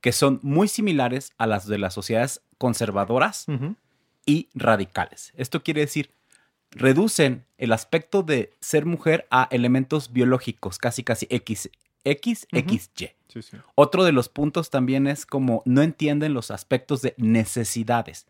que 0.00 0.12
son 0.12 0.38
muy 0.42 0.68
similares 0.68 1.32
a 1.38 1.46
las 1.46 1.66
de 1.66 1.78
las 1.78 1.94
sociedades 1.94 2.40
conservadoras 2.58 3.46
y 4.26 4.48
radicales. 4.54 5.32
Esto 5.36 5.62
quiere 5.62 5.80
decir, 5.80 6.10
reducen 6.76 7.44
el 7.58 7.72
aspecto 7.72 8.22
de 8.22 8.52
ser 8.60 8.86
mujer 8.86 9.26
a 9.30 9.48
elementos 9.50 10.12
biológicos, 10.12 10.78
casi 10.78 11.02
casi 11.02 11.26
X, 11.30 11.70
X, 12.04 12.46
Ujú. 12.52 12.78
XY. 12.78 13.10
Otro 13.74 14.04
de 14.04 14.12
los 14.12 14.28
puntos 14.28 14.70
también 14.70 15.06
es 15.06 15.26
como 15.26 15.62
no 15.66 15.82
entienden 15.82 16.34
los 16.34 16.50
aspectos 16.50 17.02
de 17.02 17.14
necesidades. 17.18 18.26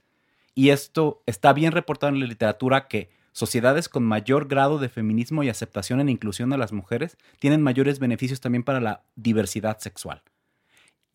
Y 0.55 0.71
esto 0.71 1.23
está 1.27 1.53
bien 1.53 1.73
reportado 1.73 2.13
en 2.13 2.21
la 2.21 2.27
literatura 2.27 2.89
que 2.89 3.11
sociedades 3.33 3.89
con 3.89 4.03
mayor 4.03 4.49
grado 4.49 4.79
de 4.79 4.89
feminismo 4.89 5.43
y 5.43 5.51
aceptación 5.51 6.01
en 6.01 6.09
inclusión 6.09 6.49
de 6.49 6.57
las 6.57 6.73
mujeres 6.73 7.19
tienen 7.39 7.63
mayores 7.63 7.99
beneficios 7.99 8.41
también 8.41 8.63
para 8.63 8.81
la 8.81 9.03
diversidad 9.15 9.79
sexual. 9.79 10.23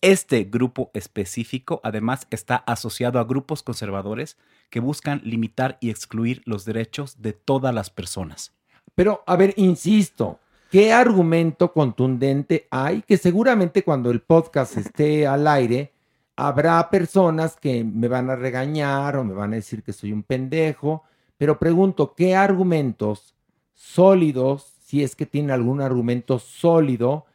Este 0.02 0.45
grupo 0.45 0.89
específico 0.95 1.80
además 1.84 2.26
está 2.32 2.56
asociado 2.56 3.20
a 3.20 3.24
grupos 3.24 3.62
conservadores 3.62 4.36
que 4.72 4.80
buscan 4.80 5.22
limitar 5.24 5.78
y 5.80 5.91
excluir 5.91 6.41
los 6.45 6.66
derechos 6.66 7.22
de 7.22 7.34
todas 7.34 7.72
las 7.72 7.91
personas. 7.91 8.52
Pero, 8.95 9.24
a 9.28 9.36
ver, 9.36 9.54
insisto, 9.58 10.39
¿qué 10.72 10.91
argumento 10.91 11.72
contundente 11.72 12.68
hay? 12.72 13.04
Que 13.04 13.16
seguramente 13.18 13.84
cuando 13.84 14.10
el 14.10 14.22
podcast 14.22 14.76
esté 14.78 15.28
al 15.28 15.45
aire, 15.47 15.93
habrá 16.36 16.89
personas 16.89 17.56
que 17.56 17.84
me 17.84 18.08
van 18.08 18.32
a 18.32 18.36
regañar 18.36 19.18
o 19.18 19.24
me 19.24 19.36
van 19.36 19.54
a 19.54 19.58
decir 19.58 19.84
que 19.84 19.93
soy 19.93 20.14
un 20.14 20.24
pendejo, 20.24 21.04
pero 21.38 21.60
pregunto, 21.60 22.16
¿qué 22.16 22.36
argumentos 22.36 23.36
sólidos, 23.76 24.74
si 24.84 25.04
es 25.04 25.16
que 25.16 25.28
tiene 25.28 25.54
algún 25.54 25.80
argumento 25.80 26.39
sólido, 26.39 27.26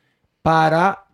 para 0.42 1.05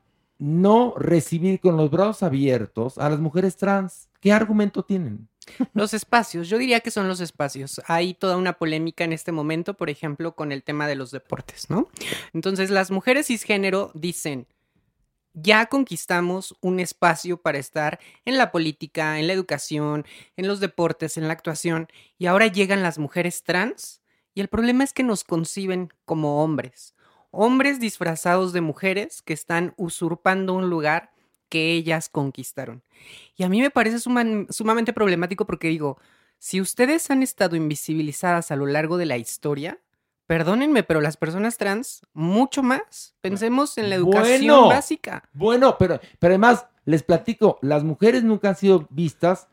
no 0.43 0.95
recibir 0.97 1.61
con 1.61 1.76
los 1.76 1.88
brazos 1.88 2.24
abiertos 2.24 2.99
a 2.99 3.09
las 3.09 3.20
mujeres 3.20 3.57
trans? 3.57 4.09
¿Qué 4.20 4.32
argumento 4.32 4.82
tienen? 4.82 5.28
Los 5.72 5.95
espacios, 5.95 6.49
yo 6.49 6.59
diría 6.59 6.80
que 6.80 6.90
son 6.90 7.07
los 7.09 7.20
espacios. 7.20 7.80
Hay 7.86 8.14
toda 8.14 8.36
una 8.36 8.55
polémica 8.55 9.05
en 9.05 9.12
este 9.12 9.30
momento, 9.32 9.74
por 9.74 9.88
ejemplo, 9.88 10.34
con 10.34 10.51
el 10.53 10.62
tema 10.62 10.88
de 10.88 10.97
los 10.97 11.11
deportes, 11.11 11.68
¿no? 11.68 11.88
Entonces, 12.32 12.70
las 12.70 12.90
mujeres 12.90 13.26
cisgénero 13.26 13.90
dicen, 13.95 14.47
ya 15.32 15.66
conquistamos 15.66 16.57
un 16.61 16.80
espacio 16.80 17.40
para 17.40 17.59
estar 17.59 18.01
en 18.24 18.38
la 18.38 18.53
política, 18.53 19.18
en 19.18 19.26
la 19.26 19.32
educación, 19.32 20.05
en 20.36 20.47
los 20.47 20.61
deportes, 20.61 21.16
en 21.16 21.26
la 21.26 21.34
actuación, 21.34 21.88
y 22.18 22.26
ahora 22.26 22.47
llegan 22.47 22.82
las 22.82 22.99
mujeres 22.99 23.43
trans, 23.43 24.01
y 24.34 24.40
el 24.40 24.49
problema 24.49 24.84
es 24.84 24.93
que 24.93 25.03
nos 25.03 25.24
conciben 25.24 25.93
como 26.05 26.43
hombres, 26.43 26.95
hombres 27.33 27.80
disfrazados 27.80 28.53
de 28.53 28.61
mujeres 28.61 29.22
que 29.22 29.33
están 29.33 29.74
usurpando 29.76 30.55
un 30.55 30.70
lugar 30.70 31.11
que 31.49 31.72
ellas 31.72 32.09
conquistaron. 32.09 32.83
Y 33.37 33.43
a 33.43 33.49
mí 33.49 33.61
me 33.61 33.70
parece 33.70 33.99
suman- 33.99 34.47
sumamente 34.51 34.93
problemático 34.93 35.45
porque 35.47 35.68
digo, 35.68 35.99
si 36.39 36.61
ustedes 36.61 37.11
han 37.11 37.22
estado 37.22 37.57
invisibilizadas 37.57 38.51
a 38.51 38.57
lo 38.57 38.66
largo 38.66 38.97
de 38.97 39.07
la 39.07 39.16
historia, 39.16 39.81
perdónenme, 40.27 40.82
pero 40.82 41.01
las 41.01 41.16
personas 41.16 41.59
trans, 41.59 42.07
mucho 42.12 42.62
más. 42.62 43.15
Pensemos 43.20 43.77
en 43.78 43.90
la 43.90 43.97
educación 43.97 44.47
Bueno, 44.57 44.69
básica. 44.69 45.28
Bueno, 45.32 45.77
pero, 45.78 46.01
pero 46.19 46.32
además, 46.32 46.66
les 46.85 47.02
platico, 47.02 47.59
las 47.62 47.85
mujeres 47.85 48.24
nunca 48.24 48.51
han 48.51 48.57
sido 48.57 48.86
vistas 48.90 49.48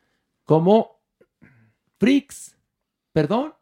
como 0.45 0.99
freaks, 1.99 2.57
perdón. 3.13 3.53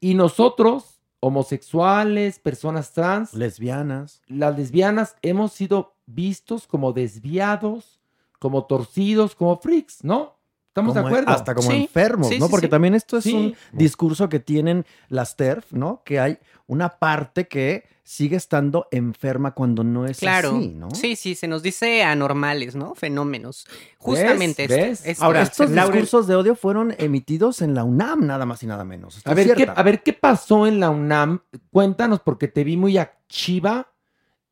Y 0.00 0.14
nosotros, 0.14 0.99
homosexuales, 1.20 2.38
personas 2.38 2.92
trans, 2.92 3.34
lesbianas, 3.34 4.22
las 4.26 4.56
lesbianas 4.56 5.16
hemos 5.22 5.52
sido 5.52 5.94
vistos 6.06 6.66
como 6.66 6.92
desviados, 6.92 8.00
como 8.38 8.64
torcidos, 8.64 9.34
como 9.34 9.58
freaks, 9.58 10.02
¿no? 10.02 10.39
¿Estamos 10.70 10.94
de 10.94 11.00
acuerdo? 11.00 11.32
Hasta 11.32 11.52
como 11.52 11.72
enfermos, 11.72 12.30
¿no? 12.38 12.48
Porque 12.48 12.68
también 12.68 12.94
esto 12.94 13.16
es 13.18 13.24
Sí. 13.24 13.34
un 13.34 13.56
discurso 13.76 14.28
que 14.28 14.38
tienen 14.38 14.86
las 15.08 15.36
TERF, 15.36 15.72
¿no? 15.72 16.02
Que 16.04 16.20
hay 16.20 16.38
una 16.68 16.90
parte 16.90 17.48
que 17.48 17.88
sigue 18.04 18.36
estando 18.36 18.86
enferma 18.92 19.52
cuando 19.52 19.82
no 19.82 20.06
es 20.06 20.20
Claro. 20.20 20.56
así, 20.56 20.68
¿no? 20.68 20.88
Sí, 20.92 21.16
sí, 21.16 21.34
se 21.34 21.48
nos 21.48 21.64
dice 21.64 22.04
anormales, 22.04 22.76
¿no? 22.76 22.94
Fenómenos. 22.94 23.66
Justamente 23.98 24.62
esto, 24.64 24.76
¿Ves? 24.76 25.02
esto. 25.06 25.24
Ahora, 25.24 25.42
estos 25.42 25.72
discursos 25.72 26.28
de 26.28 26.36
odio 26.36 26.54
fueron 26.54 26.94
emitidos 26.98 27.62
en 27.62 27.74
la 27.74 27.82
UNAM, 27.82 28.24
nada 28.26 28.46
más 28.46 28.62
y 28.62 28.66
nada 28.66 28.84
menos. 28.84 29.20
A 29.24 29.34
ver, 29.34 29.54
¿qué, 29.56 29.68
a 29.74 29.82
ver, 29.82 30.04
¿qué 30.04 30.12
pasó 30.12 30.68
en 30.68 30.78
la 30.78 30.90
UNAM? 30.90 31.40
Cuéntanos, 31.72 32.20
porque 32.20 32.46
te 32.46 32.62
vi 32.62 32.76
muy 32.76 32.96
activa 32.96 33.92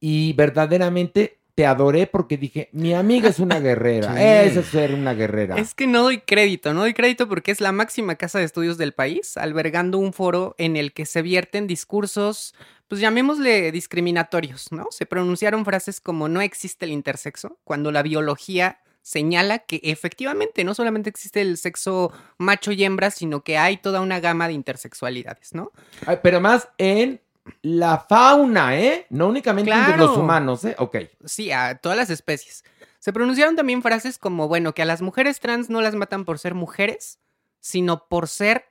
y 0.00 0.32
verdaderamente 0.32 1.37
te 1.58 1.66
adoré 1.66 2.06
porque 2.06 2.36
dije, 2.36 2.68
mi 2.70 2.94
amiga 2.94 3.28
es 3.28 3.40
una 3.40 3.58
guerrera. 3.68 4.14
Sí. 4.14 4.22
Esa 4.22 4.60
es 4.60 4.66
ser 4.66 4.94
una 4.94 5.12
guerrera. 5.12 5.56
Es 5.56 5.74
que 5.74 5.88
no 5.88 6.04
doy 6.04 6.20
crédito, 6.20 6.72
no 6.72 6.82
doy 6.82 6.94
crédito 6.94 7.28
porque 7.28 7.50
es 7.50 7.60
la 7.60 7.72
máxima 7.72 8.14
casa 8.14 8.38
de 8.38 8.44
estudios 8.44 8.78
del 8.78 8.92
país, 8.92 9.36
albergando 9.36 9.98
un 9.98 10.12
foro 10.12 10.54
en 10.56 10.76
el 10.76 10.92
que 10.92 11.04
se 11.04 11.20
vierten 11.20 11.66
discursos, 11.66 12.54
pues 12.86 13.00
llamémosle 13.00 13.72
discriminatorios, 13.72 14.70
¿no? 14.70 14.86
Se 14.90 15.04
pronunciaron 15.04 15.64
frases 15.64 16.00
como 16.00 16.28
no 16.28 16.42
existe 16.42 16.84
el 16.84 16.92
intersexo, 16.92 17.58
cuando 17.64 17.90
la 17.90 18.04
biología 18.04 18.78
señala 19.02 19.58
que 19.58 19.80
efectivamente 19.82 20.62
no 20.62 20.74
solamente 20.74 21.10
existe 21.10 21.40
el 21.40 21.56
sexo 21.56 22.12
macho 22.36 22.70
y 22.70 22.84
hembra, 22.84 23.10
sino 23.10 23.42
que 23.42 23.58
hay 23.58 23.78
toda 23.78 24.00
una 24.00 24.20
gama 24.20 24.46
de 24.46 24.54
intersexualidades, 24.54 25.54
¿no? 25.54 25.72
Ay, 26.06 26.18
pero 26.22 26.40
más 26.40 26.68
en 26.78 27.20
la 27.62 27.98
fauna, 27.98 28.78
¿eh? 28.78 29.06
No 29.10 29.28
únicamente 29.28 29.70
en 29.70 29.76
Claro. 29.84 30.06
los 30.06 30.16
humanos, 30.16 30.64
¿eh? 30.64 30.74
Ok. 30.78 30.96
Sí, 31.24 31.50
a 31.52 31.76
todas 31.76 31.96
las 31.98 32.10
especies. 32.10 32.64
Se 32.98 33.12
pronunciaron 33.12 33.56
también 33.56 33.82
frases 33.82 34.18
como, 34.18 34.48
bueno, 34.48 34.74
que 34.74 34.82
a 34.82 34.84
las 34.84 35.02
mujeres 35.02 35.40
trans 35.40 35.70
no 35.70 35.80
las 35.80 35.94
matan 35.94 36.24
por 36.24 36.38
ser 36.38 36.54
mujeres, 36.54 37.18
sino 37.60 38.06
por 38.08 38.28
ser 38.28 38.64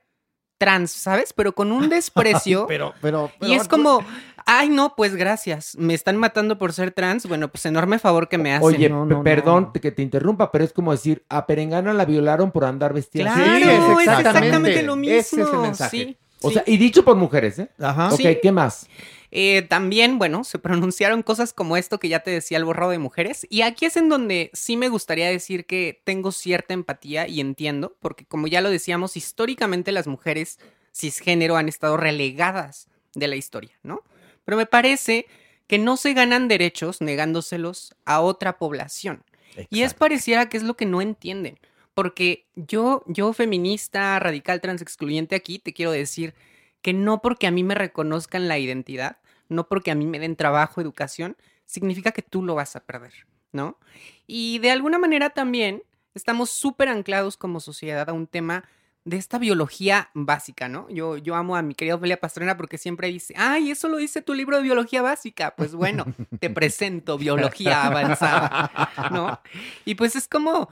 trans, 0.58 0.90
¿sabes? 0.90 1.32
Pero 1.32 1.54
con 1.54 1.72
un 1.72 1.88
desprecio. 1.88 2.66
Pero, 2.66 2.92
pero, 3.00 3.30
y 3.40 3.54
es 3.54 3.68
como, 3.68 4.04
ay, 4.44 4.68
no, 4.68 4.94
pues 4.96 5.14
gracias. 5.14 5.76
Me 5.76 5.94
están 5.94 6.16
matando 6.16 6.58
por 6.58 6.72
ser 6.72 6.90
trans. 6.90 7.26
Bueno, 7.26 7.48
pues 7.48 7.64
enorme 7.66 7.98
favor 7.98 8.28
que 8.28 8.38
me 8.38 8.52
hacen. 8.52 8.66
Oye, 8.66 8.90
pe- 8.90 9.22
perdón 9.22 9.72
que 9.72 9.92
te 9.92 10.02
interrumpa, 10.02 10.50
pero 10.52 10.64
es 10.64 10.72
como 10.72 10.92
decir, 10.92 11.24
a 11.28 11.46
Perengana 11.46 11.94
la 11.94 12.04
violaron 12.04 12.50
por 12.50 12.64
andar 12.64 12.92
vestida. 12.92 13.32
Claro, 13.32 14.00
es 14.00 14.08
exactamente 14.08 14.82
lo 14.82 14.96
mismo. 14.96 15.16
Ese 15.16 15.42
es 15.42 15.48
el 15.48 15.58
mensaje. 15.58 15.90
Sí, 15.90 16.18
O 16.42 16.48
sí. 16.48 16.54
sea, 16.54 16.64
y 16.66 16.76
dicho 16.76 17.04
por 17.04 17.16
mujeres, 17.16 17.58
¿eh? 17.58 17.68
Ajá. 17.78 18.08
Ok, 18.12 18.20
Sí. 18.20 18.38
¿qué 18.42 18.52
más? 18.52 18.86
Eh, 19.30 19.62
también, 19.62 20.18
bueno, 20.18 20.44
se 20.44 20.58
pronunciaron 20.58 21.22
cosas 21.22 21.52
como 21.52 21.76
esto 21.76 21.98
que 21.98 22.08
ya 22.08 22.20
te 22.20 22.30
decía 22.30 22.58
el 22.58 22.64
borrado 22.64 22.90
de 22.92 22.98
mujeres. 22.98 23.46
Y 23.50 23.62
aquí 23.62 23.86
es 23.86 23.96
en 23.96 24.08
donde 24.08 24.50
sí 24.54 24.76
me 24.76 24.88
gustaría 24.88 25.28
decir 25.28 25.66
que 25.66 26.00
tengo 26.04 26.32
cierta 26.32 26.74
empatía 26.74 27.28
y 27.28 27.40
entiendo, 27.40 27.96
porque 28.00 28.24
como 28.24 28.46
ya 28.46 28.60
lo 28.60 28.70
decíamos, 28.70 29.16
históricamente 29.16 29.92
las 29.92 30.06
mujeres 30.06 30.58
cisgénero 30.94 31.56
han 31.56 31.68
estado 31.68 31.96
relegadas 31.96 32.88
de 33.14 33.28
la 33.28 33.36
historia, 33.36 33.78
¿no? 33.82 34.02
Pero 34.44 34.56
me 34.56 34.66
parece 34.66 35.26
que 35.66 35.78
no 35.78 35.96
se 35.98 36.14
ganan 36.14 36.48
derechos 36.48 37.00
negándoselos 37.02 37.94
a 38.06 38.20
otra 38.20 38.58
población. 38.58 39.22
Y 39.70 39.82
es 39.82 39.92
pareciera 39.92 40.48
que 40.48 40.56
es 40.56 40.62
lo 40.62 40.76
que 40.76 40.86
no 40.86 41.02
entienden. 41.02 41.58
Porque 41.98 42.46
yo, 42.54 43.02
yo 43.08 43.32
feminista, 43.32 44.16
radical, 44.20 44.60
trans 44.60 44.82
excluyente 44.82 45.34
aquí, 45.34 45.58
te 45.58 45.72
quiero 45.72 45.90
decir 45.90 46.32
que 46.80 46.92
no 46.92 47.20
porque 47.20 47.48
a 47.48 47.50
mí 47.50 47.64
me 47.64 47.74
reconozcan 47.74 48.46
la 48.46 48.56
identidad, 48.56 49.16
no 49.48 49.66
porque 49.66 49.90
a 49.90 49.96
mí 49.96 50.06
me 50.06 50.20
den 50.20 50.36
trabajo, 50.36 50.80
educación, 50.80 51.36
significa 51.66 52.12
que 52.12 52.22
tú 52.22 52.44
lo 52.44 52.54
vas 52.54 52.76
a 52.76 52.86
perder, 52.86 53.26
¿no? 53.50 53.80
Y 54.28 54.60
de 54.60 54.70
alguna 54.70 55.00
manera 55.00 55.30
también 55.30 55.82
estamos 56.14 56.50
súper 56.50 56.88
anclados 56.88 57.36
como 57.36 57.58
sociedad 57.58 58.08
a 58.08 58.12
un 58.12 58.28
tema 58.28 58.62
de 59.04 59.16
esta 59.16 59.38
biología 59.40 60.10
básica, 60.14 60.68
¿no? 60.68 60.88
Yo, 60.90 61.16
yo 61.16 61.34
amo 61.34 61.56
a 61.56 61.62
mi 61.62 61.74
querida 61.74 61.96
Ofelia 61.96 62.20
Pastrana 62.20 62.56
porque 62.56 62.78
siempre 62.78 63.08
dice, 63.08 63.34
ay, 63.36 63.72
eso 63.72 63.88
lo 63.88 63.96
dice 63.96 64.22
tu 64.22 64.34
libro 64.34 64.58
de 64.58 64.62
biología 64.62 65.02
básica. 65.02 65.56
Pues 65.56 65.74
bueno, 65.74 66.04
te 66.38 66.48
presento 66.48 67.18
biología 67.18 67.86
avanzada, 67.86 68.70
¿no? 69.10 69.40
Y 69.84 69.96
pues 69.96 70.14
es 70.14 70.28
como, 70.28 70.68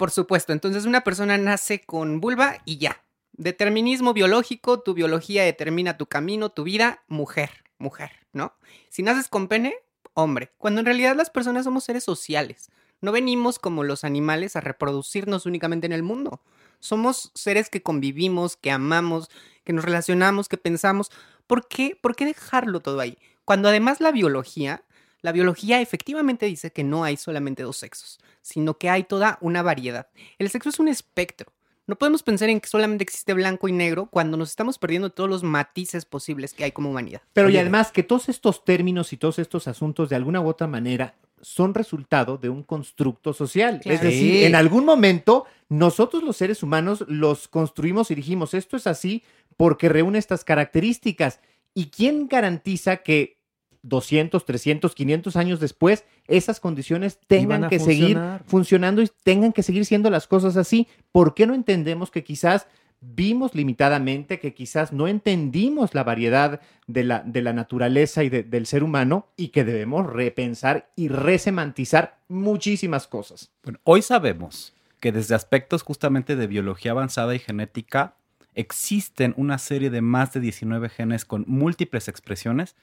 por 0.00 0.10
supuesto, 0.10 0.54
entonces 0.54 0.86
una 0.86 1.02
persona 1.02 1.36
nace 1.36 1.82
con 1.82 2.22
vulva 2.22 2.56
y 2.64 2.78
ya. 2.78 3.04
Determinismo 3.32 4.14
biológico, 4.14 4.80
tu 4.80 4.94
biología 4.94 5.44
determina 5.44 5.98
tu 5.98 6.06
camino, 6.06 6.48
tu 6.48 6.64
vida, 6.64 7.02
mujer, 7.06 7.50
mujer, 7.76 8.10
¿no? 8.32 8.54
Si 8.88 9.02
naces 9.02 9.28
con 9.28 9.46
pene, 9.46 9.74
hombre, 10.14 10.52
cuando 10.56 10.80
en 10.80 10.86
realidad 10.86 11.14
las 11.16 11.28
personas 11.28 11.64
somos 11.64 11.84
seres 11.84 12.02
sociales. 12.02 12.70
No 13.02 13.12
venimos 13.12 13.58
como 13.58 13.84
los 13.84 14.02
animales 14.02 14.56
a 14.56 14.62
reproducirnos 14.62 15.44
únicamente 15.44 15.84
en 15.84 15.92
el 15.92 16.02
mundo. 16.02 16.40
Somos 16.78 17.30
seres 17.34 17.68
que 17.68 17.82
convivimos, 17.82 18.56
que 18.56 18.70
amamos, 18.70 19.28
que 19.64 19.74
nos 19.74 19.84
relacionamos, 19.84 20.48
que 20.48 20.56
pensamos. 20.56 21.10
¿Por 21.46 21.68
qué? 21.68 21.94
¿Por 22.00 22.16
qué 22.16 22.24
dejarlo 22.24 22.80
todo 22.80 23.00
ahí? 23.00 23.18
Cuando 23.44 23.68
además 23.68 24.00
la 24.00 24.12
biología, 24.12 24.82
la 25.22 25.32
biología 25.32 25.80
efectivamente 25.80 26.46
dice 26.46 26.72
que 26.72 26.84
no 26.84 27.04
hay 27.04 27.16
solamente 27.16 27.62
dos 27.62 27.76
sexos, 27.76 28.18
sino 28.42 28.78
que 28.78 28.88
hay 28.90 29.04
toda 29.04 29.38
una 29.40 29.62
variedad. 29.62 30.08
El 30.38 30.48
sexo 30.50 30.68
es 30.70 30.78
un 30.78 30.88
espectro. 30.88 31.52
No 31.86 31.96
podemos 31.96 32.22
pensar 32.22 32.48
en 32.50 32.60
que 32.60 32.68
solamente 32.68 33.02
existe 33.02 33.34
blanco 33.34 33.66
y 33.66 33.72
negro 33.72 34.06
cuando 34.06 34.36
nos 34.36 34.50
estamos 34.50 34.78
perdiendo 34.78 35.10
todos 35.10 35.28
los 35.28 35.42
matices 35.42 36.04
posibles 36.04 36.54
que 36.54 36.62
hay 36.64 36.70
como 36.72 36.90
humanidad. 36.90 37.20
Pero 37.32 37.50
y 37.50 37.58
además 37.58 37.90
que 37.90 38.04
todos 38.04 38.28
estos 38.28 38.64
términos 38.64 39.12
y 39.12 39.16
todos 39.16 39.40
estos 39.40 39.66
asuntos 39.66 40.08
de 40.08 40.16
alguna 40.16 40.40
u 40.40 40.46
otra 40.46 40.68
manera 40.68 41.16
son 41.42 41.74
resultado 41.74 42.36
de 42.36 42.48
un 42.48 42.62
constructo 42.62 43.32
social. 43.32 43.80
Es 43.84 44.02
decir, 44.02 44.32
Sí. 44.34 44.44
en 44.44 44.54
algún 44.54 44.84
momento 44.84 45.46
nosotros 45.68 46.22
los 46.22 46.36
seres 46.36 46.62
humanos 46.62 47.04
los 47.08 47.48
construimos 47.48 48.10
y 48.10 48.14
dijimos, 48.14 48.54
esto 48.54 48.76
es 48.76 48.86
así 48.86 49.24
porque 49.56 49.88
reúne 49.88 50.18
estas 50.18 50.44
características. 50.44 51.40
¿Y 51.74 51.86
quién 51.86 52.28
garantiza 52.28 52.98
que 52.98 53.39
200, 53.82 54.44
300, 54.44 54.94
500 54.94 55.36
años 55.36 55.60
después 55.60 56.04
esas 56.28 56.60
condiciones 56.60 57.18
tengan 57.26 57.62
que 57.68 57.78
seguir 57.78 58.16
funcionando 58.46 59.02
y 59.02 59.08
tengan 59.24 59.52
que 59.52 59.62
seguir 59.62 59.84
siendo 59.86 60.10
las 60.10 60.26
cosas 60.26 60.56
así? 60.56 60.86
¿Por 61.12 61.34
qué 61.34 61.46
no 61.46 61.54
entendemos 61.54 62.10
que 62.10 62.22
quizás 62.24 62.66
vimos 63.02 63.54
limitadamente, 63.54 64.38
que 64.38 64.52
quizás 64.52 64.92
no 64.92 65.08
entendimos 65.08 65.94
la 65.94 66.04
variedad 66.04 66.60
de 66.86 67.02
la, 67.04 67.20
de 67.20 67.40
la 67.40 67.54
naturaleza 67.54 68.22
y 68.24 68.28
de- 68.28 68.42
del 68.42 68.66
ser 68.66 68.84
humano 68.84 69.26
y 69.38 69.48
que 69.48 69.64
debemos 69.64 70.06
repensar 70.06 70.90
y 70.96 71.08
resemantizar 71.08 72.18
muchísimas 72.28 73.06
cosas? 73.06 73.50
Bueno, 73.62 73.78
hoy 73.84 74.02
sabemos 74.02 74.74
que 75.00 75.12
desde 75.12 75.34
aspectos 75.34 75.82
justamente 75.82 76.36
de 76.36 76.46
biología 76.46 76.90
avanzada 76.90 77.34
y 77.34 77.38
genética 77.38 78.16
existen 78.54 79.32
una 79.38 79.56
serie 79.56 79.88
de 79.88 80.02
más 80.02 80.34
de 80.34 80.40
19 80.40 80.90
genes 80.90 81.24
con 81.24 81.44
múltiples 81.46 82.08
expresiones 82.08 82.76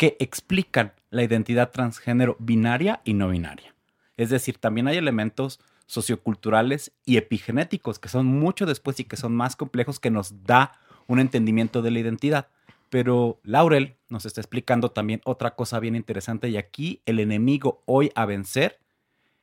que 0.00 0.16
explican 0.18 0.94
la 1.10 1.24
identidad 1.24 1.72
transgénero 1.72 2.34
binaria 2.38 3.02
y 3.04 3.12
no 3.12 3.28
binaria. 3.28 3.74
Es 4.16 4.30
decir, 4.30 4.56
también 4.56 4.88
hay 4.88 4.96
elementos 4.96 5.60
socioculturales 5.84 6.92
y 7.04 7.18
epigenéticos 7.18 7.98
que 7.98 8.08
son 8.08 8.24
mucho 8.24 8.64
después 8.64 8.98
y 8.98 9.04
que 9.04 9.18
son 9.18 9.36
más 9.36 9.56
complejos 9.56 10.00
que 10.00 10.10
nos 10.10 10.42
da 10.44 10.72
un 11.06 11.20
entendimiento 11.20 11.82
de 11.82 11.90
la 11.90 11.98
identidad. 11.98 12.48
Pero 12.88 13.40
Laurel 13.42 13.98
nos 14.08 14.24
está 14.24 14.40
explicando 14.40 14.90
también 14.90 15.20
otra 15.24 15.54
cosa 15.54 15.78
bien 15.80 15.94
interesante 15.94 16.48
y 16.48 16.56
aquí 16.56 17.02
el 17.04 17.20
enemigo 17.20 17.82
hoy 17.84 18.10
a 18.14 18.24
vencer 18.24 18.78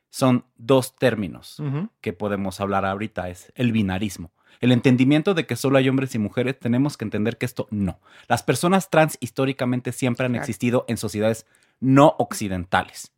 son 0.09 0.43
dos 0.55 0.95
términos 0.95 1.61
que 2.01 2.13
podemos 2.13 2.59
hablar 2.61 2.84
ahorita, 2.84 3.29
es 3.29 3.53
el 3.53 3.71
binarismo. 3.71 4.31
El 4.59 4.71
entendimiento 4.71 5.33
de 5.33 5.45
que 5.45 5.55
solo 5.55 5.77
hay 5.77 5.87
hombres 5.89 6.15
y 6.15 6.19
mujeres, 6.19 6.59
tenemos 6.59 6.97
que 6.97 7.05
entender 7.05 7.37
que 7.37 7.45
esto 7.45 7.67
no. 7.69 7.99
Las 8.27 8.43
personas 8.43 8.89
trans 8.89 9.17
históricamente 9.19 9.91
siempre 9.91 10.25
han 10.25 10.35
existido 10.35 10.85
en 10.87 10.97
sociedades 10.97 11.45
no 11.79 12.15
occidentales. 12.17 13.11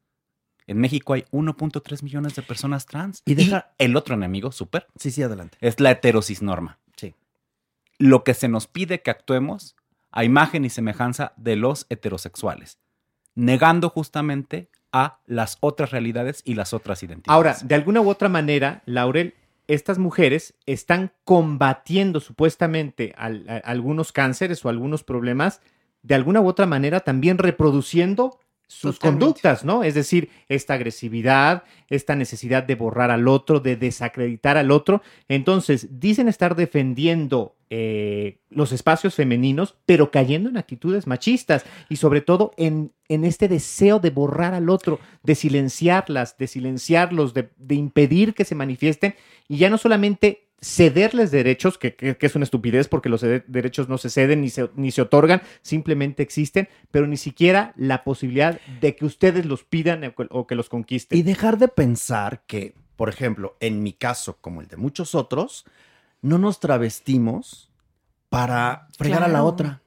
En 0.68 0.77
México 0.80 1.14
hay 1.14 1.26
1.3 1.31 2.03
millones 2.03 2.35
de 2.35 2.41
personas 2.43 2.85
trans. 2.85 3.22
Y 3.26 3.34
deja- 3.35 3.72
el 3.77 3.95
otro 3.95 4.15
enemigo, 4.15 4.51
súper, 4.51 4.88
Sí, 4.99 5.11
sí, 5.11 5.23
adelante. 5.23 5.57
es 5.61 5.80
la 5.80 5.91
heterosis 5.91 6.41
norma. 6.41 6.77
Sí. 6.95 7.15
Lo 7.97 8.23
que 8.23 8.34
se 8.34 8.47
nos 8.49 8.68
pide 8.68 9.01
que 9.01 9.10
actuemos 9.10 9.76
a 10.11 10.23
imagen 10.23 10.65
y 10.65 10.69
semejanza 10.69 11.34
de 11.38 11.56
los 11.56 11.85
heterosexuales, 11.89 12.77
negando 13.35 13.89
justamente 13.89 14.69
a 14.91 15.19
las 15.26 15.57
otras 15.61 15.91
realidades 15.91 16.41
y 16.45 16.56
las 16.56 16.73
otras 16.73 17.01
identidades. 17.03 17.34
Ahora, 17.35 17.56
de 17.64 17.76
alguna 17.76 18.01
u 18.01 18.10
otra 18.10 18.27
manera, 18.30 18.81
Laurel, 18.85 19.35
estas 19.70 20.00
mujeres 20.00 20.56
están 20.66 21.14
combatiendo 21.24 22.20
supuestamente 22.20 23.14
algunos 23.16 24.12
cánceres 24.12 24.66
o 24.66 24.70
algunos 24.70 25.04
problemas, 25.04 25.62
de 26.02 26.16
alguna 26.16 26.41
u 26.41 26.48
otra 26.48 26.66
manera 26.66 27.02
también 27.02 27.38
reproduciendo 27.38 28.40
sus 28.70 29.00
Totalmente. 29.00 29.26
conductas, 29.26 29.66
¿no? 29.66 29.84
Es 29.84 29.96
decir, 29.96 30.30
esta 30.48 30.76
agresividad, 30.76 31.64
esta 31.90 32.16
necesidad 32.16 32.62
de 32.62 32.76
borrar 32.76 33.10
al 33.10 33.28
otro, 33.28 33.60
de 33.60 33.76
desacreditar 33.76 34.58
al 34.58 34.70
otro. 34.70 35.02
Entonces, 35.28 36.00
dicen 36.00 36.28
estar 36.28 36.56
defendiendo 36.56 37.56
eh, 37.72 38.38
los 38.52 38.72
espacios 38.72 39.16
femeninos, 39.16 39.76
pero 39.88 40.12
cayendo 40.12 40.52
en 40.52 40.58
actitudes 40.58 41.08
machistas 41.08 41.66
y 41.90 41.96
sobre 41.96 42.22
todo 42.22 42.52
en, 42.58 42.94
en 43.08 43.26
este 43.26 43.48
deseo 43.48 44.00
de 44.00 44.12
borrar 44.12 44.54
al 44.54 44.70
otro, 44.70 45.00
de 45.24 45.34
silenciarlas, 45.34 46.38
de 46.38 46.46
silenciarlos, 46.46 47.34
de, 47.34 47.50
de 47.58 47.74
impedir 47.74 48.36
que 48.36 48.46
se 48.46 48.54
manifiesten 48.54 49.16
y 49.48 49.58
ya 49.58 49.72
no 49.72 49.80
solamente 49.80 50.49
cederles 50.61 51.31
derechos, 51.31 51.77
que, 51.77 51.95
que- 51.95 52.18
que 52.18 52.26
es 52.26 52.36
una 52.36 52.44
estupidez 52.44 52.88
porque 52.88 53.10
los 53.10 53.22
de- 53.22 53.44
derechos 53.48 53.88
no 53.90 53.98
se 53.98 54.10
ceden 54.10 54.41
ni 54.41 54.49
se, 54.49 54.69
ni 54.76 54.91
se 54.91 55.02
otorgan, 55.02 55.41
simplemente 55.61 56.23
existen, 56.23 56.68
pero 56.91 57.07
ni 57.07 57.18
siquiera 57.18 57.73
la 57.77 58.03
posibilidad 58.03 58.60
de 58.81 58.95
que 58.95 59.06
ustedes 59.06 59.45
los 59.45 59.64
pidan 59.64 60.03
o 60.03 60.15
que, 60.15 60.27
o 60.30 60.48
que 60.48 60.56
los 60.56 60.69
conquisten. 60.69 61.18
Y 61.18 61.22
dejar 61.23 61.57
de 61.57 61.68
pensar 61.69 62.44
que, 62.48 62.73
por 62.95 63.10
ejemplo, 63.10 63.56
en 63.60 63.81
mi 63.84 63.94
caso, 63.94 64.38
como 64.41 64.61
el 64.61 64.68
de 64.68 64.77
muchos 64.77 65.15
otros, 65.15 65.65
no 66.22 66.38
nos 66.38 66.60
travestimos 66.60 67.72
para 68.30 68.88
fregar 68.98 69.23
a 69.23 69.27
la 69.27 69.44
otra. 69.44 69.81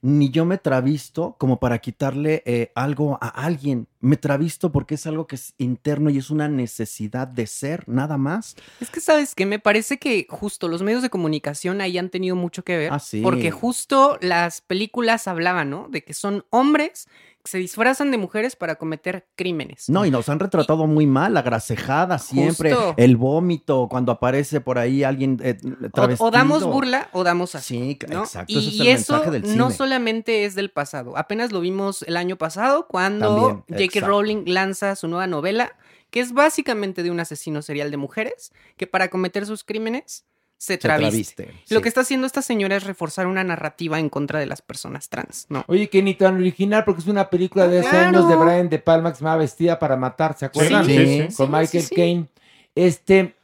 Ni 0.00 0.30
yo 0.30 0.44
me 0.44 0.58
travisto 0.58 1.34
como 1.38 1.58
para 1.58 1.78
quitarle 1.78 2.42
eh, 2.46 2.70
algo 2.74 3.18
a 3.20 3.28
alguien. 3.28 3.88
Me 4.00 4.16
travisto 4.16 4.70
porque 4.70 4.94
es 4.94 5.06
algo 5.06 5.26
que 5.26 5.36
es 5.36 5.54
interno 5.58 6.08
y 6.10 6.18
es 6.18 6.30
una 6.30 6.48
necesidad 6.48 7.26
de 7.26 7.46
ser, 7.46 7.88
nada 7.88 8.16
más. 8.16 8.56
Es 8.80 8.90
que, 8.90 9.00
¿sabes 9.00 9.34
qué? 9.34 9.44
Me 9.44 9.58
parece 9.58 9.98
que 9.98 10.26
justo 10.28 10.68
los 10.68 10.82
medios 10.82 11.02
de 11.02 11.10
comunicación 11.10 11.80
ahí 11.80 11.98
han 11.98 12.10
tenido 12.10 12.36
mucho 12.36 12.62
que 12.62 12.76
ver. 12.76 12.92
Ah, 12.92 13.00
sí. 13.00 13.22
Porque 13.22 13.50
justo 13.50 14.18
las 14.20 14.60
películas 14.60 15.26
hablaban, 15.26 15.70
¿no? 15.70 15.88
De 15.88 16.04
que 16.04 16.14
son 16.14 16.44
hombres 16.50 17.08
que 17.37 17.37
se 17.48 17.58
disfrazan 17.58 18.10
de 18.10 18.18
mujeres 18.18 18.56
para 18.56 18.76
cometer 18.76 19.26
crímenes. 19.34 19.88
No, 19.88 20.04
y 20.04 20.10
nos 20.10 20.28
han 20.28 20.38
retratado 20.38 20.86
muy 20.86 21.06
mal, 21.06 21.32
la 21.32 21.40
grasejada 21.40 22.18
siempre, 22.18 22.74
Justo. 22.74 22.94
el 22.98 23.16
vómito, 23.16 23.88
cuando 23.90 24.12
aparece 24.12 24.60
por 24.60 24.78
ahí 24.78 25.02
alguien 25.02 25.40
eh, 25.42 25.58
O, 25.92 26.26
o 26.26 26.30
damos 26.30 26.64
burla 26.64 27.08
o 27.12 27.24
damos 27.24 27.54
así. 27.54 27.96
Sí, 27.98 27.98
¿no? 28.08 28.24
exacto, 28.24 28.52
Y, 28.52 28.58
ese 28.58 28.68
es 28.68 28.74
el 28.74 28.86
y 28.86 28.88
eso 28.90 29.12
mensaje 29.14 29.30
del 29.30 29.56
no 29.56 29.70
solamente 29.70 30.44
es 30.44 30.54
del 30.54 30.70
pasado. 30.70 31.16
Apenas 31.16 31.50
lo 31.50 31.60
vimos 31.60 32.02
el 32.02 32.18
año 32.18 32.36
pasado 32.36 32.86
cuando 32.86 33.64
J.K. 33.68 34.00
Rowling 34.06 34.44
lanza 34.46 34.94
su 34.94 35.08
nueva 35.08 35.26
novela, 35.26 35.74
que 36.10 36.20
es 36.20 36.32
básicamente 36.32 37.02
de 37.02 37.10
un 37.10 37.20
asesino 37.20 37.62
serial 37.62 37.90
de 37.90 37.96
mujeres 37.96 38.52
que 38.76 38.86
para 38.86 39.08
cometer 39.08 39.46
sus 39.46 39.64
crímenes 39.64 40.26
se 40.60 40.76
traviste. 40.76 41.44
traviste, 41.44 41.64
Lo 41.72 41.78
sí. 41.78 41.82
que 41.82 41.88
está 41.88 42.00
haciendo 42.00 42.26
esta 42.26 42.42
señora 42.42 42.76
es 42.76 42.84
reforzar 42.84 43.26
una 43.28 43.44
narrativa 43.44 43.98
en 44.00 44.08
contra 44.08 44.40
de 44.40 44.46
las 44.46 44.60
personas 44.60 45.08
trans, 45.08 45.46
¿no? 45.48 45.64
Oye, 45.68 45.88
que 45.88 46.02
ni 46.02 46.14
tan 46.14 46.34
original 46.36 46.84
porque 46.84 47.00
es 47.00 47.06
una 47.06 47.30
película 47.30 47.68
de 47.68 47.78
hace 47.78 47.88
Claro. 47.90 48.08
años 48.08 48.28
de 48.28 48.36
Brian 48.36 48.68
De 48.68 48.78
Palma 48.80 49.10
que 49.12 49.18
se 49.18 49.24
llama 49.24 49.36
Vestida 49.36 49.78
para 49.78 49.96
Matar, 49.96 50.36
¿se 50.36 50.46
acuerdan? 50.46 50.84
Sí, 50.84 50.96
sí, 50.96 51.06
sí. 51.30 51.36
Con 51.36 51.46
Sí, 51.46 51.52
Michael 51.52 51.82
sí, 51.84 51.88
sí. 51.88 51.94
Caine. 51.94 52.26
Este, 52.74 53.34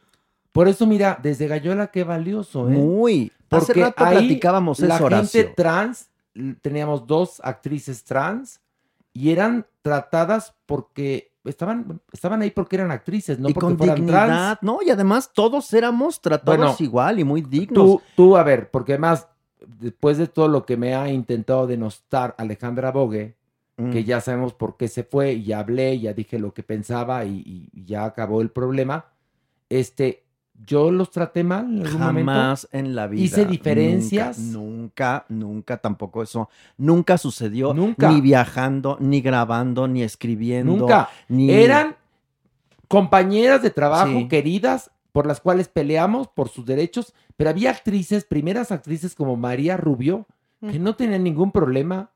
por 0.53 0.69
eso 0.69 0.87
mira, 0.87 1.19
desde 1.23 1.47
Gallola 1.47 1.87
qué 1.89 2.03
valioso, 2.05 2.69
¿eh? 2.69 2.73
Muy. 2.73 3.33
Hace 3.51 3.67
Porque 3.67 3.81
rato 3.81 4.05
ahí 4.05 4.17
platicábamos 4.19 4.81
la 4.81 4.97
Horacio. 5.01 5.41
gente 5.43 5.55
trans, 5.55 6.09
teníamos 6.63 7.07
dos 7.07 7.41
actrices 7.45 8.03
trans 8.03 8.61
y 9.13 9.31
eran 9.31 9.65
tratadas 9.83 10.55
porque 10.67 11.31
estaban, 11.45 12.01
estaban 12.13 12.43
ahí 12.43 12.51
porque 12.51 12.77
eran 12.77 12.91
actrices, 12.91 13.39
no 13.39 13.49
y 13.49 13.55
porque 13.55 13.67
con 13.67 13.79
fueran 13.79 13.97
dignidad, 13.97 14.27
trans. 14.27 14.59
¿no? 14.63 14.79
Y 14.85 14.91
además 14.91 15.31
todos 15.33 15.73
éramos 15.73 16.21
tratados 16.21 16.59
Bueno, 16.59 16.77
igual 16.81 17.19
y 17.21 17.25
muy 17.25 17.43
dignos. 17.43 17.85
Tú, 17.85 18.03
tú, 18.17 18.37
a 18.37 18.43
ver, 18.43 18.71
porque 18.71 18.93
además, 18.95 19.29
después 19.79 20.19
de 20.19 20.27
todo 20.27 20.49
lo 20.49 20.65
que 20.67 20.77
me 20.77 20.95
ha 20.95 21.11
intentado 21.11 21.67
denostar 21.67 22.35
Alejandra 22.39 22.91
Bogue, 22.91 23.37
Mm. 23.77 23.91
que 23.91 24.05
ya 24.05 24.21
sabemos 24.21 24.55
por 24.55 24.77
qué 24.77 24.87
se 24.87 25.03
fue, 25.03 25.33
y 25.33 25.47
ya 25.47 25.59
hablé, 25.59 25.99
ya 25.99 26.13
dije 26.13 26.39
lo 26.39 26.55
que 26.55 26.63
pensaba 26.63 27.25
y, 27.25 27.69
y 27.73 27.85
ya 27.85 28.05
acabó 28.05 28.41
el 28.41 28.51
problema. 28.51 29.07
Este, 29.69 30.24
yo 30.67 30.91
los 30.91 31.11
traté 31.11 31.45
mal 31.45 31.67
en 31.67 31.87
algún 31.87 32.01
momento. 32.01 32.33
Jamás 32.33 32.69
en 32.73 32.95
la 32.95 33.07
vida. 33.07 33.23
Hice 33.23 33.45
diferencias. 33.45 34.39
Nunca, 34.39 35.27
nunca, 35.29 35.47
nunca 35.47 35.77
tampoco 35.79 36.23
eso. 36.23 36.49
Nunca 36.79 37.19
sucedió. 37.19 37.75
Nunca. 37.75 38.11
Ni 38.11 38.21
viajando, 38.21 38.97
ni 39.01 39.21
grabando, 39.21 39.89
ni 39.89 40.03
escribiendo. 40.03 40.77
Nunca. 40.77 41.09
Ni... 41.29 41.51
Eran 41.51 41.97
compañeras 42.89 43.63
de 43.63 43.71
trabajo 43.71 44.19
Sí. 44.19 44.29
queridas 44.29 44.91
por 45.13 45.27
las 45.27 45.41
cuales 45.41 45.69
peleamos 45.69 46.29
por 46.29 46.49
sus 46.49 46.65
derechos, 46.67 47.15
pero 47.37 47.51
había 47.51 47.71
actrices, 47.71 48.25
primeras 48.25 48.73
actrices 48.73 49.15
como 49.15 49.37
María 49.37 49.77
Rubio, 49.77 50.27
que 50.61 50.79
no 50.79 50.97
tenían 50.97 51.23
ningún 51.23 51.53
problema. 51.53 52.11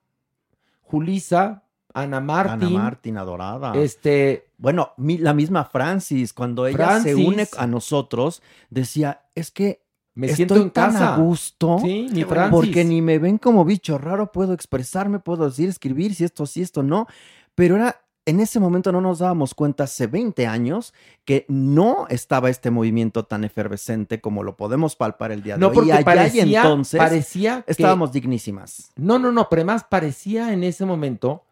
Julisa, 0.82 1.62
Ana 1.93 2.20
Martín. 2.20 2.69
Ana 2.69 2.82
Martín, 2.82 3.16
adorada. 3.19 3.74
Este, 3.74 4.48
Bueno, 4.59 4.93
mi- 4.97 5.19
la 5.19 5.33
misma 5.35 5.65
Francis, 5.65 6.33
cuando 6.33 6.67
ella 6.67 7.01
se 7.01 7.15
une 7.15 7.47
a 7.57 7.67
nosotros, 7.67 8.43
decía, 8.71 9.23
es 9.35 9.51
que 9.53 9.83
me 10.15 10.27
estoy 10.27 10.37
siento 10.37 10.57
en 10.57 10.71
tan 10.71 10.93
casa. 10.93 11.15
a 11.15 11.19
gusto. 11.19 11.79
Sí. 11.81 12.09
Francis. 12.29 12.51
Porque 12.51 12.85
ni 12.85 13.01
me 13.01 13.19
ven 13.21 13.39
como 13.39 13.65
bicho 13.65 13.99
raro, 13.99 14.33
puedo 14.33 14.53
expresarme, 14.53 15.21
puedo 15.21 15.49
decir, 15.49 15.69
escribir, 15.69 16.15
si 16.15 16.25
esto 16.25 16.45
sí, 16.45 16.61
esto 16.61 16.83
no. 16.83 17.07
Pero 17.55 17.77
era, 17.77 18.01
en 18.27 18.41
ese 18.41 18.59
momento 18.59 18.91
no 18.91 19.01
nos 19.01 19.21
dábamos 19.21 19.55
cuenta 19.55 19.85
hace 19.85 20.09
20 20.09 20.49
años 20.49 20.93
que 21.25 21.45
no 21.49 22.07
estaba 22.11 22.51
este 22.51 22.73
movimiento 22.73 23.27
tan 23.27 23.45
efervescente 23.45 24.21
como 24.21 24.43
lo 24.43 24.57
podemos 24.57 24.97
palpar 24.97 25.31
el 25.31 25.45
día 25.45 25.55
de 25.55 25.61
No, 25.61 25.69
hoy. 25.69 25.75
porque 25.75 25.89
y 25.91 25.93
allá 25.93 26.05
parecía, 26.05 26.45
y 26.47 26.57
entonces 26.57 26.99
parecía 26.99 27.63
que- 27.63 27.71
estábamos 27.73 28.11
dignísimas. 28.11 28.91
No, 28.97 29.21
no, 29.21 29.31
no, 29.31 29.49
pero 29.49 29.61
además 29.61 29.87
parecía 29.89 30.53
en 30.53 30.65
ese 30.65 30.85
momento 30.85 31.45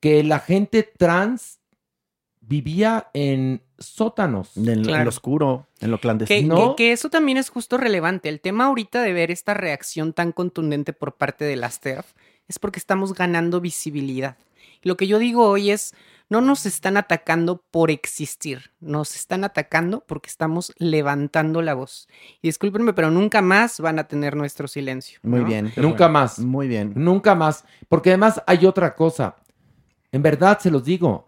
que 0.00 0.24
la 0.24 0.40
gente 0.40 0.82
trans 0.82 1.57
vivía 2.48 3.08
en 3.12 3.62
sótanos. 3.78 4.56
En, 4.56 4.86
lo 4.86 5.08
oscuro, 5.08 5.66
en 5.80 5.90
lo 5.90 5.98
clandestino. 6.00 6.54
No. 6.54 6.76
que- 6.76 6.84
que 6.86 6.92
eso 6.92 7.10
también 7.10 7.38
es 7.38 7.50
justo 7.50 7.76
relevante. 7.76 8.28
El 8.28 8.40
tema 8.40 8.64
ahorita 8.66 9.02
de 9.02 9.12
ver 9.12 9.30
esta 9.30 9.54
reacción 9.54 10.12
tan 10.12 10.32
contundente 10.32 10.92
por 10.92 11.16
parte 11.16 11.44
de 11.44 11.56
las 11.56 11.80
TERF 11.80 12.06
es 12.48 12.58
porque 12.58 12.78
estamos 12.78 13.14
ganando 13.14 13.60
visibilidad. 13.60 14.36
Lo 14.82 14.96
que 14.96 15.06
yo 15.06 15.18
digo 15.18 15.46
hoy 15.48 15.70
es, 15.70 15.94
no 16.30 16.40
nos 16.40 16.64
están 16.66 16.96
atacando 16.96 17.62
por 17.70 17.90
existir, 17.90 18.70
nos 18.80 19.14
están 19.16 19.44
atacando 19.44 20.04
porque 20.06 20.28
estamos 20.28 20.72
levantando 20.78 21.62
la 21.62 21.74
voz. 21.74 22.08
Y 22.42 22.48
discúlpenme, 22.48 22.92
pero 22.92 23.10
nunca 23.10 23.42
más 23.42 23.80
van 23.80 23.98
a 23.98 24.04
tener 24.08 24.36
nuestro 24.36 24.68
silencio. 24.68 25.18
Muy 25.22 25.40
¿no? 25.40 25.46
bien. 25.46 25.72
Nunca 25.76 26.08
más. 26.08 26.38
Muy 26.38 26.68
bien. 26.68 26.92
Nunca 26.96 27.34
más. 27.34 27.64
Porque 27.88 28.10
además 28.10 28.42
hay 28.46 28.66
otra 28.66 28.94
cosa. 28.94 29.36
En 30.12 30.22
verdad 30.22 30.58
se 30.58 30.70
los 30.70 30.84
digo. 30.84 31.27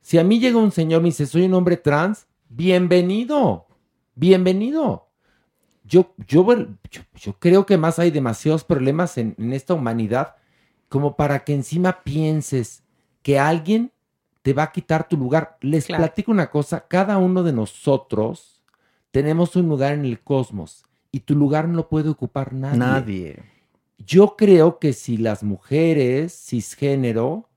Si 0.00 0.18
a 0.18 0.24
mí 0.24 0.40
llega 0.40 0.58
un 0.58 0.72
señor 0.72 1.00
y 1.00 1.02
me 1.04 1.08
dice, 1.10 1.26
soy 1.26 1.42
un 1.44 1.54
hombre 1.54 1.76
trans, 1.76 2.26
bienvenido. 2.48 3.66
Bienvenido. 4.14 5.08
Yo, 5.84 6.14
yo, 6.26 6.46
yo, 6.90 7.02
yo 7.14 7.32
creo 7.38 7.66
que 7.66 7.76
más 7.76 7.98
hay 7.98 8.10
demasiados 8.10 8.64
problemas 8.64 9.18
en, 9.18 9.34
en 9.38 9.52
esta 9.52 9.74
humanidad 9.74 10.36
como 10.88 11.16
para 11.16 11.44
que 11.44 11.54
encima 11.54 12.02
pienses 12.02 12.82
que 13.22 13.38
alguien 13.38 13.92
te 14.42 14.52
va 14.54 14.64
a 14.64 14.72
quitar 14.72 15.06
tu 15.08 15.16
lugar. 15.16 15.58
Les 15.60 15.86
Claro. 15.86 16.02
platico 16.04 16.32
una 16.32 16.50
cosa. 16.50 16.86
Cada 16.88 17.18
uno 17.18 17.42
de 17.42 17.52
nosotros 17.52 18.62
tenemos 19.10 19.54
un 19.56 19.68
lugar 19.68 19.94
en 19.94 20.04
el 20.04 20.20
cosmos 20.20 20.84
y 21.12 21.20
tu 21.20 21.34
lugar 21.34 21.68
no 21.68 21.74
lo 21.76 21.88
puede 21.88 22.08
ocupar 22.08 22.52
nadie. 22.52 22.78
Nadie. 22.78 23.42
Yo 23.98 24.34
creo 24.36 24.78
que 24.78 24.92
si 24.94 25.18
las 25.18 25.42
mujeres 25.42 26.32
cisgénero 26.48 27.49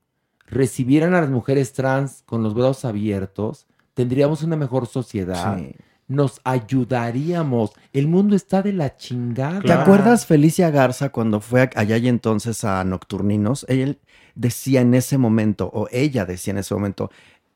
recibieran 0.53 1.13
a 1.15 1.21
las 1.21 1.29
mujeres 1.29 1.73
trans 1.73 2.23
con 2.25 2.43
los 2.43 2.53
brazos 2.53 2.85
abiertos, 2.85 3.65
tendríamos 3.93 4.43
una 4.43 4.55
mejor 4.55 4.87
sociedad. 4.87 5.57
Sí. 5.57 5.75
Nos 6.07 6.41
ayudaríamos. 6.43 7.71
El 7.93 8.07
mundo 8.07 8.35
está 8.35 8.61
de 8.61 8.73
la 8.73 8.95
chingada. 8.97 9.61
¿Te 9.61 9.71
acuerdas 9.73 10.25
Felicia 10.25 10.69
Garza 10.69 11.09
cuando 11.09 11.39
fue 11.39 11.61
a- 11.61 11.69
allá 11.75 11.97
y 11.97 12.07
entonces 12.07 12.63
a 12.63 12.83
Nocturninos? 12.83 13.65
Él 13.69 13.99
decía 14.35 14.81
en 14.81 14.93
ese 14.93 15.17
momento, 15.17 15.69
o 15.73 15.87
ella 15.91 16.25
decía 16.25 16.51
en 16.51 16.57
ese 16.59 16.73
momento, 16.73 17.09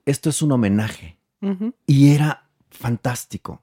esto 0.05 0.29
es 0.29 0.41
un 0.41 0.53
homenaje. 0.53 1.17
Y 1.85 2.13
era 2.15 2.47
fantástico. 2.69 3.61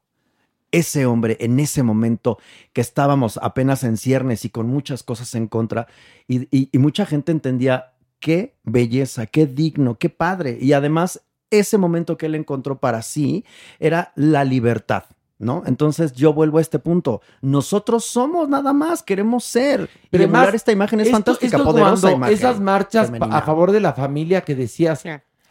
Ese 0.70 1.06
hombre 1.06 1.36
en 1.40 1.58
ese 1.60 1.82
momento 1.82 2.38
que 2.72 2.80
estábamos 2.80 3.38
apenas 3.42 3.84
en 3.84 3.96
ciernes 3.96 4.44
y 4.44 4.50
con 4.50 4.66
muchas 4.68 5.02
cosas 5.02 5.34
en 5.34 5.46
contra, 5.48 5.86
y, 6.28 6.42
y- 6.56 6.68
y 6.72 6.78
mucha 6.78 7.06
gente 7.06 7.32
entendía 7.32 7.93
qué 8.20 8.56
belleza, 8.62 9.26
qué 9.26 9.46
digno, 9.46 9.96
qué 9.98 10.08
padre. 10.10 10.58
Y 10.60 10.72
además, 10.72 11.22
ese 11.50 11.78
momento 11.78 12.16
que 12.16 12.26
él 12.26 12.34
encontró 12.34 12.78
para 12.78 13.02
sí 13.02 13.44
era 13.78 14.12
la 14.16 14.44
libertad. 14.44 15.04
¿No? 15.36 15.64
Entonces 15.66 16.12
yo 16.12 16.32
vuelvo 16.32 16.58
a 16.58 16.60
este 16.60 16.78
punto. 16.78 17.20
Nosotros 17.42 18.04
somos 18.04 18.48
nada 18.48 18.72
más, 18.72 19.02
queremos 19.02 19.44
ser. 19.44 19.90
Pero 20.08 20.24
emular 20.24 20.42
además, 20.44 20.54
esta 20.54 20.72
imagen 20.72 21.00
es 21.00 21.06
esto- 21.08 21.16
fantástica, 21.16 21.56
esto 21.56 21.58
es 21.58 21.64
poderosa 21.74 22.00
cuando 22.02 22.16
imagen. 22.16 22.34
Esas 22.34 22.60
marchas 22.60 23.06
femenina. 23.06 23.36
a 23.38 23.42
favor 23.42 23.72
de 23.72 23.80
la 23.80 23.92
familia 23.92 24.42
que 24.42 24.54
decías, 24.54 25.04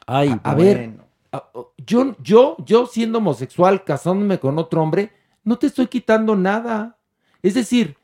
Ay, 0.07 0.29
a, 0.29 0.39
a 0.51 0.55
ver, 0.55 0.89
bueno. 1.31 1.71
yo, 1.85 2.15
yo, 2.23 2.55
yo 2.65 2.87
siendo 2.87 3.17
homosexual, 3.19 3.83
casándome 3.83 4.39
con 4.39 4.57
otro 4.57 4.81
hombre, 4.81 5.11
no 5.43 5.57
te 5.59 5.67
estoy 5.67 5.87
quitando 5.87 6.35
nada. 6.37 6.97
Es 7.43 7.53
decir, 7.53 7.97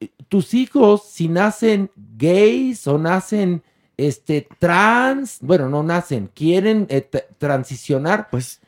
eh, 0.00 0.10
tus 0.28 0.54
hijos, 0.54 1.02
si 1.10 1.28
nacen 1.28 1.90
gays 2.16 2.86
o 2.86 2.96
nacen 2.96 3.62
este, 3.96 4.48
trans, 4.58 5.38
bueno, 5.40 5.68
no 5.68 5.82
nacen, 5.82 6.30
quieren 6.34 6.86
eh, 6.90 7.08
transicionar, 7.38 8.28
pues, 8.30 8.60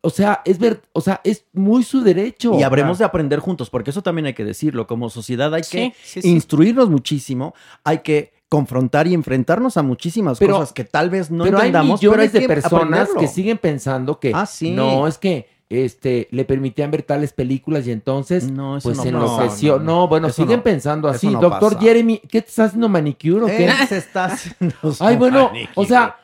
o 0.00 0.10
sea, 0.10 0.42
es 0.44 0.58
ver, 0.58 0.82
o 0.92 1.00
sea, 1.00 1.20
es 1.24 1.44
muy 1.54 1.82
su 1.82 2.02
derecho. 2.02 2.58
Y 2.58 2.62
habremos 2.62 2.98
de 2.98 3.04
aprender 3.06 3.38
juntos, 3.40 3.70
porque 3.70 3.90
eso 3.90 4.02
también 4.02 4.26
hay 4.26 4.34
que 4.34 4.44
decirlo. 4.44 4.86
Como 4.86 5.08
sociedad 5.08 5.52
hay 5.54 5.64
Sí, 5.64 5.70
que 5.78 5.94
sí, 6.02 6.20
sí. 6.22 6.28
instruirnos 6.30 6.90
muchísimo, 6.90 7.54
hay 7.84 8.00
que 8.00 8.34
confrontar 8.50 9.06
y 9.06 9.14
enfrentarnos 9.14 9.76
a 9.78 9.82
muchísimas 9.82 10.38
Pero- 10.38 10.54
cosas 10.58 10.72
que 10.74 10.84
tal 10.84 11.08
vez 11.10 11.30
no 11.30 11.44
pero 11.44 11.56
hay 11.56 11.68
entendamos, 11.68 12.00
millones 12.00 12.12
pero 12.18 12.22
hay 12.22 12.28
de 12.28 12.40
que 12.40 12.46
personas 12.54 12.82
aprenderlo. 12.82 13.20
que 13.20 13.26
siguen 13.28 13.58
pensando 13.58 14.20
que 14.20 14.32
Ah, 14.34 14.46
sí. 14.46 14.70
no, 14.72 15.08
es 15.08 15.16
que 15.18 15.48
este 15.74 16.28
le 16.30 16.44
permitían 16.44 16.90
ver 16.90 17.02
tales 17.02 17.32
películas 17.32 17.86
y 17.86 17.90
entonces 17.92 18.50
No, 18.50 18.78
pues 18.82 18.96
no 18.98 19.04
enloqueció. 19.04 19.78
No, 19.78 19.84
No, 19.84 19.84
no. 20.02 20.08
bueno, 20.08 20.30
siguen 20.30 20.62
pensando 20.62 21.08
así. 21.08 21.28
Doctor 21.30 21.72
pasa. 21.74 21.80
Jeremy, 21.80 22.18
¿qué 22.18 22.42
te 22.42 22.48
estás 22.48 22.66
haciendo 22.68 22.88
manicure 22.88 23.42
o 23.44 23.46
qué? 23.46 23.64
Él 23.66 23.72
se 23.88 23.96
está 23.98 24.26
haciendo 24.26 24.74
Ay, 25.00 25.16
bueno, 25.16 25.48
manicure. 25.48 25.72
o 25.74 25.84
sea, 25.84 26.16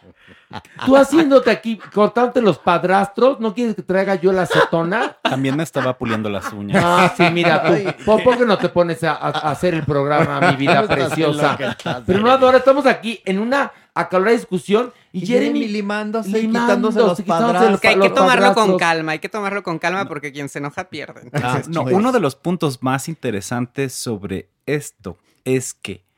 Tú 0.84 0.96
haciéndote 0.96 1.50
aquí, 1.50 1.78
cortándote 1.92 2.42
los 2.42 2.58
padrastros, 2.58 3.38
¿no 3.38 3.54
quieres 3.54 3.76
que 3.76 3.82
traiga 3.82 4.16
yo 4.16 4.32
la 4.32 4.42
acetona? 4.42 5.16
También 5.22 5.56
me 5.56 5.62
estaba 5.62 5.96
puliendo 5.96 6.28
las 6.28 6.52
uñas. 6.52 6.82
Ah, 6.84 7.12
sí, 7.16 7.24
mira, 7.32 7.62
tú, 7.62 8.04
¿por, 8.04 8.22
por 8.24 8.36
qué 8.36 8.44
no 8.44 8.58
te 8.58 8.68
pones 8.68 9.04
a, 9.04 9.14
hacer 9.14 9.74
el 9.74 9.84
programa, 9.84 10.50
mi 10.50 10.56
vida 10.56 10.86
preciosa? 10.88 11.56
Pero 12.04 12.20
no, 12.20 12.30
ahora 12.30 12.58
estamos 12.58 12.86
aquí 12.86 13.20
en 13.24 13.38
una 13.38 13.72
acalorada 13.94 14.36
discusión 14.36 14.92
y, 15.12 15.22
Y 15.22 15.26
Jeremy 15.26 15.60
Jeremy 15.60 15.72
limándose 15.72 16.40
y 16.40 16.46
quitándose 16.46 16.98
los 16.98 17.18
los 17.18 17.80
Que 17.80 17.88
hay 17.88 18.00
que 18.00 18.10
tomarlo 18.10 18.54
con 18.54 18.76
calma, 18.76 19.12
hay 19.12 19.18
que 19.18 19.28
tomarlo 19.28 19.62
con 19.62 19.78
calma 19.78 20.06
porque 20.06 20.32
quien 20.32 20.48
se 20.48 20.58
enoja 20.58 20.84
pierde. 20.84 21.30
Ah, 21.32 21.62
no, 21.68 21.82
uno 21.82 22.12
de 22.12 22.20
los 22.20 22.34
puntos 22.34 22.82
más 22.82 23.08
interesantes 23.08 23.92
sobre 23.92 24.50
esto 24.66 25.16
es 25.44 25.74
que 25.74 26.09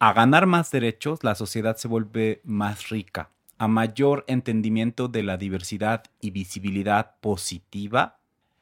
a 0.00 0.12
ganar 0.14 0.46
más 0.46 0.70
derechos, 0.70 1.22
la 1.22 1.34
sociedad 1.34 1.76
se 1.76 1.86
vuelve 1.86 2.40
más 2.42 2.88
rica. 2.88 3.28
A 3.58 3.68
mayor 3.68 4.24
entendimiento 4.28 5.08
de 5.08 5.22
la 5.22 5.36
diversidad 5.36 6.04
y 6.22 6.30
visibilidad 6.30 7.16
positiva, 7.20 8.16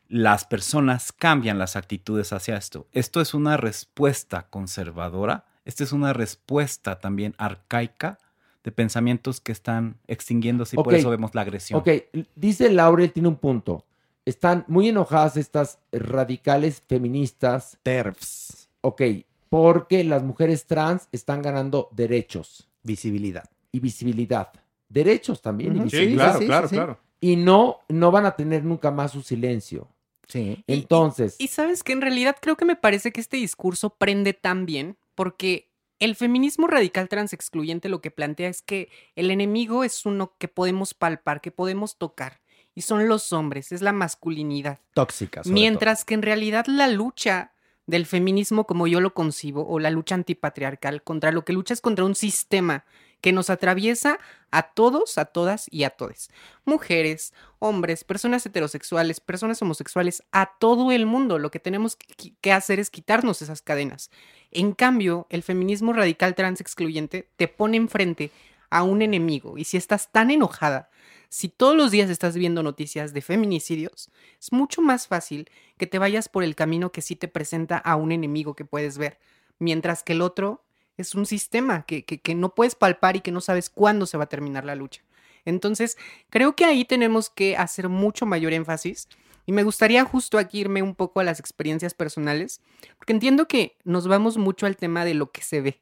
las 0.08 0.44
personas 0.44 1.12
cambian 1.12 1.58
las 1.58 1.76
actitudes 1.76 2.32
hacia 2.32 2.56
esto. 2.56 2.88
Esto 2.92 3.20
es 3.20 3.34
una 3.34 3.56
respuesta 3.56 4.48
conservadora, 4.50 5.44
esta 5.64 5.84
es 5.84 5.92
una 5.92 6.12
respuesta 6.12 6.98
también 6.98 7.34
arcaica 7.38 8.18
de 8.64 8.72
pensamientos 8.72 9.40
que 9.40 9.52
están 9.52 9.96
extinguiéndose 10.08 10.74
y 10.74 10.78
por 10.78 10.88
Ok. 10.88 10.98
eso 10.98 11.10
vemos 11.10 11.34
la 11.36 11.42
agresión. 11.42 11.78
Ok, 11.78 11.88
dice 12.34 12.68
Laurel, 12.70 13.12
tiene 13.12 13.28
un 13.28 13.36
punto. 13.36 13.84
Están 14.24 14.64
muy 14.66 14.88
enojadas 14.88 15.36
estas 15.36 15.78
radicales 15.92 16.82
feministas. 16.88 17.78
TERFs. 17.84 18.68
Ok, 18.80 19.02
porque 19.48 20.04
las 20.04 20.22
mujeres 20.22 20.66
trans 20.66 21.08
están 21.12 21.42
ganando 21.42 21.88
derechos 21.92 22.68
Visibilidad. 22.82 23.48
y 23.72 23.80
visibilidad. 23.80 24.50
Derechos 24.88 25.42
también 25.42 25.74
y. 25.76 25.78
Sí, 25.78 25.84
visibilidad. 25.84 26.24
claro, 26.24 26.38
sí, 26.40 26.46
claro, 26.46 26.68
sí, 26.68 26.70
sí. 26.70 26.76
claro. 26.76 26.98
Y 27.20 27.36
no, 27.36 27.78
no 27.88 28.10
van 28.10 28.26
a 28.26 28.36
tener 28.36 28.64
nunca 28.64 28.90
más 28.90 29.12
su 29.12 29.22
silencio. 29.22 29.88
Sí. 30.26 30.62
Y- 30.66 30.72
y- 30.72 30.78
Entonces, 30.78 31.36
Y 31.38 31.48
sabes 31.48 31.82
que 31.82 31.92
en 31.92 32.00
realidad 32.00 32.36
creo 32.40 32.56
que 32.56 32.64
me 32.64 32.76
parece 32.76 33.12
que 33.12 33.20
este 33.20 33.36
discurso 33.38 33.90
prende 33.90 34.34
tan 34.34 34.66
bien 34.66 34.96
porque 35.14 35.68
el 35.98 36.14
feminismo 36.14 36.66
radical 36.68 37.08
trans 37.08 37.32
excluyente 37.32 37.88
lo 37.88 38.00
que 38.00 38.10
plantea 38.12 38.48
es 38.48 38.62
que 38.62 38.88
el 39.16 39.30
enemigo 39.32 39.82
es 39.84 40.06
uno 40.06 40.34
que 40.38 40.46
podemos 40.48 40.94
palpar, 40.94 41.40
que 41.40 41.50
podemos 41.50 41.98
tocar. 41.98 42.40
Y 42.74 42.82
son 42.82 43.08
los 43.08 43.32
hombres, 43.32 43.72
es 43.72 43.82
la 43.82 43.92
masculinidad. 43.92 44.78
Tóxicas. 44.94 45.44
sobre 45.44 45.54
Mientras 45.54 46.04
que 46.04 46.14
en 46.14 46.22
realidad 46.22 46.66
la 46.68 46.86
lucha 46.86 47.52
del 47.88 48.06
feminismo 48.06 48.66
como 48.66 48.86
yo 48.86 49.00
lo 49.00 49.14
concibo, 49.14 49.66
o 49.66 49.80
la 49.80 49.90
lucha 49.90 50.14
antipatriarcal, 50.14 51.02
contra 51.02 51.32
lo 51.32 51.44
que 51.44 51.54
lucha 51.54 51.72
es 51.74 51.80
contra 51.80 52.04
un 52.04 52.14
sistema 52.14 52.84
que 53.20 53.32
nos 53.32 53.50
atraviesa 53.50 54.20
a 54.50 54.62
todos, 54.62 55.18
a 55.18 55.24
todas 55.24 55.66
y 55.72 55.82
a 55.84 55.90
todes. 55.90 56.30
Mujeres, 56.64 57.32
hombres, 57.58 58.04
personas 58.04 58.46
heterosexuales, 58.46 59.20
personas 59.20 59.60
homosexuales, 59.62 60.22
a 60.32 60.52
todo 60.60 60.92
el 60.92 61.06
mundo. 61.06 61.38
Lo 61.38 61.50
que 61.50 61.58
tenemos 61.58 61.96
que- 61.96 62.52
hacer 62.52 62.78
es 62.78 62.90
quitarnos 62.90 63.42
esas 63.42 63.62
cadenas. 63.62 64.10
En 64.52 64.72
cambio, 64.72 65.26
el 65.30 65.42
feminismo 65.42 65.92
radical 65.92 66.34
trans 66.34 66.60
excluyente 66.60 67.28
te 67.36 67.48
pone 67.48 67.78
enfrente 67.78 68.30
a 68.70 68.82
un 68.82 69.02
enemigo. 69.02 69.58
Y 69.58 69.64
si 69.64 69.76
estás 69.76 70.10
tan 70.12 70.30
enojada, 70.30 70.90
si 71.28 71.48
todos 71.48 71.76
los 71.76 71.90
días 71.90 72.10
estás 72.10 72.34
viendo 72.36 72.62
noticias 72.62 73.12
de 73.12 73.20
feminicidios, 73.20 74.10
es 74.40 74.52
mucho 74.52 74.80
más 74.82 75.06
fácil 75.06 75.50
que 75.76 75.86
te 75.86 75.98
vayas 75.98 76.28
por 76.28 76.42
el 76.44 76.54
camino 76.54 76.90
que 76.92 77.02
sí 77.02 77.16
te 77.16 77.28
presenta 77.28 77.76
a 77.78 77.96
un 77.96 78.12
enemigo 78.12 78.54
que 78.54 78.64
puedes 78.64 78.98
ver, 78.98 79.18
mientras 79.58 80.02
que 80.02 80.14
el 80.14 80.22
otro 80.22 80.64
es 80.96 81.14
un 81.14 81.26
sistema 81.26 81.84
que, 81.86 82.04
que- 82.04 82.20
que 82.20 82.34
no 82.34 82.54
puedes 82.54 82.74
palpar 82.74 83.16
y 83.16 83.20
que 83.20 83.30
no 83.32 83.40
sabes 83.40 83.70
cuándo 83.70 84.06
se 84.06 84.16
va 84.18 84.24
a 84.24 84.28
terminar 84.28 84.64
la 84.64 84.74
lucha. 84.74 85.02
Entonces, 85.44 85.96
creo 86.30 86.56
que 86.56 86.64
ahí 86.64 86.84
tenemos 86.84 87.30
que 87.30 87.56
hacer 87.56 87.88
mucho 87.88 88.26
mayor 88.26 88.52
énfasis 88.52 89.08
y 89.46 89.52
me 89.52 89.62
gustaría 89.62 90.04
justo 90.04 90.38
aquí 90.38 90.60
irme 90.60 90.82
un 90.82 90.94
poco 90.94 91.20
a 91.20 91.24
las 91.24 91.40
experiencias 91.40 91.94
personales, 91.94 92.60
porque 92.98 93.12
entiendo 93.12 93.48
que 93.48 93.76
nos 93.84 94.06
vamos 94.08 94.36
mucho 94.36 94.66
al 94.66 94.76
tema 94.76 95.04
de 95.04 95.14
lo 95.14 95.30
que 95.30 95.42
se 95.42 95.60
ve. 95.60 95.80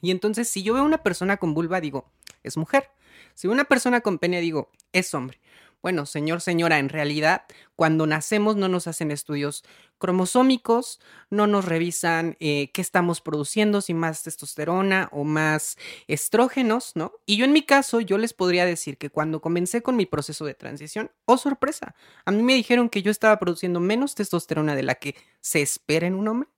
Y 0.00 0.10
entonces, 0.10 0.48
si 0.48 0.62
yo 0.62 0.74
veo 0.74 0.84
una 0.84 1.02
persona 1.02 1.36
con 1.36 1.54
vulva, 1.54 1.80
digo, 1.80 2.10
es 2.42 2.56
mujer. 2.56 2.90
Si 3.34 3.46
veo 3.46 3.54
una 3.54 3.64
persona 3.64 4.00
con 4.00 4.18
pene, 4.18 4.40
digo, 4.40 4.70
es 4.92 5.12
hombre. 5.14 5.40
Bueno, 5.80 6.06
señor, 6.06 6.40
señora, 6.40 6.80
en 6.80 6.88
realidad, 6.88 7.44
cuando 7.76 8.04
nacemos 8.08 8.56
no 8.56 8.68
nos 8.68 8.88
hacen 8.88 9.12
estudios 9.12 9.62
cromosómicos, 9.98 10.98
no 11.30 11.46
nos 11.46 11.66
revisan 11.66 12.36
eh, 12.40 12.72
qué 12.72 12.80
estamos 12.80 13.20
produciendo, 13.20 13.80
si 13.80 13.94
más 13.94 14.24
testosterona 14.24 15.08
o 15.12 15.22
más 15.22 15.76
estrógenos, 16.08 16.92
¿no? 16.96 17.12
Y 17.26 17.36
yo 17.36 17.44
en 17.44 17.52
mi 17.52 17.62
caso, 17.62 18.00
yo 18.00 18.18
les 18.18 18.34
podría 18.34 18.64
decir 18.66 18.98
que 18.98 19.08
cuando 19.08 19.40
comencé 19.40 19.80
con 19.80 19.94
mi 19.94 20.04
proceso 20.04 20.44
de 20.44 20.54
transición, 20.54 21.12
oh 21.26 21.38
sorpresa, 21.38 21.94
a 22.24 22.32
mí 22.32 22.42
me 22.42 22.54
dijeron 22.54 22.88
que 22.88 23.02
yo 23.02 23.12
estaba 23.12 23.38
produciendo 23.38 23.78
menos 23.78 24.16
testosterona 24.16 24.74
de 24.74 24.82
la 24.82 24.96
que 24.96 25.14
se 25.40 25.62
espera 25.62 26.08
en 26.08 26.14
un 26.14 26.26
hombre 26.26 26.48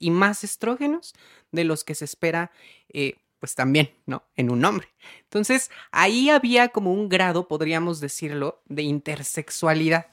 y 0.00 0.10
más 0.10 0.42
estrógenos 0.42 1.14
de 1.52 1.62
los 1.64 1.84
que 1.84 1.94
se 1.94 2.04
espera, 2.04 2.50
eh, 2.92 3.14
pues 3.38 3.54
también, 3.54 3.90
¿no? 4.06 4.24
En 4.36 4.50
un 4.50 4.64
hombre. 4.64 4.88
Entonces, 5.22 5.70
ahí 5.92 6.30
había 6.30 6.68
como 6.68 6.92
un 6.92 7.08
grado, 7.08 7.46
podríamos 7.46 8.00
decirlo, 8.00 8.62
de 8.66 8.82
intersexualidad, 8.82 10.08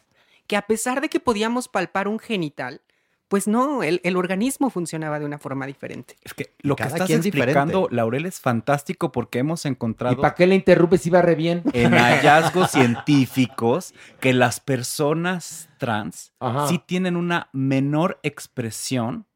que 0.45 0.55
a 0.55 0.61
pesar 0.61 1.01
de 1.01 1.09
que 1.09 1.19
podíamos 1.19 1.67
palpar 1.67 2.07
un 2.07 2.19
genital, 2.19 2.81
pues 3.27 3.47
no, 3.47 3.83
el, 3.83 3.99
el 4.03 4.15
organismo 4.15 4.69
funcionaba 4.69 5.19
de 5.19 5.25
una 5.25 5.37
forma 5.37 5.65
diferente. 5.65 6.15
Es 6.23 6.33
que 6.33 6.53
lo 6.59 6.75
que 6.75 6.83
estás 6.83 7.07
quien 7.07 7.19
explicando, 7.19 7.79
diferente. 7.79 7.95
Laurel, 7.95 8.25
es 8.25 8.39
fantástico 8.39 9.11
porque 9.11 9.39
hemos 9.39 9.65
¿y 9.65 9.67
encontrado 9.67 10.21
para 10.21 10.33
qué 10.33 10.47
le 10.47 10.55
interrumpes 10.55 11.01
si 11.01 11.09
va 11.09 11.21
re 11.21 11.35
bien? 11.35 11.63
en 11.73 11.91
hallazgos 11.97 12.71
científicos 12.71 13.93
que 14.21 14.33
las 14.33 14.61
personas 14.61 15.69
trans 15.77 16.31
Ajá. 16.39 16.67
sí 16.69 16.79
tienen 16.79 17.17
una 17.17 17.49
menor 17.51 18.19
expresión 18.23 19.26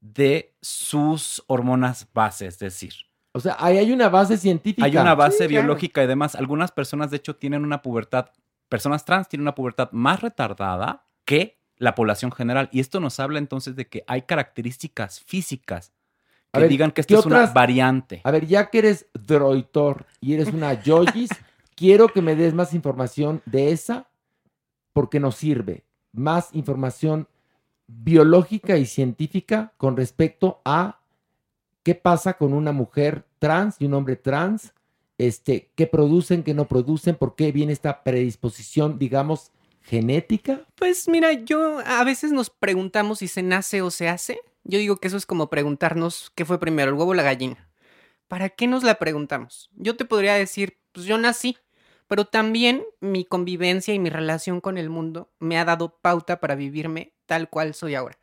de 0.00 0.54
sus 0.60 1.42
hormonas 1.46 2.08
base, 2.14 2.46
es 2.46 2.58
decir, 2.58 2.92
O 3.32 3.40
sea, 3.40 3.56
ahí 3.58 3.78
hay 3.78 3.92
una 3.92 4.08
base 4.08 4.36
científica. 4.38 4.84
hay 4.86 4.96
una 4.96 5.14
base 5.14 5.44
Sí, 5.44 5.48
claro. 5.48 5.66
biológica 5.66 6.02
y 6.02 6.06
demás. 6.06 6.34
Algunas 6.34 6.72
personas, 6.72 7.10
de 7.10 7.18
hecho, 7.18 7.36
tienen 7.36 7.64
una 7.64 7.82
pubertad, 7.82 8.30
personas 8.68 9.04
trans 9.04 9.28
tienen 9.28 9.42
una 9.42 9.54
pubertad 9.54 9.90
más 9.92 10.20
retardada 10.20 11.06
que 11.24 11.58
la 11.76 11.94
población 11.94 12.32
general. 12.32 12.68
Y 12.72 12.80
esto 12.80 12.98
nos 13.00 13.20
habla 13.20 13.38
entonces 13.38 13.76
de 13.76 13.88
que 13.88 14.02
hay 14.06 14.22
características 14.22 15.20
físicas 15.20 15.92
A 16.52 16.58
que 16.58 16.62
ver, 16.62 16.70
digan 16.70 16.90
que 16.90 17.02
¿qué 17.02 17.14
esto 17.14 17.20
es 17.20 17.26
una 17.26 17.46
variante. 17.46 18.20
A 18.24 18.30
ver, 18.30 18.46
ya 18.46 18.68
que 18.70 18.78
eres 18.80 19.06
droitor 19.14 20.06
y 20.20 20.34
eres 20.34 20.48
una 20.48 20.74
yoyis, 20.82 21.30
quiero 21.76 22.08
que 22.08 22.22
me 22.22 22.34
des 22.34 22.52
más 22.54 22.74
información 22.74 23.42
de 23.46 23.70
esa 23.70 24.08
porque 24.92 25.20
nos 25.20 25.36
sirve. 25.36 25.84
Más 26.12 26.48
información 26.52 27.28
biológica 28.02 28.76
y 28.76 28.86
científica 28.86 29.72
con 29.76 29.96
respecto 29.96 30.60
a 30.64 31.00
qué 31.82 31.94
pasa 31.94 32.34
con 32.34 32.52
una 32.52 32.72
mujer 32.72 33.24
trans 33.38 33.76
y 33.78 33.86
un 33.86 33.94
hombre 33.94 34.16
trans, 34.16 34.72
este, 35.18 35.70
qué 35.74 35.86
producen, 35.86 36.42
qué 36.42 36.54
no 36.54 36.66
producen, 36.66 37.16
por 37.16 37.34
qué 37.34 37.52
viene 37.52 37.72
esta 37.72 38.02
predisposición, 38.02 38.98
digamos, 38.98 39.52
genética. 39.82 40.66
Pues 40.76 41.08
mira, 41.08 41.32
yo 41.32 41.80
a 41.84 42.04
veces 42.04 42.32
nos 42.32 42.50
preguntamos 42.50 43.18
si 43.18 43.28
se 43.28 43.42
nace 43.42 43.82
o 43.82 43.90
se 43.90 44.08
hace. 44.08 44.40
Yo 44.64 44.78
digo 44.78 44.96
que 44.96 45.08
eso 45.08 45.16
es 45.16 45.26
como 45.26 45.50
preguntarnos 45.50 46.32
qué 46.34 46.44
fue 46.44 46.60
primero, 46.60 46.90
el 46.90 46.96
huevo 46.96 47.10
o 47.10 47.14
la 47.14 47.22
gallina. 47.22 47.68
¿Para 48.28 48.50
qué 48.50 48.66
nos 48.66 48.84
la 48.84 48.98
preguntamos? 48.98 49.70
Yo 49.74 49.96
te 49.96 50.04
podría 50.04 50.34
decir, 50.34 50.78
pues 50.92 51.06
yo 51.06 51.18
nací, 51.18 51.56
pero 52.06 52.26
también 52.26 52.84
mi 53.00 53.24
convivencia 53.24 53.94
y 53.94 53.98
mi 53.98 54.10
relación 54.10 54.60
con 54.60 54.78
el 54.78 54.90
mundo 54.90 55.32
me 55.38 55.58
ha 55.58 55.64
dado 55.64 55.98
pauta 56.00 56.40
para 56.40 56.54
vivirme 56.54 57.12
tal 57.30 57.48
cual 57.48 57.74
soy 57.74 57.94
ahora. 57.94 58.18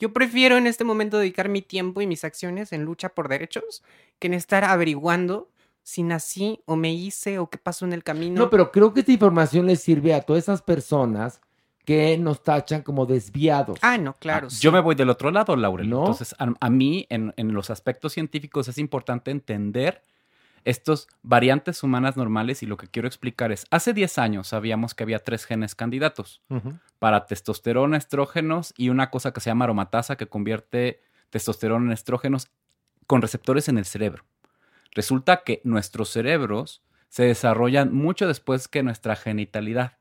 Yo 0.00 0.12
prefiero 0.12 0.56
en 0.56 0.66
este 0.66 0.82
momento 0.82 1.16
dedicar 1.16 1.48
mi 1.48 1.62
tiempo 1.62 2.00
y 2.00 2.08
mis 2.08 2.24
acciones 2.24 2.72
en 2.72 2.82
lucha 2.82 3.10
por 3.10 3.28
derechos 3.28 3.84
que 4.18 4.26
en 4.26 4.34
estar 4.34 4.64
averiguando 4.64 5.48
si 5.84 6.02
nací 6.02 6.60
o 6.64 6.74
me 6.74 6.92
hice 6.92 7.38
o 7.38 7.48
qué 7.48 7.56
pasó 7.56 7.84
en 7.84 7.92
el 7.92 8.02
camino. 8.02 8.34
No, 8.34 8.50
pero 8.50 8.72
creo 8.72 8.92
que 8.92 9.00
esta 9.00 9.12
información 9.12 9.66
les 9.66 9.80
sirve 9.80 10.12
a 10.12 10.22
todas 10.22 10.42
esas 10.42 10.60
personas 10.60 11.40
que 11.84 12.18
nos 12.18 12.42
tachan 12.42 12.82
como 12.82 13.06
desviados. 13.06 13.78
Ah, 13.80 13.96
no, 13.96 14.14
claro. 14.14 14.48
Ah, 14.48 14.50
sí. 14.50 14.60
Yo 14.60 14.72
me 14.72 14.80
voy 14.80 14.96
del 14.96 15.08
otro 15.08 15.30
lado, 15.30 15.54
Laurel. 15.54 15.88
¿No? 15.88 16.00
Entonces, 16.00 16.34
a, 16.40 16.52
a 16.58 16.68
mí, 16.68 17.06
en, 17.10 17.32
en 17.36 17.54
los 17.54 17.70
aspectos 17.70 18.12
científicos, 18.12 18.66
es 18.66 18.78
importante 18.78 19.30
entender 19.30 20.02
estos 20.68 21.08
variantes 21.22 21.82
humanas 21.82 22.18
normales 22.18 22.62
y 22.62 22.66
lo 22.66 22.76
que 22.76 22.88
quiero 22.88 23.08
explicar 23.08 23.52
es, 23.52 23.64
hace 23.70 23.94
10 23.94 24.18
años 24.18 24.48
sabíamos 24.48 24.94
que 24.94 25.02
había 25.02 25.18
tres 25.18 25.46
genes 25.46 25.74
candidatos 25.74 26.42
para 26.98 27.24
testosterona, 27.24 27.96
estrógenos 27.96 28.74
y 28.76 28.90
una 28.90 29.08
cosa 29.08 29.32
que 29.32 29.40
se 29.40 29.48
llama 29.48 29.64
aromatasa 29.64 30.16
que 30.16 30.26
convierte 30.26 31.00
testosterona 31.30 31.86
en 31.86 31.92
estrógenos 31.92 32.50
con 33.06 33.22
receptores 33.22 33.70
en 33.70 33.78
el 33.78 33.86
cerebro. 33.86 34.26
Resulta 34.92 35.42
que 35.42 35.62
nuestros 35.64 36.10
cerebros 36.10 36.82
se 37.08 37.24
desarrollan 37.24 37.94
mucho 37.94 38.28
después 38.28 38.68
que 38.68 38.82
nuestra 38.82 39.16
genitalidad. 39.16 39.96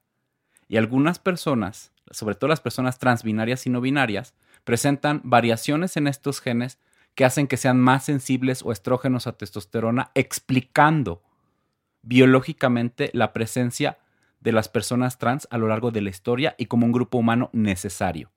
Y 0.68 0.76
algunas 0.76 1.18
personas, 1.18 1.94
sobre 2.12 2.36
todo 2.36 2.50
las 2.50 2.60
personas 2.60 3.00
transbinarias 3.00 3.66
y 3.68 3.70
no 3.70 3.80
binarias, 3.80 4.34
presentan 4.66 5.22
variaciones 5.24 5.96
en 5.96 6.08
estos 6.08 6.42
genes 6.42 6.78
que 7.18 7.26
hacen 7.26 7.48
que 7.48 7.58
sean 7.58 7.80
más 7.80 8.06
sensibles 8.06 8.62
o 8.64 8.72
estrógenos 8.72 9.26
a 9.26 9.32
testosterona, 9.32 10.12
explicando 10.14 11.24
biológicamente 12.04 13.10
la 13.12 13.34
presencia 13.34 13.98
de 14.40 14.52
las 14.52 14.70
personas 14.70 15.18
trans 15.18 15.48
a 15.50 15.58
lo 15.58 15.68
largo 15.68 15.90
de 15.90 16.02
la 16.02 16.12
historia 16.12 16.54
y 16.60 16.68
como 16.68 16.86
un 16.86 16.92
grupo 16.92 17.18
humano 17.18 17.50
necesario. 17.54 18.30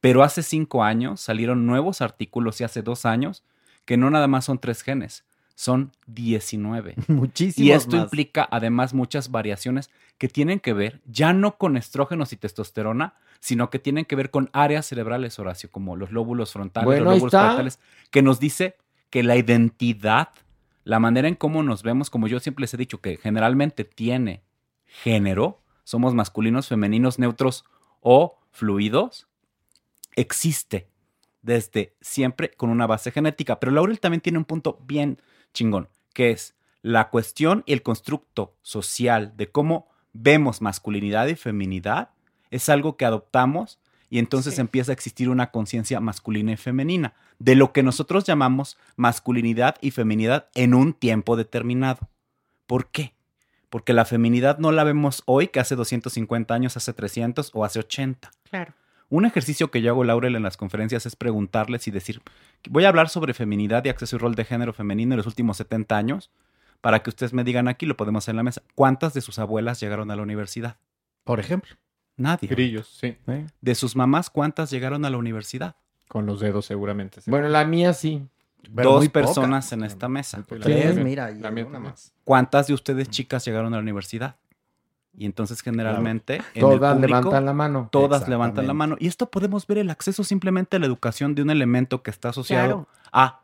Pero 0.00 0.22
hace 0.22 0.42
cinco 0.42 0.82
años 0.82 1.20
salieron 1.20 1.66
nuevos 1.66 2.00
artículos 2.00 2.62
y 2.62 2.64
hace 2.64 2.80
dos 2.80 3.04
años 3.04 3.44
que 3.84 3.98
no 3.98 4.08
nada 4.08 4.26
más 4.26 4.46
son 4.46 4.58
tres 4.58 4.80
genes, 4.80 5.26
son 5.58 5.90
19. 6.06 6.94
Muchísimos 7.08 7.66
Y 7.66 7.72
esto 7.72 7.96
más. 7.96 8.04
implica 8.04 8.46
además 8.48 8.94
muchas 8.94 9.32
variaciones 9.32 9.90
que 10.16 10.28
tienen 10.28 10.60
que 10.60 10.72
ver 10.72 11.00
ya 11.04 11.32
no 11.32 11.58
con 11.58 11.76
estrógenos 11.76 12.32
y 12.32 12.36
testosterona, 12.36 13.14
sino 13.40 13.68
que 13.68 13.80
tienen 13.80 14.04
que 14.04 14.14
ver 14.14 14.30
con 14.30 14.50
áreas 14.52 14.86
cerebrales, 14.86 15.36
Horacio, 15.40 15.68
como 15.72 15.96
los 15.96 16.12
lóbulos 16.12 16.52
frontales, 16.52 16.86
Bueno, 16.86 17.06
los 17.06 17.14
lóbulos 17.14 17.32
frontales, 17.32 17.80
que 18.12 18.22
nos 18.22 18.38
dice 18.38 18.76
que 19.10 19.24
la 19.24 19.34
identidad, 19.34 20.28
la 20.84 21.00
manera 21.00 21.26
en 21.26 21.34
cómo 21.34 21.64
nos 21.64 21.82
vemos, 21.82 22.08
como 22.08 22.28
yo 22.28 22.38
siempre 22.38 22.62
les 22.62 22.74
he 22.74 22.76
dicho, 22.76 23.00
que 23.00 23.16
generalmente 23.16 23.82
tiene 23.82 24.44
género, 24.84 25.60
somos 25.82 26.14
masculinos, 26.14 26.68
femeninos, 26.68 27.18
neutros 27.18 27.64
o 28.00 28.38
fluidos, 28.52 29.26
existe 30.14 30.88
desde 31.42 31.96
siempre 32.00 32.52
con 32.52 32.70
una 32.70 32.86
base 32.86 33.10
genética. 33.10 33.58
Pero 33.58 33.72
Laurel 33.72 33.98
también 33.98 34.20
tiene 34.20 34.38
un 34.38 34.44
punto 34.44 34.78
bien 34.86 35.18
chingón, 35.54 35.88
que 36.14 36.30
es 36.30 36.54
la 36.82 37.10
cuestión 37.10 37.64
y 37.66 37.72
el 37.72 37.82
constructo 37.82 38.54
social 38.62 39.32
de 39.36 39.50
cómo 39.50 39.88
vemos 40.12 40.60
masculinidad 40.62 41.26
y 41.28 41.34
feminidad 41.34 42.10
es 42.50 42.68
algo 42.68 42.96
que 42.96 43.04
adoptamos 43.04 43.78
y 44.10 44.18
entonces 44.18 44.54
Sí. 44.54 44.60
empieza 44.60 44.90
a 44.92 44.94
existir 44.94 45.28
una 45.28 45.50
conciencia 45.50 46.00
masculina 46.00 46.52
y 46.52 46.56
femenina 46.56 47.14
de 47.38 47.54
lo 47.56 47.72
que 47.72 47.82
nosotros 47.82 48.24
llamamos 48.24 48.78
masculinidad 48.96 49.76
y 49.80 49.90
feminidad 49.90 50.48
en 50.54 50.72
un 50.74 50.94
tiempo 50.94 51.36
determinado. 51.36 52.08
¿Por 52.66 52.86
qué? 52.90 53.12
Porque 53.68 53.92
la 53.92 54.06
feminidad 54.06 54.58
no 54.58 54.72
la 54.72 54.82
vemos 54.84 55.22
hoy 55.26 55.48
que 55.48 55.60
hace 55.60 55.76
250 55.76 56.54
años, 56.54 56.76
hace 56.78 56.94
300 56.94 57.50
o 57.52 57.64
hace 57.66 57.80
80. 57.80 58.30
Claro. 58.48 58.72
Un 59.10 59.24
ejercicio 59.24 59.70
que 59.70 59.80
yo 59.80 59.90
hago, 59.92 60.04
Laurel, 60.04 60.36
en 60.36 60.42
las 60.42 60.56
conferencias 60.56 61.06
es 61.06 61.16
preguntarles 61.16 61.88
y 61.88 61.90
decir, 61.90 62.20
voy 62.68 62.84
a 62.84 62.88
hablar 62.88 63.08
sobre 63.08 63.32
feminidad 63.34 63.84
y 63.84 63.88
acceso 63.88 64.16
y 64.16 64.18
rol 64.18 64.34
de 64.34 64.44
género 64.44 64.72
femenino 64.74 65.14
en 65.14 65.16
los 65.16 65.26
últimos 65.26 65.56
70 65.56 65.96
años, 65.96 66.30
para 66.82 67.02
que 67.02 67.10
ustedes 67.10 67.32
me 67.32 67.42
digan 67.42 67.68
aquí, 67.68 67.86
lo 67.86 67.96
podemos 67.96 68.24
hacer 68.24 68.32
en 68.32 68.36
la 68.36 68.42
mesa, 68.42 68.62
¿cuántas 68.74 69.14
de 69.14 69.20
sus 69.22 69.38
abuelas 69.38 69.80
llegaron 69.80 70.10
a 70.10 70.16
la 70.16 70.22
universidad? 70.22 70.76
Por 71.24 71.40
ejemplo. 71.40 71.74
Nadie. 72.16 72.48
Grillos, 72.48 72.88
sí. 73.00 73.16
De 73.60 73.74
sus 73.74 73.96
mamás, 73.96 74.28
¿cuántas 74.28 74.70
llegaron 74.70 75.04
a 75.04 75.10
la 75.10 75.16
universidad? 75.18 75.76
Con 76.08 76.26
los 76.26 76.40
dedos 76.40 76.66
seguramente. 76.66 77.20
sí. 77.20 77.30
Bueno, 77.30 77.48
la 77.48 77.64
mía 77.64 77.92
sí. 77.94 78.26
Pero 78.74 78.92
Dos 78.94 79.04
poca. 79.06 79.20
personas 79.20 79.72
en 79.72 79.84
esta 79.84 80.08
mesa. 80.08 80.44
La 80.50 80.66
Sí. 80.66 80.72
mía, 80.72 80.92
mira, 81.04 81.30
y 81.30 81.38
la 81.38 81.50
mía 81.50 81.64
una 81.64 81.74
también. 81.74 81.92
más. 81.92 82.12
¿Cuántas 82.24 82.66
de 82.66 82.74
ustedes 82.74 83.08
chicas 83.08 83.44
llegaron 83.44 83.72
a 83.72 83.76
la 83.76 83.82
universidad? 83.82 84.36
Y 85.18 85.26
entonces 85.26 85.60
generalmente 85.62 86.36
en 86.36 86.42
el 86.54 86.60
Todas 86.60 86.94
público, 86.94 87.16
levantan 87.18 87.44
la 87.44 87.52
mano. 87.52 87.88
Todas 87.90 88.28
levantan 88.28 88.66
la 88.66 88.74
mano. 88.74 88.96
Y 89.00 89.08
esto 89.08 89.28
podemos 89.30 89.66
ver 89.66 89.78
el 89.78 89.90
acceso 89.90 90.22
simplemente 90.24 90.76
a 90.76 90.78
la 90.78 90.86
educación 90.86 91.34
de 91.34 91.42
un 91.42 91.50
elemento 91.50 92.02
que 92.02 92.10
está 92.10 92.28
asociado 92.28 92.86
Claro. 92.86 92.88
a 93.12 93.40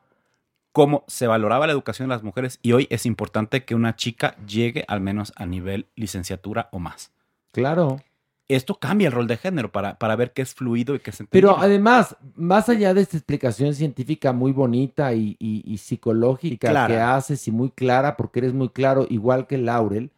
cómo 0.73 1.05
se 1.07 1.27
valoraba 1.27 1.67
la 1.67 1.73
educación 1.73 2.09
de 2.09 2.15
las 2.15 2.23
mujeres 2.23 2.59
y 2.63 2.73
hoy 2.73 2.87
es 2.91 3.07
importante 3.07 3.65
que 3.65 3.75
una 3.75 3.95
chica 3.97 4.37
llegue 4.47 4.85
al 4.89 5.01
menos 5.01 5.33
a 5.37 5.47
nivel 5.47 5.87
licenciatura 5.97 6.69
o 6.73 6.79
más. 6.79 7.11
Claro. 7.53 8.01
Esto 8.47 8.75
cambia 8.75 9.07
el 9.07 9.13
rol 9.15 9.27
de 9.27 9.37
género 9.39 9.73
para, 9.73 9.99
para 9.99 10.17
ver 10.17 10.33
qué 10.33 10.43
es 10.43 10.55
fluido 10.55 10.95
y 10.95 10.99
qué 10.99 11.11
es 11.11 11.19
entendible. 11.21 11.49
Pero 11.55 11.59
además, 11.63 12.17
más 12.37 12.69
allá 12.69 12.93
de 12.93 13.01
esta 13.01 13.17
explicación 13.17 13.73
científica 13.75 14.33
muy 14.33 14.53
bonita 14.53 15.15
y, 15.15 15.35
y- 15.39 15.63
y 15.65 15.79
psicológica 15.79 16.69
Clara. 16.71 16.95
que 16.95 17.01
haces 17.01 17.49
y 17.49 17.53
muy 17.53 17.71
clara, 17.71 18.17
porque 18.17 18.41
eres 18.41 18.53
muy 18.53 18.69
claro, 18.69 19.07
igual 19.09 19.47
que 19.47 19.57
Laurel, 19.57 20.11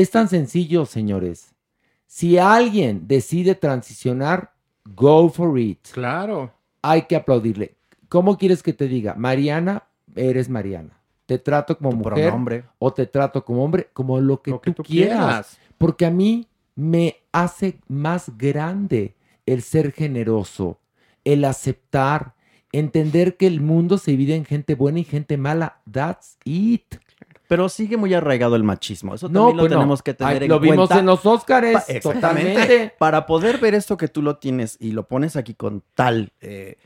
es 0.00 0.10
tan 0.10 0.28
sencillo, 0.28 0.86
señores. 0.86 1.54
Si 2.06 2.38
alguien 2.38 3.06
decide 3.06 3.54
transicionar, 3.54 4.52
go 4.94 5.28
for 5.28 5.58
it. 5.58 5.78
Claro. 5.92 6.52
Hay 6.82 7.02
que 7.02 7.16
aplaudirle. 7.16 7.74
¿Cómo 8.08 8.38
quieres 8.38 8.62
que 8.62 8.72
te 8.72 8.88
diga? 8.88 9.14
Mariana, 9.14 9.84
eres 10.16 10.48
Mariana. 10.48 10.98
Te 11.26 11.38
trato 11.38 11.76
como 11.76 11.90
Tu 11.90 11.96
mujer 11.96 12.24
pronombre. 12.28 12.64
o 12.78 12.92
te 12.92 13.06
trato 13.06 13.44
como 13.44 13.62
hombre, 13.64 13.90
como 13.92 14.18
lo 14.20 14.40
que, 14.40 14.52
Lo 14.52 14.60
que 14.60 14.70
tú, 14.70 14.82
tú 14.82 14.88
quieras. 14.88 15.18
quieras. 15.18 15.58
Porque 15.76 16.06
a 16.06 16.10
mí 16.10 16.46
me 16.74 17.16
hace 17.32 17.78
más 17.88 18.32
grande 18.38 19.14
el 19.44 19.60
ser 19.62 19.92
generoso, 19.92 20.78
el 21.24 21.44
aceptar, 21.44 22.34
entender 22.72 23.36
que 23.36 23.46
el 23.46 23.60
mundo 23.60 23.98
se 23.98 24.12
divide 24.12 24.36
en 24.36 24.44
gente 24.46 24.74
buena 24.74 25.00
y 25.00 25.04
gente 25.04 25.36
mala. 25.36 25.80
That's 25.90 26.38
it. 26.44 26.94
Pero 27.48 27.68
sigue 27.68 27.96
muy 27.96 28.14
arraigado 28.14 28.54
el 28.56 28.62
machismo. 28.62 29.14
Eso 29.16 29.28
No, 29.28 29.40
también 29.40 29.56
lo 29.56 29.62
pues 29.64 29.72
no. 29.72 29.76
tenemos 29.78 30.02
que 30.02 30.14
tener 30.14 30.36
Ay, 30.36 30.42
en 30.44 30.48
lo 30.50 30.60
vimos 30.60 30.76
cuenta. 30.88 30.98
en 31.00 31.06
los 31.06 31.26
Óscares, 31.26 31.72
Pa- 31.72 31.92
exactamente. 31.92 32.94
Para 32.98 33.26
poder 33.26 33.58
ver 33.58 33.74
esto 33.74 33.96
que 33.96 34.06
tú 34.08 34.22
lo 34.22 34.36
tienes 34.36 34.76
y 34.78 34.92
lo 34.92 35.08
pones 35.08 35.34
aquí 35.34 35.54
con 35.54 35.82
tal 35.94 36.32
eh, 36.40 36.76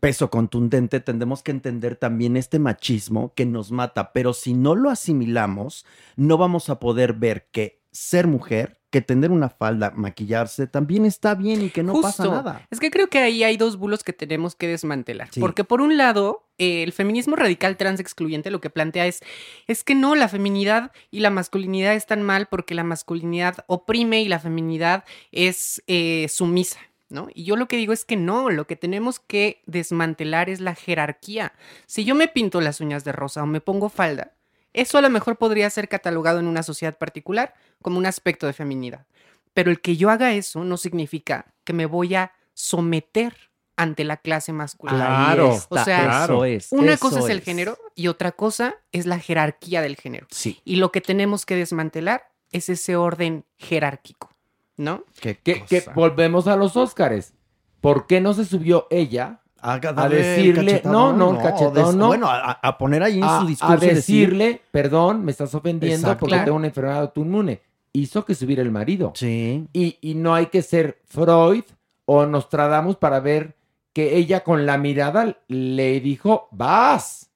peso 0.00 0.28
contundente, 0.30 1.00
tendremos 1.00 1.42
que 1.42 1.50
entender 1.50 1.96
también 1.96 2.36
este 2.36 2.58
machismo 2.58 3.32
que 3.34 3.46
nos 3.46 3.72
mata. 3.72 4.12
Pero 4.12 4.34
si 4.34 4.52
no 4.54 4.74
lo 4.74 4.90
asimilamos, 4.90 5.86
no 6.16 6.36
vamos 6.36 6.68
a 6.68 6.78
poder 6.78 7.14
ver 7.14 7.48
que 7.50 7.80
ser 7.94 8.26
mujer, 8.26 8.80
que 8.90 9.00
tener 9.00 9.30
una 9.30 9.48
falda, 9.48 9.92
maquillarse, 9.94 10.66
también 10.66 11.04
está 11.04 11.36
bien 11.36 11.62
y 11.62 11.70
que 11.70 11.84
no 11.84 12.00
pasa 12.00 12.26
nada. 12.26 12.66
Es 12.70 12.80
que 12.80 12.90
creo 12.90 13.08
que 13.08 13.18
ahí 13.18 13.44
hay 13.44 13.56
dos 13.56 13.76
bulos 13.76 14.02
que 14.02 14.12
tenemos 14.12 14.56
que 14.56 14.66
desmantelar. 14.66 15.28
Sí. 15.32 15.40
Porque 15.40 15.62
por 15.62 15.80
un 15.80 15.96
lado, 15.96 16.48
eh, 16.58 16.82
el 16.82 16.92
feminismo 16.92 17.36
radical 17.36 17.76
trans 17.76 18.00
excluyente 18.00 18.50
lo 18.50 18.60
que 18.60 18.68
plantea 18.68 19.06
es, 19.06 19.20
es 19.68 19.84
que 19.84 19.94
no, 19.94 20.16
la 20.16 20.28
feminidad 20.28 20.90
y 21.12 21.20
la 21.20 21.30
masculinidad 21.30 21.94
están 21.94 22.22
mal 22.22 22.46
porque 22.46 22.74
la 22.74 22.82
masculinidad 22.84 23.64
oprime 23.68 24.22
y 24.22 24.28
la 24.28 24.40
feminidad 24.40 25.04
es 25.30 25.82
eh, 25.86 26.26
sumisa. 26.28 26.80
¿No? 27.10 27.28
Y 27.32 27.44
yo 27.44 27.54
lo 27.54 27.68
que 27.68 27.76
digo 27.76 27.92
es 27.92 28.04
que 28.04 28.16
no, 28.16 28.50
lo 28.50 28.66
que 28.66 28.74
tenemos 28.74 29.20
que 29.20 29.62
desmantelar 29.66 30.50
es 30.50 30.58
la 30.60 30.74
jerarquía. 30.74 31.52
Si 31.86 32.04
yo 32.04 32.16
me 32.16 32.26
pinto 32.26 32.60
las 32.60 32.80
uñas 32.80 33.04
de 33.04 33.12
rosa 33.12 33.42
o 33.42 33.46
me 33.46 33.60
pongo 33.60 33.88
falda, 33.88 34.32
eso 34.74 34.98
a 34.98 35.00
lo 35.00 35.08
mejor 35.08 35.38
podría 35.38 35.70
ser 35.70 35.88
catalogado 35.88 36.40
en 36.40 36.46
una 36.46 36.62
sociedad 36.62 36.98
particular 36.98 37.54
como 37.80 37.96
un 37.96 38.06
aspecto 38.06 38.46
de 38.46 38.52
feminidad. 38.52 39.06
Pero 39.54 39.70
el 39.70 39.80
que 39.80 39.96
yo 39.96 40.10
haga 40.10 40.34
eso 40.34 40.64
no 40.64 40.76
significa 40.76 41.54
que 41.64 41.72
me 41.72 41.86
voy 41.86 42.16
a 42.16 42.32
someter 42.52 43.34
ante 43.76 44.04
la 44.04 44.16
clase 44.18 44.52
masculina. 44.52 45.06
Claro, 45.06 45.52
está, 45.52 45.80
O 45.80 45.84
sea, 45.84 46.28
es. 46.46 46.70
Una 46.70 46.96
cosa 46.96 47.20
es 47.20 47.28
el 47.28 47.40
género 47.40 47.78
y 47.94 48.08
otra 48.08 48.32
cosa 48.32 48.76
es 48.92 49.06
la 49.06 49.18
jerarquía 49.18 49.80
del 49.80 49.96
género. 49.96 50.26
Sí. 50.30 50.60
Y 50.64 50.76
lo 50.76 50.92
que 50.92 51.00
tenemos 51.00 51.46
que 51.46 51.56
desmantelar 51.56 52.30
es 52.50 52.68
ese 52.68 52.96
orden 52.96 53.44
jerárquico, 53.56 54.30
¿no? 54.76 55.04
Qué 55.20 55.36
Que, 55.36 55.64
que 55.64 55.84
volvemos 55.94 56.46
a 56.46 56.56
los 56.56 56.76
Óscares. 56.76 57.34
¿Por 57.80 58.06
qué 58.06 58.20
no 58.20 58.34
se 58.34 58.44
subió 58.44 58.86
ella 58.90 59.40
a, 59.72 59.74
a 60.02 60.06
el 60.06 60.10
decirle, 60.12 60.82
no, 60.84 61.12
no, 61.12 61.32
el 61.36 61.38
cachetón, 61.42 61.72
des- 61.74 61.94
no. 61.94 62.08
Bueno, 62.08 62.28
a, 62.28 62.52
a 62.52 62.78
poner 62.78 63.02
ahí 63.02 63.18
en 63.18 63.24
a, 63.24 63.40
su 63.40 63.44
a 63.46 63.48
discurso 63.48 63.76
decir, 63.78 63.94
decirle, 63.94 64.60
perdón, 64.70 65.24
me 65.24 65.30
estás 65.32 65.54
ofendiendo 65.54 66.08
Exacto. 66.08 66.20
porque 66.20 66.32
Claro. 66.34 66.44
tengo 66.44 66.56
una 66.58 66.66
enfermedad 66.66 67.00
autoinmune. 67.00 67.62
Hizo 67.92 68.24
que 68.24 68.34
subiera 68.34 68.60
el 68.62 68.70
marido. 68.70 69.12
sí, 69.14 69.66
Y, 69.72 69.96
y 70.00 70.14
no 70.14 70.34
hay 70.34 70.46
que 70.46 70.62
ser 70.62 70.98
Freud 71.04 71.64
o 72.06 72.26
Nostradamus 72.26 72.96
para 72.96 73.20
ver 73.20 73.54
que 73.92 74.16
ella 74.16 74.42
con 74.44 74.66
la 74.66 74.76
mirada 74.76 75.38
le 75.48 76.00
dijo, 76.00 76.48
vas, 76.50 77.30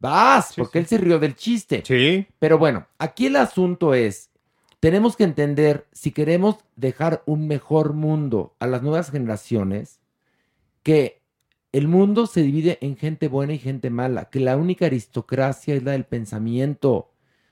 vas, 0.00 0.48
Sí, 0.48 0.54
porque 0.60 0.72
sí. 0.72 0.78
él 0.80 0.86
se 0.86 0.98
rió 0.98 1.18
del 1.18 1.36
chiste. 1.36 1.82
Sí. 1.86 2.26
Pero 2.38 2.58
bueno, 2.58 2.86
aquí 2.98 3.26
el 3.26 3.36
asunto 3.36 3.94
es, 3.94 4.30
tenemos 4.80 5.16
que 5.16 5.24
entender, 5.24 5.86
si 5.92 6.10
queremos 6.10 6.56
dejar 6.76 7.22
un 7.26 7.46
mejor 7.46 7.94
mundo 7.94 8.54
a 8.58 8.66
las 8.66 8.82
nuevas 8.82 9.10
generaciones, 9.10 10.00
que 10.82 11.22
el 11.74 11.88
mundo 11.88 12.28
se 12.28 12.40
divide 12.40 12.78
en 12.82 12.96
gente 12.96 13.26
buena 13.26 13.52
y 13.52 13.58
gente 13.58 13.90
mala, 13.90 14.30
que 14.30 14.38
la 14.38 14.56
única 14.56 14.86
aristocracia 14.86 15.74
es 15.74 15.82
la 15.82 15.90
del 15.90 16.04
pensamiento. 16.04 17.10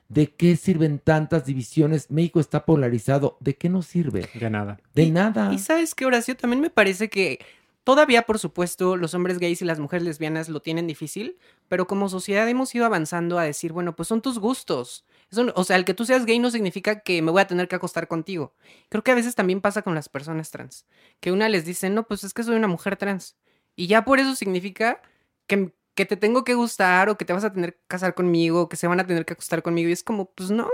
¿De 0.08 0.32
qué 0.32 0.54
sirven 0.54 1.00
tantas 1.00 1.44
divisiones? 1.44 2.08
México 2.08 2.38
está 2.38 2.64
polarizado. 2.64 3.36
¿De 3.40 3.56
qué 3.56 3.68
nos 3.68 3.86
sirve? 3.86 4.28
De 4.32 4.48
nada. 4.48 4.78
De 4.94 5.10
nada. 5.10 5.52
Y 5.52 5.58
sabes 5.58 5.96
que, 5.96 6.06
Horacio, 6.06 6.36
también 6.36 6.60
me 6.60 6.70
parece 6.70 7.10
que 7.10 7.40
todavía, 7.82 8.22
por 8.22 8.38
supuesto, 8.38 8.96
los 8.96 9.12
hombres 9.14 9.40
gays 9.40 9.60
y 9.60 9.64
las 9.64 9.80
mujeres 9.80 10.04
lesbianas 10.04 10.48
lo 10.48 10.62
tienen 10.62 10.86
difícil, 10.86 11.36
pero 11.66 11.88
como 11.88 12.08
sociedad 12.08 12.48
hemos 12.48 12.72
ido 12.76 12.84
avanzando 12.84 13.40
a 13.40 13.42
decir, 13.42 13.72
bueno, 13.72 13.96
pues 13.96 14.06
son 14.06 14.22
tus 14.22 14.38
gustos. 14.38 15.04
Eso 15.32 15.50
o 15.56 15.64
sea, 15.64 15.74
el 15.74 15.84
que 15.84 15.94
tú 15.94 16.04
seas 16.04 16.26
gay 16.26 16.38
no 16.38 16.52
significa 16.52 17.00
que 17.00 17.22
me 17.22 17.32
voy 17.32 17.40
a 17.40 17.48
tener 17.48 17.66
que 17.66 17.74
acostar 17.74 18.06
contigo. 18.06 18.54
Creo 18.88 19.02
que 19.02 19.10
a 19.10 19.16
veces 19.16 19.34
también 19.34 19.60
pasa 19.60 19.82
con 19.82 19.96
las 19.96 20.08
personas 20.08 20.52
trans, 20.52 20.86
que 21.18 21.32
una 21.32 21.48
les 21.48 21.64
dice, 21.64 21.90
no, 21.90 22.06
pues 22.06 22.22
es 22.22 22.32
que 22.32 22.44
soy 22.44 22.54
una 22.54 22.68
mujer 22.68 22.96
trans. 22.96 23.34
Y 23.76 23.86
ya 23.86 24.04
por 24.04 24.18
eso 24.18 24.34
significa 24.34 25.00
que, 25.46 25.72
que 25.94 26.06
te 26.06 26.16
tengo 26.16 26.44
que 26.44 26.54
gustar 26.54 27.08
o 27.08 27.16
que 27.16 27.24
te 27.24 27.32
vas 27.32 27.44
a 27.44 27.52
tener 27.52 27.74
que 27.74 27.80
casar 27.86 28.14
conmigo, 28.14 28.62
o 28.62 28.68
que 28.68 28.76
se 28.76 28.86
van 28.86 29.00
a 29.00 29.06
tener 29.06 29.24
que 29.24 29.32
acostar 29.32 29.62
conmigo. 29.62 29.88
Y 29.88 29.92
es 29.92 30.02
como, 30.02 30.26
pues 30.26 30.50
no. 30.50 30.68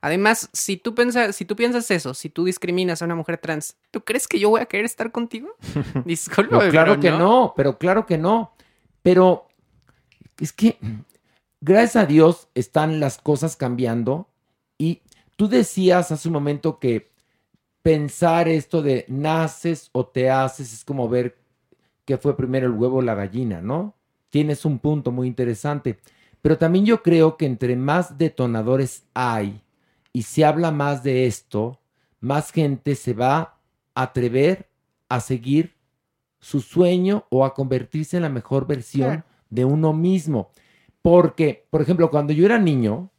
Además, 0.00 0.50
si 0.52 0.76
tú, 0.76 0.96
piensas, 0.96 1.36
si 1.36 1.44
tú 1.44 1.54
piensas 1.54 1.88
eso, 1.92 2.12
si 2.12 2.28
tú 2.28 2.44
discriminas 2.44 3.00
a 3.00 3.04
una 3.04 3.14
mujer 3.14 3.38
trans, 3.38 3.76
¿tú 3.92 4.02
crees 4.02 4.26
que 4.26 4.40
yo 4.40 4.50
voy 4.50 4.60
a 4.60 4.66
querer 4.66 4.84
estar 4.84 5.12
contigo? 5.12 5.54
Disculpa. 6.04 6.64
No, 6.64 6.70
claro 6.70 6.98
que 6.98 7.12
no, 7.12 7.54
pero 7.56 7.78
claro 7.78 8.04
que 8.04 8.18
no. 8.18 8.52
Pero 9.02 9.48
es 10.38 10.52
que, 10.52 10.76
gracias 11.60 12.02
a 12.02 12.06
Dios, 12.06 12.48
están 12.54 12.98
las 12.98 13.18
cosas 13.18 13.56
cambiando 13.56 14.28
Y 14.76 15.02
tú 15.36 15.48
decías 15.48 16.10
hace 16.10 16.28
un 16.28 16.34
momento 16.34 16.80
que 16.80 17.12
pensar 17.82 18.48
esto 18.48 18.82
de 18.82 19.04
naces 19.08 19.88
o 19.92 20.06
te 20.06 20.30
haces 20.30 20.72
es 20.72 20.84
como 20.84 21.08
ver 21.08 21.41
qué 22.04 22.16
fue 22.18 22.36
primero 22.36 22.66
el 22.66 22.72
huevo 22.72 22.98
o 22.98 23.02
la 23.02 23.14
gallina, 23.14 23.60
¿no? 23.60 23.94
Tienes 24.30 24.64
un 24.64 24.78
punto 24.78 25.12
muy 25.12 25.28
interesante. 25.28 25.98
Pero 26.40 26.58
también 26.58 26.84
yo 26.84 27.02
creo 27.02 27.36
que 27.36 27.46
entre 27.46 27.76
más 27.76 28.18
detonadores 28.18 29.04
hay 29.14 29.60
y 30.12 30.22
se 30.22 30.44
habla 30.44 30.70
más 30.72 31.02
de 31.02 31.26
esto, 31.26 31.78
más 32.20 32.50
gente 32.50 32.94
se 32.94 33.12
va 33.14 33.38
a 33.94 34.02
atrever 34.02 34.68
a 35.08 35.20
seguir 35.20 35.74
su 36.40 36.60
sueño 36.60 37.24
o 37.30 37.44
a 37.44 37.54
convertirse 37.54 38.16
en 38.16 38.24
la 38.24 38.28
mejor 38.28 38.66
versión 38.66 39.08
Claro. 39.08 39.24
de 39.50 39.64
uno 39.64 39.92
mismo. 39.92 40.50
Porque, 41.02 41.66
por 41.70 41.82
ejemplo, 41.82 42.10
cuando 42.10 42.32
yo 42.32 42.44
era 42.46 42.58
niño, 42.58 43.10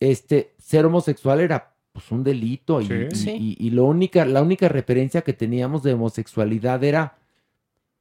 este, 0.00 0.54
ser 0.58 0.84
homosexual 0.86 1.40
era 1.40 1.70
pues, 1.92 2.10
un 2.10 2.24
delito 2.24 2.80
y, 2.80 2.86
Sí. 2.86 2.94
y- 3.10 3.14
Sí. 3.14 3.30
y- 3.60 3.66
y 3.68 3.70
lo 3.70 3.84
única, 3.84 4.24
la 4.24 4.42
única 4.42 4.68
referencia 4.68 5.22
que 5.22 5.32
teníamos 5.32 5.84
de 5.84 5.92
homosexualidad 5.94 6.82
era 6.82 7.16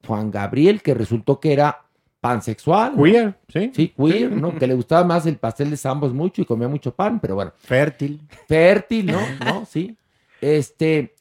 Juan 0.05 0.31
Gabriel, 0.31 0.81
que 0.81 0.93
resultó 0.93 1.39
que 1.39 1.53
era 1.53 1.79
pansexual. 2.19 2.95
¿no? 2.95 3.03
Queer, 3.03 3.35
¿sí? 3.49 3.71
Sí, 3.75 3.89
queer, 3.89 4.31
¿no? 4.31 4.55
Que 4.57 4.67
le 4.67 4.73
gustaba 4.75 5.03
más 5.03 5.25
el 5.25 5.37
pastel 5.37 5.69
de 5.69 5.77
zambos 5.77 6.13
mucho 6.13 6.41
y 6.41 6.45
comía 6.45 6.67
mucho 6.67 6.93
pan, 6.95 7.19
pero 7.19 7.35
bueno. 7.35 7.51
Fértil. 7.57 8.21
Fértil, 8.47 9.07
¿no? 9.07 9.19
¿No? 9.45 9.65
Sí. 9.65 9.97
Este. 10.41 11.15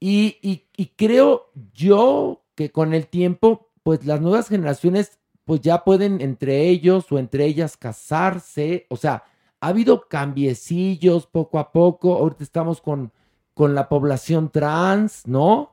Y, 0.00 0.38
y- 0.42 0.64
y 0.76 0.86
creo 0.96 1.50
yo 1.74 2.42
que 2.54 2.70
con 2.72 2.94
el 2.94 3.06
tiempo, 3.06 3.68
pues 3.82 4.04
las 4.06 4.20
nuevas 4.20 4.48
generaciones, 4.48 5.18
pues 5.44 5.60
ya 5.60 5.84
pueden 5.84 6.20
entre 6.20 6.68
ellos 6.68 7.10
o 7.10 7.18
entre 7.18 7.44
ellas 7.44 7.76
casarse. 7.76 8.86
O 8.88 8.96
sea, 8.96 9.24
ha 9.60 9.68
habido 9.68 10.08
cambiecillos 10.08 11.26
poco 11.26 11.58
a 11.58 11.70
poco. 11.72 12.14
Ahorita 12.16 12.42
estamos 12.44 12.80
con, 12.80 13.12
con 13.54 13.74
la 13.74 13.88
población 13.88 14.50
trans, 14.50 15.26
¿no? 15.26 15.72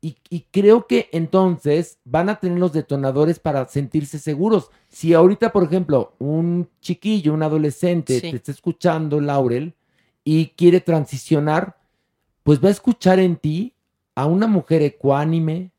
Y, 0.00 0.16
y 0.30 0.46
creo 0.52 0.86
que 0.86 1.08
entonces 1.12 1.98
van 2.04 2.28
a 2.28 2.36
tener 2.38 2.58
los 2.58 2.72
detonadores 2.72 3.38
para 3.40 3.66
sentirse 3.68 4.18
seguros. 4.20 4.70
Si 4.88 5.12
ahorita, 5.12 5.50
por 5.52 5.64
ejemplo, 5.64 6.12
un 6.18 6.68
chiquillo, 6.80 7.34
un 7.34 7.42
adolescente 7.42 8.20
Sí. 8.20 8.30
te 8.30 8.36
está 8.36 8.52
escuchando, 8.52 9.20
Laurel, 9.20 9.74
y 10.24 10.46
quiere 10.56 10.80
transicionar, 10.80 11.76
pues 12.44 12.62
va 12.62 12.68
a 12.68 12.72
escuchar 12.72 13.18
en 13.18 13.36
ti 13.36 13.74
a 14.14 14.26
una 14.26 14.46
mujer 14.46 14.82
ecuánime, 14.82 15.72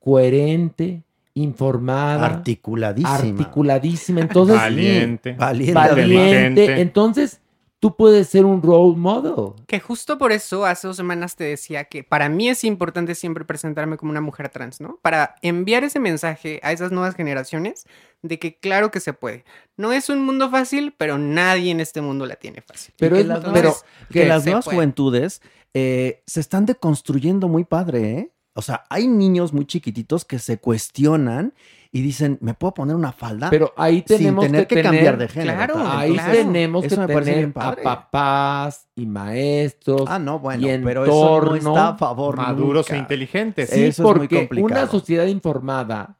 coherente, 0.00 1.02
informada, 1.34 2.26
Articuladísima. 2.26 3.14
articuladísima. 3.16 4.20
Entonces, 4.20 4.56
Valiente. 4.56 5.32
Valiente. 5.32 5.72
valiente. 5.74 6.80
Entonces, 6.80 7.40
tú 7.82 7.96
puedes 7.96 8.28
ser 8.28 8.44
un 8.44 8.62
role 8.62 8.96
model. 8.96 9.54
Que 9.66 9.80
justo 9.80 10.16
por 10.16 10.30
eso 10.30 10.64
hace 10.64 10.86
dos 10.86 10.96
semanas 10.96 11.34
te 11.34 11.42
decía 11.42 11.82
que 11.86 12.04
para 12.04 12.28
mí 12.28 12.48
es 12.48 12.62
importante 12.62 13.16
siempre 13.16 13.44
presentarme 13.44 13.96
como 13.96 14.12
una 14.12 14.20
mujer 14.20 14.50
trans, 14.50 14.80
¿no? 14.80 15.00
Para 15.02 15.34
enviar 15.42 15.82
ese 15.82 15.98
mensaje 15.98 16.60
a 16.62 16.70
esas 16.70 16.92
nuevas 16.92 17.16
generaciones 17.16 17.84
de 18.22 18.38
que 18.38 18.54
claro 18.56 18.92
que 18.92 19.00
se 19.00 19.12
puede. 19.14 19.44
No 19.76 19.92
es 19.92 20.08
un 20.10 20.24
mundo 20.24 20.48
fácil, 20.48 20.94
pero 20.96 21.18
nadie 21.18 21.72
en 21.72 21.80
este 21.80 22.00
mundo 22.02 22.24
la 22.24 22.36
tiene 22.36 22.60
fácil. 22.60 22.94
Pero 22.98 23.16
que 23.16 23.22
es- 23.22 23.26
las 23.26 23.42
nuevas- 23.42 23.84
que 24.12 24.26
las 24.26 24.44
nuevas 24.46 24.64
puede. 24.64 24.76
juventudes 24.76 25.42
eh, 25.74 26.22
se 26.24 26.38
están 26.38 26.66
deconstruyendo 26.66 27.48
muy 27.48 27.64
padre, 27.64 28.10
¿eh? 28.12 28.32
O 28.54 28.62
sea, 28.62 28.84
hay 28.90 29.08
niños 29.08 29.52
muy 29.52 29.64
chiquititos 29.66 30.24
que 30.24 30.38
se 30.38 30.58
cuestionan 30.58 31.52
y 31.94 32.00
dicen, 32.00 32.38
¿me 32.40 32.54
puedo 32.54 32.72
poner 32.72 32.96
una 32.96 33.12
falda? 33.12 33.50
Pero 33.50 33.74
ahí 33.76 34.02
sin 34.08 34.16
tenemos 34.16 34.46
tener 34.46 34.66
que, 34.66 34.76
que, 34.76 34.82
tener- 34.82 34.92
cambiar 34.92 35.18
de 35.18 35.28
género. 35.28 35.74
Claro. 35.74 35.90
Ahí 35.90 36.12
claro. 36.14 36.32
tenemos 36.32 36.84
Eso 36.86 37.06
que 37.06 37.14
tener 37.14 37.52
a 37.54 37.76
papás 37.76 38.88
y 38.96 39.04
maestros. 39.06 40.04
Ah, 40.08 40.18
no, 40.18 40.38
bueno, 40.38 40.66
y 40.66 40.78
pero 40.78 41.04
eso 41.04 41.40
no 41.44 41.54
está 41.56 41.88
a 41.88 41.96
favor 41.98 42.36
Maduros 42.38 42.90
e 42.90 42.96
inteligentes. 42.96 43.68
Sí, 43.68 43.84
Eso 43.84 44.02
es 44.02 44.06
muy 44.08 44.18
porque 44.20 44.38
complicado. 44.38 44.80
una 44.82 44.90
sociedad 44.90 45.26
informada 45.26 46.16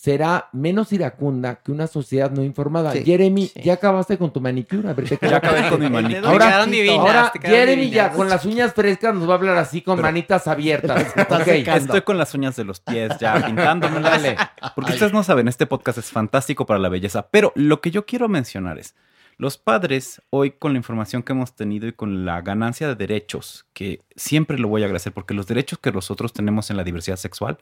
será 0.00 0.48
menos 0.52 0.92
iracunda 0.92 1.56
que 1.56 1.72
una 1.72 1.88
sociedad 1.88 2.30
no 2.30 2.44
informada. 2.44 2.92
Sí. 2.92 3.02
Jeremy, 3.04 3.48
Sí. 3.48 3.62
ya 3.64 3.72
acabaste 3.72 4.16
con 4.16 4.32
tu 4.32 4.40
manicura. 4.40 4.94
Ver, 4.94 5.06
Ya 5.20 5.38
acabé 5.38 5.68
con 5.68 5.80
mi 5.80 5.90
manicura. 5.90 6.28
Ahora, 6.30 6.46
quedaron 6.46 6.70
divinas, 6.70 6.98
ahora 7.00 7.32
Jeremy 7.42 7.90
ya 7.90 8.12
con 8.12 8.28
las 8.28 8.44
uñas 8.44 8.72
frescas 8.74 9.12
nos 9.12 9.28
va 9.28 9.32
a 9.32 9.36
hablar 9.38 9.56
así 9.56 9.82
con 9.82 9.96
Pero- 9.96 10.06
manitas 10.06 10.46
abiertas. 10.46 11.04
Estoy 11.16 12.02
con 12.02 12.16
las 12.16 12.32
uñas 12.32 12.54
de 12.54 12.62
los 12.62 12.78
pies 12.78 13.18
ya 13.18 13.34
pintándomelas. 13.46 14.22
Dale. 14.22 14.36
Porque 14.76 14.92
ustedes 14.92 15.12
no 15.12 15.24
saben, 15.24 15.48
este 15.48 15.66
podcast 15.66 15.98
es 15.98 16.12
fantástico 16.12 16.64
para 16.64 16.78
la 16.78 16.88
belleza. 16.88 17.26
Pero 17.32 17.50
lo 17.56 17.80
que 17.80 17.90
yo 17.90 18.06
quiero 18.06 18.28
mencionar 18.28 18.78
es, 18.78 18.94
los 19.36 19.58
padres 19.58 20.22
hoy 20.30 20.52
con 20.52 20.74
la 20.74 20.78
información 20.78 21.24
que 21.24 21.32
hemos 21.32 21.56
tenido 21.56 21.88
y 21.88 21.92
con 21.92 22.24
la 22.24 22.40
ganancia 22.42 22.86
de 22.86 22.94
derechos, 22.94 23.66
que 23.72 24.00
siempre 24.14 24.60
lo 24.60 24.68
voy 24.68 24.82
a 24.82 24.84
agradecer, 24.84 25.12
porque 25.12 25.34
los 25.34 25.48
derechos 25.48 25.80
que 25.80 25.90
nosotros 25.90 26.32
tenemos 26.32 26.70
en 26.70 26.76
la 26.76 26.84
diversidad 26.84 27.16
sexual, 27.16 27.58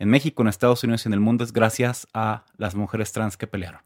en 0.00 0.08
México, 0.08 0.42
en 0.42 0.48
Estados 0.48 0.82
Unidos 0.82 1.04
y 1.04 1.08
en 1.08 1.12
el 1.12 1.20
mundo, 1.20 1.44
es 1.44 1.52
gracias 1.52 2.08
a 2.12 2.44
las 2.56 2.74
mujeres 2.74 3.12
trans 3.12 3.36
que 3.36 3.46
pelearon. 3.46 3.82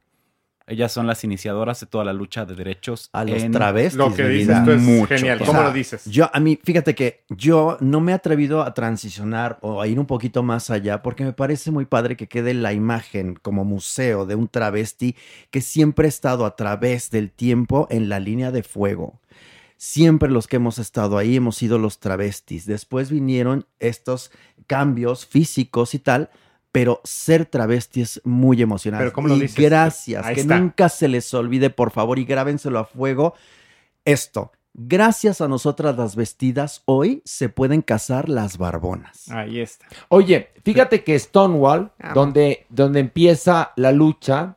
Ellas 0.66 0.92
son 0.92 1.06
las 1.06 1.22
iniciadoras 1.24 1.80
de 1.80 1.86
toda 1.86 2.06
la 2.06 2.14
lucha 2.14 2.46
de 2.46 2.54
derechos. 2.54 3.10
A 3.12 3.22
los 3.26 3.42
en- 3.42 3.52
travestis. 3.52 3.98
Lo 3.98 4.14
que 4.14 4.26
dices 4.26 4.56
es 4.66 4.80
Mucho. 4.80 5.08
genial. 5.08 5.42
O 5.42 5.44
¿Cómo 5.44 5.58
sea, 5.58 5.68
lo 5.68 5.74
dices? 5.74 6.06
Yo, 6.06 6.30
a 6.32 6.40
mí, 6.40 6.58
fíjate 6.64 6.94
que 6.94 7.24
yo 7.28 7.76
no 7.80 8.00
me 8.00 8.12
he 8.12 8.14
atrevido 8.14 8.62
a 8.62 8.72
transicionar 8.72 9.58
o 9.60 9.82
a 9.82 9.86
ir 9.88 10.00
un 10.00 10.06
poquito 10.06 10.42
más 10.42 10.70
allá 10.70 11.02
porque 11.02 11.22
me 11.22 11.34
parece 11.34 11.70
muy 11.70 11.84
padre 11.84 12.16
que 12.16 12.28
quede 12.28 12.54
la 12.54 12.72
imagen 12.72 13.34
como 13.42 13.66
museo 13.66 14.24
de 14.24 14.36
un 14.36 14.48
travesti 14.48 15.16
que 15.50 15.60
siempre 15.60 16.06
ha 16.06 16.08
estado 16.08 16.46
a 16.46 16.56
través 16.56 17.10
del 17.10 17.30
tiempo 17.30 17.86
en 17.90 18.08
la 18.08 18.18
línea 18.18 18.50
de 18.50 18.62
fuego. 18.62 19.20
Siempre 19.76 20.30
los 20.30 20.46
que 20.46 20.56
hemos 20.56 20.78
estado 20.78 21.18
ahí 21.18 21.36
hemos 21.36 21.56
sido 21.56 21.78
los 21.78 21.98
travestis. 22.00 22.66
Después 22.66 23.10
vinieron 23.10 23.66
estos 23.78 24.30
cambios 24.66 25.26
físicos 25.26 25.94
y 25.94 25.98
tal, 25.98 26.30
pero 26.72 27.00
ser 27.04 27.46
travesti 27.46 28.00
es 28.00 28.20
muy 28.24 28.62
emocionante. 28.62 29.04
Pero 29.04 29.12
¿cómo 29.12 29.28
lo 29.28 29.36
Y 29.36 29.40
dices? 29.42 29.56
Gracias. 29.64 30.24
Ahí 30.24 30.34
que 30.36 30.40
está. 30.42 30.58
nunca 30.58 30.88
se 30.88 31.08
les 31.08 31.32
olvide, 31.34 31.70
por 31.70 31.90
favor, 31.90 32.18
y 32.18 32.24
grábenselo 32.24 32.78
a 32.78 32.84
fuego. 32.84 33.34
Esto, 34.04 34.52
gracias 34.74 35.40
a 35.40 35.48
nosotras 35.48 35.96
las 35.96 36.16
vestidas, 36.16 36.82
hoy 36.84 37.22
se 37.24 37.48
pueden 37.48 37.80
casar 37.82 38.28
las 38.28 38.58
barbonas. 38.58 39.30
Ahí 39.30 39.60
está. 39.60 39.86
Oye, 40.08 40.50
fíjate 40.64 41.04
que 41.04 41.18
Stonewall, 41.18 41.92
Ah. 42.00 42.12
donde, 42.14 42.66
donde 42.70 43.00
empieza 43.00 43.72
la 43.76 43.92
lucha 43.92 44.56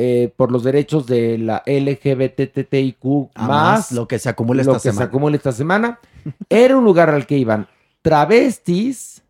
eh, 0.00 0.32
por 0.36 0.52
los 0.52 0.62
derechos 0.62 1.08
de 1.08 1.38
la 1.38 1.64
LGBTTIQ 1.66 3.30
A 3.34 3.46
más, 3.48 3.90
lo 3.90 4.06
que 4.06 4.20
se 4.20 4.28
acumula 4.28 4.62
lo 4.62 4.70
esta 4.70 4.74
que 4.74 4.90
semana. 4.90 4.98
se 4.98 5.02
acumula 5.02 5.36
esta 5.36 5.50
semana, 5.50 5.98
era 6.48 6.76
un 6.76 6.84
lugar 6.84 7.10
al 7.10 7.26
que 7.26 7.36
iban 7.36 7.66
travestis 8.00 9.24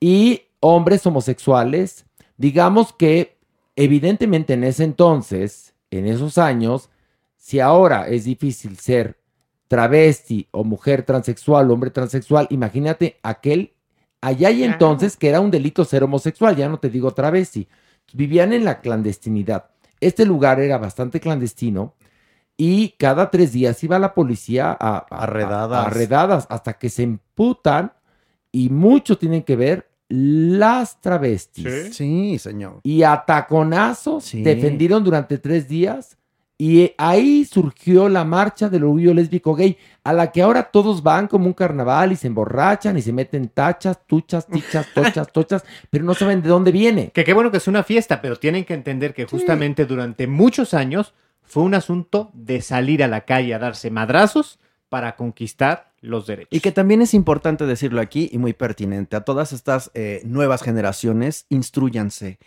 y 0.00 0.40
hombres 0.60 1.04
homosexuales. 1.04 2.06
Digamos 2.38 2.94
que 2.94 3.36
evidentemente 3.76 4.54
en 4.54 4.64
ese 4.64 4.84
entonces, 4.84 5.74
en 5.90 6.06
esos 6.06 6.38
años, 6.38 6.88
si 7.36 7.60
ahora 7.60 8.08
es 8.08 8.24
difícil 8.24 8.78
ser 8.78 9.18
travesti 9.68 10.48
o 10.52 10.64
mujer 10.64 11.02
transexual 11.02 11.70
o 11.70 11.74
hombre 11.74 11.90
transexual, 11.90 12.46
imagínate 12.48 13.18
aquel 13.22 13.74
allá 14.22 14.50
y 14.50 14.64
entonces 14.64 15.18
que 15.18 15.28
era 15.28 15.40
un 15.40 15.50
delito 15.50 15.84
ser 15.84 16.02
homosexual, 16.02 16.56
ya 16.56 16.70
no 16.70 16.78
te 16.78 16.88
digo 16.88 17.10
travesti. 17.12 17.68
Vivían 18.14 18.54
en 18.54 18.64
la 18.64 18.80
clandestinidad. 18.80 19.71
Este 20.02 20.26
lugar 20.26 20.60
era 20.60 20.78
bastante 20.78 21.20
clandestino 21.20 21.94
y 22.56 22.90
cada 22.98 23.30
tres 23.30 23.52
días 23.52 23.82
iba 23.84 23.98
la 23.98 24.12
policía 24.14 24.76
a, 24.78 24.96
a- 25.10 25.22
Arredadas. 25.22 25.84
a- 25.84 25.86
a 25.86 25.90
redadas 25.90 26.46
hasta 26.50 26.74
que 26.74 26.90
se 26.90 27.02
emputan 27.04 27.92
y 28.50 28.68
mucho 28.68 29.16
tienen 29.16 29.42
que 29.42 29.56
ver 29.56 29.88
las 30.08 31.00
travestis. 31.00 31.66
Sí. 31.86 31.92
Sí, 31.92 32.38
señor. 32.38 32.80
Y 32.82 33.02
a 33.02 33.24
taconazos 33.26 34.24
Sí. 34.24 34.42
defendieron 34.42 35.02
durante 35.02 35.38
tres 35.38 35.68
días. 35.68 36.18
Y 36.64 36.92
ahí 36.96 37.44
surgió 37.44 38.08
la 38.08 38.24
marcha 38.24 38.68
del 38.68 38.84
orgullo 38.84 39.12
lésbico 39.12 39.56
gay, 39.56 39.76
a 40.04 40.12
la 40.12 40.30
que 40.30 40.42
ahora 40.42 40.70
todos 40.70 41.02
van 41.02 41.26
como 41.26 41.46
un 41.46 41.54
carnaval 41.54 42.12
y 42.12 42.16
se 42.16 42.28
emborrachan 42.28 42.96
y 42.96 43.02
se 43.02 43.12
meten 43.12 43.48
tachas, 43.48 44.06
tuchas, 44.06 44.46
tichas, 44.46 44.86
tochas, 44.94 45.32
tochas, 45.32 45.64
pero 45.90 46.04
no 46.04 46.14
saben 46.14 46.40
de 46.40 46.48
dónde 46.48 46.70
viene. 46.70 47.10
Que 47.10 47.24
qué 47.24 47.32
bueno 47.32 47.50
que 47.50 47.56
es 47.56 47.66
una 47.66 47.82
fiesta, 47.82 48.22
pero 48.22 48.36
tienen 48.36 48.64
que 48.64 48.74
entender 48.74 49.12
que 49.12 49.24
justamente 49.24 49.86
durante 49.86 50.28
muchos 50.28 50.72
años 50.72 51.14
fue 51.42 51.64
un 51.64 51.74
asunto 51.74 52.30
de 52.32 52.60
salir 52.60 53.02
a 53.02 53.08
la 53.08 53.22
calle 53.22 53.54
a 53.54 53.58
darse 53.58 53.90
madrazos 53.90 54.60
para 54.88 55.16
conquistar 55.16 55.90
los 56.00 56.28
derechos. 56.28 56.52
Y 56.52 56.60
que 56.60 56.70
también 56.70 57.02
es 57.02 57.12
importante 57.12 57.66
decirlo 57.66 58.00
aquí 58.00 58.30
y 58.30 58.38
muy 58.38 58.52
pertinente. 58.52 59.16
A 59.16 59.22
todas 59.22 59.52
estas 59.52 59.90
eh, 59.94 60.22
nuevas 60.24 60.62
generaciones, 60.62 61.44
instruyanse. 61.48 62.38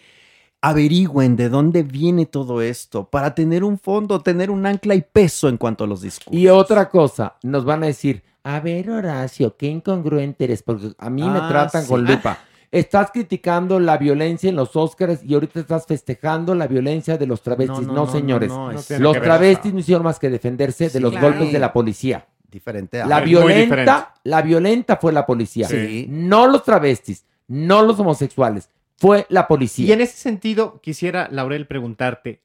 Averigüen 0.69 1.35
de 1.35 1.47
dónde 1.49 1.83
viene 1.83 2.25
todo 2.25 2.59
esto 2.61 3.05
para 3.07 3.35
tener 3.35 3.63
un 3.63 3.77
fondo, 3.77 4.21
tener 4.21 4.49
un 4.49 4.65
ancla 4.65 4.95
y 4.95 5.01
peso 5.03 5.47
en 5.47 5.57
cuanto 5.57 5.83
a 5.83 5.87
los 5.87 6.01
discursos. 6.01 6.33
Y 6.33 6.47
otra 6.47 6.89
cosa, 6.89 7.35
nos 7.43 7.65
van 7.65 7.83
a 7.83 7.85
decir, 7.85 8.23
a 8.43 8.59
ver 8.59 8.89
Horacio, 8.89 9.55
qué 9.57 9.67
incongruente 9.67 10.45
eres, 10.45 10.63
porque 10.63 10.93
a 10.97 11.09
mí 11.11 11.21
me 11.21 11.37
Ah, 11.37 11.47
tratan 11.49 11.83
sí. 11.83 11.87
con 11.89 12.03
lupa. 12.03 12.39
estás 12.71 13.11
criticando 13.11 13.79
la 13.79 13.97
violencia 13.97 14.49
en 14.49 14.55
los 14.55 14.75
Óscares 14.75 15.23
y 15.23 15.35
ahorita 15.35 15.59
estás 15.59 15.85
festejando 15.85 16.55
la 16.55 16.65
violencia 16.65 17.15
de 17.17 17.27
los 17.27 17.43
travestis. 17.43 17.81
No, 17.85 17.93
No, 17.93 17.93
no, 17.93 18.05
no, 18.07 18.11
señores. 18.11 18.49
no, 18.49 18.71
no, 18.71 18.79
los 18.99 19.21
travestis 19.21 19.71
no 19.71 19.79
hicieron 19.79 20.03
más 20.03 20.17
que 20.17 20.31
defenderse 20.31 20.89
de 20.89 20.99
los 20.99 21.11
claro. 21.11 21.27
golpes 21.29 21.53
de 21.53 21.59
la 21.59 21.71
policía. 21.71 22.25
Diferente 22.51 23.01
a- 23.01 23.05
La 23.05 23.21
diferente. 23.21 23.65
violenta, 23.67 24.13
la 24.23 24.41
violenta 24.41 24.97
fue 24.97 25.13
la 25.13 25.25
policía. 25.27 25.67
Sí. 25.67 26.07
No 26.09 26.47
los 26.47 26.63
travestis, 26.63 27.23
no 27.47 27.83
los 27.83 27.99
homosexuales, 27.99 28.69
fue 28.97 29.25
la 29.29 29.47
policía. 29.47 29.85
Y 29.87 29.91
en 29.91 30.01
ese 30.01 30.17
sentido, 30.17 30.79
quisiera, 30.81 31.27
Laurel, 31.31 31.67
preguntarte, 31.67 32.41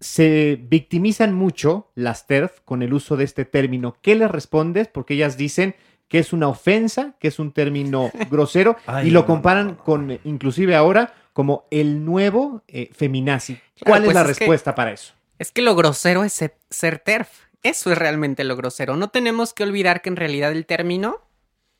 se 0.00 0.58
victimizan 0.60 1.34
mucho 1.34 1.90
las 1.94 2.26
TERF 2.26 2.60
con 2.64 2.82
el 2.82 2.92
uso 2.92 3.16
de 3.16 3.24
este 3.24 3.44
término. 3.44 3.96
¿Qué 4.02 4.14
les 4.14 4.30
respondes? 4.30 4.88
Porque 4.88 5.14
ellas 5.14 5.36
dicen 5.36 5.76
que 6.08 6.18
es 6.18 6.32
una 6.32 6.48
ofensa, 6.48 7.14
que 7.18 7.28
es 7.28 7.38
un 7.38 7.52
término 7.52 8.10
grosero, 8.30 8.76
Ay, 8.86 9.08
y 9.08 9.10
lo 9.10 9.20
no, 9.20 9.26
comparan 9.26 9.74
con, 9.76 10.18
inclusive 10.24 10.74
ahora, 10.76 11.14
como 11.32 11.64
el 11.70 12.04
nuevo 12.04 12.62
eh, 12.68 12.90
feminazi. 12.92 13.54
Claro, 13.54 13.86
¿Cuál 13.86 14.02
es 14.02 14.06
pues 14.06 14.14
la 14.14 14.20
es 14.22 14.26
que- 14.26 14.32
respuesta 14.44 14.74
para 14.74 14.92
eso? 14.92 15.14
Es 15.38 15.50
que 15.50 15.62
lo 15.62 15.74
grosero 15.74 16.22
es 16.22 16.32
ser, 16.32 16.56
ser 16.70 16.98
TERF. 17.00 17.28
Eso 17.62 17.90
es 17.90 17.98
realmente 17.98 18.44
lo 18.44 18.56
grosero. 18.56 18.96
No 18.96 19.08
tenemos 19.08 19.52
que 19.54 19.62
olvidar 19.64 20.02
que 20.02 20.10
en 20.10 20.16
realidad 20.16 20.52
el 20.52 20.66
término 20.66 21.22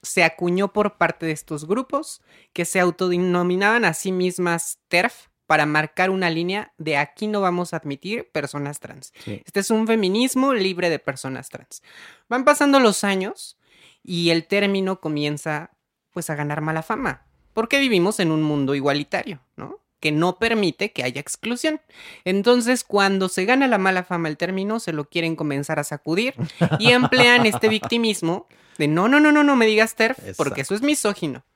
se 0.05 0.23
acuñó 0.25 0.73
por 0.73 0.97
parte 0.97 1.27
de 1.27 1.33
estos 1.33 1.67
grupos 1.67 2.23
que 2.53 2.65
se 2.65 2.81
autodenominaban 2.81 3.85
a 3.85 3.95
sí 3.95 4.13
mismas 4.13 4.79
TERF 4.89 5.29
para 5.47 5.67
marcar 5.67 6.11
una 6.11 6.31
línea 6.31 6.73
de 6.79 6.97
aquí 6.97 7.27
no 7.27 7.41
vamos 7.41 7.75
a 7.75 7.79
admitir 7.79 8.31
personas 8.31 8.81
trans. 8.81 9.13
Sí. 9.25 9.43
Este 9.45 9.61
es 9.61 9.71
un 9.71 9.87
feminismo 9.87 10.55
libre 10.55 10.89
de 10.89 10.99
personas 10.99 11.49
trans. 11.49 11.83
Van 12.29 12.45
pasando 12.45 12.81
los 12.81 13.05
años 13.05 13.59
y 14.03 14.31
el 14.31 14.47
término 14.47 15.01
comienza 15.01 15.71
pues 16.13 16.31
a 16.31 16.35
ganar 16.35 16.61
mala 16.61 16.83
fama, 16.83 17.27
porque 17.53 17.79
vivimos 17.79 18.21
en 18.21 18.31
un 18.31 18.43
mundo 18.43 18.75
igualitario, 18.75 19.41
¿no? 19.57 19.81
Que 20.05 20.13
no 20.13 20.39
permite 20.39 20.93
que 20.93 21.03
haya 21.03 21.19
exclusión. 21.19 21.81
Entonces, 22.27 22.85
cuando 22.85 23.31
se 23.31 23.47
gana 23.47 23.69
la 23.69 23.79
mala 23.79 24.05
fama 24.05 24.29
el 24.29 24.37
término, 24.37 24.79
se 24.79 24.93
lo 24.93 25.09
quieren 25.09 25.35
comenzar 25.35 25.79
a 25.79 25.85
sacudir 25.85 26.35
y 26.79 26.91
emplean 26.91 27.47
este 27.47 27.71
victimismo 27.71 28.47
de 28.77 28.87
no, 28.87 29.09
no, 29.09 29.19
no, 29.19 29.33
no, 29.33 29.43
no 29.43 29.57
me 29.57 29.65
digas 29.65 29.95
TERF, 29.95 30.19
porque 30.37 30.61
eso 30.61 30.75
es 30.75 30.83
misógino. 30.83 31.47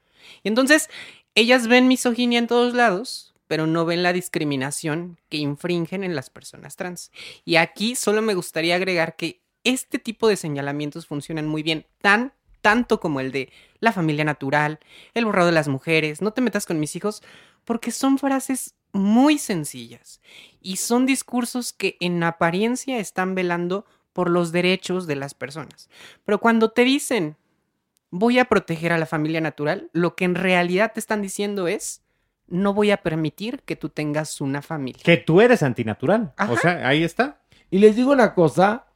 Y 0.43 0.49
entonces, 0.49 0.89
ellas 1.35 1.69
ven 1.69 1.89
misoginia 1.89 2.39
en 2.39 2.47
todos 2.47 2.73
lados, 2.73 3.35
pero 3.49 3.67
no 3.67 3.85
ven 3.85 4.03
la 4.03 4.15
discriminación 4.15 5.21
que 5.29 5.37
infringen 5.37 6.03
en 6.03 6.17
las 6.17 6.31
personas 6.31 6.75
trans. 6.75 7.13
Y 7.45 7.57
aquí 7.57 7.97
solo 7.97 8.23
me 8.23 8.33
gustaría 8.33 8.77
agregar 8.77 9.15
que 9.17 9.43
este 9.63 9.99
tipo 9.99 10.27
de 10.27 10.37
señalamientos 10.37 11.07
funcionan 11.07 11.47
muy 11.47 11.63
bien, 11.63 11.85
tan 12.01 12.33
tanto 12.61 13.01
como 13.01 13.21
el 13.21 13.33
de 13.33 13.53
la 13.81 13.93
familia 13.93 14.25
natural, 14.25 14.81
el 15.15 15.25
borrado 15.25 15.47
de 15.47 15.55
las 15.55 15.69
mujeres, 15.69 16.21
no 16.21 16.33
te 16.33 16.41
metas 16.41 16.67
con 16.67 16.81
mis 16.81 16.97
hijos, 16.97 17.23
porque 17.65 17.91
son 17.91 18.19
frases 18.19 18.75
muy 18.93 19.39
sencillas 19.39 20.21
y 20.61 20.77
son 20.77 21.07
discursos 21.07 21.73
que 21.73 21.97
en 22.01 22.23
apariencia 22.23 22.99
están 22.99 23.35
velando 23.35 23.85
por 24.13 24.31
los 24.31 24.51
derechos 24.51 25.07
de 25.07 25.17
las 25.17 25.35
personas. 25.35 25.89
Pero 26.25 26.41
cuando 26.41 26.71
te 26.71 26.85
dicen 26.85 27.37
voy 28.11 28.39
a 28.39 28.47
proteger 28.47 28.93
a 28.93 28.99
la 28.99 29.07
familia 29.07 29.41
natural, 29.41 29.91
lo 29.93 30.17
que 30.17 30.25
en 30.25 30.35
realidad 30.35 30.93
te 30.93 31.01
están 31.01 31.23
diciendo 31.23 31.69
es 31.69 32.03
no 32.47 32.73
voy 32.73 32.91
a 32.91 32.99
permitir 32.99 33.61
que 33.63 33.77
tú 33.77 33.91
tengas 33.91 34.41
una 34.41 34.63
familia. 34.63 35.03
Que 35.05 35.19
tú 35.19 35.41
eres 35.41 35.63
antinatural. 35.63 36.33
Ajá. 36.37 36.53
O 36.53 36.57
sea, 36.57 36.89
ahí 36.89 37.05
está. 37.05 37.43
Y 37.71 37.79
les 37.79 37.97
digo 37.97 38.13
una 38.13 38.35
cosa, 38.35 38.87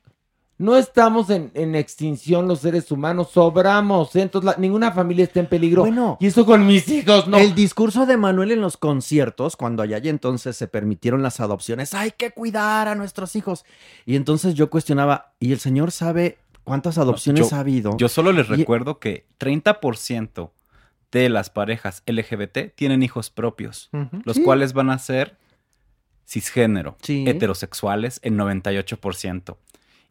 no 0.63 0.77
estamos 0.77 1.29
en, 1.31 1.51
en 1.55 1.75
extinción 1.75 2.47
los 2.49 2.61
seres 2.61 2.91
humanos, 2.93 3.31
sobramos, 3.33 4.15
¿eh? 4.17 4.23
entonces 4.23 4.47
la- 4.47 4.57
ninguna 4.61 4.93
familia 4.93 5.25
está 5.25 5.41
en 5.41 5.47
peligro. 5.49 5.83
Bueno. 5.83 6.17
y 6.21 6.27
eso 6.29 6.47
con 6.47 6.67
mis 6.67 6.89
hijos, 6.89 7.27
no. 7.29 7.37
El 7.39 7.55
discurso 7.55 8.07
de 8.07 8.17
Manuel 8.17 8.53
en 8.53 8.61
los 8.61 8.77
conciertos, 8.77 9.57
cuando 9.57 9.83
allá 9.83 9.99
y 10.03 10.09
entonces 10.09 10.57
se 10.57 10.69
permitieron 10.69 11.23
las 11.23 11.41
adopciones, 11.41 11.95
hay 11.95 12.13
que 12.13 12.31
cuidar 12.31 12.89
a 12.89 12.95
nuestros 12.95 13.35
hijos. 13.37 13.65
Y 14.07 14.17
entonces 14.17 14.55
yo 14.55 14.71
cuestionaba, 14.71 15.33
¿y 15.41 15.53
el 15.53 15.59
señor 15.59 15.91
sabe 15.91 16.39
cuántas 16.65 16.97
adopciones 16.97 17.51
yo, 17.51 17.57
ha 17.57 17.61
habido? 17.61 17.97
Yo 17.99 18.09
solo 18.09 18.33
les 18.33 18.47
Y- 18.49 18.51
recuerdo 18.57 18.99
que 19.01 19.27
30% 19.39 20.51
de 21.11 21.29
las 21.29 21.51
parejas 21.51 22.03
LGBT 22.07 22.73
tienen 22.75 23.03
hijos 23.03 23.29
propios, 23.31 23.91
los 24.25 24.37
Sí. 24.37 24.43
cuales 24.45 24.73
van 24.73 24.89
a 24.91 24.99
ser 24.99 25.37
cisgénero, 26.27 26.97
Sí. 27.03 27.25
heterosexuales 27.27 28.21
en 28.23 28.37
98%. 28.37 29.59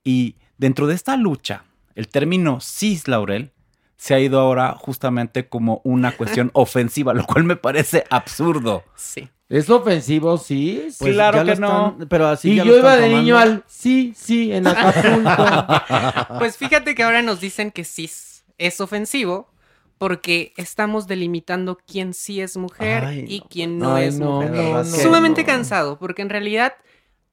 Y 0.03 0.35
dentro 0.57 0.87
de 0.87 0.95
esta 0.95 1.15
lucha, 1.17 1.63
el 1.95 2.07
término 2.07 2.59
cis, 2.61 3.07
Laurel, 3.07 3.51
se 3.97 4.13
ha 4.15 4.19
ido 4.19 4.39
ahora 4.39 4.75
justamente 4.77 5.47
como 5.47 5.81
una 5.83 6.11
cuestión 6.17 6.49
ofensiva, 6.53 7.13
lo 7.13 7.25
cual 7.25 7.43
me 7.43 7.55
parece 7.55 8.03
absurdo. 8.09 8.83
Sí. 8.95 9.29
¿Es 9.49 9.69
ofensivo? 9.69 10.37
Sí. 10.37 10.87
Pues 10.97 11.13
claro 11.13 11.37
ya 11.37 11.43
lo 11.43 11.53
que 11.53 11.59
no. 11.59 11.87
están- 11.89 12.07
pero 12.07 12.27
así 12.27 12.51
y 12.51 12.55
ya 12.55 12.63
yo 12.63 12.71
lo 12.73 12.79
iba 12.79 12.95
de 12.95 13.09
niño 13.09 13.37
al 13.37 13.63
sí, 13.67 14.13
sí, 14.15 14.51
en 14.53 14.65
Acapulco. 14.65 16.35
Pues 16.39 16.57
fíjate 16.57 16.95
que 16.95 17.03
ahora 17.03 17.21
nos 17.21 17.41
dicen 17.41 17.69
que 17.71 17.83
sí 17.83 18.09
es 18.57 18.79
ofensivo 18.81 19.49
porque 19.97 20.53
estamos 20.57 21.05
delimitando 21.05 21.77
quién 21.85 22.13
sí 22.13 22.41
es 22.41 22.57
mujer 22.57 23.03
Ay, 23.05 23.25
y 23.27 23.41
quién 23.41 23.77
no 23.77 23.97
es 23.97 24.17
no, 24.17 24.37
mujer. 24.41 24.51
no, 24.51 24.73
no. 24.77 24.83
Sumamente 24.85 25.41
no. 25.41 25.47
cansado 25.47 25.99
porque 25.99 26.21
en 26.21 26.29
realidad 26.29 26.73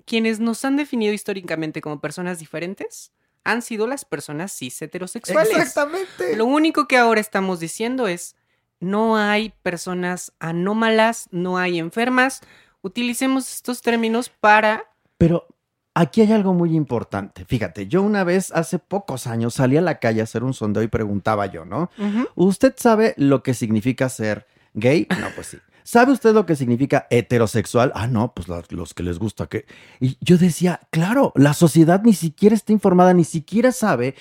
quienes 0.09 0.41
nos 0.41 0.65
han 0.65 0.77
definido 0.77 1.13
históricamente 1.13 1.81
como 1.81 2.01
personas 2.01 2.39
diferentes 2.39 3.13
han 3.45 3.63
sido 3.63 3.87
las 3.87 4.05
personas 4.05 4.53
cis 4.53 4.81
heterosexuales. 4.83 5.51
Exactamente. 5.51 6.37
Lo 6.37 6.47
único 6.47 6.89
que 6.89 6.97
ahora 6.97 7.21
estamos 7.21 7.61
diciendo 7.61 8.09
es 8.09 8.35
no 8.81 9.17
hay 9.17 9.53
personas 9.63 10.33
anómalas, 10.39 11.29
no 11.31 11.59
hay 11.59 11.79
enfermas. 11.79 12.41
Utilicemos 12.83 13.53
estos 13.53 13.83
términos 13.83 14.29
para 14.29 14.85
Pero 15.19 15.47
aquí 15.95 16.21
hay 16.23 16.33
algo 16.33 16.55
muy 16.55 16.75
importante. 16.75 17.45
Fíjate, 17.45 17.87
yo 17.87 18.03
una 18.03 18.25
vez 18.25 18.53
hace 18.53 18.79
pocos 18.79 19.27
años 19.27 19.55
salí 19.55 19.77
a 19.77 19.83
la 19.83 19.99
calle 19.99 20.21
a 20.21 20.25
hacer 20.25 20.45
un 20.45 20.55
sondeo 20.55 20.83
y 20.83 20.89
preguntaba 20.89 21.47
yo, 21.47 21.65
¿no? 21.65 21.91
¿Usted 22.35 22.75
sabe 22.77 23.15
lo 23.17 23.43
que 23.43 23.55
significa 23.55 24.09
ser 24.09 24.47
gay? 24.75 25.07
No, 25.21 25.29
pues 25.35 25.49
sí. 25.49 25.59
¿Sabe 25.91 26.13
usted 26.13 26.35
lo 26.35 26.45
que 26.45 26.55
significa 26.55 27.07
heterosexual? 27.09 27.93
Ah, 27.95 28.07
no, 28.07 28.35
pues 28.35 28.47
la- 28.47 28.63
los 28.69 28.93
que 28.93 29.03
les 29.03 29.19
gusta 29.19 29.47
que... 29.47 29.65
Y 30.01 30.19
yo 30.21 30.37
decía, 30.37 30.81
claro, 30.91 31.33
la 31.35 31.55
sociedad 31.55 32.03
ni 32.05 32.13
siquiera 32.13 32.55
está 32.55 32.75
informada, 32.75 33.15
ni 33.15 33.25
siquiera 33.25 33.73
sabe 33.73 34.15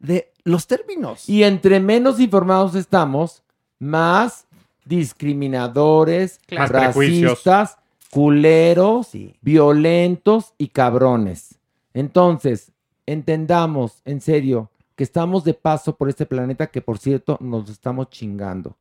de 0.00 0.32
los 0.42 0.66
términos. 0.66 1.28
y 1.28 1.44
entre 1.44 1.78
menos 1.78 2.18
informados 2.18 2.74
estamos, 2.74 3.44
más 3.78 4.46
discriminadores, 4.84 6.40
Más 6.50 6.68
racistas, 6.70 7.76
culeros, 8.10 9.06
Sí. 9.06 9.36
violentos 9.42 10.54
y 10.58 10.66
cabrones. 10.70 11.54
Entonces, 11.94 12.72
entendamos 13.06 14.02
en 14.04 14.20
serio 14.20 14.70
que 14.96 15.04
estamos 15.04 15.44
de 15.44 15.54
paso 15.54 15.94
por 15.94 16.08
este 16.08 16.26
planeta 16.26 16.66
que, 16.66 16.82
por 16.82 16.98
cierto, 16.98 17.38
nos 17.40 17.70
estamos 17.70 18.10
chingando. 18.10 18.76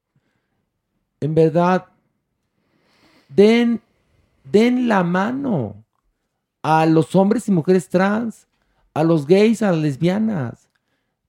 En 1.20 1.36
verdad, 1.36 1.86
den, 3.36 3.82
den 4.44 4.88
la 4.88 5.03
mano 5.03 5.84
a 6.62 6.86
los 6.86 7.16
hombres 7.16 7.48
y 7.48 7.52
mujeres 7.52 7.90
trans, 7.90 8.48
a 8.94 9.03
los 9.03 9.26
gays, 9.26 9.62
a 9.62 9.72
las 9.72 9.82
lesbianas. 9.82 10.70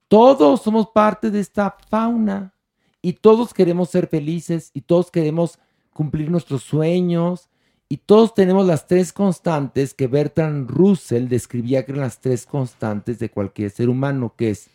Todos 0.09 0.62
somos 0.62 0.89
parte 0.89 1.31
de 1.31 1.41
esta 1.41 1.77
fauna 1.89 2.53
y 3.01 3.15
todos 3.15 3.55
queremos 3.55 3.91
ser 3.91 4.07
felices 4.09 4.70
y 4.74 4.83
todos 4.83 5.11
queremos 5.11 5.59
cumplir 5.93 6.31
nuestros 6.31 6.62
sueños 6.62 7.49
y 7.89 7.99
todos 7.99 8.35
tenemos 8.35 8.66
las 8.66 8.87
tres 8.87 9.12
constantes 9.12 9.93
que 9.93 10.07
Bertrand 10.07 10.70
Russell 10.70 11.29
describía 11.29 11.85
que 11.85 11.93
eran 11.93 12.05
las 12.05 12.20
tres 12.20 12.47
constantes 12.47 13.19
de 13.19 13.31
cualquier 13.31 13.70
ser 13.70 13.91
humano, 13.91 14.35
que 14.37 14.51
es 14.51 14.70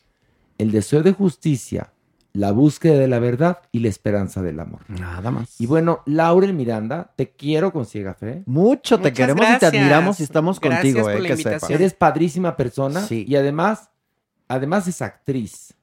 el 0.59 0.71
deseo 0.71 1.01
de 1.01 1.13
justicia, 1.13 1.91
la 2.37 2.51
búsqueda 2.51 2.99
de 2.99 3.07
la 3.07 3.17
verdad 3.19 3.59
y 3.71 3.79
la 3.79 3.87
esperanza 3.89 4.43
del 4.43 4.59
amor. 4.59 4.81
Nada 4.89 5.31
más. 5.31 5.59
Y 5.59 5.65
bueno, 5.65 6.01
Laurel 6.05 6.53
Miranda, 6.53 7.11
te 7.15 7.31
quiero 7.31 7.73
con 7.73 7.85
ciega 7.87 8.13
fe. 8.13 8.43
Mucho 8.45 8.97
te 8.99 9.09
Muchas 9.09 9.17
queremos 9.17 9.45
y 9.55 9.59
te 9.59 9.65
admiramos 9.65 10.19
y 10.19 10.23
estamos 10.23 10.59
Gracias 10.59 10.81
contigo, 10.81 11.01
por 11.03 11.11
eh, 11.13 11.15
la 11.15 11.21
que 11.27 11.33
invitación. 11.33 11.59
sepas. 11.61 11.69
Eres 11.71 11.93
padrísima 11.95 12.55
persona 12.55 13.01
Sí. 13.01 13.25
y 13.27 13.35
además, 13.37 13.89
además 14.47 14.87
es 14.87 15.01
actriz. 15.01 15.73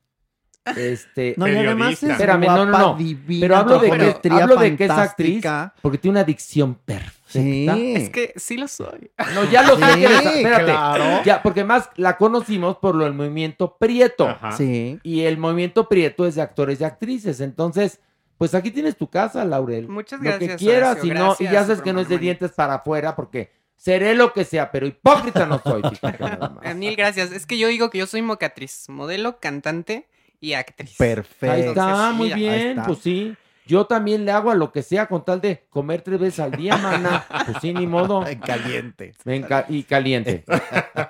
Este, 0.76 1.34
No, 1.36 1.46
y 1.46 1.54
además 1.56 2.02
es. 2.02 2.10
Espérame, 2.10 2.46
no, 2.46 2.56
no, 2.64 2.70
guapa, 2.70 2.78
no. 2.78 2.96
divina, 2.96 3.40
Pero 3.44 3.56
hablo 3.56 3.78
de, 3.78 3.90
que, 3.90 4.30
hablo 4.30 4.56
de 4.56 4.76
que 4.76 4.84
es 4.84 4.90
actriz 4.90 5.44
porque 5.82 5.98
tiene 5.98 6.18
una 6.18 6.24
dicción 6.24 6.74
perfecta. 6.76 7.20
Sí. 7.26 7.66
Es 7.96 8.10
que 8.10 8.32
sí 8.36 8.56
lo 8.56 8.68
soy. 8.68 9.10
No, 9.34 9.44
ya 9.50 9.62
lo 9.62 9.76
sé 9.76 9.84
Sí, 9.92 9.98
que 10.00 10.04
eres- 10.06 10.26
espérate. 10.26 10.64
claro. 10.64 11.22
Ya, 11.24 11.42
porque 11.42 11.64
más 11.64 11.90
la 11.96 12.16
conocimos 12.16 12.76
por 12.78 12.94
lo 12.94 13.04
del 13.04 13.12
movimiento 13.14 13.76
Prieto. 13.76 14.28
Ajá. 14.28 14.52
Sí. 14.52 14.98
Y 15.02 15.22
el 15.22 15.36
movimiento 15.36 15.88
Prieto 15.88 16.26
es 16.26 16.36
de 16.36 16.42
actores 16.42 16.80
y 16.80 16.84
actrices. 16.84 17.40
Entonces, 17.40 18.00
pues 18.38 18.54
aquí 18.54 18.70
tienes 18.70 18.96
tu 18.96 19.10
casa, 19.10 19.44
Laurel. 19.44 19.88
Muchas 19.88 20.20
Lo 20.20 20.24
que 20.24 20.30
gracias, 20.46 20.56
quieras 20.60 20.90
Horacio. 20.92 21.10
y 21.12 21.14
no, 21.14 21.24
y 21.24 21.26
Gracias, 21.26 21.52
ya 21.52 21.62
sabes 21.64 21.82
que 21.82 21.92
no 21.92 22.00
es 22.00 22.08
de 22.08 22.18
dientes 22.18 22.52
para 22.52 22.74
afuera 22.74 23.16
porque 23.16 23.50
seré 23.76 24.14
lo 24.14 24.32
que 24.32 24.44
sea, 24.44 24.70
pero 24.70 24.86
hipócrita 24.86 25.44
no 25.44 25.60
soy. 25.62 25.82
fíjate 25.90 26.22
nada 26.22 26.48
más. 26.62 26.74
Mil 26.76 26.94
gracias. 26.96 27.32
Es 27.32 27.46
que 27.46 27.58
yo 27.58 27.68
digo 27.68 27.90
que 27.90 27.98
yo 27.98 28.06
soy 28.06 28.22
mocatriz, 28.22 28.88
modelo, 28.88 29.40
cantante 29.40 30.06
y 30.44 30.54
actriz. 30.54 30.94
Perfecto. 30.98 31.50
Ahí 31.54 31.62
está, 31.62 32.12
muy 32.12 32.26
mira, 32.26 32.36
bien, 32.36 32.68
está. 32.70 32.84
pues 32.86 32.98
sí. 32.98 33.34
Yo 33.66 33.86
también 33.86 34.26
le 34.26 34.30
hago 34.30 34.50
a 34.50 34.54
lo 34.54 34.70
que 34.70 34.82
sea 34.82 35.06
con 35.06 35.24
tal 35.24 35.40
de 35.40 35.64
comer 35.70 36.02
tres 36.02 36.20
veces 36.20 36.40
al 36.40 36.50
día, 36.50 36.76
mana. 36.76 37.24
Pues 37.46 37.56
sí, 37.62 37.72
ni 37.72 37.86
modo. 37.86 38.22
Caliente. 38.46 39.14
Venga, 39.24 39.64
y 39.70 39.84
caliente. 39.84 40.44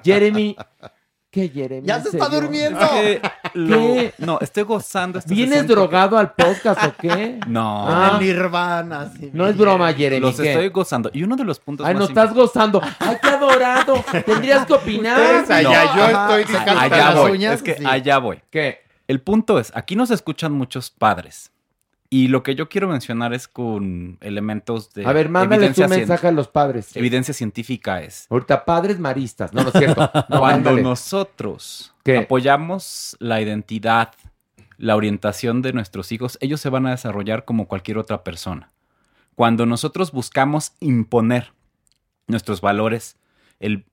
Jeremy. 0.05 0.57
¿Qué, 1.33 1.49
Jeremy? 1.49 1.85
Ya 1.85 2.01
se 2.01 2.11
está 2.11 2.29
durmiendo. 2.29 2.79
No, 4.19 4.39
estoy 4.41 4.63
gozando. 4.63 5.19
este 5.19 5.35
¿Vienes 5.35 5.63
60 5.63 5.75
drogado 5.75 6.17
al 6.17 6.33
podcast 6.33 6.85
o 6.85 6.95
qué? 6.97 7.41
No. 7.49 7.87
Ah, 7.89 8.19
Nirvana. 8.21 9.13
sí, 9.19 9.31
no 9.33 9.49
es 9.49 9.57
broma, 9.57 9.93
Jeremy. 9.93 10.21
Los 10.21 10.41
¿qué? 10.41 10.53
estoy 10.53 10.69
gozando. 10.69 11.11
Y 11.13 11.25
uno 11.25 11.35
de 11.35 11.43
los 11.43 11.59
puntos 11.59 11.85
Ay, 11.85 11.95
más 11.95 12.03
no 12.03 12.07
estás 12.09 12.33
gozando. 12.33 12.81
Ay, 13.01 13.17
qué 13.21 13.29
adorado. 13.31 14.05
Tendrías 14.27 14.65
que 14.65 14.75
opinar. 14.75 15.19
Ustedes 15.19 15.51
allá, 15.51 15.85
No, 15.87 15.97
yo 15.97 16.05
ajá, 16.05 16.39
estoy 16.39 16.55
discando 16.55 16.81
Allá 16.81 16.97
las 16.97 17.15
voy. 17.17 17.31
uñas. 17.33 17.55
es 17.57 17.63
que 17.65 17.75
sí. 17.75 17.85
allá 17.85 18.19
voy. 18.19 18.41
¿Qué? 18.49 18.84
El 19.07 19.21
punto 19.21 19.59
es, 19.59 19.73
aquí 19.75 19.97
nos 19.97 20.11
escuchan 20.11 20.53
muchos 20.53 20.91
padres. 20.91 21.53
Y 22.11 22.29
lo 22.29 22.43
que 22.43 22.55
yo 22.55 22.69
quiero 22.69 22.89
mencionar 22.89 23.35
es 23.35 23.49
con 23.49 24.19
elementos 24.21 24.93
de 24.95 25.05
A 25.05 25.13
ver, 25.13 25.29
mándales 25.29 25.71
evidencia 25.71 25.87
un 25.87 25.91
mensaje 25.91 26.29
a 26.29 26.33
los 26.33 26.49
padres. 26.49 26.95
Evidencia 26.97 27.35
científica 27.35 28.03
es. 28.03 28.27
Ahorita, 28.31 28.65
padres 28.65 29.01
maristas. 29.01 29.53
No, 29.53 29.63
no 29.63 29.71
es 29.71 29.75
cierto. 29.77 30.01
No, 30.29 30.39
Cuando 30.39 30.71
mándale. 30.71 30.83
nosotros 30.83 31.93
¿Qué? 32.05 32.19
apoyamos 32.19 33.17
la 33.19 33.41
identidad, 33.41 34.13
la 34.77 34.97
orientación 34.97 35.61
de 35.61 35.73
nuestros 35.73 36.13
hijos, 36.13 36.39
ellos 36.41 36.61
se 36.61 36.69
van 36.69 36.87
a 36.87 36.91
desarrollar 36.91 37.45
como 37.45 37.67
cualquier 37.67 37.99
otra 37.99 38.23
persona. 38.23 38.71
Cuando 39.35 39.67
nosotros 39.67 40.13
buscamos 40.13 40.73
imponer 40.79 41.53
nuestros 42.29 42.61
valores, 42.61 43.17
el, 43.59 43.87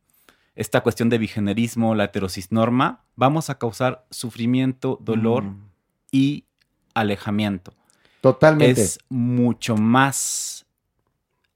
esta 0.55 0.81
cuestión 0.81 1.09
de 1.09 1.17
bigenerismo, 1.17 1.95
la 1.95 2.05
heterocisnorma, 2.05 3.03
vamos 3.15 3.49
a 3.49 3.57
causar 3.57 4.05
sufrimiento, 4.11 4.97
dolor 5.01 5.43
Mm. 5.43 5.69
y 6.11 6.45
alejamiento. 6.93 7.73
Totalmente. 8.21 8.81
Es 8.81 8.99
mucho 9.09 9.75
más 9.77 10.65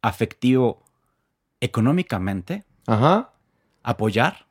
afectivo 0.02 0.84
económicamente 1.62 2.64
Ajá. 2.88 3.34
apoyar, 3.84 4.48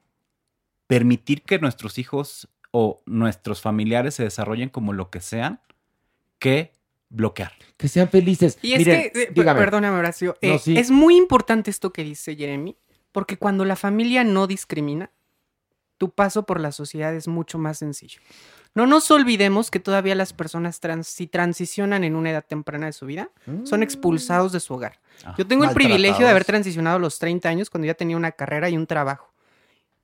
permitir 0.87 1.43
que 1.43 1.59
nuestros 1.59 1.99
hijos 1.99 2.49
o 2.71 3.01
nuestros 3.07 3.61
familiares 3.61 4.15
se 4.15 4.25
desarrollen 4.25 4.69
como 4.69 4.93
lo 4.93 5.11
que 5.11 5.21
sean, 5.21 5.61
que 6.39 6.73
bloquear. 7.09 7.53
Que 7.77 7.89
sean 7.89 8.09
felices. 8.09 8.59
Y 8.63 8.73
es 8.73 8.79
Miren, 8.79 9.11
que, 9.13 9.23
eh, 9.23 9.29
dígame. 9.33 9.61
perdóname, 9.61 9.97
Horacio, 9.97 10.37
No, 10.43 10.49
eh, 10.55 10.59
sí. 10.59 10.77
es 10.77 10.91
muy 10.91 11.17
importante 11.17 11.71
esto 11.71 11.93
que 11.93 12.03
dice 12.03 12.35
Jeremy, 12.37 12.77
porque 13.15 13.37
cuando 13.39 13.65
la 13.65 13.77
familia 13.77 14.25
no 14.25 14.49
discrimina, 14.49 15.13
tu 15.99 16.11
paso 16.11 16.43
por 16.47 16.59
la 16.59 16.73
sociedad 16.73 17.15
es 17.15 17.29
mucho 17.29 17.59
más 17.59 17.79
sencillo. 17.79 18.21
No 18.75 18.89
nos 18.89 19.09
olvidemos 19.13 19.71
que 19.71 19.79
todavía 19.79 20.17
las 20.17 20.33
personas 20.33 20.81
trans, 20.81 21.07
si 21.07 21.29
transicionan 21.29 22.03
en 22.03 22.17
una 22.17 22.33
edad 22.33 22.45
temprana 22.45 22.87
de 22.87 22.93
su 22.93 23.07
vida, 23.07 23.31
son 23.63 23.85
expulsados 23.85 24.51
de 24.51 24.59
su 24.59 24.75
hogar. 24.75 24.99
Ah, 25.25 25.37
Yo 25.39 25.47
tengo 25.47 25.63
el 25.63 25.71
privilegio 25.71 26.25
de 26.25 26.33
haber 26.33 26.45
transicionado 26.45 26.97
a 26.97 26.99
los 26.99 27.21
30 27.21 27.49
años 27.49 27.71
cuando 27.71 27.87
ya 27.87 27.95
tenía 27.95 28.17
una 28.17 28.33
carrera 28.33 28.69
y 28.69 28.77
un 28.77 28.89
trabajo. 28.89 29.33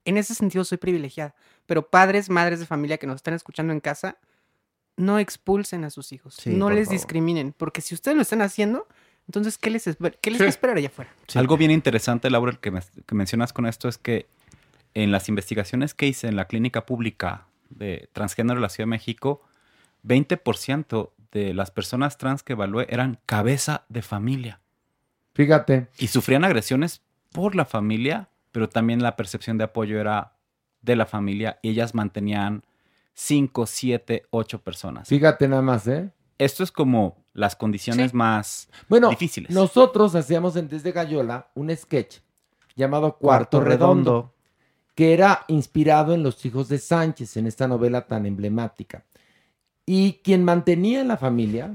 En 0.05 0.15
ese 0.15 0.33
sentido 0.33 0.63
soy 0.63 0.77
privilegiada. 0.77 1.35
Pero 1.65 1.89
padres, 1.89 2.29
madres 2.29 2.61
de 2.61 2.65
familia 2.65 2.97
que 2.97 3.07
nos 3.07 3.17
están 3.17 3.33
escuchando 3.33 3.73
en 3.73 3.81
casa, 3.81 4.17
no 4.95 5.19
expulsen 5.19 5.83
a 5.83 5.89
sus 5.89 6.13
hijos. 6.13 6.35
Sí, 6.35 6.51
no 6.51 6.69
les 6.69 6.85
favor. 6.85 6.97
discriminen. 6.97 7.51
Porque 7.57 7.81
si 7.81 7.93
ustedes 7.93 8.15
lo 8.15 8.21
están 8.21 8.41
haciendo, 8.41 8.87
entonces, 9.27 9.57
¿qué 9.57 9.69
les, 9.69 9.87
esper- 9.87 10.17
qué 10.21 10.31
les 10.31 10.37
Sí. 10.39 10.43
va 10.43 10.47
a 10.47 10.49
esperar 10.49 10.77
allá 10.77 10.87
afuera? 10.87 11.11
Algo 11.35 11.57
bien 11.57 11.71
interesante, 11.71 12.29
Laura, 12.29 12.57
que, 12.59 12.71
me- 12.71 12.81
que 13.05 13.15
mencionas 13.15 13.53
con 13.53 13.65
esto 13.65 13.87
es 13.87 13.97
que 13.97 14.27
en 14.93 15.11
las 15.11 15.29
investigaciones 15.29 15.93
que 15.93 16.07
hice 16.07 16.27
en 16.27 16.35
la 16.35 16.45
clínica 16.45 16.85
pública 16.85 17.45
de 17.69 18.09
transgénero 18.13 18.55
de 18.55 18.61
la 18.61 18.69
Ciudad 18.69 18.85
de 18.87 18.89
México, 18.91 19.41
20% 20.15 21.11
de 21.31 21.53
las 21.53 21.71
personas 21.71 22.17
trans 22.17 22.43
que 22.43 22.53
evalué 22.53 22.87
eran 22.89 23.19
cabeza 23.25 23.85
de 23.89 24.01
familia. 24.01 24.59
Fíjate. 25.33 25.87
Y 25.97 26.07
sufrían 26.07 26.43
agresiones 26.43 27.01
por 27.31 27.55
la 27.55 27.63
familia, 27.65 28.27
pero 28.51 28.67
también 28.67 29.01
la 29.01 29.15
percepción 29.15 29.57
de 29.57 29.63
apoyo 29.63 29.99
era 29.99 30.33
de 30.81 30.95
la 30.97 31.05
familia 31.05 31.59
y 31.61 31.69
ellas 31.69 31.93
mantenían 31.95 32.63
5, 33.13 33.65
7, 33.65 34.23
8 34.31 34.61
personas. 34.61 35.07
Fíjate 35.07 35.47
nada 35.47 35.61
más, 35.61 35.87
¿eh? 35.87 36.09
Esto 36.37 36.63
es 36.63 36.71
como 36.71 37.20
las 37.33 37.55
condiciones 37.55 38.11
Sí. 38.11 38.17
más 38.17 38.69
Bueno, 38.89 39.09
difíciles. 39.09 39.51
nosotros 39.51 40.15
hacíamos 40.15 40.55
en 40.55 40.67
Desde 40.67 40.91
Gallola 40.91 41.49
un 41.55 41.75
sketch 41.75 42.17
llamado 42.75 43.17
Cuarto, 43.17 43.59
Cuarto 43.59 43.59
Redondo, 43.61 44.11
redondo. 44.11 44.33
que 44.95 45.13
era 45.13 45.45
inspirado 45.47 46.13
en 46.13 46.23
Los 46.23 46.45
Hijos 46.45 46.67
de 46.67 46.77
Sánchez, 46.77 47.37
en 47.37 47.47
esta 47.47 47.67
novela 47.67 48.07
tan 48.07 48.25
emblemática. 48.25 49.05
Y 49.85 50.13
quien 50.23 50.43
mantenía 50.43 51.03
la 51.03 51.17
familia 51.17 51.73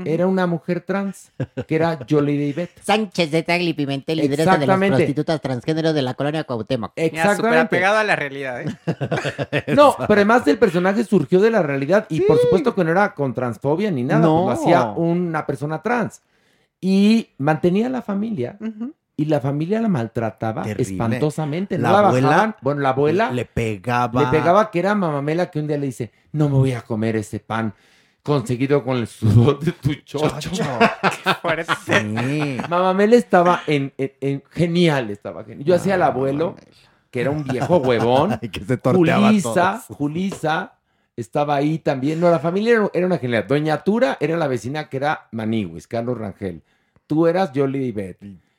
Ujú. 0.00 0.02
era 0.08 0.26
una 0.26 0.46
mujer 0.46 0.80
trans, 0.80 1.32
que 1.66 1.74
era 1.76 1.98
Jolie 2.08 2.52
David. 2.52 2.68
Sánchez 2.82 3.30
de 3.30 3.42
Tagli 3.42 3.72
Pimentel, 3.74 4.18
lideresa 4.18 4.56
de 4.58 4.66
las 4.66 4.78
prostitutas 4.78 5.40
transgénero 5.40 5.92
de 5.92 6.02
la 6.02 6.14
colonia 6.14 6.44
Cuauhtémoc. 6.44 6.92
Exactamente. 6.96 7.58
apegado 7.60 7.98
a 7.98 8.04
la 8.04 8.16
realidad, 8.16 8.62
¿eh? 8.62 9.64
No, 9.74 9.94
pero 9.98 10.14
además 10.14 10.46
el 10.46 10.58
personaje 10.58 11.04
surgió 11.04 11.40
de 11.40 11.50
la 11.50 11.62
realidad 11.62 12.06
y 12.08 12.20
por 12.22 12.38
supuesto 12.38 12.74
que 12.74 12.84
no 12.84 12.90
era 12.90 13.14
con 13.14 13.34
transfobia 13.34 13.90
ni 13.90 14.02
nada, 14.04 14.20
No. 14.20 14.44
pues 14.46 14.58
lo 14.58 14.62
hacía 14.62 14.84
una 14.90 15.46
persona 15.46 15.82
trans. 15.82 16.22
Y 16.80 17.30
mantenía 17.38 17.86
a 17.86 17.90
la 17.90 18.02
familia 18.02 18.56
Ujú. 18.60 18.92
y 19.16 19.24
la 19.24 19.40
familia 19.40 19.80
la 19.80 19.88
maltrataba 19.88 20.62
Terrible. 20.62 20.92
espantosamente. 20.92 21.78
No 21.78 21.84
La 21.90 21.92
la, 22.02 22.08
abuela 22.08 22.28
bajaban. 22.28 22.56
Bueno, 22.60 22.80
la 22.82 22.88
abuela 22.90 23.28
le 23.30 23.36
le, 23.36 23.44
pegaba. 23.46 24.30
pegaba 24.30 24.70
que 24.70 24.78
era 24.78 24.94
mamamela 24.94 25.50
que 25.50 25.58
un 25.58 25.66
día 25.68 25.78
le 25.78 25.86
dice, 25.86 26.12
no 26.32 26.48
me 26.50 26.56
voy 26.56 26.72
a 26.72 26.82
comer 26.82 27.16
ese 27.16 27.40
pan 27.40 27.72
conseguido 28.26 28.82
con 28.84 28.96
el 28.98 29.06
sudor 29.06 29.60
de 29.60 29.72
tu 29.72 29.94
chocho. 29.94 30.50
Fuerte. 31.42 31.72
Sí. 31.86 32.58
Mamamela 32.68 33.16
estaba 33.16 33.62
en, 33.66 33.92
en- 33.96 34.12
en- 34.20 34.42
genial, 34.50 35.10
estaba 35.10 35.44
genial. 35.44 35.64
Yo 35.64 35.74
hacía 35.74 35.94
al 35.94 36.02
abuelo, 36.02 36.56
que 37.10 37.20
era 37.20 37.30
un 37.30 37.44
viejo 37.44 37.78
huevón. 37.78 38.38
Ay, 38.42 38.48
que 38.48 38.60
se 38.64 38.76
torteaba 38.76 39.28
Julisa, 39.28 39.82
todo. 39.86 39.96
Julisa 39.96 40.72
estaba 41.16 41.54
ahí 41.56 41.78
también. 41.78 42.20
No, 42.20 42.28
la 42.30 42.38
familia 42.40 42.74
era, 42.74 42.90
era 42.92 43.06
una 43.06 43.18
genial. 43.18 43.46
Doña 43.48 43.82
Tura 43.84 44.16
era 44.20 44.36
la 44.36 44.48
vecina 44.48 44.88
que 44.88 44.96
era 44.98 45.28
Maniwis, 45.32 45.86
Carlos 45.86 46.18
Rangel. 46.18 46.62
Tú 47.06 47.26
eras 47.26 47.52
Jolie 47.54 47.86
Ibet. 47.86 48.18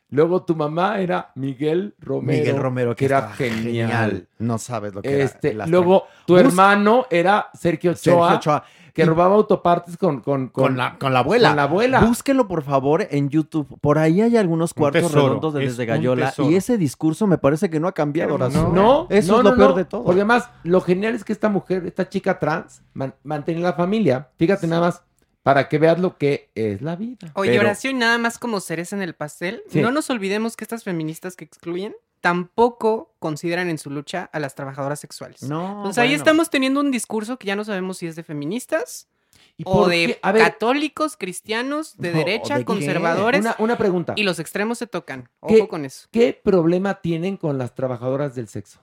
Luego 0.10 0.44
tu 0.44 0.56
mamá 0.56 1.02
era 1.02 1.32
Miguel 1.36 1.94
Romero. 2.00 2.40
Miguel 2.40 2.56
Romero, 2.58 2.96
que, 2.96 3.04
era 3.04 3.30
genial. 3.34 4.26
No 4.40 4.58
sabes 4.58 4.96
lo 4.96 5.02
que 5.02 5.22
Este, 5.22 5.52
era. 5.52 5.66
el 5.66 5.70
luego 5.72 6.06
tu 6.26 6.34
Bus- 6.36 6.44
hermano 6.44 7.06
era 7.10 7.50
Sergio 7.54 7.92
Ochoa, 7.92 8.30
Sergio 8.30 8.38
Ochoa. 8.38 8.64
Que 8.98 9.06
robaba 9.06 9.36
autopartes 9.36 9.96
con, 9.98 10.20
con, 10.22 10.48
Con 10.50 10.76
la, 10.76 10.98
con 10.98 11.14
la 11.14 11.20
abuela. 11.20 11.50
con 11.50 11.56
la 11.58 11.64
abuela. 11.64 12.00
Búsquenlo 12.02 12.48
por 12.48 12.64
favor 12.64 13.08
en 13.10 13.30
YouTube. 13.30 13.80
Por 13.80 13.98
ahí 13.98 14.22
hay 14.22 14.36
algunos 14.38 14.74
cuartos 14.74 15.04
tesoro, 15.04 15.28
redondos 15.28 15.54
de 15.54 15.64
es 15.64 15.72
Desde 15.72 15.86
Gallola. 15.86 16.34
Y 16.40 16.56
ese 16.56 16.78
discurso 16.78 17.28
me 17.28 17.38
parece 17.38 17.70
que 17.70 17.80
no 17.80 17.88
ha 17.88 17.94
cambiado. 17.94 18.34
Horacio. 18.36 18.70
No, 18.74 19.08
Eso 19.10 19.34
no, 19.34 19.38
es 19.40 19.44
lo 19.46 19.52
no, 19.52 19.56
peor 19.56 19.70
no, 19.72 19.76
de 19.78 19.86
todo. 19.86 20.04
Porque 20.04 20.20
además, 20.22 20.50
lo 20.64 20.82
genial 20.82 21.16
es 21.16 21.24
que 21.24 21.32
esta 21.34 21.48
mujer, 21.50 21.86
esta 21.86 22.10
chica 22.10 22.40
trans, 22.40 22.82
man- 22.94 23.14
mantenía 23.24 23.64
la 23.64 23.74
familia. 23.74 24.30
Fíjate 24.38 24.68
nada 24.68 24.82
más, 24.82 25.04
para 25.44 25.70
que 25.70 25.78
veas 25.78 25.98
lo 26.00 26.18
que 26.18 26.50
es 26.56 26.82
la 26.82 26.96
vida. 26.96 27.32
Oye, 27.36 27.52
Pero- 27.52 27.62
Horacio, 27.62 27.90
y 27.92 27.94
nada 27.94 28.18
más 28.18 28.38
como 28.38 28.60
cereza 28.60 28.96
en 28.98 29.02
el 29.02 29.14
pastel, 29.16 29.62
Sí. 29.70 29.80
no 29.82 29.92
nos 29.92 30.10
olvidemos 30.10 30.58
que 30.58 30.66
estas 30.66 30.84
feministas 30.84 31.36
que 31.38 31.46
excluyen 31.46 31.96
tampoco 32.28 33.16
consideran 33.20 33.70
en 33.70 33.78
su 33.78 33.90
lucha 33.90 34.30
a 34.34 34.40
las 34.40 34.54
trabajadoras 34.54 35.00
sexuales. 35.00 35.44
No, 35.44 35.78
Entonces 35.78 35.98
ahí 36.00 36.10
bueno. 36.10 36.18
estamos 36.22 36.50
teniendo 36.50 36.82
un 36.82 36.92
discurso 36.92 37.40
que 37.40 37.48
ya 37.48 37.56
no 37.56 37.64
sabemos 37.64 37.98
si 38.00 38.08
es 38.08 38.18
de 38.18 38.24
feministas 38.24 39.08
¿Y 39.56 39.64
o 39.66 39.88
de 39.88 40.08
qué? 40.08 40.20
A 40.22 40.34
ver, 40.34 40.44
católicos, 40.44 41.16
cristianos, 41.16 41.98
de 41.98 42.12
No, 42.12 42.18
derecha, 42.18 42.64
conservadores. 42.66 43.40
una, 43.42 43.56
una 43.60 43.78
pregunta. 43.78 44.14
Y 44.18 44.24
los 44.24 44.40
extremos 44.40 44.78
se 44.78 44.88
tocan. 44.88 45.30
Ojo 45.40 45.70
con 45.70 45.86
eso. 45.86 46.10
¿Qué 46.12 46.34
problema 46.34 46.96
tienen 46.96 47.38
con 47.38 47.58
las 47.58 47.74
trabajadoras 47.74 48.36
del 48.36 48.50
sexo? 48.50 48.82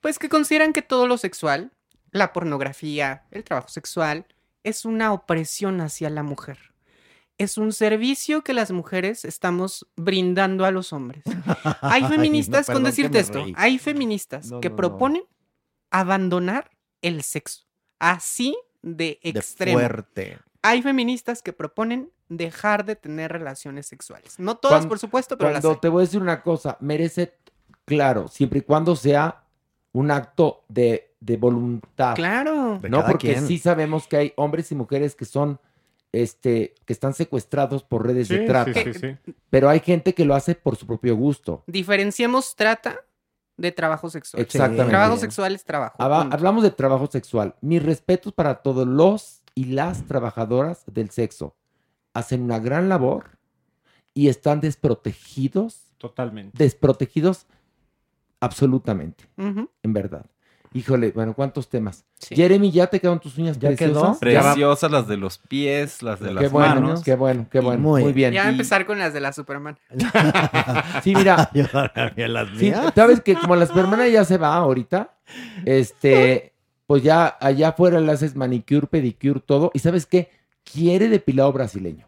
Pues 0.00 0.18
que 0.18 0.28
consideran 0.28 0.72
que 0.72 0.82
todo 0.82 1.06
lo 1.06 1.16
sexual, 1.16 1.70
la 2.10 2.32
pornografía, 2.32 3.22
el 3.30 3.44
trabajo 3.44 3.68
sexual, 3.68 4.26
es 4.64 4.84
una 4.84 5.12
opresión 5.12 5.80
hacia 5.80 6.10
la 6.10 6.24
mujer. 6.24 6.58
Es 7.38 7.58
un 7.58 7.72
servicio 7.72 8.42
que 8.44 8.52
las 8.54 8.70
mujeres 8.70 9.24
estamos 9.24 9.86
brindando 9.96 10.64
a 10.64 10.70
los 10.70 10.92
hombres. 10.92 11.24
Hay 11.80 12.02
Ay, 12.02 12.08
feministas, 12.08 12.68
no, 12.68 12.74
con 12.74 12.84
decirte 12.84 13.18
esto, 13.18 13.42
reí. 13.42 13.52
hay 13.56 13.78
feministas 13.78 14.50
No, 14.50 14.60
que 14.60 14.68
no, 14.68 14.72
no. 14.72 14.76
proponen 14.76 15.22
abandonar 15.90 16.70
el 17.02 17.22
sexo. 17.22 17.64
Así 17.98 18.56
de 18.82 19.18
De 19.22 19.30
extremo. 19.30 19.78
fuerte. 19.78 20.38
Hay 20.62 20.82
feministas 20.82 21.42
que 21.42 21.52
proponen 21.52 22.10
dejar 22.28 22.84
de 22.84 22.96
tener 22.96 23.30
relaciones 23.32 23.86
sexuales. 23.86 24.38
No 24.38 24.56
todas, 24.56 24.76
Cuando- 24.78 24.88
por 24.90 24.98
supuesto, 24.98 25.36
pero 25.36 25.50
las 25.50 25.60
Cuando 25.60 25.76
hay. 25.76 25.80
te 25.80 25.88
voy 25.88 26.02
a 26.02 26.06
decir 26.06 26.20
una 26.22 26.42
cosa, 26.42 26.76
merece, 26.80 27.36
claro, 27.84 28.28
siempre 28.28 28.60
y 28.60 28.62
cuando 28.62 28.96
sea 28.96 29.44
un 29.92 30.10
acto 30.10 30.64
de, 30.68 31.14
de 31.20 31.36
voluntad. 31.36 32.14
Claro. 32.14 32.78
De 32.80 32.88
¿no? 32.88 33.04
Porque 33.04 33.32
quien. 33.34 33.46
sí 33.46 33.58
sabemos 33.58 34.08
que 34.08 34.16
hay 34.16 34.32
hombres 34.36 34.72
y 34.72 34.74
mujeres 34.74 35.14
que 35.14 35.24
son, 35.24 35.60
este, 36.22 36.74
que 36.84 36.92
están 36.92 37.14
secuestrados 37.14 37.82
por 37.82 38.06
redes 38.06 38.28
Sí, 38.28 38.36
de 38.38 38.46
trata. 38.46 38.72
sí, 38.72 38.94
sí, 38.94 39.16
sí. 39.24 39.34
Pero 39.50 39.68
hay 39.68 39.80
gente 39.80 40.14
que 40.14 40.24
lo 40.24 40.34
hace 40.34 40.54
por 40.54 40.76
su 40.76 40.86
propio 40.86 41.16
gusto. 41.16 41.62
Diferenciemos 41.66 42.54
trata 42.56 43.00
de 43.56 43.70
trabajo 43.72 44.10
sexual. 44.10 44.42
Exactamente. 44.42 44.90
Trabajo 44.90 45.16
sexual 45.16 45.54
es 45.54 45.64
trabajo. 45.64 45.96
Punto. 45.98 46.34
hablamos 46.34 46.62
de 46.62 46.70
trabajo 46.70 47.06
sexual. 47.06 47.54
Mis 47.60 47.82
respetos 47.82 48.32
para 48.32 48.62
todos 48.62 48.86
los 48.86 49.42
y 49.54 49.66
las 49.66 50.04
trabajadoras 50.06 50.82
del 50.86 51.10
sexo. 51.10 51.54
hacen 52.14 52.42
una 52.42 52.58
gran 52.58 52.88
labor 52.88 53.38
y 54.12 54.28
están 54.28 54.60
desprotegidos, 54.60 55.92
Totalmente. 55.98 56.56
desprotegidos 56.56 57.46
absolutamente, 58.40 59.24
en 59.36 59.92
verdad. 59.92 60.26
Híjole, 60.76 61.12
bueno, 61.12 61.34
¿cuántos 61.34 61.68
temas? 61.68 62.04
Jeremy, 62.30 62.72
¿ya 62.72 62.88
te 62.88 62.98
quedaron 62.98 63.20
tus 63.20 63.38
uñas 63.38 63.56
¿Ya 63.60 63.68
preciosas? 63.68 64.18
Preciosas 64.18 64.90
las 64.90 65.06
de 65.06 65.16
los 65.16 65.38
pies, 65.38 66.02
las 66.02 66.18
de 66.18 66.28
Qué 66.28 66.34
las 66.34 66.50
bueno, 66.50 66.74
manos. 66.80 67.02
qué 67.04 67.14
bueno, 67.14 67.46
qué 67.48 67.60
bueno. 67.60 67.80
Muy 67.80 68.02
Muy, 68.02 68.12
bien. 68.12 68.32
Ya 68.34 68.42
va 68.42 68.48
a 68.48 68.50
Y- 68.50 68.54
empezar 68.54 68.84
con 68.84 68.98
las 68.98 69.14
de 69.14 69.20
la 69.20 69.32
Superman. 69.32 69.78
Sí, 71.04 71.14
mira, 71.14 71.48
Yo 71.54 71.66
también 71.68 72.32
las 72.32 72.48
Sí, 72.58 72.66
mías. 72.66 72.92
sabes 72.94 73.20
que 73.20 73.34
como 73.36 73.54
la 73.54 73.66
supermana 73.66 74.08
ya 74.08 74.24
se 74.24 74.36
va 74.36 74.54
ahorita, 74.56 75.14
este, 75.64 76.52
pues 76.86 77.02
ya 77.04 77.36
allá 77.40 77.68
afuera 77.68 78.00
le 78.00 78.10
haces 78.10 78.34
manicure, 78.34 78.86
pedicure, 78.88 79.40
todo. 79.40 79.70
¿Y 79.74 79.78
sabes 79.78 80.06
qué? 80.06 80.30
Quiere 80.70 81.08
depilado 81.08 81.52
brasileño. 81.52 82.06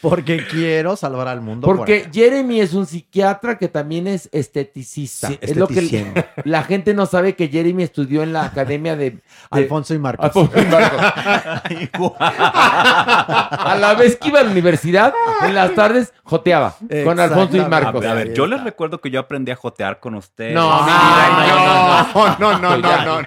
Porque 0.00 0.44
quiero 0.46 0.94
salvar 0.96 1.26
al 1.28 1.40
mundo. 1.40 1.64
por 1.66 1.76
Porque 1.78 2.08
Jeremy 2.12 2.60
es 2.60 2.74
un 2.74 2.86
psiquiatra 2.86 3.56
que 3.56 3.68
también 3.68 4.06
es 4.06 4.28
esteticista. 4.32 5.28
Sí, 5.28 5.38
es 5.40 5.56
lo 5.56 5.66
que 5.68 6.24
la 6.44 6.62
gente 6.64 6.92
no 6.94 7.06
sabe 7.06 7.34
que 7.34 7.48
Jeremy 7.48 7.82
estudió 7.84 8.22
en 8.22 8.32
la 8.32 8.44
academia 8.44 8.94
de, 8.96 9.10
de- 9.12 9.20
Alfonso 9.50 9.94
y 9.94 9.98
Marcos. 9.98 10.26
Alfonso 10.26 10.60
y 10.60 10.66
Marcos. 10.66 12.12
a 12.18 13.76
la 13.80 13.94
vez 13.94 14.16
que 14.16 14.28
iba 14.28 14.40
a 14.40 14.44
la 14.44 14.50
universidad, 14.50 15.14
en 15.42 15.54
las 15.54 15.74
tardes 15.74 16.12
joteaba 16.24 16.74
con 17.04 17.18
Alfonso 17.20 17.56
y 17.56 17.60
Marcos. 17.64 18.04
a 18.04 18.14
ver, 18.14 18.34
yo 18.34 18.46
les 18.46 18.62
recuerdo 18.62 19.00
que 19.00 19.10
yo 19.10 19.20
aprendí 19.20 19.50
a 19.50 19.56
jotear 19.56 20.00
con 20.00 20.14
ustedes. 20.14 20.54
No, 20.54 20.86
no, 20.86 22.38
no, 22.38 22.58
no, 22.58 22.76
no, 22.78 22.88
Ya. 22.88 23.04
no, 23.04 23.22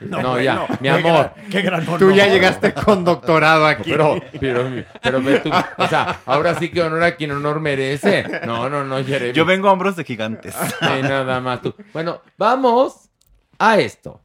no. 0.00 0.22
No, 0.22 0.40
ya, 0.40 0.66
mi 0.80 0.88
amor. 0.88 1.32
Qué 1.50 1.60
gran 1.62 1.82
honor. 1.82 1.98
Tú 1.98 2.10
ya 2.12 2.26
llegaste 2.26 2.72
con 2.72 3.04
doctorado 3.14 3.66
aquí. 3.66 3.90
Pero, 3.90 4.20
pero, 4.38 4.84
pero 5.02 5.22
ve 5.22 5.40
tú, 5.40 5.50
o 5.50 5.88
sea, 5.88 6.20
ahora 6.26 6.54
sí 6.54 6.70
que 6.70 6.82
honor 6.82 7.02
a 7.02 7.16
quien 7.16 7.32
honor 7.32 7.60
merece. 7.60 8.24
No, 8.46 8.68
no, 8.68 8.84
no, 8.84 9.04
Jeremy. 9.04 9.32
Yo 9.32 9.44
vengo 9.44 9.68
a 9.68 9.72
hombros 9.72 9.96
de 9.96 10.04
gigantes. 10.04 10.56
Ay, 10.80 11.02
nada 11.02 11.40
más 11.40 11.62
tú. 11.62 11.74
Bueno, 11.92 12.20
vamos 12.36 13.10
a 13.58 13.78
esto. 13.78 14.20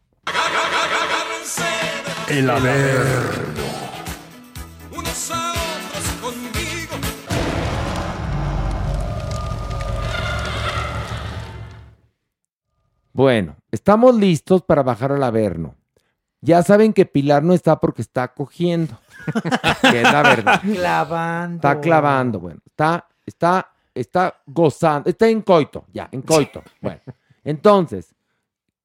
El 2.27 2.47
conmigo. 2.47 3.35
Bueno, 13.13 13.55
estamos 13.71 14.15
listos 14.15 14.63
para 14.63 14.83
bajar 14.83 15.11
al 15.11 15.23
Averno. 15.23 15.75
Ya 16.45 16.61
saben 16.61 16.93
que 16.93 17.07
Pilar 17.07 17.43
no 17.43 17.53
está 17.53 17.79
porque 17.79 18.03
está 18.03 18.27
cogiendo. 18.27 18.99
que 19.81 20.01
es 20.01 20.03
la 20.03 20.21
verdad. 20.21 20.61
Clavando. 20.61 21.55
Está 21.55 21.81
clavando, 21.81 22.39
bueno. 22.39 22.59
Está, 22.63 23.07
está, 23.25 23.71
está 23.95 24.41
gozando. 24.45 25.09
Está 25.09 25.27
en 25.27 25.41
coito, 25.41 25.85
ya, 25.91 26.07
en 26.11 26.21
coito. 26.21 26.61
Bueno, 26.81 27.01
entonces, 27.43 28.13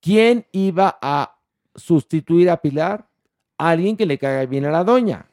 ¿quién 0.00 0.46
iba 0.52 0.98
a 1.02 1.36
sustituir 1.74 2.48
a 2.48 2.56
Pilar? 2.56 3.06
Alguien 3.58 3.94
que 3.94 4.06
le 4.06 4.16
caiga 4.16 4.46
bien 4.46 4.64
a 4.64 4.70
la 4.70 4.82
doña. 4.82 5.26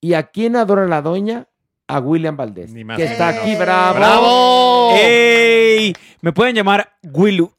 ¿Y 0.00 0.14
a 0.14 0.22
quién 0.22 0.54
adora 0.54 0.86
la 0.86 1.02
doña? 1.02 1.48
A 1.88 1.98
William 1.98 2.36
Valdés. 2.36 2.72
Ni 2.72 2.84
más 2.84 2.96
que 2.96 3.04
está 3.04 3.28
aquí, 3.28 3.56
bravo. 3.56 3.96
¡Bravo! 3.96 4.90
¡Ey! 4.94 5.94
Me 6.20 6.32
pueden 6.32 6.54
llamar 6.54 6.92
Willu. 7.02 7.52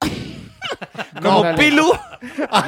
Como 1.21 1.37
Ándale. 1.43 1.57
Pilu. 1.57 1.91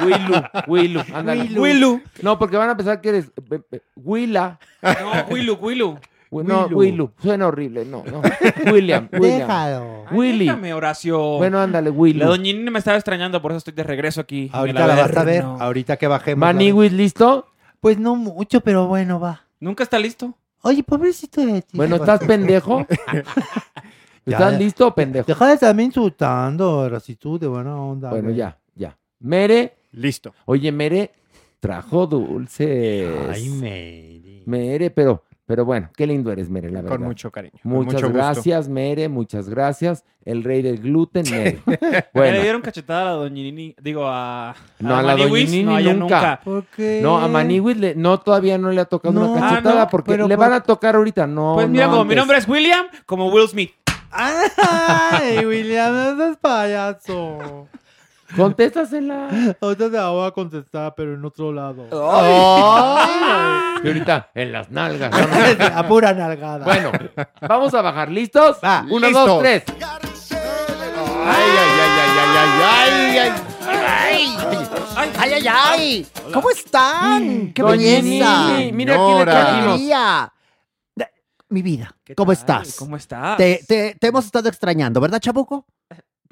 Willu, 0.04 0.42
Willu, 0.66 1.00
ándale. 1.14 1.42
Willu. 1.42 1.62
Willu. 1.62 2.02
No, 2.22 2.38
porque 2.38 2.56
van 2.56 2.70
a 2.70 2.76
pensar 2.76 3.00
que 3.00 3.08
eres 3.10 3.26
eh, 3.50 3.60
eh, 3.72 3.80
Willa. 3.96 4.58
No, 4.82 5.24
Willu, 5.30 5.54
Willu. 5.54 5.98
Wi- 6.30 6.44
No, 6.44 6.62
Willu. 6.66 6.76
Willu. 6.78 7.10
Suena 7.20 7.46
horrible. 7.48 7.84
No, 7.84 8.04
no. 8.04 8.22
William, 8.72 9.08
William. 9.12 9.38
Déjalo. 9.40 10.04
Ay, 10.08 10.16
Willy. 10.16 10.44
Déjame, 10.46 10.74
Horacio. 10.74 11.18
Bueno, 11.38 11.58
ándale, 11.60 11.90
Willu. 11.90 12.20
La 12.20 12.26
doña 12.26 12.52
me 12.70 12.78
estaba 12.78 12.96
extrañando, 12.96 13.42
por 13.42 13.50
eso 13.52 13.58
estoy 13.58 13.74
de 13.74 13.82
regreso 13.82 14.20
aquí. 14.20 14.44
en 14.44 14.50
Ahorita 14.54 14.86
la 14.86 14.94
vas 14.94 15.16
a 15.16 15.24
ver. 15.24 15.42
Ahorita 15.42 15.96
que 15.96 16.06
bajemos. 16.06 16.40
la. 16.40 16.52
Maniwis, 16.52 16.92
¿listo? 16.92 17.46
Pues 17.80 17.98
no 17.98 18.14
mucho, 18.14 18.60
pero 18.60 18.86
bueno, 18.86 19.18
va. 19.18 19.42
¿Nunca 19.58 19.82
está 19.82 19.98
listo? 19.98 20.34
Oye, 20.62 20.82
pobrecito 20.82 21.40
de 21.44 21.62
ti. 21.62 21.76
Bueno, 21.76 21.96
¿estás 21.96 22.20
pendejo? 22.20 22.86
¿Estás 24.26 24.52
ya. 24.52 24.58
listo 24.58 24.94
pendejo? 24.94 25.26
Deja 25.26 25.46
de 25.48 25.54
estarme 25.54 25.82
insultando, 25.84 26.88
Rasitud, 26.88 27.40
de 27.40 27.46
buena 27.48 27.76
onda. 27.76 28.10
Bueno, 28.10 28.24
güey. 28.28 28.36
ya, 28.36 28.58
ya. 28.74 28.96
Mere. 29.20 29.76
Listo. 29.92 30.32
Oye, 30.44 30.70
Mere 30.72 31.12
trajo 31.58 32.06
dulces. 32.06 33.08
Ay, 33.30 33.48
Mary. 33.50 34.42
Mere, 34.46 34.90
pero, 34.90 35.24
pero 35.46 35.64
bueno, 35.64 35.90
qué 35.96 36.06
lindo 36.06 36.30
eres, 36.32 36.48
Mere, 36.48 36.70
la 36.70 36.80
verdad. 36.82 36.96
Con 36.96 37.06
mucho 37.06 37.30
cariño. 37.30 37.58
Muchas 37.64 37.94
mucho 37.94 38.06
gusto. 38.06 38.18
gracias, 38.18 38.68
Mere, 38.68 39.08
muchas 39.08 39.48
gracias. 39.48 40.04
El 40.24 40.44
rey 40.44 40.60
del 40.62 40.78
gluten, 40.78 41.24
Mere. 41.30 41.60
Ya 41.66 41.78
Le 41.80 42.04
Bueno, 42.14 42.40
dieron 42.42 42.60
cachetada 42.62 43.02
a 43.02 43.04
la 43.06 43.10
doña 43.12 43.42
Nini, 43.42 43.74
digo 43.82 44.04
a... 44.06 44.54
No, 44.78 44.96
a 44.96 45.02
la 45.02 45.16
Maniwis, 45.16 45.50
doña 45.50 45.56
Nini 45.80 45.84
no, 45.84 45.90
a 45.90 45.94
nunca. 45.94 46.40
¿Por 46.44 46.64
qué? 46.66 47.00
no, 47.02 47.18
a 47.18 47.26
Maniwis 47.28 47.76
le- 47.78 47.94
no, 47.94 48.20
todavía 48.20 48.58
no 48.58 48.70
le 48.70 48.80
ha 48.82 48.84
tocado 48.84 49.14
No. 49.18 49.32
una 49.32 49.40
cachetada 49.40 49.82
Ah, 49.82 49.84
¿no? 49.86 49.90
porque 49.90 50.12
Pero 50.12 50.28
le 50.28 50.36
por- 50.36 50.44
van 50.46 50.52
a 50.54 50.60
tocar 50.62 50.94
ahorita. 50.96 51.26
No, 51.26 51.54
Pues 51.54 51.68
mira, 51.68 51.86
no 51.86 51.92
como 51.92 52.04
mi 52.04 52.14
nombre 52.14 52.36
es 52.38 52.46
William, 52.48 52.86
como 53.06 53.28
Will 53.30 53.48
Smith. 53.48 53.70
Ay, 54.12 55.44
William, 55.46 55.92
no 55.94 56.16
seas 56.16 56.36
payaso. 56.38 57.68
Contéstasela. 58.36 59.28
Ahorita 59.60 59.90
te 59.90 59.96
la 59.96 60.08
voy 60.10 60.26
a 60.26 60.30
contestar, 60.30 60.94
pero 60.96 61.14
en 61.14 61.24
otro 61.24 61.52
lado. 61.52 61.86
Y 63.82 63.86
ahorita, 63.86 64.30
en 64.34 64.52
las 64.52 64.70
nalgas. 64.70 65.10
¿no? 65.10 65.18
A 65.78 65.86
pura 65.88 66.12
nalgada. 66.12 66.64
Bueno, 66.64 66.92
vamos 67.40 67.74
a 67.74 67.82
bajar. 67.82 68.08
¿Listos? 68.10 68.58
Va, 68.62 68.84
Uno, 68.88 69.10
dos, 69.10 69.40
tres. 69.40 69.64
Ay, 69.68 69.84
ay, 71.26 71.68
ay, 71.80 71.90
ay, 72.00 72.10
ay, 72.18 72.50
ay, 72.62 73.18
ay, 73.18 73.18
ay. 73.18 74.36
¡Ay, 75.18 75.32
ay, 75.32 75.46
ay! 75.48 76.06
¿Cómo 76.32 76.50
están? 76.50 77.52
¡Qué 77.52 77.62
Doña 77.62 77.76
belleza! 77.76 78.48
Nini, 78.48 78.72
mira 78.72 78.96
quién 78.96 79.18
le 79.18 79.24
trajimos. 79.24 79.80
Mi 81.50 81.62
vida, 81.62 81.96
¿Qué 82.04 82.14
¿cómo 82.14 82.32
tal? 82.32 82.38
estás? 82.40 82.76
¿Cómo 82.76 82.96
estás? 82.96 83.36
Te, 83.36 83.60
te- 83.66 83.96
te 83.96 84.06
hemos 84.06 84.24
estado 84.24 84.48
extrañando, 84.48 85.00
¿verdad, 85.00 85.18
Chamuco? 85.20 85.66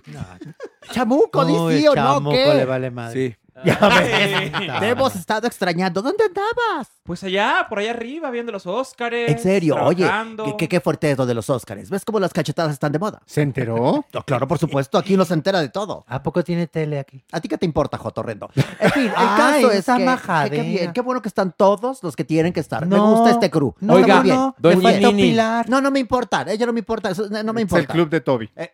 Chamuco, 0.93 1.45
No, 1.45 1.69
di 1.69 1.79
sí 1.79 1.85
el 1.85 1.89
o 1.89 1.95
no, 1.95 2.03
chamuco 2.15 2.31
¿qué? 2.37 2.55
le 2.55 2.65
vale 2.65 2.91
madre. 2.91 3.29
Sí. 3.31 3.37
Ya 3.65 3.79
ves, 3.89 4.53
te 4.81 4.89
hemos 4.89 5.17
estado 5.17 5.47
extrañando. 5.47 6.01
¿Dónde 6.03 6.25
andabas? 6.25 6.89
Pues 7.03 7.25
allá, 7.25 7.67
por 7.69 7.79
allá 7.79 7.91
arriba, 7.91 8.31
viendo 8.31 8.53
los 8.53 8.67
Óscares. 8.67 9.31
En 9.31 9.39
serio, 9.39 9.77
oye, 9.83 10.05
trabajando. 10.05 10.45
qué, 10.45 10.57
qué, 10.57 10.69
qué 10.69 10.81
fuerte 10.81 11.11
es 11.11 11.19
lo 11.19 11.27
de 11.27 11.35
los 11.35 11.49
Óscares. 11.51 11.89
¿Ves 11.91 12.05
cómo 12.05 12.21
las 12.21 12.33
cachetadas 12.33 12.73
están 12.73 12.93
de 12.93 12.99
moda? 12.99 13.21
¿Se 13.27 13.43
enteró? 13.43 14.05
No, 14.13 14.23
claro, 14.23 14.47
por 14.49 14.59
supuesto, 14.59 14.99
aquí 14.99 15.17
no 15.17 15.25
se 15.25 15.35
entera 15.35 15.61
de 15.61 15.69
todo. 15.71 16.05
¿A 16.09 16.23
poco 16.23 16.43
tiene 16.45 16.67
tele 16.67 16.99
aquí? 16.99 17.25
¿A 17.33 17.41
ti 17.41 17.49
qué 17.49 17.59
te 17.59 17.67
importa, 17.67 17.99
Jotorrendo? 17.99 18.49
En 18.79 18.91
fin, 18.91 19.05
el 19.07 19.13
Ay, 19.17 19.63
caso 19.63 19.71
es 19.73 19.79
esa 19.81 19.97
que, 19.97 20.05
majadera. 20.05 20.51
que- 20.51 20.57
qué 20.63 20.69
bien, 20.69 20.93
qué 20.93 21.01
bueno 21.01 21.23
que 21.23 21.29
están 21.29 21.53
todos 21.57 22.03
los 22.03 22.15
que 22.17 22.25
tienen 22.25 22.53
que 22.53 22.61
estar. 22.61 22.85
Me 22.87 22.97
No, 22.97 23.11
gusta 23.11 23.31
este 23.31 23.51
crew. 23.51 23.75
No, 23.81 23.95
Oiga, 23.95 24.07
Está 24.07 24.15
muy 24.17 24.25
bien. 24.25 24.37
no, 24.37 24.55
doña 24.59 24.77
le 24.77 24.83
faltó 24.83 25.07
Nini. 25.13 25.23
Pilar. 25.31 25.69
No, 25.69 25.81
no 25.81 25.91
me 25.91 25.99
importa, 26.01 26.45
ella 26.49 26.67
no 26.67 26.73
me 26.73 26.81
importa, 26.81 27.11
eso 27.11 27.29
no 27.29 27.53
me 27.53 27.63
Es 27.63 27.73
el 27.73 27.87
club 27.87 28.09
de 28.09 28.21
Toby. 28.21 28.51
Eh, 28.57 28.73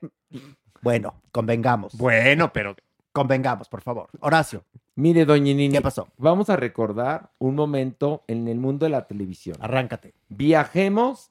bueno, 0.83 1.15
convengamos. 1.33 1.95
Bueno, 1.97 2.53
pero 2.53 2.77
Convengamos, 3.15 3.69
por 3.69 3.81
favor. 3.81 4.09
Horacio, 4.21 4.65
Mire, 4.97 5.25
doña 5.25 5.55
Nini. 5.55 5.71
¿qué 5.71 5.81
pasó? 5.81 6.09
Vamos 6.19 6.51
a 6.51 6.57
recordar 6.57 7.31
un 7.39 7.55
momento 7.55 8.25
en 8.27 8.49
el 8.49 8.59
mundo 8.59 8.87
de 8.87 8.91
la 8.91 9.07
televisión. 9.07 9.57
Arráncate. 9.61 10.15
Viajemos 10.29 11.31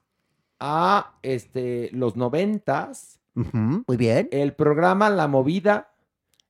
a 0.62 1.16
este, 1.22 1.90
los 1.92 2.16
noventas. 2.16 3.20
Muy 3.34 3.98
bien. 3.98 4.30
El 4.32 4.54
programa 4.54 5.10
La 5.10 5.28
Movida 5.28 5.90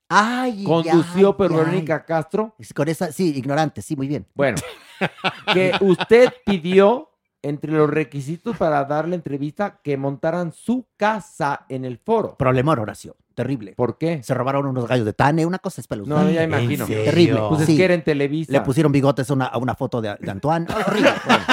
Ay, 0.07 0.63
condució 0.63 1.29
ay, 1.29 1.33
por 1.33 1.51
ay. 1.51 1.57
Verónica 1.57 2.05
Castro. 2.05 2.55
Con 2.75 2.87
esa, 2.87 3.11
sí, 3.11 3.35
ignorante, 3.35 3.81
sí, 3.81 3.95
muy 3.95 4.07
bien. 4.07 4.27
Bueno, 4.35 4.57
que 5.53 5.73
usted 5.81 6.31
pidió 6.45 7.09
entre 7.41 7.71
los 7.71 7.89
requisitos 7.89 8.55
para 8.55 8.85
darle 8.85 9.15
entrevista 9.15 9.79
que 9.83 9.97
montaran 9.97 10.51
su 10.51 10.87
casa 10.95 11.65
en 11.67 11.83
el 11.85 11.97
foro. 11.97 12.37
Problemón, 12.37 12.77
Horacio. 12.77 13.15
Terrible. 13.33 13.73
¿Por 13.75 13.97
qué? 13.97 14.21
Se 14.23 14.33
robaron 14.33 14.65
unos 14.67 14.87
gallos 14.87 15.05
de 15.05 15.13
Tane, 15.13 15.45
una 15.45 15.59
cosa 15.59 15.81
espeluznante. 15.81 16.23
No, 16.25 16.31
ya 16.31 16.43
imagino. 16.43 16.85
Terrible. 16.85 17.39
Pues 17.49 17.61
es 17.61 17.67
sí. 17.67 17.77
que 17.77 17.85
era 17.85 17.93
en 17.93 18.03
Televisa. 18.03 18.51
Le 18.51 18.61
pusieron 18.61 18.91
bigotes 18.91 19.29
a 19.29 19.33
una, 19.33 19.45
a 19.45 19.57
una 19.57 19.73
foto 19.75 20.01
de, 20.01 20.15
de 20.19 20.31
Antoine. 20.31 20.67
Horrible. 20.71 21.11
Bueno, 21.25 21.45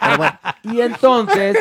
pero 0.00 0.18
bueno, 0.18 0.38
Y 0.62 0.80
entonces 0.80 1.56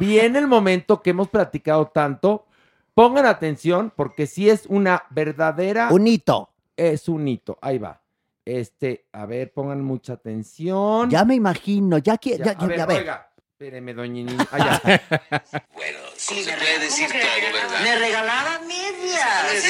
viene 0.00 0.38
el 0.38 0.46
momento 0.46 1.00
que 1.02 1.10
hemos 1.10 1.28
platicado 1.28 1.86
tanto. 1.86 2.46
Pongan 2.94 3.26
atención 3.26 3.92
porque 3.94 4.26
si 4.26 4.48
es 4.50 4.66
una 4.68 5.04
verdadera... 5.10 5.88
un 5.90 6.06
hito. 6.06 6.50
Es 6.76 7.08
un 7.08 7.26
hito. 7.26 7.58
Ahí 7.60 7.78
va. 7.78 8.00
Este, 8.44 9.06
a 9.12 9.26
ver, 9.26 9.52
pongan 9.52 9.82
mucha 9.82 10.14
atención. 10.14 11.08
Ya 11.10 11.24
me 11.24 11.34
imagino, 11.34 11.98
ya 11.98 12.18
que, 12.18 12.36
Ya, 12.38 12.44
ya, 12.44 12.50
a 12.52 12.58
ya- 12.60 12.66
ver, 12.66 12.78
ya 12.78 12.86
ve. 12.86 12.94
oiga. 12.96 13.30
Espéreme, 13.58 13.94
doña 13.94 14.24
Nini. 14.26 14.36
Ah, 14.50 14.58
ya. 14.58 14.74
Bueno, 15.74 15.98
¿cómo 16.26 16.42
se 16.42 16.52
puede 16.56 16.78
decir 16.80 17.08
todo, 17.08 17.52
verdad? 17.52 17.80
Me 17.82 17.94
regalaban 17.98 18.66
medias. 18.66 19.62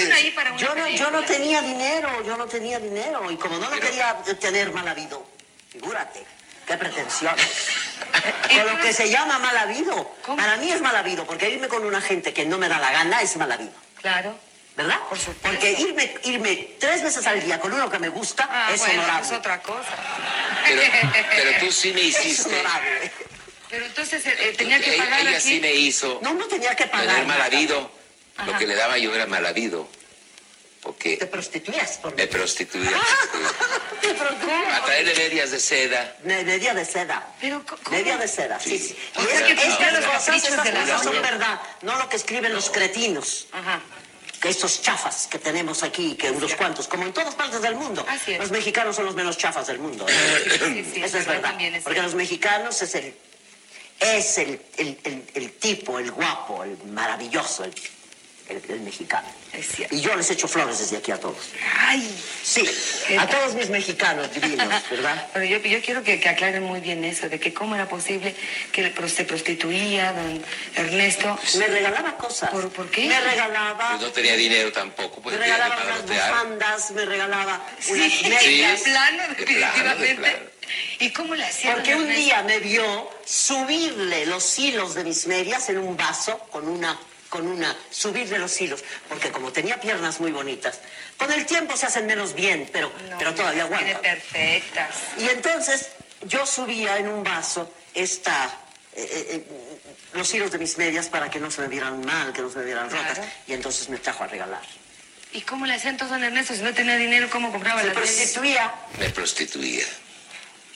Yo 0.57 0.75
no, 0.75 0.89
yo 0.89 1.11
no 1.11 1.23
tenía 1.25 1.61
dinero, 1.61 2.09
yo 2.25 2.37
no 2.39 2.47
tenía 2.47 2.79
dinero. 2.79 3.31
Y 3.31 3.37
como 3.37 3.59
no 3.59 3.69
lo 3.69 3.79
quería 3.79 4.17
tener 4.41 4.73
mal 4.73 4.89
habido, 4.89 5.27
figúrate, 5.69 6.25
qué 6.67 6.77
pretensión. 6.79 7.35
Con 8.49 8.67
lo 8.75 8.81
que 8.83 8.95
se 8.95 9.11
llama 9.11 9.39
mal 9.39 9.57
habido. 9.59 10.15
Para 10.35 10.57
mí 10.57 10.71
es 10.71 10.81
mal 10.81 10.97
habido, 10.97 11.27
porque 11.27 11.51
irme 11.51 11.69
con 11.69 11.85
una 11.85 12.01
gente 12.01 12.33
que 12.33 12.47
no 12.47 12.57
me 12.57 12.69
da 12.71 12.79
la 12.79 12.91
gana 12.91 13.21
es 13.21 13.37
mal 13.37 13.53
habido. 13.53 13.73
Claro. 14.01 14.35
¿Verdad? 14.77 14.99
Por 15.11 15.19
supuesto. 15.19 15.47
Porque 15.47 15.73
irme, 15.73 16.15
irme 16.25 16.77
tres 16.81 17.03
veces 17.03 17.27
al 17.27 17.43
día 17.45 17.61
con 17.61 17.73
uno 17.73 17.91
que 17.91 17.99
me 17.99 18.09
gusta 18.09 18.49
Ah, 18.51 18.71
es 18.73 18.81
bueno, 18.81 19.03
honorable. 19.03 19.27
es 19.27 19.33
otra 19.33 19.61
cosa. 19.61 19.95
Pero, 20.67 20.83
pero 21.37 21.51
tú 21.61 21.71
sí 21.71 21.93
me 21.93 22.01
Es 22.09 22.25
hiciste. 22.25 22.55
honorable. 22.61 23.13
Pero 23.75 23.87
entonces 23.87 24.25
eh, 24.25 24.37
eh, 24.39 24.55
tenía 24.57 24.81
que 24.81 24.95
Ella- 24.95 25.05
pagar 25.05 25.21
ella 25.23 25.31
aquí. 25.33 25.41
sí 25.49 25.61
me 25.61 25.73
hizo. 25.75 26.21
No, 26.23 26.33
no 26.33 26.47
tenía 26.47 26.77
que 26.77 26.87
pagar. 26.87 27.09
Tener 27.09 27.27
mal 27.27 27.41
habido. 27.43 27.91
Lo 28.37 28.43
Ajá. 28.53 28.59
que 28.59 28.67
le 28.69 28.75
daba 28.77 28.99
yo 28.99 29.13
era 29.13 29.27
mal 29.27 29.45
habido. 29.45 29.89
Porque 30.81 31.17
Te 31.17 31.27
prostituías 31.27 31.99
por 31.99 32.15
me 32.15 32.29
prostituía. 32.29 32.91
Te 34.01 34.15
prostituías. 34.15 34.81
A 34.81 34.85
traerle 34.85 35.15
medias 35.17 35.51
de 35.51 35.59
seda. 35.59 36.17
Me- 36.23 36.45
Media 36.45 36.73
de 36.73 36.85
seda. 36.85 37.35
Pero, 37.41 37.65
¿cómo? 37.67 37.83
Media 37.91 38.17
de 38.17 38.29
seda, 38.29 38.61
sí, 38.61 38.79
sí. 38.79 38.97
O 39.17 39.23
Y 39.23 39.27
sea, 39.27 39.41
es- 39.41 39.43
que 39.43 39.57
cumplía 39.57 39.91
los 39.93 40.05
cosas, 40.05 40.25
caprichos 40.27 40.51
estas 40.51 40.65
de 40.65 40.73
la 40.73 40.81
cosas 40.83 41.03
son 41.03 41.21
verdad, 41.23 41.61
no 41.83 41.97
lo 41.99 42.09
que 42.09 42.15
escriben 42.17 42.53
los 42.55 42.71
cretinos. 42.71 43.49
Ajá. 43.51 43.81
Que 44.41 44.51
estos 44.51 44.83
chafas 44.83 45.27
que 45.29 45.39
tenemos 45.39 45.83
aquí, 45.83 46.15
que 46.17 46.31
unos 46.31 46.55
cuantos, 46.55 46.87
como 46.87 47.05
en 47.05 47.13
todas 47.13 47.35
partes 47.35 47.61
del 47.63 47.75
mundo. 47.75 48.05
Así 48.09 48.35
es. 48.35 48.39
Los 48.39 48.51
mexicanos 48.53 48.95
son 48.95 49.07
los 49.07 49.15
menos 49.17 49.37
chafas 49.39 49.67
del 49.67 49.79
mundo. 49.81 50.07
Sí, 50.07 50.85
sí, 50.95 51.03
Eso 51.03 51.19
es 51.19 51.27
verdad. 51.27 51.59
es 51.61 51.83
Porque 51.83 52.03
los 52.03 52.15
mexicanos 52.15 52.81
es 52.83 52.95
el, 52.95 53.15
es 54.01 54.39
el, 54.39 54.61
el, 54.77 54.99
el- 55.05 55.23
el 55.35 55.53
tipo, 55.53 55.99
el 55.99 56.11
guapo, 56.11 56.65
el 56.65 56.77
maravilloso, 56.93 57.65
el, 57.65 57.75
el- 58.49 58.63
el 58.71 58.81
mexicano. 58.81 59.29
Es 59.55 59.69
cierto. 59.69 59.95
Y 59.95 60.01
yo 60.01 60.15
les 60.17 60.29
echo 60.31 60.49
flores 60.49 60.81
desde 60.81 60.97
aquí 60.97 61.13
a 61.13 61.19
todos. 61.21 61.37
Ay. 61.79 62.03
Sí, 62.43 62.69
a 63.17 63.27
todos 63.29 63.55
mis 63.55 63.71
mexicanos 63.71 64.29
divinos, 64.35 64.69
¿verdad? 64.91 65.29
Pero 65.33 65.45
yo, 65.45 65.59
yo 65.59 65.81
quiero 65.81 66.03
que, 66.03 66.19
que 66.19 66.29
aclaren 66.29 66.63
muy 66.65 66.81
bien 66.81 67.05
eso, 67.05 67.29
de 67.29 67.39
que 67.39 67.55
cómo 67.55 67.77
era 67.77 67.89
posible 67.89 68.35
que 68.73 68.93
se 69.09 69.25
prostituía 69.25 70.13
don 70.13 70.45
Ernesto. 70.75 71.39
Me 71.57 71.69
regalaba 71.69 72.17
cosas. 72.17 72.51
¿Por, 72.51 72.69
por 72.71 72.91
qué? 72.91 73.07
Me 73.07 73.21
regalaba, 73.21 73.91
Pues 73.91 74.03
no 74.03 74.11
tenía 74.13 74.35
dinero 74.37 74.73
tampoco. 74.73 75.23
Pues 75.23 75.39
me 75.39 75.45
regalaba 75.45 75.77
unas 75.85 76.03
bufandas, 76.03 76.91
me 76.91 77.05
regalaba 77.05 77.65
Sí, 77.79 77.93
unas 77.93 78.21
de 78.45 78.81
plano, 78.85 79.23
de 79.23 79.35
plano, 79.45 79.97
de 80.01 80.07
definitivamente. 80.07 80.15
plano. 80.17 80.54
¿Y 80.99 81.11
cómo 81.11 81.35
le 81.35 81.45
hacían? 81.45 81.75
Porque 81.75 81.95
un 81.95 82.09
día 82.09 82.43
me 82.43 82.59
vio 82.61 83.11
subirle 83.25 84.27
los 84.27 84.59
hilos 84.59 84.95
de 84.95 85.05
mis 85.05 85.27
medias 85.27 85.69
en 85.69 85.79
un 85.79 85.97
vaso 85.97 86.39
con 86.51 86.69
una 86.69 86.99
con 87.29 87.49
una 87.49 87.77
subirle 87.91 88.39
los 88.39 88.61
hilos, 88.61 88.85
porque 89.09 89.33
como 89.33 89.51
tenía 89.51 89.81
piernas 89.81 90.21
muy 90.21 90.31
bonitas, 90.31 90.79
con 91.17 91.33
el 91.33 91.45
tiempo 91.47 91.77
se 91.77 91.87
hacen 91.87 92.07
menos 92.07 92.33
bien, 92.33 92.71
pero, 92.73 92.93
No, 93.11 93.19
pero 93.19 93.35
todavía 93.35 93.67
Tiene 93.67 93.77
aguantan. 93.91 94.03
perfectas. 94.03 94.95
Y 95.19 95.29
entonces 95.29 95.89
yo 96.23 96.47
subía 96.47 96.97
en 96.99 97.09
un 97.09 97.25
vaso 97.25 97.69
esta, 97.93 98.57
eh, 98.95 99.03
eh, 99.03 99.27
eh, 99.51 99.87
los 100.13 100.33
hilos 100.33 100.53
de 100.53 100.59
mis 100.59 100.79
medias 100.79 101.09
para 101.09 101.29
que 101.29 101.41
no 101.41 101.51
se 101.51 101.63
me 101.63 101.67
vieran 101.67 102.05
mal, 102.07 102.33
que 102.33 102.41
no 102.41 102.51
se 102.53 102.59
me 102.59 102.67
vieran 102.67 102.89
rotas, 102.89 103.19
y 103.49 103.53
entonces 103.53 103.89
me 103.89 103.99
trajo 103.99 104.23
a 104.23 104.29
regalar. 104.29 104.63
¿Y 105.33 105.41
cómo 105.41 105.67
le 105.67 105.75
hacía 105.75 105.91
entonces 105.91 106.17
don 106.17 106.23
Ernesto? 106.23 106.55
Si 106.55 106.63
no 106.63 106.73
tenía 106.73 106.95
dinero, 106.95 107.29
¿cómo 107.31 107.51
compraba 107.51 107.81
Se 107.81 107.89
medias? 107.89 108.01
prostituía, 108.01 108.73
Me 109.01 109.11
prostituía. 109.11 109.85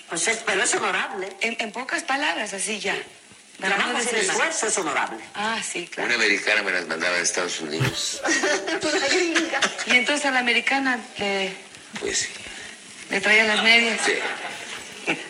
Pues 0.09 0.26
es- 0.28 0.39
pero 0.47 0.62
es 0.62 0.74
honorable. 0.74 1.28
En, 1.40 1.56
en 1.60 1.72
pocas 1.72 2.02
palabras, 2.02 2.52
así 2.55 2.78
ya. 2.78 2.97
Trabajo 3.60 3.98
sin 4.01 4.12
de 4.12 4.20
esfuerzo 4.20 4.68
es 4.68 4.78
honorable. 4.78 5.18
Ah, 5.35 5.60
sí, 5.68 5.89
claro. 5.89 6.06
Una 6.06 6.14
americana 6.14 6.62
me 6.62 6.70
las 6.70 6.86
mandaba 6.86 7.16
a 7.16 7.20
Estados 7.20 7.60
Unidos. 7.60 8.22
Y 9.86 9.97
entonces 9.97 10.24
a 10.26 10.30
la 10.30 10.39
americana 10.40 10.98
le, 11.18 11.52
Pues 12.01 12.18
sí. 12.18 12.28
le 13.10 13.20
traía 13.20 13.44
las 13.44 13.62
medias. 13.62 14.01
sí. 14.05 14.12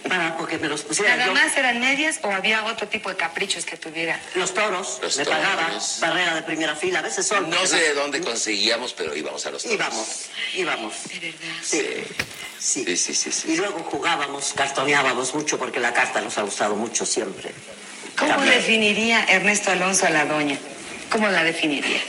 Para 0.09 0.37
porque 0.37 0.59
me 0.59 0.69
los 0.69 0.83
pusiera 0.83 1.17
¿Nada 1.17 1.27
yo. 1.27 1.35
más 1.35 1.57
eran 1.57 1.81
medias 1.81 2.19
o 2.23 2.31
había 2.31 2.65
otro 2.65 2.89
tipo 2.89 3.09
de 3.11 3.17
caprichos 3.17 3.65
que 3.65 3.77
tuviera? 3.77 4.21
Los 4.35 4.55
toros, 4.55 4.99
Los 5.03 5.17
me 5.17 5.25
toros. 5.25 5.39
pagaba 5.41 5.71
barrera 6.01 6.35
de 6.35 6.43
primera 6.43 6.75
fila, 6.77 6.99
a 7.01 7.03
veces 7.03 7.27
son. 7.27 7.49
No 7.51 7.67
sé 7.67 7.77
de 7.77 7.95
dónde 7.95 8.21
conseguíamos, 8.21 8.93
pero 8.95 9.15
íbamos 9.17 9.45
a 9.47 9.51
los 9.51 9.63
toros. 9.63 9.75
Íbamos, 9.77 10.07
íbamos. 10.55 10.95
De 11.09 11.19
verdad. 11.21 11.57
Sí, 11.63 11.87
sí. 12.61 12.85
Sí, 12.85 12.97
sí, 12.97 13.15
sí, 13.15 13.31
sí. 13.33 13.53
Y 13.53 13.57
luego 13.57 13.79
jugábamos, 13.91 14.53
cartoneábamos 14.57 15.33
mucho 15.35 15.59
porque 15.59 15.79
la 15.79 15.93
carta 15.93 16.21
nos 16.21 16.37
ha 16.39 16.43
gustado 16.43 16.75
mucho 16.75 17.07
siempre. 17.07 17.53
¿Cómo 18.19 18.31
También. 18.33 18.55
definiría 18.57 19.25
Ernesto 19.29 19.71
Alonso 19.71 20.07
a 20.07 20.11
la 20.11 20.25
doña? 20.25 20.59
¿Cómo 21.09 21.29
la 21.29 21.45
definiría? 21.45 22.01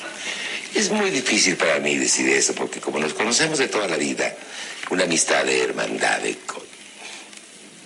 Es 0.74 0.90
muy 0.90 1.12
difícil 1.12 1.56
para 1.56 1.80
mí 1.80 1.96
decir 1.98 2.28
eso, 2.30 2.54
porque 2.56 2.80
como 2.80 2.98
nos 3.00 3.14
conocemos 3.14 3.60
de 3.60 3.68
toda 3.68 3.88
la 3.88 3.98
vida, 3.98 4.36
una 4.90 5.04
amistad 5.04 5.44
de 5.46 5.64
hermandad, 5.64 6.20
de 6.20 6.36
co- 6.40 6.59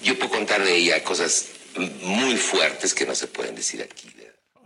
yo 0.04 0.18
puedo 0.18 0.32
contar 0.32 0.64
de 0.64 0.76
ella 0.76 1.04
cosas 1.04 1.48
muy 2.02 2.38
fuertes 2.38 2.94
que 2.94 3.06
no 3.06 3.16
se 3.16 3.28
pueden 3.28 3.56
decir 3.56 3.82
aquí. 3.82 4.13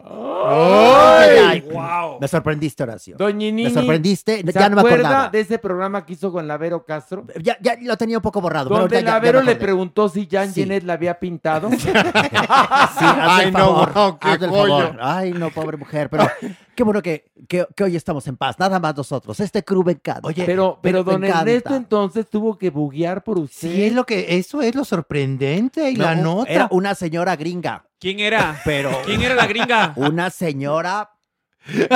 Ay, 0.03 1.29
ay. 1.45 1.61
Wow. 1.61 2.19
Me 2.21 2.27
sorprendiste, 2.27 2.83
Horacio. 2.83 3.15
Doñinini, 3.17 3.65
Me 3.65 3.69
sorprendiste. 3.71 4.41
¿Se 4.45 4.51
Ya 4.53 4.69
no 4.69 4.75
me 4.75 4.81
acuerda 4.81 5.07
acordaba. 5.07 5.29
de 5.29 5.39
ese 5.41 5.59
programa 5.59 6.05
que 6.05 6.13
hizo 6.13 6.31
con 6.31 6.47
Lavero 6.47 6.85
Castro? 6.85 7.25
Ya, 7.41 7.57
ya 7.61 7.77
lo 7.81 7.97
tenía 7.97 8.17
un 8.17 8.21
poco 8.21 8.39
borrado. 8.41 8.69
pero 8.69 8.81
Donde 8.81 8.95
ya- 8.95 9.01
ya- 9.01 9.05
ya 9.07 9.13
Lavero 9.13 9.39
me 9.39 9.45
le 9.45 9.55
preguntó 9.55 10.07
si 10.09 10.27
Jan 10.31 10.47
Sí. 10.53 10.61
Jeanette 10.61 10.83
la 10.85 10.93
había 10.93 11.19
pintado. 11.19 11.69
Sí, 11.77 11.89
haz 11.89 13.41
el 13.41 13.47
Ay, 13.47 13.51
no, 13.51 13.59
favor, 13.59 13.93
wow, 13.93 14.19
qué 14.19 14.27
haz 14.29 14.41
el 14.41 14.49
joyo. 14.49 14.77
favor. 14.79 14.97
Ay, 15.01 15.31
no, 15.33 15.49
pobre 15.51 15.77
mujer. 15.77 16.09
Pero 16.09 16.27
qué 16.75 16.83
bueno 16.83 17.01
que, 17.01 17.25
que, 17.47 17.65
que 17.75 17.83
hoy 17.83 17.95
estamos 17.95 18.25
en 18.27 18.37
paz. 18.37 18.57
Nada 18.59 18.79
más 18.79 18.95
nosotros. 18.95 19.39
Este 19.39 19.63
crew 19.63 19.83
me 19.83 19.93
encanta. 19.93 20.27
Oye, 20.27 20.43
pero, 20.45 20.79
pero 20.81 21.03
me 21.03 21.11
don. 21.11 21.23
Ernesto 21.23 21.75
entonces 21.75 22.27
tuvo 22.29 22.57
que 22.57 22.69
buguear 22.69 23.23
por 23.23 23.37
usted. 23.39 23.69
Sí, 23.71 23.83
es 23.85 23.93
lo 23.93 24.05
que, 24.05 24.37
eso 24.37 24.61
es 24.61 24.73
lo 24.75 24.83
sorprendente 24.85 25.89
y 25.91 25.95
la 25.95 26.15
No, 26.15 26.37
nota. 26.37 26.51
Era 26.51 26.67
una 26.71 26.95
señora 26.95 27.35
gringa. 27.35 27.83
¿Quién 27.99 28.19
era? 28.19 28.61
Pero 28.63 29.01
¿Quién 29.05 29.21
era 29.21 29.35
la 29.35 29.47
gringa? 29.47 29.93
una 29.95 30.29
señora. 30.29 31.11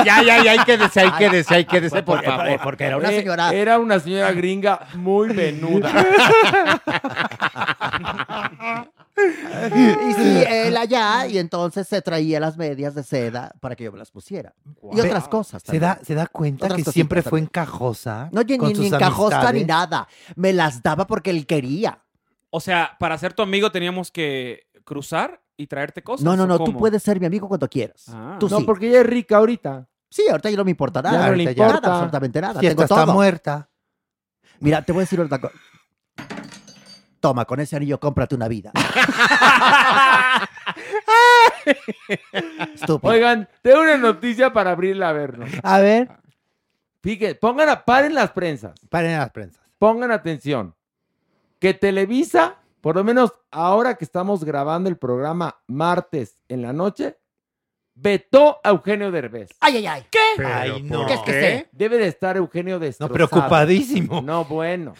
Ya, 0.04 0.22
ya, 0.22 0.42
ya, 0.44 0.50
hay 0.52 0.58
que 0.66 0.76
decir, 0.76 1.02
hay 1.02 1.12
que 1.12 1.30
decir, 1.30 1.56
hay 1.56 1.64
que 1.64 1.80
decir, 1.80 2.04
por 2.04 2.16
Porque, 2.16 2.26
favor. 2.30 2.60
porque 2.62 2.84
era 2.84 2.96
una 2.98 3.10
Eh, 3.10 3.18
señora. 3.20 3.54
Era 3.54 3.78
una 3.78 3.98
señora 4.00 4.30
gringa 4.32 4.86
muy 4.94 5.28
venuda. 5.28 5.90
Y 9.16 10.12
sí, 10.14 10.44
él 10.48 10.76
allá, 10.76 11.26
y 11.26 11.38
entonces 11.38 11.86
se 11.86 12.00
traía 12.02 12.40
las 12.40 12.56
medias 12.56 12.94
de 12.94 13.02
seda 13.02 13.52
para 13.60 13.76
que 13.76 13.84
yo 13.84 13.92
me 13.92 13.98
las 13.98 14.10
pusiera. 14.10 14.54
Y 14.92 15.00
otras 15.00 15.28
cosas. 15.28 15.62
¿Se 15.64 15.78
da, 15.78 15.98
se 16.02 16.14
da 16.14 16.26
cuenta 16.26 16.66
Otras 16.66 16.82
que 16.84 16.90
siempre 16.92 17.22
fue 17.22 17.38
encajosa. 17.40 18.28
No, 18.32 18.42
ni, 18.42 18.56
con 18.58 18.72
ni, 18.72 18.86
encajosa 18.88 19.52
ni 19.52 19.64
nada. 19.64 20.08
Me 20.34 20.52
las 20.52 20.82
daba 20.82 21.06
porque 21.06 21.30
él 21.30 21.46
quería. 21.46 21.98
O 22.50 22.60
sea, 22.60 22.96
para 22.98 23.16
ser 23.18 23.32
tu 23.34 23.42
amigo 23.42 23.70
teníamos 23.70 24.10
que 24.10 24.66
cruzar 24.84 25.40
y 25.62 25.66
traerte 25.66 26.02
cosas. 26.02 26.24
No, 26.24 26.36
no, 26.36 26.44
¿o 26.44 26.46
no, 26.46 26.58
tú 26.58 26.76
puedes 26.76 27.02
ser 27.02 27.18
mi 27.20 27.26
amigo 27.26 27.48
cuando 27.48 27.68
quieras. 27.68 28.06
Ah. 28.08 28.36
Tú 28.38 28.48
no, 28.48 28.58
sí. 28.58 28.64
porque 28.64 28.88
ella 28.88 29.00
es 29.00 29.06
rica 29.06 29.36
ahorita. 29.36 29.88
Sí, 30.10 30.24
ahorita 30.30 30.50
ya 30.50 30.56
no 30.56 30.64
me 30.64 30.70
importa 30.72 31.00
nada. 31.00 31.14
Ya 31.14 31.20
no 31.28 31.34
le 31.34 31.44
ahorita 31.44 31.50
importa. 31.52 31.80
Nada, 31.80 31.94
absolutamente 31.94 32.40
nada. 32.40 32.60
Si 32.60 32.68
Tengo 32.68 32.82
está 32.82 33.04
todo. 33.04 33.14
muerta. 33.14 33.70
Mira, 34.60 34.82
te 34.82 34.92
voy 34.92 35.00
a 35.00 35.04
decir 35.04 35.20
otra 35.20 35.40
cosa. 35.40 35.54
Toma, 37.20 37.44
con 37.44 37.60
ese 37.60 37.76
anillo 37.76 37.98
cómprate 37.98 38.34
una 38.34 38.48
vida. 38.48 38.72
Estúpido. 42.74 43.12
Oigan, 43.12 43.48
tengo 43.62 43.80
una 43.80 43.96
noticia 43.96 44.52
para 44.52 44.72
abrirla 44.72 45.08
a 45.10 45.12
vernos. 45.12 45.48
A 45.62 45.78
ver, 45.78 46.10
Fíjense, 47.02 47.34
pongan 47.34 47.68
a, 47.68 47.84
paren 47.84 48.14
las 48.14 48.30
prensas. 48.30 48.78
paren 48.88 49.18
las 49.18 49.30
prensas. 49.30 49.62
Pongan 49.78 50.12
atención. 50.12 50.74
Que 51.58 51.74
Televisa, 51.74 52.56
por 52.82 52.96
lo 52.96 53.04
menos 53.04 53.32
ahora 53.50 53.94
que 53.94 54.04
estamos 54.04 54.44
grabando 54.44 54.90
el 54.90 54.98
programa 54.98 55.62
martes 55.66 56.38
en 56.48 56.60
la 56.60 56.74
noche, 56.74 57.16
vetó 57.94 58.58
a 58.64 58.70
Eugenio 58.70 59.10
Derbez. 59.10 59.50
Ay, 59.60 59.78
ay, 59.78 59.86
ay. 59.86 60.06
¿Qué? 60.10 60.44
Ay, 60.44 60.82
no. 60.82 61.06
¿Qué 61.06 61.14
es 61.14 61.20
que 61.20 61.32
sé? 61.32 61.68
Debe 61.72 61.96
de 61.98 62.08
estar 62.08 62.36
Eugenio 62.36 62.78
destrozado. 62.78 63.08
No, 63.18 63.28
preocupadísimo. 63.28 64.20
No, 64.20 64.44
bueno. 64.44 64.94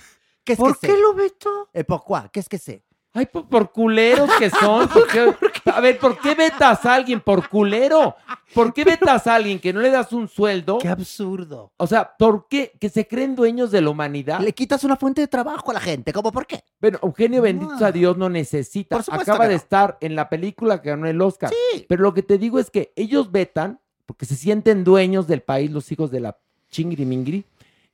¿Qué 0.44 0.54
es 0.54 0.58
¿Por 0.58 0.78
que 0.78 0.86
qué 0.88 0.92
sé? 0.94 1.00
lo 1.00 1.14
vetó? 1.14 1.68
Eh, 1.72 1.84
¿Por 1.84 2.02
cuá? 2.04 2.28
¿Qué 2.32 2.40
es 2.40 2.48
que 2.48 2.58
sé? 2.58 2.84
Ay, 3.14 3.26
por, 3.26 3.48
por 3.48 3.70
culeros 3.72 4.30
que 4.38 4.48
son. 4.50 4.88
¿por 4.88 5.06
qué- 5.08 5.34
a 5.66 5.80
ver, 5.80 5.98
¿por 5.98 6.18
qué 6.20 6.34
vetas 6.34 6.84
a 6.86 6.94
alguien 6.94 7.20
por 7.20 7.48
culero? 7.48 8.16
¿Por 8.54 8.72
qué 8.74 8.84
vetas 8.84 9.26
a 9.26 9.34
alguien 9.36 9.58
que 9.58 9.72
no 9.72 9.80
le 9.80 9.90
das 9.90 10.12
un 10.12 10.28
sueldo? 10.28 10.78
Qué 10.78 10.88
absurdo. 10.88 11.72
O 11.76 11.86
sea, 11.86 12.16
¿por 12.18 12.48
qué? 12.48 12.72
¿Que 12.80 12.88
se 12.88 13.06
creen 13.06 13.34
dueños 13.34 13.70
de 13.70 13.80
la 13.80 13.90
humanidad? 13.90 14.40
Le 14.40 14.52
quitas 14.52 14.84
una 14.84 14.96
fuente 14.96 15.20
de 15.20 15.28
trabajo 15.28 15.70
a 15.70 15.74
la 15.74 15.80
gente. 15.80 16.12
¿Cómo 16.12 16.32
por 16.32 16.46
qué? 16.46 16.62
Bueno, 16.80 16.98
Eugenio, 17.02 17.42
bendito 17.42 17.78
sea 17.78 17.92
Dios, 17.92 18.16
no 18.16 18.28
necesita. 18.28 18.98
Por 19.00 19.14
Acaba 19.14 19.44
que 19.44 19.48
de 19.50 19.54
estar 19.56 19.98
en 20.00 20.14
la 20.16 20.28
película 20.28 20.82
que 20.82 20.90
ganó 20.90 21.06
el 21.06 21.20
Oscar. 21.20 21.50
Sí. 21.50 21.86
Pero 21.88 22.02
lo 22.02 22.12
que 22.14 22.22
te 22.22 22.38
digo 22.38 22.58
es 22.58 22.70
que 22.70 22.92
ellos 22.96 23.30
vetan, 23.32 23.80
porque 24.06 24.26
se 24.26 24.36
sienten 24.36 24.84
dueños 24.84 25.26
del 25.26 25.42
país, 25.42 25.70
los 25.70 25.90
hijos 25.92 26.10
de 26.10 26.20
la 26.20 26.36
chingri 26.70 27.04
mingri, 27.06 27.44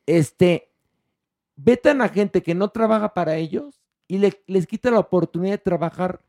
este, 0.07 0.71
vetan 1.57 2.01
a 2.03 2.09
gente 2.09 2.43
que 2.43 2.55
no 2.55 2.69
trabaja 2.69 3.15
para 3.15 3.37
ellos 3.37 3.81
y 4.07 4.19
le- 4.19 4.43
les 4.47 4.67
quita 4.67 4.91
la 4.91 5.01
oportunidad 5.01 5.53
de 5.55 5.59
trabajar, 5.59 6.21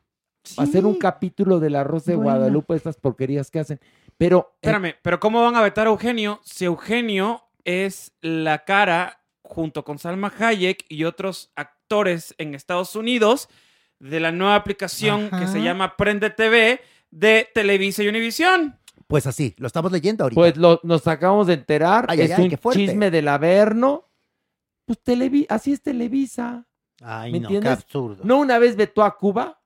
hacer 0.58 0.86
un 0.86 0.96
capítulo 0.96 1.60
de 1.60 1.70
La 1.70 1.84
Rosa 1.84 2.12
de 2.12 2.18
Bueno. 2.18 2.32
Guadalupe, 2.32 2.76
estas 2.76 2.98
porquerías 2.98 3.50
que 3.52 3.60
hacen. 3.60 3.80
Pero, 4.18 4.52
eh, 4.54 4.68
Espérame, 4.68 4.96
pero 5.02 5.20
¿cómo 5.20 5.44
van 5.44 5.56
a 5.56 5.62
vetar 5.62 5.88
a 5.88 5.92
Eugenio 5.92 6.40
si 6.44 6.66
Eugenio 6.66 7.44
es 7.64 8.12
la 8.22 8.66
cara, 8.66 9.22
junto 9.44 9.84
con 9.84 9.98
Salma 10.00 10.32
Hayek 10.38 10.86
y 10.90 11.04
otros 11.06 11.52
actores 11.56 12.34
en 12.38 12.56
Estados 12.56 12.96
Unidos, 12.96 13.50
de 14.00 14.20
la 14.20 14.32
nueva 14.32 14.56
aplicación 14.56 15.30
que 15.30 15.48
se 15.48 15.62
llama 15.62 15.98
Prende 15.98 16.30
TV 16.30 16.80
de 17.12 17.50
Televisa 17.54 18.02
y 18.04 18.08
Univisión. 18.08 18.78
Pues 19.08 19.26
así, 19.28 19.56
lo 19.58 19.68
estamos 19.68 19.92
leyendo 19.92 20.24
ahorita. 20.24 20.40
Pues 20.40 20.56
lo- 20.56 20.80
nos 20.84 21.06
acabamos 21.08 21.48
de 21.48 21.54
enterar. 21.56 22.06
Ay, 22.08 22.22
es 22.22 22.32
ay, 22.32 22.46
un 22.62 22.72
chisme 22.72 23.10
del 23.12 23.28
Averno. 23.28 24.06
Pues 24.86 25.00
Televi 25.04 25.46
así 25.50 25.74
es 25.74 25.82
Televisa. 25.82 26.66
Ay, 27.02 27.32
¿Me 27.32 27.40
no, 27.40 27.50
qué 27.50 27.68
absurdo. 27.68 28.24
¿No 28.24 28.38
una 28.38 28.58
vez 28.60 28.76
vetó 28.76 29.04
a 29.04 29.18
Cuba? 29.18 29.59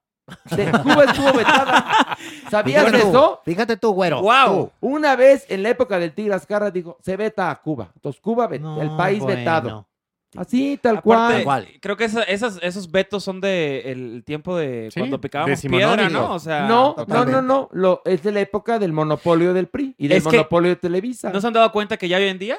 De- 0.55 0.71
Cuba 0.71 1.03
estuvo 1.05 1.33
vetada. 1.33 2.17
¿Sabías 2.49 2.85
Fíjate 2.85 3.01
tú, 3.03 3.09
eso? 3.09 3.41
Fíjate 3.43 3.77
tú, 3.77 3.91
güero. 3.93 4.21
¡Wow! 4.21 4.71
Una 4.79 5.15
vez 5.15 5.45
en 5.49 5.63
la 5.63 5.69
época 5.69 5.99
del 5.99 6.13
Tigre 6.13 6.33
Azcarra 6.33 6.71
dijo, 6.71 6.97
se 7.01 7.17
veta 7.17 7.49
a 7.51 7.61
Cuba. 7.61 7.91
Entonces 7.95 8.21
Cuba, 8.21 8.47
vet- 8.49 8.81
el 8.81 8.95
país 8.95 9.19
bueno. 9.19 9.37
vetado. 9.37 9.87
Así, 10.35 10.79
tal 10.81 10.97
Aparte, 10.97 11.43
cual. 11.43 11.67
Creo 11.79 11.95
que 11.95 12.05
esa- 12.05 12.23
esas, 12.23 12.57
esos 12.63 12.89
vetos 12.89 13.23
son 13.23 13.39
de 13.39 13.91
el 13.91 14.23
tiempo 14.25 14.57
de 14.57 14.89
Sí, 14.91 14.99
cuando 14.99 15.21
picábamos 15.21 15.61
piedra, 15.61 16.09
¿no? 16.09 16.33
O 16.33 16.39
sea, 16.39 16.65
no, 16.67 16.95
no, 17.07 17.25
no, 17.25 17.41
no. 17.43 17.69
Lo, 17.71 18.01
es 18.05 18.23
de 18.23 18.31
la 18.31 18.39
época 18.39 18.79
del 18.79 18.93
monopolio 18.93 19.53
del 19.53 19.67
PRI 19.67 19.93
y 19.97 20.07
del 20.07 20.17
Es 20.17 20.23
monopolio 20.25 20.69
de 20.71 20.75
Televisa. 20.77 21.29
¿No 21.31 21.39
se 21.39 21.45
han 21.45 21.53
dado 21.53 21.71
cuenta 21.71 21.97
que 21.97 22.07
ya 22.07 22.17
hoy 22.17 22.23
en 22.29 22.39
día 22.39 22.57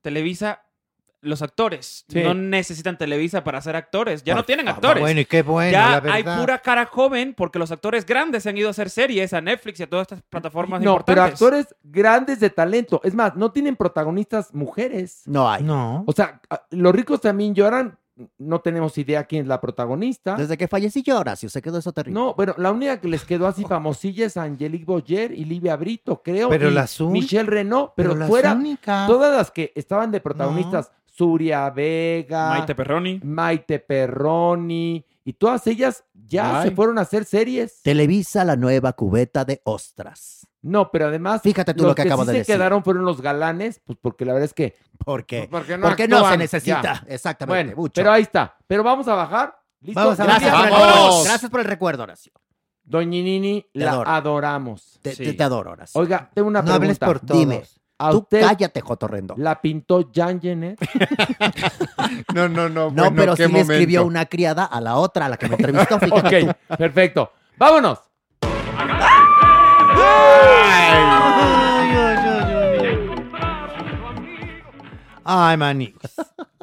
Televisa, 0.00 0.62
los 1.20 1.42
actores 1.42 2.04
Sí. 2.08 2.22
no 2.22 2.32
necesitan 2.34 2.96
Televisa 2.96 3.42
para 3.44 3.60
ser 3.60 3.74
actores? 3.76 4.22
Ya 4.22 4.34
no 4.34 4.44
tienen 4.44 4.68
actores. 4.68 5.00
Bueno, 5.00 5.20
y 5.20 5.24
qué 5.24 5.42
bueno, 5.42 5.72
Ya 5.72 6.00
la 6.00 6.12
hay 6.14 6.22
pura 6.22 6.58
cara 6.60 6.86
joven 6.86 7.34
porque 7.36 7.58
los 7.58 7.70
actores 7.72 8.06
grandes 8.06 8.42
se 8.44 8.50
han 8.50 8.56
ido 8.58 8.68
a 8.68 8.70
hacer 8.70 8.88
series 8.90 9.32
a 9.32 9.40
Netflix 9.40 9.80
y 9.80 9.82
a 9.82 9.88
todas 9.88 10.04
estas 10.04 10.22
plataformas 10.22 10.80
No, 10.80 10.96
pero 11.04 11.22
importantes. 11.22 11.32
actores 11.42 11.74
grandes 11.82 12.40
de 12.40 12.50
talento. 12.50 13.00
Es 13.04 13.14
más, 13.14 13.34
no 13.36 13.50
tienen 13.50 13.76
protagonistas 13.76 14.54
mujeres. 14.54 15.22
No 15.26 15.50
hay. 15.50 15.62
No. 15.62 16.04
O 16.06 16.12
sea, 16.12 16.40
los 16.70 16.94
ricos 16.94 17.20
también 17.20 17.54
lloran. 17.54 17.98
No 18.36 18.60
tenemos 18.60 18.98
idea 18.98 19.22
quién 19.24 19.42
es 19.42 19.48
la 19.48 19.60
protagonista. 19.60 20.34
Desde 20.34 20.56
que 20.58 20.66
falleció 20.66 21.16
Horacio, 21.20 21.48
se 21.48 21.62
quedó 21.62 21.78
eso 21.78 21.92
terrible. 21.92 22.18
No, 22.18 22.34
bueno, 22.34 22.52
la 22.58 22.72
única 22.72 23.00
que 23.00 23.06
les 23.06 23.24
quedó 23.24 23.46
así 23.46 23.64
famosilla 23.64 24.26
es 24.26 24.36
Angelique 24.36 24.84
Boyer 24.84 25.30
y 25.30 25.44
Livia 25.44 25.76
Brito, 25.76 26.20
creo. 26.20 26.48
Pero 26.48 26.68
y 26.68 26.74
las 26.74 27.00
Michelle 27.00 27.48
Renault, 27.48 27.92
pero, 27.94 28.08
pero 28.10 28.18
las 28.18 28.28
fuera 28.28 28.54
únicas. 28.54 29.06
todas 29.06 29.36
las 29.36 29.52
que 29.52 29.72
estaban 29.76 30.10
de 30.10 30.20
protagonistas, 30.20 30.90
Suria 31.18 31.68
Vega, 31.70 32.50
Maite 32.50 32.74
Perroni. 32.76 33.20
Maite 33.24 33.80
Perroni, 33.80 35.04
y 35.24 35.32
todas 35.32 35.66
ellas 35.66 36.04
ya 36.14 36.60
Ay. 36.60 36.68
se 36.68 36.74
fueron 36.76 36.96
a 36.98 37.00
hacer 37.00 37.24
series. 37.24 37.82
Televisa 37.82 38.44
la 38.44 38.54
nueva 38.54 38.92
cubeta 38.92 39.44
de 39.44 39.60
ostras. 39.64 40.46
No, 40.62 40.90
pero 40.92 41.06
además, 41.08 41.42
Fíjate 41.42 41.74
tú 41.74 41.82
los 41.82 41.90
lo 41.90 41.94
que 41.96 42.02
acabo 42.02 42.22
sí 42.22 42.28
de 42.28 42.32
se 42.34 42.38
decir. 42.38 42.54
quedaron 42.54 42.84
fueron 42.84 43.04
los 43.04 43.20
galanes, 43.20 43.80
pues 43.84 43.98
porque 44.00 44.24
la 44.24 44.32
verdad 44.34 44.44
es 44.46 44.54
que 44.54 44.76
¿Por 45.04 45.26
qué? 45.26 45.48
Porque 45.50 45.76
no, 45.76 45.86
Porque 45.88 46.06
no 46.08 46.28
se 46.28 46.36
necesita. 46.36 46.82
ya. 46.82 47.04
Exactamente, 47.08 47.64
Bueno, 47.70 47.82
mucho. 47.82 47.94
pero 47.94 48.12
ahí 48.12 48.22
está. 48.22 48.56
Pero 48.66 48.82
vamos 48.84 49.06
a 49.08 49.14
bajar. 49.14 49.56
¿Listo? 49.80 50.00
Vamos 50.00 50.18
a 50.20 50.24
Gracias, 50.24 50.50
por 50.52 50.60
el 50.66 50.70
recuerdo. 50.70 51.24
Gracias 51.24 51.50
por 51.50 51.60
el 51.60 51.66
recuerdo, 51.66 52.02
Horacio. 52.04 52.32
Doña 52.84 53.10
Nini, 53.10 53.66
Te 53.72 53.80
la 53.80 53.90
adoro. 53.92 54.10
adoramos. 54.10 54.98
Te, 55.02 55.14
te- 55.14 55.32
te 55.34 55.42
adoro, 55.42 55.72
Horacio. 55.72 56.00
Oiga, 56.00 56.30
tengo 56.34 56.48
una 56.48 56.62
No 56.62 56.72
hables 56.74 56.98
pregunta. 56.98 57.06
por 57.20 57.26
todos. 57.26 57.40
Dime. 57.40 57.62
¿A 58.00 58.12
Tú 58.12 58.18
usted 58.18 58.40
cállate, 58.42 58.80
Jotorrendo. 58.80 59.34
¿La 59.38 59.60
pintó 59.60 60.08
Jan 60.14 60.40
Jenner? 60.40 60.76
No, 62.34 62.48
no, 62.48 62.68
no. 62.68 62.90
No, 62.90 63.10
bueno, 63.10 63.14
pero 63.16 63.36
qué 63.36 63.42
sí 63.46 63.52
le 63.52 63.58
momento. 63.58 63.72
escribió 63.72 64.04
una 64.06 64.24
criada 64.26 64.64
a 64.64 64.80
la 64.80 64.96
otra, 64.96 65.26
a 65.26 65.28
la 65.30 65.36
que 65.36 65.48
me 65.48 65.56
entrevistó. 65.56 65.98
Fíjate 66.00 66.44
ok, 66.44 66.56
tú. 66.68 66.76
perfecto. 66.76 67.32
¡Vámonos! 67.56 67.98
Ay, 75.24 75.56
manix. 75.56 75.94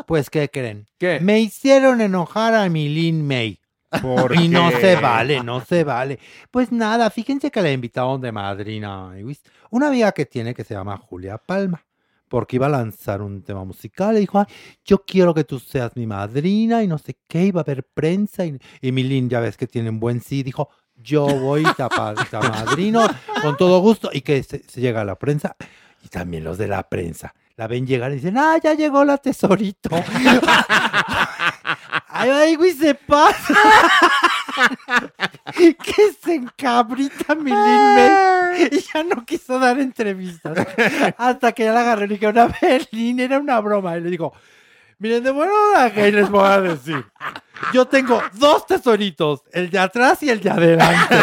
Pues, 0.07 0.30
¿qué 0.30 0.49
creen? 0.49 0.88
¿Qué? 0.98 1.20
Me 1.22 1.40
hicieron 1.40 2.02
enojar 2.02 2.53
a 2.56 2.68
mi 2.70 2.90
Lin 2.90 3.26
May. 3.28 3.60
¿Por 4.02 4.36
y 4.36 4.49
no 4.49 4.72
se 4.72 4.95
vale, 4.98 5.41
no 5.44 5.62
se 5.62 5.84
vale. 5.84 6.20
Pues 6.52 6.72
nada, 6.72 7.10
fíjense 7.10 7.49
que 7.49 7.62
la 7.62 7.72
invitaron 7.72 8.20
de 8.20 8.32
madrina 8.32 9.12
una 9.76 9.88
amiga 9.88 10.12
que 10.12 10.26
tiene 10.26 10.54
que 10.54 10.64
se 10.64 10.74
llama 10.74 10.98
Julia 10.98 11.38
Palma, 11.38 11.86
porque 12.28 12.56
iba 12.56 12.66
a 12.66 12.70
lanzar 12.70 13.22
un 13.22 13.44
tema 13.44 13.64
musical 13.64 14.18
y 14.18 14.22
dijo, 14.22 14.40
"Ay, 14.40 14.46
yo 14.84 15.06
quiero 15.06 15.34
que 15.34 15.44
tú 15.44 15.60
seas 15.60 15.96
mi 15.96 16.08
madrina 16.08 16.84
y 16.84 16.88
no 16.88 16.98
sé 16.98 17.18
qué, 17.28 17.46
iba 17.46 17.62
a 17.62 17.64
haber 17.64 17.84
prensa 17.84 18.46
y, 18.46 18.58
y 18.82 18.92
mi 18.92 19.04
Lin, 19.04 19.30
ya 19.30 19.40
ves 19.40 19.58
que 19.58 19.68
tiene 19.68 19.90
un 19.90 20.00
buen 20.00 20.22
sí, 20.22 20.44
dijo, 20.44 20.70
yo 20.96 21.26
voy 21.26 21.66
a 21.66 22.40
madrino 22.40 23.06
con 23.42 23.58
todo 23.58 23.80
gusto 23.80 24.10
y 24.14 24.22
que 24.22 24.42
se, 24.44 24.64
se 24.68 24.82
llega 24.82 25.02
a 25.02 25.06
la 25.06 25.16
prensa 25.16 25.56
y 26.04 26.08
también 26.08 26.44
los 26.44 26.58
de 26.58 26.68
la 26.68 26.88
prensa. 26.88 27.34
La 27.58 27.68
ven 27.68 27.88
llegar 27.88 28.12
y 28.12 28.16
dicen, 28.16 28.38
ah, 28.38 28.58
ya 28.62 28.74
llegó 28.74 29.04
la 29.06 29.18
tesorito. 29.18 29.90
Ay, 32.18 32.30
ay, 32.30 32.56
güey, 32.56 32.72
se 32.72 32.96
pasa. 32.96 33.54
que 35.56 36.14
se 36.22 36.36
encabrita 36.36 37.36
mi. 37.36 37.52
Y 37.52 38.80
ya 38.80 39.03
no 39.03 39.26
quiso 39.26 39.60
dar 39.60 39.80
entrevistas. 39.80 40.57
Hasta 41.18 41.52
que 41.52 41.65
ya 41.65 41.73
la 41.73 41.82
agarré 41.82 42.06
y 42.06 42.10
dije, 42.10 42.27
una 42.27 42.48
vez, 42.48 42.88
era 42.91 43.40
una 43.40 43.60
broma. 43.60 43.98
Y 43.98 44.02
le 44.02 44.10
digo, 44.10 44.34
miren, 45.00 45.24
de 45.24 45.32
buena 45.32 45.52
hora 45.54 45.94
que 45.94 46.12
les 46.12 46.30
voy 46.30 46.46
a 46.46 46.62
decir. 46.62 47.06
Yo 47.74 47.86
tengo 47.86 48.22
dos 48.34 48.66
tesoritos, 48.68 49.44
el 49.52 49.70
de 49.70 49.80
atrás 49.80 50.22
y 50.24 50.30
el 50.30 50.42
de 50.42 50.50
adelante. 50.50 51.16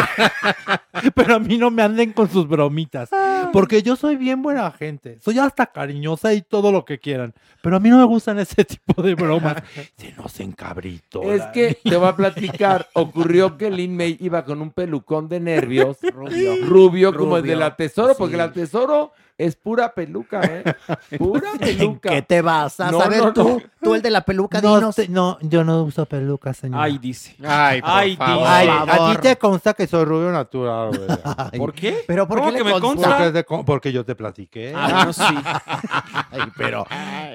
Pero 1.15 1.35
a 1.35 1.39
mí 1.39 1.57
no 1.57 1.69
me 1.71 1.83
anden 1.83 2.11
con 2.11 2.29
sus 2.29 2.47
bromitas. 2.47 3.09
Porque 3.51 3.83
yo 3.83 3.95
soy 3.95 4.15
bien 4.15 4.41
buena 4.41 4.71
gente. 4.71 5.19
Soy 5.21 5.39
hasta 5.39 5.67
cariñosa 5.67 6.33
y 6.33 6.41
todo 6.41 6.71
lo 6.71 6.85
que 6.85 6.99
quieran. 6.99 7.33
Pero 7.61 7.77
a 7.77 7.79
mí 7.79 7.89
no 7.89 7.97
me 7.97 8.05
gustan 8.05 8.39
ese 8.39 8.65
tipo 8.65 9.01
de 9.01 9.15
bromas. 9.15 9.57
Se 9.95 10.11
nos 10.13 10.39
encabritó. 10.39 11.23
Es 11.31 11.43
que 11.47 11.77
te 11.83 11.95
voy 11.95 12.07
a 12.07 12.15
platicar. 12.15 12.89
Ocurrió 12.93 13.57
que 13.57 13.69
Lin 13.69 13.95
May 13.95 14.17
iba 14.19 14.43
con 14.43 14.61
un 14.61 14.71
pelucón 14.71 15.29
de 15.29 15.39
nervios. 15.39 15.97
Rubio. 16.13 16.65
Rubio, 16.65 17.15
como 17.15 17.37
el 17.37 17.43
de 17.43 17.55
la 17.55 17.75
Tesoro, 17.75 18.09
sí. 18.09 18.15
porque 18.17 18.37
la 18.37 18.51
Tesoro 18.51 19.13
es 19.37 19.55
pura 19.55 19.93
peluca, 19.93 20.41
¿eh? 20.43 20.63
Pura 21.17 21.49
peluca. 21.59 22.09
¿Qué 22.11 22.21
te 22.21 22.41
vas 22.41 22.79
a 22.79 22.91
No, 22.91 22.99
saber 22.99 23.19
no, 23.23 23.33
tú? 23.33 23.43
no. 23.43 23.61
Tú 23.81 23.95
el 23.95 24.01
de 24.01 24.09
la 24.11 24.21
peluca, 24.21 24.61
No, 24.61 24.75
dinos. 24.75 24.95
te- 24.95 25.07
no, 25.09 25.37
yo 25.41 25.63
no 25.63 25.81
uso 25.83 26.05
peluca, 26.05 26.53
señor. 26.53 26.79
Ay, 26.81 26.97
dice. 26.99 27.35
Ay, 27.45 27.81
por 27.81 27.89
Ay, 27.91 28.15
favor. 28.15 28.37
dice. 28.37 28.49
Ay, 28.51 28.69
a 28.69 29.11
ti 29.15 29.21
te 29.21 29.35
consta 29.37 29.73
que 29.73 29.87
soy 29.87 30.05
rubio 30.05 30.31
natural, 30.31 30.89
güey. 30.97 31.57
¿Por 31.57 31.73
qué? 31.73 32.03
Pero 32.07 32.27
¿por 32.27 32.37
¿Cómo 32.39 32.51
qué 32.51 32.57
que 32.59 32.63
le 32.63 32.73
me 32.73 32.79
consta? 32.79 32.87
consta? 32.87 33.17
Porque, 33.17 33.31
te 33.31 33.43
con- 33.43 33.65
porque 33.65 33.91
yo 33.91 34.05
te 34.05 34.15
platiqué. 34.15 34.73
Ah, 34.75 34.87
bueno, 34.93 35.13
sí. 35.13 35.23
Ay, 36.31 36.41
pero 36.55 36.85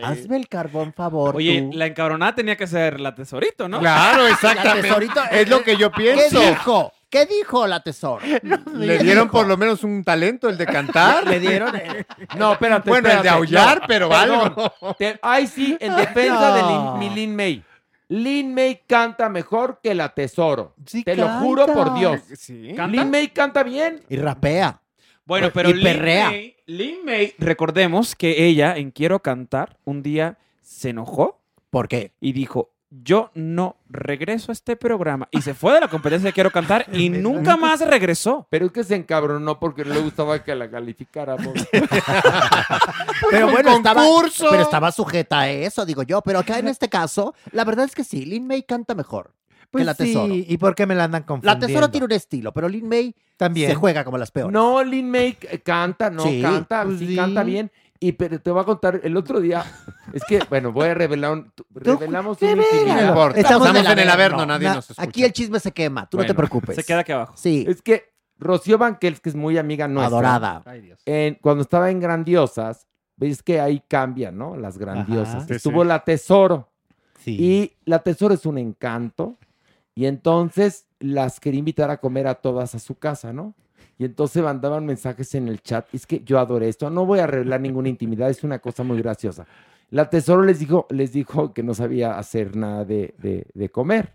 hazme 0.03 0.37
el 0.37 0.49
carbón 0.49 0.93
favor. 0.93 1.37
Oye, 1.37 1.63
tú. 1.63 1.77
la 1.77 1.87
encabronada 1.87 2.35
tenía 2.35 2.57
que 2.57 2.67
ser 2.67 3.01
la 3.01 3.15
tesorito, 3.15 3.69
¿no? 3.69 3.81
Claro, 3.81 4.23
La 4.25 4.31
exactamente. 4.31 4.83
tesorito, 4.89 5.21
es 5.31 5.49
lo 5.49 5.63
que 5.63 5.77
yo 5.77 5.91
¿Qué 5.91 6.03
pienso. 6.03 6.41
dijo? 6.41 6.93
¿Qué 7.11 7.25
dijo 7.27 7.67
la 7.67 7.83
tesoro? 7.83 8.23
Le 8.75 8.99
dieron 8.99 9.29
por 9.31 9.47
lo 9.47 9.57
menos 9.57 9.83
un 9.85 10.05
talento, 10.05 10.49
el 10.49 10.59
de 10.59 10.67
cantar. 10.67 11.27
Le 11.27 11.41
dieron. 11.41 11.75
eh, 11.77 12.05
No, 12.37 12.53
espérate. 12.53 12.89
Bueno, 12.91 13.11
el 13.11 13.23
de 13.23 13.29
aullar, 13.29 13.81
No, 13.81 13.87
pero 13.89 14.15
algo. 14.15 14.73
Te- 14.99 15.19
Ay, 15.23 15.47
sí, 15.47 15.77
en 15.81 15.97
defensa 15.97 16.55
de 16.55 16.63
No. 16.63 16.97
Lin- 16.97 16.99
mi 16.99 17.11
Lin 17.15 17.35
May. 17.37 17.65
Lin 18.11 18.55
May 18.55 18.83
canta 18.87 19.29
mejor 19.29 19.81
que 19.83 19.95
la 19.95 20.15
Tesoro. 20.15 20.75
Sí 20.87 21.05
Te 21.05 21.15
lo 21.17 21.29
juro 21.41 21.67
por 21.67 21.95
Dios. 21.95 22.21
Sí. 22.37 22.75
Lin 22.89 23.11
May 23.11 23.29
canta 23.29 23.63
bien. 23.63 24.03
Y 24.09 24.17
rapea. 24.17 24.81
Bueno, 25.25 25.51
pero 25.53 25.69
Y 25.71 25.75
Lin 25.75 25.83
perrea. 25.85 26.31
May, 26.31 26.57
Lin 26.67 27.05
May, 27.05 27.35
recordemos 27.39 28.15
que 28.17 28.47
ella 28.47 28.77
en 28.79 28.91
Quiero 28.91 29.21
Cantar 29.21 29.77
un 29.85 30.03
día 30.03 30.39
se 30.63 30.89
enojó 30.91 31.39
¿Por 31.69 31.87
qué? 31.89 32.13
y 32.19 32.33
dijo, 32.33 32.71
yo 32.91 33.31
no 33.35 33.77
regreso 33.91 34.51
a 34.51 34.55
este 34.55 34.75
programa. 34.77 35.29
Y 35.31 35.43
se 35.43 35.53
fue 35.55 35.75
de 35.75 35.81
la 35.81 35.89
competencia 35.89 36.29
de 36.29 36.33
Quiero 36.33 36.51
Cantar 36.51 36.87
y 36.93 37.11
nunca 37.11 37.57
más 37.57 37.81
regresó. 37.81 38.47
Pero 38.51 38.67
es 38.67 38.73
que 38.73 38.83
se 38.85 38.95
encabronó 38.97 39.59
porque 39.61 39.85
no 39.85 39.95
le 39.95 40.01
gustaba 40.01 40.43
que 40.43 40.55
la 40.55 40.71
calificáramos. 40.71 41.53
Pero 43.31 43.51
bueno, 43.51 43.77
estaba, 43.77 44.03
pero 44.51 44.63
estaba 44.63 44.93
sujeta 44.93 45.41
a 45.41 45.51
eso, 45.51 45.85
digo 45.85 46.03
yo. 46.03 46.23
Pero 46.23 46.39
acá 46.39 46.59
en 46.59 46.69
este 46.69 46.89
caso, 46.89 47.35
la 47.53 47.65
verdad 47.65 47.85
es 47.85 47.95
que 47.95 48.05
sí, 48.05 48.25
Lin 48.25 48.47
May 48.47 48.63
canta 48.63 48.95
mejor 48.95 49.35
Pues 49.71 49.83
que 49.83 49.87
la 49.87 49.95
Tesoro. 49.95 50.33
sí, 50.33 50.47
¿y 50.49 50.57
por 50.57 50.75
qué 50.75 50.87
me 50.87 50.95
la 50.95 51.05
andan 51.05 51.23
La 51.23 51.27
confundiendo? 51.27 51.67
Tesoro 51.67 51.91
tiene 51.91 52.07
un 52.07 52.13
estilo, 52.13 52.53
pero 52.53 52.69
Lin 52.69 52.89
May 52.89 53.15
También. 53.37 53.69
se 53.71 53.75
juega 53.75 54.05
como 54.05 54.17
las 54.19 54.31
peores. 54.31 54.53
No, 54.53 54.83
Lin 54.83 55.11
May 55.11 55.35
canta, 55.63 56.11
no, 56.11 56.23
Sí, 56.23 56.41
canta, 56.41 56.85
pues 56.85 56.99
sí, 57.01 57.09
sí. 57.09 57.17
canta 57.17 57.43
bien. 57.43 57.71
Y 58.01 58.13
pero 58.13 58.41
te 58.41 58.51
voy 58.51 58.61
a 58.61 58.65
contar, 58.65 59.01
el 59.03 59.17
otro 59.17 59.41
día, 59.41 59.65
es 60.13 60.23
que, 60.29 60.41
bueno, 60.49 60.73
voy 60.73 60.87
a 60.87 60.95
revelar 60.95 61.33
un, 61.33 61.53
revelamos. 61.75 62.41
No 62.41 62.49
intimidad. 62.51 63.09
importa. 63.09 63.41
Estamos 63.41 63.67
Estamos, 63.69 63.93
en 63.93 63.99
el 63.99 64.11
Averno. 64.11 64.47
Nadie 64.47 64.69
Na- 64.69 64.75
nos 64.77 64.91
escucha. 64.91 65.03
Aquí 65.09 65.25
el 65.25 65.33
chisme 65.33 65.59
se 65.59 65.73
quema, 65.73 66.09
tú 66.09 66.17
no 66.17 66.25
te 66.25 66.35
preocupes. 66.35 66.77
Se 66.77 66.85
queda 66.85 67.01
aquí 67.01 67.13
abajo. 67.13 67.35
Sí, 67.37 67.65
Es 67.69 67.83
que 67.83 68.13
Rocío 68.39 68.79
Banquels, 68.79 69.19
que 69.21 69.31
es 69.31 69.35
muy 69.35 69.59
amiga 69.59 69.89
nuestra. 69.89 70.07
adorada. 70.17 70.63
en- 71.07 71.35
cuando 71.41 71.63
estaba 71.63 71.91
en 71.91 71.99
Grandiosas, 71.99 72.87
ves 73.17 73.43
que 73.43 73.61
ahí 73.61 73.83
cambian, 73.89 74.39
¿no? 74.39 74.57
Las 74.57 74.79
Grandiosas. 74.79 75.35
Ajá. 75.37 75.47
Sí, 75.49 75.55
Estuvo 75.55 75.83
sí. 75.83 75.89
la 75.89 76.05
Tesoro. 76.05 76.69
Sí. 77.19 77.33
Y 77.41 77.73
la 77.85 77.99
Tesoro 77.99 78.33
es 78.35 78.47
un 78.47 78.59
encanto. 78.59 79.39
Y 79.97 80.07
entonces 80.07 80.87
las 81.01 81.41
quería 81.41 81.59
invitar 81.59 81.91
a 81.91 81.97
comer 81.97 82.29
a 82.29 82.37
todas 82.37 82.77
a 82.77 82.79
su 82.79 82.95
casa, 82.95 83.33
¿no? 83.33 83.55
Y 83.99 84.05
entonces 84.05 84.43
mandaban 84.43 84.87
mensajes 84.87 85.35
en 85.35 85.49
el 85.49 85.61
chat. 85.61 85.87
Es 85.93 86.07
que 86.07 86.21
yo 86.25 86.39
adoré 86.39 86.69
esto. 86.69 86.89
No 86.89 87.05
voy 87.05 87.19
a 87.19 87.27
revelar 87.27 87.61
ninguna 87.61 87.89
intimidad. 87.89 88.31
Es 88.31 88.45
una 88.45 88.61
cosa 88.61 88.85
muy 88.85 88.99
graciosa. 89.03 89.47
La 89.91 90.09
Tesoro 90.09 90.43
les 90.43 90.61
dijo, 90.61 90.87
les 90.91 91.13
dijo 91.13 91.53
que 91.53 91.63
no 91.63 91.75
sabía 91.75 92.19
hacer 92.19 92.55
nada 92.57 92.85
de, 92.85 93.15
de- 93.19 93.47
de 93.55 93.69
comer. 93.71 94.13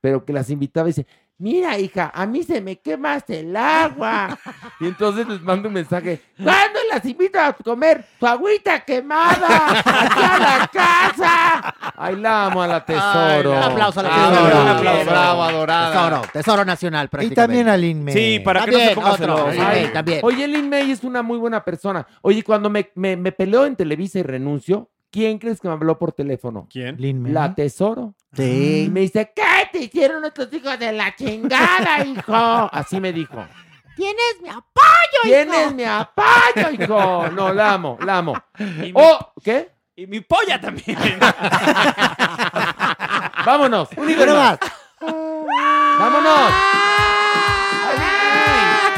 pero 0.00 0.24
que 0.26 0.34
las 0.34 0.50
invitaba 0.50 0.88
y 0.88 0.90
dice, 0.92 1.06
mira 1.38 1.78
hija, 1.78 2.10
a 2.14 2.26
mí 2.26 2.42
se 2.42 2.60
me 2.60 2.76
quema 2.76 3.14
hasta 3.14 3.34
el 3.34 3.54
agua. 3.56 4.38
y 4.80 4.86
entonces 4.86 5.26
les 5.26 5.40
mando 5.42 5.68
un 5.68 5.74
mensaje, 5.74 6.20
¿cuándo 6.36 6.80
las 6.90 7.04
invito 7.04 7.38
a 7.40 7.52
comer 7.52 8.04
su 8.18 8.26
agüita 8.26 8.80
quemada? 8.84 9.78
¡Aquí 9.78 10.20
a 10.22 10.38
la 10.38 10.70
casa! 10.72 11.74
Ay, 11.96 12.16
la 12.16 12.46
amo 12.46 12.62
a 12.62 12.66
la 12.66 12.84
tesoro. 12.84 13.52
Un 13.52 13.62
aplauso 13.62 14.00
a 14.00 14.02
la 14.02 14.08
tesoro. 14.10 14.62
un 14.62 14.68
aplauso. 14.68 15.10
Bravo, 15.10 15.42
adorada. 15.42 15.92
Tesoro, 15.92 16.32
tesoro 16.32 16.64
nacional 16.64 17.10
Y 17.20 17.30
también 17.30 17.68
a 17.68 17.76
Lin 17.76 18.04
May. 18.04 18.14
Sí, 18.14 18.40
para 18.40 18.64
que 18.64 18.94
no 18.94 19.16
se 19.16 19.24
otro. 19.24 19.48
Ay, 19.48 19.90
también. 19.92 20.20
Oye, 20.22 20.46
Lin 20.48 20.68
May 20.68 20.90
es 20.90 21.04
una 21.04 21.22
muy 21.22 21.38
buena 21.38 21.64
persona. 21.64 22.06
Oye, 22.22 22.42
cuando 22.42 22.70
me, 22.70 22.90
me, 22.94 23.16
me 23.16 23.32
peleó 23.32 23.66
en 23.66 23.76
Televisa 23.76 24.18
y 24.18 24.22
renuncio, 24.22 24.90
¿quién 25.14 25.38
crees 25.38 25.60
que 25.60 25.68
me 25.68 25.74
habló 25.74 25.96
por 25.96 26.10
teléfono? 26.10 26.66
¿Quién? 26.68 26.96
Lin 26.98 27.22
May. 27.22 27.30
La 27.30 27.54
tesoro. 27.54 28.14
Sí. 28.32 28.86
Y 28.86 28.90
me 28.90 28.98
dice, 29.00 29.30
¿qué 29.34 29.68
te 29.70 29.78
hicieron 29.84 30.22
nuestros 30.22 30.52
hijos 30.52 30.76
de 30.76 30.90
la 30.92 31.14
chingada, 31.14 32.04
hijo? 32.04 32.32
Así 32.34 32.98
me 33.00 33.12
dijo. 33.12 33.46
Tienes 33.94 34.40
mi 34.42 34.48
apoyo, 34.48 35.20
Tienes 35.22 35.72
mi 35.72 35.84
apoyo, 35.84 36.70
hijo. 36.72 37.28
No, 37.32 37.52
la 37.54 37.74
amo, 37.74 37.96
la 38.04 38.18
amo. 38.18 38.34
Mi, 38.58 38.90
Oh, 38.96 39.32
¿qué? 39.44 39.70
y 39.94 40.08
mi 40.08 40.20
polla 40.20 40.60
también. 40.60 40.98
Vámonos. 43.46 43.88
Un 43.96 44.06
nivel 44.08 44.28
Uno 44.30 44.36
más. 44.40 44.58
más. 45.00 45.98
Vámonos. 46.00 46.50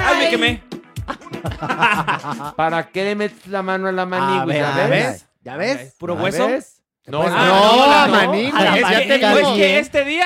Ay, 0.07 0.19
me 0.19 0.31
quemé. 0.31 0.63
¿Para 2.57 2.89
qué 2.89 3.05
le 3.05 3.15
metes 3.17 3.47
la 3.49 3.63
mano 3.63 3.89
a 3.89 3.93
la 3.93 4.03
A 4.03 4.07
manigua? 4.07 4.45
ver, 4.47 4.57
¿Ya 4.63 4.77
¿ya 4.77 4.87
ves? 4.89 5.27
¿Ya 5.47 5.57
ves? 5.57 5.95
¿Puro 5.97 6.17
¿Ya 6.17 6.23
hueso? 6.25 6.47
ves? 6.49 6.83
No, 7.07 7.21
Pues 7.23 7.33
no, 7.33 7.39
no, 7.39 7.47
no, 7.47 8.07
no. 8.09 8.13
manigua, 8.27 8.59
A 8.59 8.65
la 8.65 8.75
Es 8.77 8.81
ya 8.83 9.01
que, 9.01 9.07
te 9.07 9.15
es 9.15 9.21
cambié. 9.21 9.55
que 9.55 9.79
este 9.79 10.05
día 10.05 10.25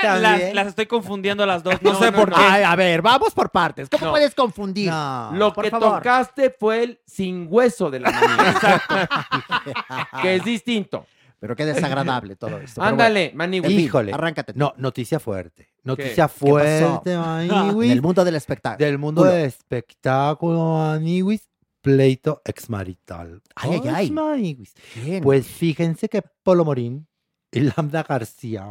las, 0.55 0.67
estoy 0.69 0.87
confundiendo 0.87 1.45
las 1.45 1.63
dos. 1.63 1.75
No, 1.83 1.93
No, 1.93 1.99
sé 1.99 2.11
no, 2.11 2.17
por 2.17 2.31
no. 2.31 2.37
qué. 2.37 2.43
Ay, 2.43 2.63
a 2.63 2.75
ver, 2.75 3.03
vamos 3.03 3.35
por 3.35 3.51
partes. 3.51 3.91
¿Cómo 3.91 4.07
No. 4.07 4.11
puedes 4.13 4.35
confundir? 4.35 4.89
No. 4.91 5.31
Lo 5.35 5.53
por 5.53 5.65
que 5.65 5.71
favor. 5.71 5.99
tocaste 5.99 6.57
fue 6.59 6.83
el 6.85 7.01
sin 7.07 7.49
hueso 7.51 7.91
de 7.91 8.01
la 8.01 8.11
manigua. 8.11 8.81
que 10.23 10.37
es 10.37 10.45
distinto. 10.45 11.05
Pero 11.39 11.55
qué 11.55 11.67
desagradable 11.67 12.37
todo 12.37 12.59
esto. 12.59 12.83
Ándale, 12.83 13.35
fin, 13.37 13.65
Híjole. 13.65 14.13
arráncate. 14.15 14.53
No, 14.57 14.73
noticia 14.79 15.21
fuerte. 15.21 15.69
Noticia 15.85 16.15
¿Qué 16.29 16.33
pasó? 16.33 16.39
fuerte, 16.39 17.17
bueno, 17.17 17.55
Maniwis. 17.57 17.87
En 17.91 17.93
el 17.93 18.03
mundo 18.03 18.25
del 18.25 18.37
espectáculo. 18.37 18.87
Del 18.87 18.97
mundo 18.99 19.25
del 19.25 19.45
espectáculo, 19.45 20.79
Maniwis. 20.79 21.47
Pleito 21.81 22.43
exmarital. 22.45 23.43
Ay, 23.55 23.81
ay, 23.85 24.13
ay. 24.15 25.21
Pues 25.23 25.47
fíjense 25.47 26.09
que 26.09 26.23
Polo 26.43 26.65
Morín 26.65 27.07
y 27.51 27.61
Lambda 27.61 28.03
García. 28.03 28.67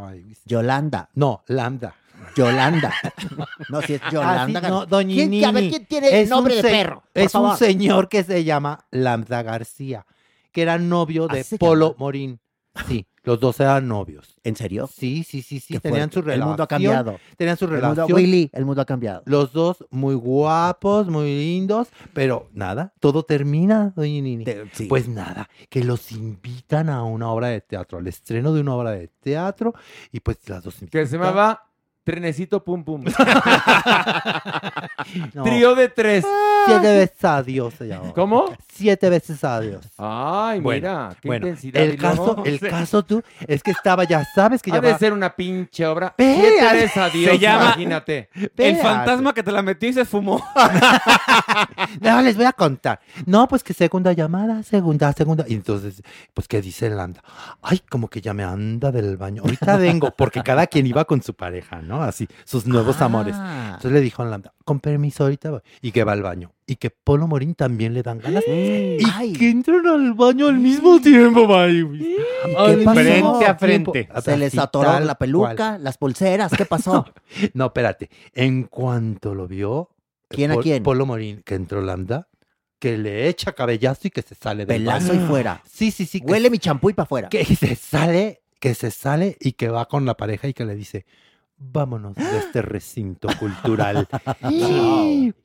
Yolanda. 0.46 1.10
No, 1.14 1.44
Lambda. 1.48 1.96
Yolanda. 2.36 2.94
No, 3.70 3.82
si 3.82 3.94
es 3.94 4.02
Yolanda. 4.12 4.60
Ah, 4.60 4.64
sí, 4.64 4.68
no, 4.70 4.86
doña 4.86 5.14
¿Quién, 5.14 5.46
a 5.46 5.52
ver. 5.52 5.70
¿quién 5.70 5.86
tiene 5.86 6.22
Es 6.22 6.30
nombre 6.30 6.56
de 6.56 6.62
perro? 6.64 7.04
Por 7.14 7.22
Es 7.24 7.36
un 7.36 7.56
señor 7.58 8.10
que 8.10 8.24
se 8.24 8.44
llama 8.44 8.88
Lambda 8.90 9.44
García, 9.44 10.06
que 10.52 10.64
era 10.64 10.78
novio 10.80 11.28
de 11.28 11.42
¿Así 11.42 11.50
se 11.50 11.58
Polo 11.60 11.90
llama? 11.90 12.00
Morín. 12.00 12.40
Sí, 12.88 13.06
los 13.24 13.40
dos 13.40 13.60
eran 13.60 13.88
novios. 13.88 14.36
¿En 14.44 14.56
serio? 14.56 14.88
Sí, 14.88 15.24
sí, 15.24 15.42
sí, 15.42 15.60
sí. 15.60 15.74
Qué 15.76 15.80
Tenían 15.80 16.12
su 16.12 16.22
relación. 16.22 16.42
El 16.44 16.48
mundo 16.48 16.64
ha 16.64 16.68
cambiado. 16.68 17.18
Tenían 17.38 17.58
su 17.58 17.66
El 17.66 17.72
mundo- 17.72 17.90
relación. 17.90 18.16
Willy, 18.16 18.50
el 18.54 18.66
mundo 18.66 18.82
ha 18.82 18.86
cambiado. 18.86 19.22
Los 19.26 19.52
dos 19.54 19.86
muy 19.90 20.16
guapos, 20.16 21.08
muy 21.08 21.28
lindos, 21.38 21.90
pero 22.14 22.48
nada, 22.54 22.94
todo 23.00 23.24
termina, 23.24 23.94
doña 23.96 24.22
Nini. 24.22 24.44
Te- 24.46 24.70
sí. 24.74 24.86
Pues 24.86 25.08
nada, 25.08 25.50
que 25.70 25.84
los 25.84 26.12
invitan 26.12 26.90
a 26.90 27.04
una 27.04 27.30
obra 27.30 27.48
de 27.48 27.62
teatro, 27.62 27.98
al 28.00 28.08
estreno 28.08 28.54
de 28.54 28.62
una 28.62 28.76
obra 28.76 28.92
de 28.92 29.08
teatro, 29.08 29.74
y 30.12 30.20
pues 30.22 30.38
las 30.48 30.64
dos 30.64 30.76
Que 30.76 30.86
invitan. 30.86 31.08
se 31.08 31.18
llamaba 31.18 31.66
Trenecito 32.04 32.64
Pum 32.64 32.84
Pum. 32.84 33.04
No, 35.34 35.44
Trío 35.44 35.76
de 35.76 35.90
tres. 35.90 36.26
Siete 36.66 36.88
veces 36.98 37.24
a 37.26 37.44
Dios 37.44 37.74
se 37.74 37.88
llamó. 37.88 38.14
¿Cómo? 38.14 38.46
Siete 38.80 39.10
veces 39.10 39.44
a 39.44 39.60
Dios. 39.60 39.86
Ay, 39.98 40.62
Bueno, 40.62 40.80
mira, 40.88 41.16
qué 41.22 41.28
bueno, 41.28 41.48
intensidad. 41.48 41.84
el 41.84 41.98
caso, 41.98 42.44
el 42.46 42.60
caso 42.62 43.04
tú, 43.04 43.22
es 43.46 43.62
que 43.62 43.72
estaba, 43.72 44.06
ya 44.06 44.24
sabes 44.34 44.62
que 44.62 44.72
ya 44.72 44.80
de 44.80 44.94
va- 44.94 44.98
ser 44.98 45.12
una 45.12 45.36
pinche 45.36 45.86
obra. 45.86 46.14
Siete 46.18 46.62
veces 46.74 46.96
a 46.98 47.10
Dios, 47.10 47.32
Se 47.34 47.40
llama- 47.40 47.64
imagínate. 47.66 48.30
El 48.56 48.78
fantasma 48.78 49.34
que 49.34 49.44
te 49.44 49.52
la 49.52 49.62
metí 49.62 49.88
y 49.88 49.94
se 49.94 50.06
fumó. 50.06 50.42
No, 52.02 52.22
les 52.22 52.36
voy 52.36 52.46
a 52.46 52.54
contar. 52.54 53.00
No, 53.26 53.48
pues 53.48 53.64
que 53.64 53.74
segunda 53.74 54.14
llamada, 54.14 54.64
segunda, 54.64 55.12
segunda. 55.14 55.46
Y 55.48 55.54
entonces, 55.56 56.02
pues, 56.34 56.48
¿qué 56.48 56.62
dice 56.62 56.90
Landa? 56.90 57.22
Ay, 57.62 57.82
como 57.90 58.10
que 58.10 58.22
ya 58.22 58.34
me 58.34 58.44
anda 58.44 58.92
del 58.92 59.18
baño. 59.18 59.42
Ahorita 59.44 59.78
vengo, 59.78 60.12
porque 60.16 60.42
cada 60.44 60.68
quien 60.68 60.86
iba 60.88 61.06
con 61.06 61.22
su 61.22 61.34
pareja, 61.34 61.82
¿no? 61.82 62.02
Así, 62.04 62.28
sus 62.46 62.66
nuevos 62.66 63.02
amores. 63.02 63.36
Ah. 63.38 63.64
Entonces 63.76 63.92
le 63.92 64.02
dijo 64.02 64.22
a 64.24 64.26
Landa, 64.26 64.54
con 64.64 64.80
permiso, 64.80 65.24
ahorita 65.24 65.50
voy. 65.52 65.62
Y 65.82 65.92
que 65.92 66.04
va 66.04 66.12
al 66.14 66.22
baño. 66.22 66.52
Y 66.72 66.76
que 66.76 66.92
Polo 66.92 67.28
Morín 67.28 67.56
también 67.56 67.96
le 67.96 68.04
dan 68.04 68.20
ganas. 68.20 68.44
Y 68.48 69.00
Ay. 69.16 69.34
que 69.34 69.50
entran 69.50 69.88
al 69.88 70.14
baño 70.14 70.48
al 70.48 70.60
mismo 70.60 71.02
tiempo, 71.02 71.48
Maywis. 71.48 72.02
¿Y 72.02 72.16
Al 72.56 72.78
qué 72.78 72.84
pasó? 72.86 73.00
mismo 73.02 73.40
Frente 73.40 73.46
a 73.48 73.58
tiempo. 73.58 73.92
frente. 73.94 74.22
Se 74.22 74.38
les 74.38 74.58
atoró 74.58 75.00
la 75.00 75.16
peluca, 75.16 75.56
cual. 75.56 75.84
las 75.84 75.98
pulseras. 75.98 76.52
¿Qué 76.56 76.66
pasó? 76.66 77.06
No, 77.56 77.66
espérate. 77.68 78.10
En 78.36 78.66
cuanto 78.66 79.34
lo 79.34 79.48
vio, 79.48 79.90
¿Quién 80.28 80.52
a 80.52 80.58
quién? 80.58 80.84
Polo 80.84 81.08
Morín, 81.08 81.42
que 81.44 81.56
entró 81.56 81.82
Lambda, 81.82 82.28
que 82.78 82.98
le 83.00 83.28
echa 83.30 83.54
cabellazo 83.54 84.08
y 84.08 84.12
que 84.12 84.22
se 84.22 84.36
sale 84.36 84.66
del 84.68 84.84
Pelazo 84.84 85.10
baño. 85.14 85.26
y 85.26 85.28
fuera. 85.28 85.64
Sí, 85.70 85.90
sí, 85.90 86.06
sí. 86.06 86.22
que 86.22 86.28
Huele 86.32 86.52
mi 86.52 86.60
champú 86.60 86.92
y 86.92 86.94
para 86.94 87.06
afuera. 87.06 87.30
que 87.30 87.44
se 87.46 87.76
sale, 87.76 88.42
que 88.60 88.76
se 88.76 88.92
sale 88.92 89.38
y 89.40 89.54
que 89.54 89.70
va 89.70 89.88
con 89.88 90.06
la 90.06 90.16
pareja 90.16 90.48
y 90.48 90.54
que 90.54 90.66
le 90.66 90.76
dice, 90.76 91.06
vámonos 91.58 92.14
de 92.16 92.38
este 92.38 92.62
recinto 92.62 93.28
cultural. 93.40 94.08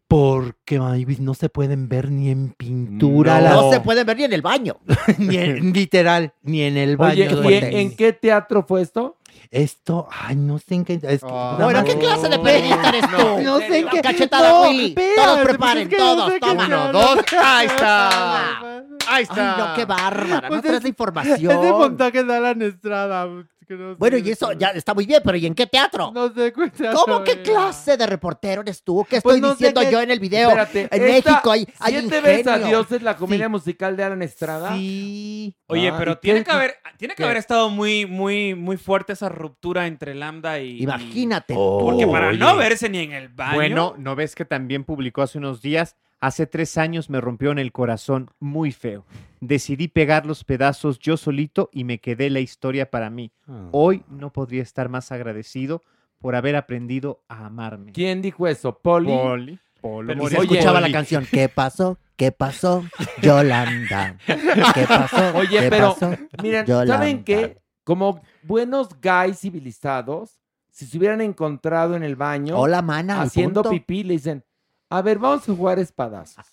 Porque, 0.06 0.78
Maywis, 0.78 1.18
no 1.20 1.34
se 1.34 1.48
pueden 1.48 1.88
ver 1.88 2.10
ni 2.10 2.30
en 2.30 2.50
pintura. 2.50 3.40
No. 3.40 3.62
No 3.62 3.72
se 3.72 3.80
puede 3.80 4.04
ver 4.04 4.16
ni 4.18 4.24
en 4.24 4.32
el 4.34 4.42
baño. 4.42 4.76
ni 5.18 5.36
en- 5.36 5.72
literal, 5.72 6.32
ni 6.42 6.62
en 6.62 6.76
el 6.76 6.96
baño. 6.96 7.12
Oye, 7.12 7.24
¿y 7.24 7.34
doña 7.34 7.58
en, 7.80 7.96
qué 7.96 8.12
teatro 8.12 8.64
fue 8.68 8.82
esto? 8.82 9.16
Esto, 9.50 10.08
ay, 10.10 10.36
no 10.36 10.58
sé 10.58 10.74
en 10.74 10.84
qué. 10.84 10.94
Es 11.02 11.20
que, 11.22 11.26
Ah. 11.30 11.56
Bueno, 11.60 11.80
más- 11.80 11.88
¿qué 11.88 11.98
clase 11.98 12.28
de 12.28 12.38
periodista 12.38 12.88
eres 12.88 13.02
tú? 13.10 13.42
No 13.42 13.58
sé 13.58 13.78
en 13.78 13.88
qué. 13.88 14.00
Cachetada, 14.02 14.48
No, 14.50 14.62
Willy. 14.68 14.94
Todos 14.94 15.34
pues 15.36 15.48
preparen, 15.48 15.82
es 15.84 15.88
que 15.88 15.96
no 15.98 16.04
todos. 16.16 16.26
sé 16.32 16.34
qué 16.34 16.40
Toma. 16.48 16.66
Uno, 16.66 16.92
dos. 16.92 17.18
Ahí 17.42 17.66
está. 17.66 18.48
Ahí 18.68 18.82
Ay, 19.08 19.22
está. 19.24 19.56
no, 19.56 19.74
qué 19.74 19.84
bárbara. 19.84 20.48
Pues 20.48 20.56
no 20.58 20.62
traes 20.62 20.64
es- 20.64 20.70
la 20.72 20.76
Es 20.76 20.82
de 20.82 20.88
información. 20.88 21.68
montaje 21.78 22.24
de 22.24 22.34
Alan 22.36 22.62
Estrada. 22.62 23.28
Que 23.64 23.74
no 23.74 23.92
sé 23.92 23.96
Bueno, 23.98 24.18
y 24.18 24.30
eso 24.30 24.52
ya 24.52 24.68
está 24.68 24.94
muy 24.94 25.06
bien, 25.06 25.20
pero 25.24 25.36
¿y 25.36 25.46
en 25.46 25.54
qué 25.54 25.66
teatro? 25.66 26.10
No 26.14 26.32
sé 26.32 26.52
qué 26.52 26.70
teatro 26.70 27.00
¿Cómo 27.04 27.24
qué 27.24 27.42
clase 27.42 27.96
de 27.96 28.06
reportero 28.06 28.62
eres 28.62 28.82
tú? 28.82 29.04
¿Qué 29.08 29.20
Pues 29.20 29.36
estoy 29.36 29.40
no 29.40 29.50
diciendo 29.54 29.82
yo 29.90 30.00
en 30.00 30.10
el 30.10 30.20
video? 30.20 30.48
Espérate, 30.50 30.88
en 30.90 31.02
México 31.02 31.50
hay, 31.50 31.66
hay 31.80 31.98
Siete 32.00 32.20
veces 32.20 32.46
a. 32.46 32.58
Dios 32.58 32.90
es 32.92 33.02
la 33.02 33.16
comedia 33.16 33.48
musical 33.48 33.96
de 33.96 34.04
Alan 34.04 34.22
Estrada. 34.22 34.74
Sí. 34.74 35.56
Oye, 35.66 35.88
Ah, 35.88 35.94
¿y 35.94 35.98
pero 35.98 36.14
qué- 36.14 36.20
tiene 36.20 36.44
que 36.44 36.50
haber, 36.50 36.74
tiene 36.98 37.14
que 37.14 37.18
qué? 37.18 37.24
haber 37.24 37.36
estado 37.36 37.70
muy, 37.70 38.06
muy, 38.06 38.54
muy 38.54 38.76
fuerte 38.76 39.12
esa 39.14 39.28
ruptura 39.28 39.86
entre 39.86 40.14
Lambda 40.14 40.60
y. 40.60 40.82
Imagínate. 40.82 41.54
Oh. 41.56 41.78
Porque 41.80 42.06
para 42.06 42.28
Oye. 42.28 42.38
no 42.38 42.56
verse 42.56 42.88
ni 42.88 42.98
en 42.98 43.12
el 43.12 43.28
baño. 43.28 43.54
Bueno, 43.54 43.94
¿no 43.98 44.14
ves 44.16 44.34
que 44.34 44.44
también 44.44 44.84
publicó 44.84 45.22
hace 45.22 45.38
unos 45.38 45.62
días? 45.62 45.96
Hace 46.24 46.46
tres 46.46 46.78
años 46.78 47.10
me 47.10 47.20
rompió 47.20 47.50
en 47.52 47.58
el 47.58 47.70
corazón 47.70 48.30
muy 48.40 48.72
feo. 48.72 49.04
Decidí 49.40 49.88
pegar 49.88 50.24
los 50.24 50.42
pedazos 50.42 50.98
yo 50.98 51.18
solito 51.18 51.68
y 51.70 51.84
me 51.84 51.98
quedé 51.98 52.30
la 52.30 52.40
historia 52.40 52.90
para 52.90 53.10
mí. 53.10 53.30
Ah. 53.46 53.68
Hoy 53.72 54.02
no 54.08 54.32
podría 54.32 54.62
estar 54.62 54.88
más 54.88 55.12
agradecido 55.12 55.82
por 56.18 56.34
haber 56.34 56.56
aprendido 56.56 57.22
a 57.28 57.44
amarme. 57.44 57.92
¿Quién 57.92 58.22
dijo 58.22 58.46
eso? 58.46 58.78
¿Poli? 58.78 59.08
Poli, 59.12 59.58
Polo 59.82 60.06
Pero 60.06 60.22
Y 60.26 60.30
se. 60.30 60.38
Oye, 60.38 60.44
escuchaba 60.54 60.80
Poli. 60.80 60.90
la 60.92 60.98
canción. 60.98 61.26
¿Qué 61.30 61.50
pasó? 61.50 61.98
¿Qué 62.16 62.32
pasó? 62.32 62.82
Yolanda. 63.20 64.16
¿Qué 64.26 64.86
pasó? 64.88 65.32
Oye, 65.36 65.60
¿Qué 65.60 65.68
pero 65.68 65.92
pasó? 65.94 66.10
miren, 66.42 66.64
Yolanda. 66.64 66.94
¿saben 66.94 67.24
qué? 67.24 67.58
Como 67.84 68.22
buenos 68.42 68.88
guys 69.02 69.40
civilizados, 69.40 70.40
si 70.70 70.86
se 70.86 70.96
hubieran 70.96 71.20
encontrado 71.20 71.96
en 71.96 72.02
el 72.02 72.16
baño 72.16 72.58
Hola, 72.58 72.80
mana. 72.80 73.18
y 73.18 73.26
haciendo 73.26 73.62
punto. 73.62 73.70
pipí, 73.70 74.04
le 74.04 74.14
dicen, 74.14 74.42
a 74.96 75.02
ver, 75.02 75.18
vamos 75.18 75.48
a 75.48 75.54
jugar 75.54 75.78
espadazos. 75.78 76.44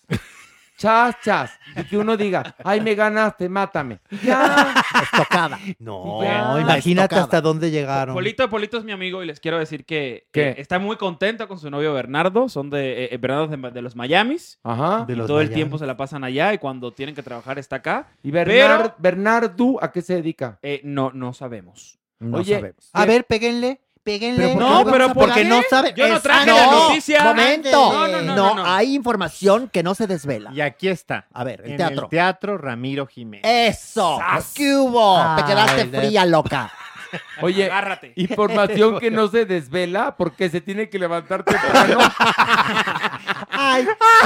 Chas, 0.77 1.15
chas. 1.23 1.51
Y 1.75 1.83
que 1.83 1.95
uno 1.95 2.17
diga, 2.17 2.55
ay, 2.63 2.81
me 2.81 2.95
ganaste, 2.95 3.47
mátame. 3.47 3.99
Y 4.09 4.17
Ya. 4.25 4.73
Estocada. 5.03 5.59
No, 5.77 6.23
Ya. 6.23 6.59
imagínate 6.59 7.03
estocada. 7.13 7.21
hasta 7.21 7.41
dónde 7.41 7.69
llegaron. 7.69 8.15
Polito, 8.15 8.49
Polito 8.49 8.79
es 8.79 8.83
mi 8.83 8.91
amigo 8.91 9.21
y 9.21 9.27
les 9.27 9.39
quiero 9.39 9.59
decir 9.59 9.85
que 9.85 10.25
eh, 10.33 10.55
está 10.57 10.79
muy 10.79 10.95
contento 10.95 11.47
con 11.47 11.59
su 11.59 11.69
novio 11.69 11.93
Bernardo. 11.93 12.49
Son 12.49 12.71
de 12.71 13.05
eh, 13.11 13.17
Bernardo 13.17 13.47
de, 13.47 13.71
de 13.71 13.81
los 13.83 13.95
Miamis. 13.95 14.59
Ajá. 14.63 15.05
De 15.05 15.13
Y 15.13 15.17
los 15.17 15.27
todo 15.27 15.39
el 15.41 15.51
tiempo 15.53 15.77
se 15.77 15.85
la 15.85 15.97
pasan 15.97 16.23
allá 16.23 16.51
y 16.51 16.57
cuando 16.57 16.91
tienen 16.91 17.13
que 17.13 17.21
trabajar 17.21 17.59
está 17.59 17.75
acá. 17.75 18.07
¿Y 18.23 18.31
Bernard, 18.31 18.81
Pero- 18.81 18.95
Bernardo 18.97 19.77
a 19.83 19.91
qué 19.91 20.01
se 20.01 20.15
dedica? 20.15 20.57
Eh, 20.63 20.81
no, 20.83 21.11
no 21.13 21.33
sabemos. 21.33 21.99
No 22.17 22.37
Oye, 22.39 22.55
sabemos. 22.55 22.89
A 22.93 23.05
ver, 23.05 23.25
péguenle, 23.25 23.81
péguenle. 24.03 24.55
Pero 24.55 24.59
¿por 24.59 24.59
qué 24.59 24.85
No, 24.85 24.91
pero 24.91 25.13
porque 25.13 25.45
no 25.45 25.61
sabe. 25.69 25.93
Yo 25.95 26.07
no 26.07 26.15
Es- 26.17 26.23
traje 26.23 26.49
ah, 26.51 26.53
la 26.55 26.65
no. 26.65 26.87
noticia. 26.89 27.23
Momento. 27.23 27.69
No, 27.93 28.07
no, 28.07 28.21
no, 28.21 28.35
No, 28.35 28.35
no, 28.35 28.55
no. 28.63 28.65
hay 28.65 28.95
información 28.95 29.69
que 29.71 29.83
no 29.83 29.95
se 29.95 30.07
desvela. 30.07 30.51
Y 30.53 30.61
aquí 30.61 30.87
está. 30.87 31.25
A 31.33 31.43
ver, 31.43 31.61
el 31.65 31.71
en 31.71 31.77
teatro. 31.77 32.03
el 32.03 32.09
teatro 32.09 32.57
Ramiro 32.57 33.05
Jiménez. 33.07 33.45
Eso. 33.77 34.19
¿Qué 34.55 34.75
hubo? 34.75 35.35
Te 35.35 35.43
quedaste 35.45 35.85
de- 35.85 35.99
fría, 35.99 36.25
loca. 36.25 36.71
Oye, 37.41 37.65
Agárrate. 37.65 38.13
información 38.15 38.97
que 38.97 39.11
no 39.11 39.27
se 39.27 39.45
desvela 39.45 40.15
porque 40.15 40.49
se 40.49 40.61
tiene 40.61 40.89
que 40.89 40.97
levantar 40.97 41.43
temprano. 41.43 41.99
Ay, 43.53 43.85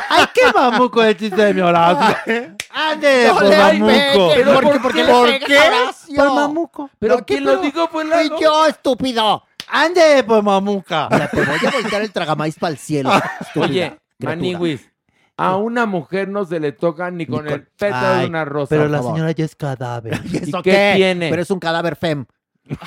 ay, 0.09 0.25
qué 0.33 0.41
mamuco 0.53 1.03
el 1.03 1.17
chiste 1.17 1.35
de 1.45 1.53
mi 1.53 1.61
Horacio. 1.61 2.15
Ande, 2.71 3.25
No 3.27 3.33
por 3.33 3.43
le 3.45 3.57
mamuco. 3.57 3.87
pegues, 3.87 4.31
¿Pero 4.35 4.53
¿por 4.53 4.63
por 4.63 4.93
qué- 4.93 5.03
por 5.05 5.39
qué 5.39 6.15
¿Por 6.15 6.33
mamuco. 6.33 6.89
Pero 6.99 7.15
No, 7.15 7.25
¿qué 7.25 7.33
quien 7.35 7.43
lo 7.45 7.57
dijo 7.57 7.87
fue 7.89 8.03
Fui 8.03 8.09
Lalo. 8.11 8.39
yo, 8.39 8.65
estúpido. 8.67 9.43
Ande, 9.69 10.23
por 10.25 10.43
mamuca. 10.43 11.07
Mira, 11.11 11.27
te 11.29 11.37
voy 11.43 11.57
a 11.67 11.71
voltear 11.71 12.01
el 12.01 12.11
tragamais 12.11 12.57
para 12.57 12.71
el 12.71 12.77
cielo. 12.77 13.11
estúpida 13.41 13.65
Oye. 13.65 13.97
Maniwis, 14.19 14.89
a 15.37 15.57
una 15.57 15.85
mujer 15.85 16.27
no 16.29 16.45
se 16.45 16.59
le 16.59 16.71
toca 16.71 17.11
ni 17.11 17.25
con 17.25 17.47
el 17.47 17.63
pétalo 17.63 18.19
de 18.21 18.27
una 18.27 18.45
rosa. 18.45 18.69
Pero 18.69 18.87
la 18.87 19.01
señora 19.01 19.31
ya 19.31 19.45
es 19.45 19.55
cadáver. 19.55 20.21
¿Y 20.31 20.37
eso 20.37 20.59
¿Y 20.59 20.61
qué 20.63 20.71
qué? 20.71 20.93
tiene? 20.95 21.29
Pero 21.29 21.41
es 21.41 21.51
un 21.51 21.59
cadáver 21.59 21.95
fem. 21.95 22.25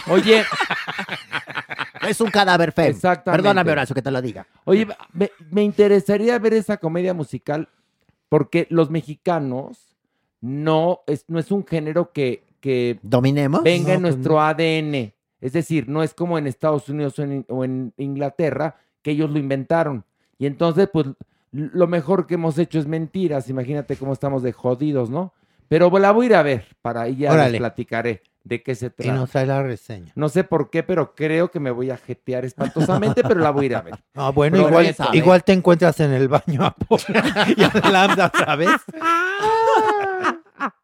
Oye, 0.09 0.45
Es 2.09 2.21
un 2.21 2.31
cadáver 2.31 2.73
fem. 2.73 2.87
Exactamente. 2.87 3.43
Perdóname, 3.43 3.71
Horacio, 3.73 3.95
que 3.95 4.03
te 4.03 4.11
lo 4.11 4.23
diga. 4.23 4.47
oye, 4.65 4.87
me, 5.13 5.31
me 5.51 5.63
interesaría 5.63 6.39
ver 6.39 6.55
esa 6.55 6.77
comedia 6.79 7.13
musical 7.13 7.69
porque 8.29 8.67
los 8.71 8.89
mexicanos 8.91 9.97
no 10.41 11.01
es, 11.07 11.25
no 11.29 11.39
es 11.39 11.51
un 11.51 11.67
género 11.67 12.13
que, 12.13 12.45
que 12.61 12.99
¿Dominemos? 13.03 13.63
venga 13.63 13.95
en 13.95 14.03
No, 14.03 14.09
pues 14.09 14.17
nuestro 14.17 14.41
ADN. 14.41 15.13
Es 15.41 15.53
decir, 15.53 15.89
no 15.89 16.03
es 16.03 16.15
como 16.15 16.39
en 16.39 16.47
Estados 16.47 16.89
Unidos 16.89 17.19
o 17.19 17.23
en, 17.23 17.45
o 17.49 17.65
en 17.65 17.93
Inglaterra 17.97 18.77
que 19.03 19.13
ellos 19.13 19.31
lo 19.31 19.39
inventaron. 19.39 20.05
Y 20.39 20.47
entonces, 20.47 20.89
pues, 20.93 21.07
lo 21.53 21.87
mejor 21.87 22.27
que 22.27 22.35
hemos 22.35 22.59
hecho 22.59 22.79
es 22.79 22.87
mentiras. 22.87 23.49
Imagínate 23.49 23.97
cómo 23.97 24.13
estamos 24.13 24.43
de 24.43 24.53
jodidos, 24.53 25.11
¿no? 25.11 25.33
Pero 25.69 25.91
la 25.99 26.13
voy 26.13 26.27
a 26.27 26.29
ir 26.29 26.35
a 26.35 26.43
ver 26.43 26.67
para 26.83 27.03
ahí 27.03 27.17
ya 27.17 27.33
Órale. 27.33 27.53
les 27.53 27.61
platicaré 27.61 28.23
de 28.43 28.63
qué 28.63 28.75
se 28.75 28.87
Y 28.87 28.91
trata. 28.91 29.13
nos 29.15 29.31
trae 29.31 29.47
la 29.47 29.63
reseña. 29.63 30.13
No 30.15 30.29
sé 30.31 30.43
por 30.43 30.71
qué, 30.71 30.83
pero 30.83 31.15
creo 31.15 31.51
que 31.51 31.61
me 31.61 31.71
voy 31.71 31.91
a 31.91 31.99
jetear 31.99 32.45
espantosamente, 32.47 33.23
pero 33.23 33.41
la 33.41 33.51
voy 33.51 33.65
a 33.65 33.67
ir 33.67 33.77
a 33.77 33.83
ver. 33.83 33.95
Ah, 34.15 34.31
bueno, 34.31 34.57
Pero 34.57 34.69
igual, 34.69 34.97
igual 35.13 35.45
te 35.45 35.53
encuentras 35.53 36.01
en 36.01 36.13
el 36.13 36.29
baño 36.29 36.63
a 36.65 36.75
y 37.57 37.63
a 37.63 38.27
otra 38.27 38.57
vez. 38.57 38.71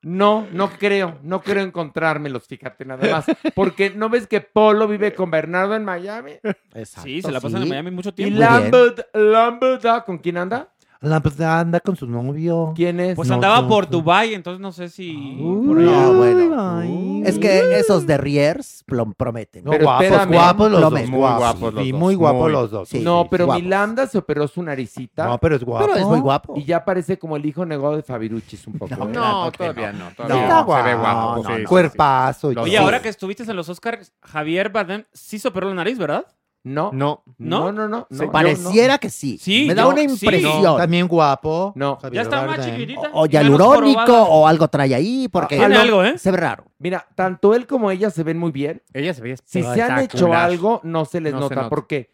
No, 0.03 0.47
no 0.53 0.71
creo, 0.71 1.19
no 1.23 1.41
creo 1.43 1.63
encontrármelos, 1.65 2.47
fíjate 2.47 2.85
nada 2.85 3.09
más. 3.11 3.27
Porque 3.55 3.91
no 3.91 4.09
ves 4.09 4.27
que 4.27 4.41
Polo 4.41 4.87
vive 4.89 5.15
con 5.15 5.31
Bernardo 5.31 5.75
en 5.75 5.85
Miami. 5.85 6.33
Exacto, 6.75 7.03
Sí, 7.03 7.23
se 7.23 7.33
la 7.33 7.41
pasan 7.41 7.63
en. 7.63 7.69
Miami 7.69 7.91
mucho 7.91 8.11
Y 8.11 8.13
tiempo. 8.13 8.39
bien. 8.39 8.51
Lambert, 8.51 9.01
Lambert, 9.15 9.85
¿ah? 9.87 10.05
¿con 10.05 10.19
quién 10.19 10.37
anda? 10.37 10.74
Lambda 11.05 11.61
anda 11.61 11.81
con 11.81 11.97
su 11.97 12.07
novio. 12.07 12.73
¿Quién 12.75 12.99
es? 13.01 13.15
Pues 13.17 13.29
No, 13.29 13.35
andaba 13.37 13.63
no, 13.63 13.69
por 13.69 13.85
no. 13.85 13.91
Dubai, 13.91 14.35
entonces 14.35 14.61
no 14.61 14.73
sé 14.73 14.89
si 14.89 15.37
Uy, 15.41 15.67
por 15.69 15.79
allá. 15.79 15.91
No, 15.91 16.15
bueno. 16.15 17.25
Es 17.27 17.39
que 17.39 17.79
esos 17.79 18.07
de 18.07 18.19
Riers 18.19 18.85
plom- 18.87 19.15
prometen. 19.17 19.65
No, 19.65 19.71
Pero 19.71 19.85
guapos, 19.85 20.05
espérame. 20.05 20.33
guapos 20.33 20.71
los 20.71 20.81
dos. 20.81 20.93
Muy 20.93 21.19
guapos, 21.19 21.73
los 21.75 21.85
sí, 21.85 21.91
dos, 21.93 22.01
muy 22.01 22.15
guapos 22.15 22.51
los 22.53 22.71
dos. 22.71 22.89
Sí. 22.89 23.01
no, 23.01 23.29
pero 23.31 23.47
guapos. 23.47 23.63
mi 23.63 23.69
Lambda 23.69 24.07
se 24.07 24.19
operó 24.19 24.47
su 24.49 24.63
naricita 24.63 25.27
No, 25.27 25.39
pero 25.39 25.57
es 25.57 25.65
guapo. 25.65 25.87
Pero 25.87 25.99
es 25.99 26.07
muy 26.07 26.21
guapo. 26.21 26.55
y 26.57 26.65
ya 26.65 26.85
parece 26.85 27.19
como 27.19 27.37
el 27.37 27.47
hijo 27.47 27.65
negado 27.65 27.97
de 27.97 28.03
Fabiruchis 28.03 28.67
un 28.67 28.75
poco. 28.79 28.95
No, 29.15 29.45
¿por 29.45 29.53
qué 29.53 29.59
todavía 29.59 29.93
no. 29.93 30.05
No, 30.11 30.15
Todavía 30.15 30.43
está 30.43 30.65
no. 30.65 30.77
Se 30.77 30.83
ve 30.83 30.95
guapo. 30.97 31.01
guapo. 31.01 31.37
No, 31.37 31.43
sí, 31.43 31.49
no. 31.49 31.55
sí, 31.57 31.61
sí. 31.63 31.67
Cuerpazo. 31.67 32.53
y 32.53 32.55
Los 32.55 32.65
Oye, 32.65 32.79
ahora 32.79 33.01
que 33.03 33.09
estuviste 33.09 33.43
en 33.45 33.57
los 33.57 33.69
Oscars, 33.69 34.13
Javier 34.23 34.71
Bardem 34.71 35.05
sí 35.13 35.39
se 35.39 35.49
operó 35.49 35.69
la 35.69 35.75
nariz, 35.75 35.99
¿verdad? 35.99 36.27
No, 36.65 36.91
No. 36.95 37.23
no, 37.39 37.73
no, 37.73 37.89
no. 37.89 38.07
Pareciera 38.33 38.97
que 38.99 39.11
sí. 39.11 39.37
Sí, 39.39 39.67
Me 39.69 39.75
da 39.75 39.83
yo- 39.83 39.89
una 39.91 39.99
sí. 39.99 40.05
impresión. 40.05 40.63
No, 40.63 40.77
también 40.77 41.07
guapo. 41.07 41.73
No. 41.77 41.97
Javier 41.97 42.15
Ya 42.15 42.23
está 42.23 42.47
más 42.47 42.65
chiquitita. 42.65 43.01
O 43.13 43.23
menos 43.23 43.29
hialurónico 43.31 44.23
o 44.23 44.47
algo 44.49 44.69
trae 44.69 44.95
ahí, 44.95 45.29
porque 45.29 45.57
Tiene 45.59 45.77
algo, 45.77 46.03
¿eh? 46.03 46.17
se 46.19 46.31
ve 46.31 46.39
raro. 46.39 46.65
Mira, 46.79 47.07
tanto 47.15 47.55
él 47.55 47.67
como 47.67 47.91
ella 47.91 48.09
se 48.11 48.23
ven 48.23 48.39
muy 48.39 48.51
bien. 48.51 48.83
Ella 48.95 49.13
se 49.13 49.21
veía 49.21 49.37
Si 49.45 49.63
se 49.63 49.83
han 49.83 49.99
hecho 50.01 50.33
algo, 50.33 50.81
no 50.85 51.05
se 51.05 51.21
les 51.21 51.35
No 51.35 51.49
se 51.49 51.55
nota, 51.55 51.69
porque 51.69 52.11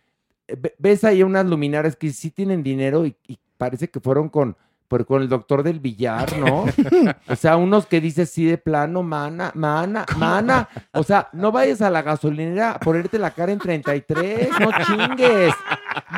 eh, 0.49 0.57
ve- 0.59 0.75
ves 0.79 1.05
ahí 1.05 1.23
unas 1.23 1.47
luminarias 1.47 1.95
que 1.95 2.11
sí 2.13 2.31
tienen 2.33 2.63
dinero 2.65 3.07
y, 3.07 3.15
y 3.29 3.39
parece 3.57 3.89
que 3.89 4.01
fueron 4.01 4.29
con, 4.29 4.57
por- 4.91 5.07
con 5.07 5.23
el 5.23 5.29
doctor 5.29 5.63
del 5.63 5.79
billar, 5.79 6.37
¿no? 6.37 6.65
o 7.29 7.37
sea, 7.37 7.57
unos 7.57 7.87
que 7.87 8.01
dices 8.01 8.29
sí 8.29 8.45
de 8.45 8.59
plano, 8.59 9.05
mana, 9.05 9.53
mana, 9.55 10.05
mana. 10.17 10.69
O 10.93 11.05
sea, 11.05 11.29
no 11.33 11.53
vayas 11.53 11.81
a 11.81 11.91
la 11.91 12.03
gasolinera 12.03 12.73
a 12.73 12.79
ponerte 12.81 13.17
la 13.19 13.31
cara 13.31 13.53
en 13.53 13.61
33, 13.61 14.49
no 14.61 14.71
chingues. 14.85 15.55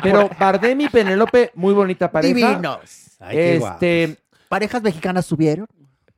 Pero 0.01 0.27
Bardem 0.39 0.81
y 0.81 0.89
Penélope, 0.89 1.51
muy 1.53 1.73
bonita 1.73 2.11
pareja. 2.11 2.33
Divinos. 2.33 2.79
Ay, 3.19 3.35
qué 3.37 3.59
guapos. 3.59 3.75
Este, 3.83 4.17
¿Parejas 4.49 4.81
mexicanas 4.81 5.25
subieron? 5.27 5.67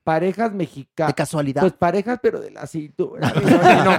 parejas 0.06 0.54
mexicanas. 0.54 1.10
¿De 1.10 1.16
casualidad? 1.16 1.62
Pues 1.62 1.74
parejas, 1.74 2.20
pero 2.22 2.40
de 2.40 2.52
la 2.52 2.68
cintura. 2.68 3.34
No, 3.84 3.92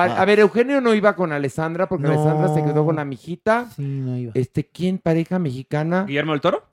a 0.00 0.24
ver, 0.24 0.40
Eugenio 0.40 0.80
no 0.80 0.92
iba 0.94 1.14
con 1.14 1.30
Alessandra 1.32 1.88
porque 1.88 2.08
No. 2.08 2.12
Alessandra 2.12 2.52
se 2.54 2.64
quedó 2.64 2.84
con 2.84 2.96
la 2.96 3.04
mijita. 3.04 3.68
Sí, 3.76 3.82
no 3.82 4.16
iba. 4.16 4.32
Este, 4.34 4.66
¿quién? 4.66 4.98
Pareja 4.98 5.38
mexicana. 5.38 6.04
Guillermo 6.08 6.32
del 6.32 6.40
Toro. 6.40 6.64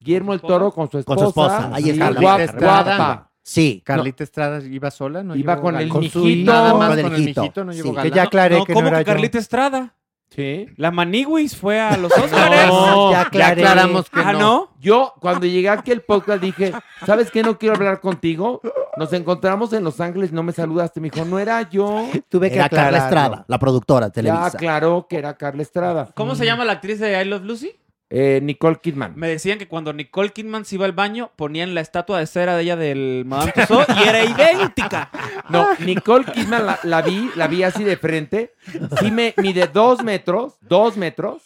Guillermo 0.00 0.32
el 0.34 0.40
Toro 0.40 0.70
con 0.72 0.90
su 0.90 0.98
esposa. 0.98 1.16
Con 1.16 1.24
su 1.24 1.28
esposa. 1.30 1.70
Ahí 1.74 1.84
Sí, 1.84 1.90
está. 1.90 2.10
la 2.10 2.20
guapa, 2.20 2.52
guapa. 2.58 3.30
Sí. 3.42 3.82
Carlita 3.84 4.24
Estrada 4.24 4.60
iba 4.64 4.90
sola, 4.90 5.22
¿no? 5.22 5.36
Iba 5.36 5.60
con 5.60 5.76
el 5.76 5.88
con 5.88 6.02
su 6.08 6.20
mijito. 6.20 6.28
hijo. 6.28 6.52
Nada 6.52 6.74
más 6.74 6.88
Con 6.88 6.98
el 7.14 7.20
mijito, 7.24 7.64
no 7.64 7.72
llevó 7.72 7.94
Sí. 7.94 8.00
Que 8.02 8.10
ya 8.10 8.22
aclaré 8.24 8.58
no, 8.58 8.64
que 8.64 8.72
¿cómo 8.74 8.82
no 8.82 8.88
era 8.88 8.98
que 8.98 9.04
yo. 9.04 9.12
Carlita 9.14 9.38
Estrada? 9.38 9.94
Sí. 10.28 10.66
La 10.76 10.90
Maniguis 10.90 11.56
fue 11.56 11.80
a 11.80 11.96
los 11.96 12.10
Oscars. 12.12 12.32
No, 12.66 13.12
ya 13.12 13.30
Ya 13.32 13.48
aclaramos 13.50 14.10
que 14.10 14.18
ah, 14.20 14.32
no. 14.32 14.38
¿no? 14.40 14.70
Yo, 14.80 15.14
cuando 15.20 15.46
llegué 15.46 15.68
aquí 15.68 15.92
al 15.92 16.00
podcast, 16.00 16.42
dije, 16.42 16.72
¿sabes 17.06 17.30
qué? 17.30 17.44
No 17.44 17.56
quiero 17.56 17.76
hablar 17.76 18.00
contigo. 18.00 18.60
Nos 18.96 19.12
encontramos 19.12 19.72
en 19.72 19.84
Los 19.84 20.00
Ángeles, 20.00 20.32
no 20.32 20.42
me 20.42 20.50
saludaste. 20.52 21.00
Me 21.00 21.10
dijo, 21.10 21.24
no 21.24 21.38
era 21.38 21.68
yo. 21.70 22.04
Tuve 22.28 22.48
que 22.50 22.56
Era 22.56 22.68
Carla 22.68 22.86
aclararlo. 22.88 23.06
Estrada, 23.06 23.44
la 23.46 23.58
productora 23.60 24.06
de 24.06 24.10
Ya 24.10 24.12
Televisa. 24.14 24.46
aclaró 24.48 25.06
que 25.08 25.16
era 25.18 25.34
Carla 25.36 25.62
Estrada. 25.62 26.10
¿Cómo 26.16 26.34
se 26.34 26.44
llama 26.44 26.64
la 26.64 26.72
actriz 26.72 26.98
de 26.98 27.22
I 27.22 27.24
Love 27.24 27.42
Lucy? 27.44 27.70
Eh, 28.08 28.40
Nicole 28.42 28.76
Kidman. 28.80 29.14
Me 29.16 29.28
decían 29.28 29.58
que 29.58 29.66
cuando 29.66 29.92
Nicole 29.92 30.30
Kidman 30.30 30.64
se 30.64 30.76
iba 30.76 30.84
al 30.84 30.92
baño, 30.92 31.32
ponían 31.34 31.74
la 31.74 31.80
estatua 31.80 32.20
de 32.20 32.26
cera 32.26 32.56
de 32.56 32.62
ella 32.62 32.76
del 32.76 33.24
Madame 33.26 33.52
Tussauds 33.52 33.88
y 33.98 34.08
era 34.08 34.24
idéntica. 34.24 35.10
No, 35.48 35.66
Nicole 35.80 36.24
Kidman 36.24 36.66
la, 36.66 36.78
la 36.84 37.02
vi, 37.02 37.30
la 37.34 37.48
vi 37.48 37.64
así 37.64 37.82
de 37.82 37.96
frente. 37.96 38.54
Sí 39.00 39.10
me 39.10 39.34
mide 39.38 39.66
dos 39.66 40.04
metros, 40.04 40.56
dos 40.60 40.96
metros. 40.96 41.42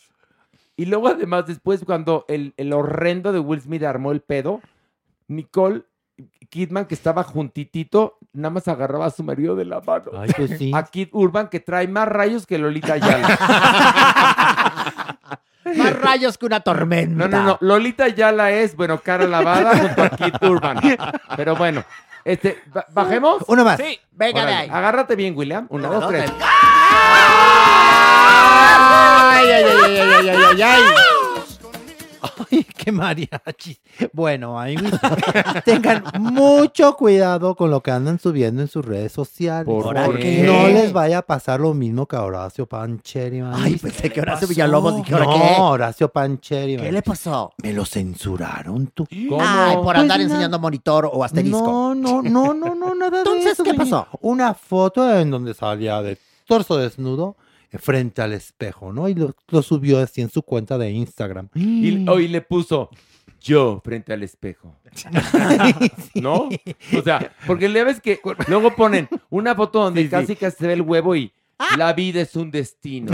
Y 0.77 0.87
luego 0.87 1.09
además 1.09 1.47
después 1.47 1.82
cuando 1.85 2.24
el, 2.28 2.53
el 2.57 2.73
horrendo 2.73 3.32
de 3.32 3.39
Will 3.39 3.61
Smith 3.61 3.82
armó 3.82 4.12
el 4.12 4.20
pedo, 4.20 4.61
Nicole 5.28 5.85
Kidman 6.51 6.87
que 6.87 6.95
estaba 6.95 7.23
juntitito, 7.23 8.19
nada 8.32 8.51
más 8.51 8.69
agarraba 8.69 9.07
a 9.07 9.11
su 9.11 9.23
marido 9.23 9.57
de 9.57 9.65
la 9.65 9.81
mano. 9.81 10.11
Ay, 10.19 10.31
pues 10.37 10.59
sí. 10.59 10.73
A 10.74 10.85
Kid 10.85 11.09
Urban 11.12 11.49
que 11.49 11.61
trae 11.61 11.89
más 11.89 12.09
rayos 12.09 12.47
que 12.47 12.59
Lolita 12.59 12.95
Ayala. 12.95 13.28
Más 15.76 15.92
rayos 16.01 16.36
que 16.38 16.47
una 16.47 16.60
tormenta. 16.60 17.28
No, 17.28 17.38
no, 17.38 17.42
no. 17.44 17.59
Lolita 17.60 18.05
Ayala 18.05 18.51
es, 18.52 18.74
bueno, 18.76 18.98
cara 19.01 19.26
lavada 19.26 19.76
junto 19.78 20.02
a 20.02 20.10
Kid 20.10 20.34
Urban. 20.42 20.80
Pero 21.36 21.56
bueno, 21.56 21.84
este, 22.24 22.62
ba- 22.72 22.86
bajemos. 22.92 23.42
Uno 23.47 23.64
más. 23.64 23.78
Sí. 23.78 23.98
Venga 24.12 24.40
de 24.40 24.47
Órale, 24.52 24.56
ahí. 24.56 24.70
Agárrate 24.72 25.16
bien, 25.16 25.34
William. 25.36 25.66
Una, 25.70 25.88
dos, 25.88 26.06
tres. 26.09 26.30
Ay, 29.32 29.51
ay, 29.51 29.64
ay, 29.64 29.70
ay, 29.84 29.98
ay, 29.98 30.28
ay, 30.28 30.38
ay, 30.38 30.62
ay. 30.62 30.82
Ay, 32.51 32.64
qué 32.76 32.92
mariachis. 32.92 33.80
Bueno, 34.12 34.59
ahí 34.59 34.76
tengan 35.64 36.05
mucho 36.18 36.97
cuidado 36.97 37.55
con 37.55 37.70
lo 37.70 37.82
que 37.82 37.90
andan 37.90 38.18
subiendo 38.18 38.62
en 38.62 38.68
sus 38.68 38.84
redes 38.84 39.12
sociales. 39.12 39.66
¿Por 39.66 39.94
porque 40.05 40.18
qué? 40.20 40.42
no 40.44 40.68
les 40.68 40.92
vaya 40.92 41.18
a 41.18 41.22
pasar 41.22 41.60
lo 41.60 41.74
mismo 41.74 42.06
que 42.06 42.16
a 42.16 42.22
Horacio 42.22 42.66
Pancheri. 42.66 43.38
Ay, 43.38 43.42
manís. 43.42 43.82
pensé 43.82 44.10
que 44.10 44.20
Horacio 44.20 44.48
Villalobos 44.48 44.97
dije, 44.97 45.14
¿ahora 45.14 45.26
no, 45.26 45.32
qué? 45.32 45.55
Horacio 45.60 46.09
Pancheri. 46.09 46.76
¿Qué 46.76 46.92
le 46.92 47.02
pasó? 47.02 47.52
Me 47.62 47.72
lo 47.72 47.84
censuraron 47.84 48.88
tú. 48.88 49.06
¿Cómo? 49.28 49.40
Ay, 49.40 49.76
por 49.76 49.84
Pues 49.84 49.98
andar 49.98 50.20
enseñando 50.20 50.59
monitor 50.59 51.10
o 51.12 51.24
asterisco. 51.24 51.94
No, 51.94 51.94
no, 51.94 52.22
no, 52.22 52.55
no, 52.55 52.74
no, 52.74 52.94
nada 52.94 53.10
de 53.10 53.18
Entonces, 53.18 53.52
eso. 53.52 53.64
¿qué 53.64 53.74
pasó? 53.74 54.06
Una 54.20 54.55
foto 54.55 55.18
en 55.18 55.30
donde 55.30 55.55
salía 55.55 56.02
de 56.02 56.18
torso 56.47 56.76
desnudo 56.76 57.36
frente 57.78 58.22
al 58.22 58.32
espejo, 58.32 58.92
¿no? 58.92 59.09
Y 59.09 59.14
lo, 59.14 59.34
lo 59.48 59.62
subió 59.62 60.01
así 60.01 60.20
en 60.20 60.30
su 60.30 60.42
cuenta 60.42 60.78
de 60.78 60.90
Instagram. 60.90 61.48
Y 61.55 62.09
hoy 62.09 62.28
le 62.28 62.40
puso 62.42 62.90
yo 63.40 63.80
frente 63.84 64.12
al 64.12 64.22
espejo. 64.22 64.76
¿No? 66.14 66.48
O 66.98 67.02
sea, 67.02 67.32
porque 67.47 67.68
le 67.68 67.84
ves 67.84 68.01
que 68.01 68.20
luego 68.48 68.74
ponen 68.76 69.09
una 69.30 69.55
foto 69.55 69.82
donde 69.82 70.09
casi 70.09 70.36
casi 70.36 70.59
se 70.59 70.66
ve 70.66 70.74
el 70.74 70.82
huevo 70.82 71.16
y 71.16 71.32
la 71.76 71.92
vida 71.92 72.22
es 72.22 72.36
un 72.36 72.51
destino. 72.51 73.12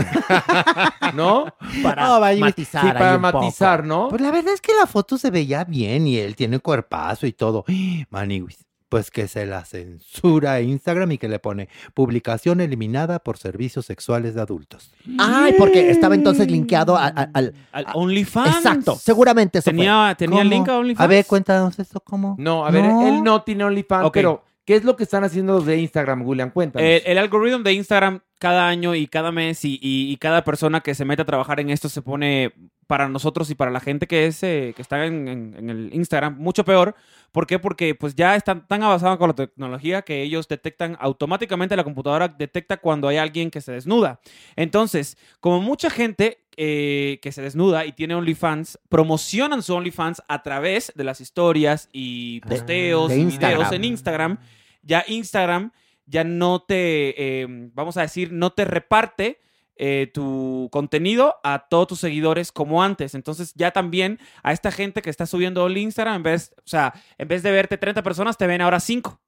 ¿No? 1.13 1.53
Para 1.83 2.07
No, 2.07 2.19
vaya, 2.19 2.39
matizar 2.39 2.81
Sí, 2.81 2.91
para 2.93 3.15
un 3.17 3.21
poco. 3.21 3.39
matizar, 3.39 3.85
¿no? 3.85 4.07
Pues 4.09 4.21
la 4.21 4.31
verdad 4.31 4.53
es 4.53 4.61
que 4.61 4.73
la 4.73 4.87
foto 4.87 5.17
se 5.17 5.31
veía 5.31 5.63
bien 5.65 6.07
y 6.07 6.17
él 6.17 6.35
tiene 6.35 6.59
cuerpazo 6.59 7.27
y 7.27 7.33
todo. 7.33 7.65
Maniwis. 8.09 8.65
Pues 8.89 9.11
que 9.11 9.27
se 9.27 9.45
la 9.45 9.65
censura 9.65 10.53
a 10.53 10.61
Instagram 10.61 11.11
y 11.11 11.17
que 11.17 11.27
le 11.27 11.39
pone 11.39 11.67
publicación 11.93 12.61
eliminada 12.61 13.19
por 13.19 13.37
servicios 13.37 13.85
sexuales 13.85 14.33
de 14.35 14.41
adultos. 14.41 14.91
Ay, 15.19 15.55
porque 15.57 15.89
estaba 15.89 16.15
entonces 16.15 16.49
linkeado 16.49 16.95
a- 16.95 17.07
a- 17.07 17.29
al... 17.33 17.53
Al 17.73 17.85
OnlyFans. 17.93 18.55
Exacto, 18.55 18.95
seguramente 18.95 19.59
eso 19.59 19.65
fue. 19.71 19.73
Tenía, 19.77 20.15
tenía 20.17 20.37
¿Cómo? 20.39 20.49
link 20.49 20.69
a 20.69 20.77
OnlyFans. 20.77 21.03
A 21.03 21.07
ver, 21.07 21.25
cuéntanos 21.25 21.77
esto 21.79 21.99
cómo. 21.99 22.35
No, 22.39 22.65
a 22.65 22.71
ver, 22.71 22.85
No. 22.85 23.07
él 23.07 23.23
no 23.23 23.41
tiene 23.43 23.63
OnlyFans, 23.65 24.05
Ok. 24.05 24.13
pero 24.13 24.43
¿Qué 24.63 24.75
es 24.75 24.83
lo 24.83 24.97
que 24.97 25.03
están 25.03 25.23
haciendo 25.23 25.53
los 25.53 25.65
de 25.65 25.77
Instagram, 25.77 26.23
William? 26.27 26.49
Cuéntanos. 26.51 26.85
El, 26.85 27.01
el 27.05 27.17
algoritmo 27.17 27.59
de 27.59 27.71
Instagram 27.71 28.19
cada 28.37 28.67
año 28.67 28.95
y 28.95 29.07
cada 29.07 29.31
mes 29.31 29.63
y, 29.63 29.79
y- 29.81 30.11
y 30.11 30.17
cada 30.17 30.43
persona 30.43 30.81
que 30.81 30.93
se 30.93 31.05
mete 31.05 31.21
a 31.21 31.25
trabajar 31.25 31.61
en 31.61 31.69
esto 31.69 31.87
se 31.87 32.01
pone 32.01 32.51
para 32.87 33.09
nosotros 33.09 33.49
y 33.49 33.55
para 33.55 33.69
la 33.69 33.79
gente 33.81 34.07
que 34.07 34.25
es 34.27 34.41
eh, 34.43 34.73
que 34.75 34.81
está 34.81 35.05
en, 35.05 35.27
en- 35.27 35.55
en 35.57 35.69
el 35.69 35.89
Instagram 35.93 36.37
mucho 36.37 36.63
peor. 36.65 36.95
¿Por 37.33 37.45
qué? 37.45 37.59
Porque 37.59 37.93
pues 37.93 38.15
ya 38.15 38.35
están 38.35 38.65
tan 38.67 38.81
avanzados 38.81 39.17
con 39.17 39.27
la 39.29 39.35
tecnología 39.35 40.01
que 40.01 40.21
ellos 40.23 40.47
detectan 40.47 40.97
automáticamente 40.99 41.75
la 41.75 41.83
computadora 41.83 42.27
detecta 42.29 42.77
cuando 42.77 43.07
hay 43.09 43.17
alguien 43.17 43.51
que 43.51 43.61
se 43.61 43.73
desnuda. 43.73 44.19
Entonces, 44.55 45.17
como 45.39 45.61
mucha 45.61 45.89
gente 45.89 46.39
eh, 46.55 47.19
que 47.21 47.31
se 47.31 47.41
desnuda 47.41 47.85
y 47.85 47.91
tiene 47.91 48.15
OnlyFans, 48.15 48.79
promocionan 48.89 49.61
su 49.61 49.75
OnlyFans 49.75 50.23
a 50.27 50.41
través 50.41 50.91
de 50.95 51.03
las 51.03 51.21
historias 51.21 51.89
y 51.91 52.39
posteos 52.41 53.09
de 53.09 53.17
y 53.17 53.23
videos 53.57 53.71
en 53.75 53.83
Instagram. 53.83 54.37
Ya 54.81 55.03
Instagram 55.07 55.71
ya 56.05 56.23
no 56.23 56.61
te, 56.61 57.41
eh, 57.41 57.47
vamos 57.73 57.97
a 57.97 58.01
decir, 58.01 58.31
no 58.31 58.51
te 58.51 58.63
reparte 58.65 59.39
eh, 59.79 60.09
tu 60.13 60.69
contenido 60.71 61.35
a 61.43 61.67
todos 61.69 61.87
tus 61.87 61.99
seguidores 61.99 62.51
como 62.51 62.83
antes. 62.83 63.15
Entonces 63.15 63.53
ya 63.55 63.71
también 63.71 64.19
a 64.43 64.51
esta 64.51 64.71
gente 64.71 65.01
que 65.01 65.09
está 65.09 65.25
subiendo 65.25 65.65
al 65.65 65.77
Instagram, 65.77 66.17
en 66.17 66.23
vez, 66.23 66.53
o 66.57 66.67
sea, 66.67 66.93
en 67.17 67.27
vez 67.27 67.43
de 67.43 67.51
verte 67.51 67.77
30 67.77 68.03
personas, 68.03 68.37
te 68.37 68.47
ven 68.47 68.61
ahora 68.61 68.79
5. 68.79 69.19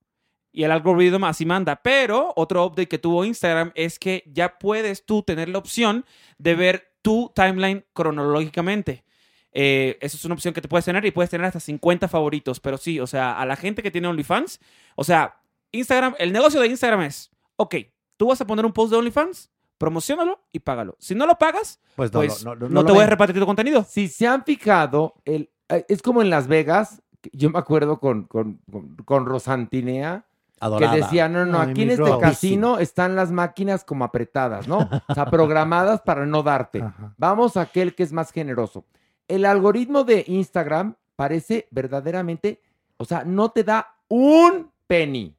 Y 0.52 0.64
el 0.64 0.72
algoritmo 0.72 1.28
así 1.28 1.46
manda. 1.46 1.82
Pero 1.82 2.34
otro 2.36 2.66
update 2.66 2.88
que 2.88 2.98
tuvo 2.98 3.24
Instagram 3.24 3.72
es 3.76 4.00
que 4.00 4.24
ya 4.28 4.58
puedes 4.58 5.06
tú 5.06 5.22
tener 5.24 5.50
la 5.50 5.60
opción 5.60 6.06
de 6.38 6.56
ver 6.56 6.94
tu 7.02 7.32
timeline 7.36 7.86
cronológicamente. 7.94 9.04
Eh, 9.52 9.98
eso 10.02 10.18
es 10.18 10.26
una 10.26 10.36
opción 10.36 10.54
que 10.54 10.62
te 10.62 10.68
puedes 10.68 10.86
tener 10.86 11.06
y 11.06 11.12
puedes 11.12 11.30
tener 11.30 11.46
hasta 11.46 11.60
50 11.60 12.08
favoritos. 12.08 12.60
Pero 12.60 12.78
sí, 12.78 13.00
o 13.00 13.08
sea, 13.08 13.40
a 13.40 13.46
la 13.46 13.56
gente 13.56 13.84
que 13.84 13.92
tiene 13.92 14.08
OnlyFans, 14.08 14.60
o 14.96 15.04
sea, 15.04 15.42
Instagram, 15.72 16.16
el 16.18 16.32
negocio 16.32 16.60
de 16.60 16.68
Instagram 16.68 17.02
es, 17.02 17.30
ok, 17.56 17.76
tú 18.18 18.28
vas 18.28 18.42
a 18.42 18.48
poner 18.48 18.66
un 18.66 18.74
post 18.74 18.92
de 18.92 18.98
OnlyFans, 18.98 19.52
promocionalo 19.80 20.40
y 20.52 20.60
págalo. 20.60 20.96
Si 21.00 21.16
no 21.16 21.26
lo 21.26 21.40
pagas, 21.40 21.80
Pues 21.96 22.12
pues 22.12 22.46
no 22.46 22.54
no, 22.54 22.60
lo- 22.60 22.70
no- 22.70 22.74
no 22.76 22.86
te 22.86 22.92
voy 22.92 23.02
a 23.02 23.08
repartir 23.08 23.40
tu 23.40 23.46
contenido. 23.48 23.84
Si 23.84 24.08
se 24.08 24.28
han 24.28 24.44
fijado, 24.44 25.16
el, 25.26 25.50
eh, 25.70 25.86
es 25.88 26.04
como 26.04 26.22
en 26.22 26.30
Las 26.30 26.46
Vegas, 26.48 27.02
yo 27.34 27.50
me 27.50 27.58
acuerdo 27.58 28.00
con, 28.00 28.26
con, 28.26 28.60
con, 28.72 28.96
con 29.06 29.26
Rosantinea, 29.26 30.26
Adorada. 30.60 30.94
que 30.94 31.02
decía, 31.02 31.28
no, 31.30 31.46
no, 31.46 31.60
Ay, 31.62 31.72
aquí 31.72 31.82
en 31.84 31.92
este 31.92 32.18
casino 32.20 32.80
están 32.80 33.16
las 33.16 33.32
máquinas 33.32 33.84
como 33.86 34.04
apretadas, 34.04 34.68
¿no? 34.68 34.90
O 35.08 35.14
sea, 35.14 35.26
programadas 35.32 36.02
para 36.02 36.26
no 36.26 36.44
darte. 36.44 36.84
Vamos 37.18 37.58
a 37.58 37.62
aquel 37.62 37.96
que 37.96 38.04
es 38.04 38.12
más 38.12 38.32
generoso. 38.32 38.86
El 39.28 39.46
algoritmo 39.46 40.04
de 40.04 40.24
Instagram 40.28 40.96
parece 41.16 41.68
verdaderamente, 41.72 42.62
o 42.98 43.06
sea, 43.06 43.24
no 43.24 43.50
te 43.52 43.64
da 43.64 43.96
un 44.10 44.72
penny. 44.88 45.36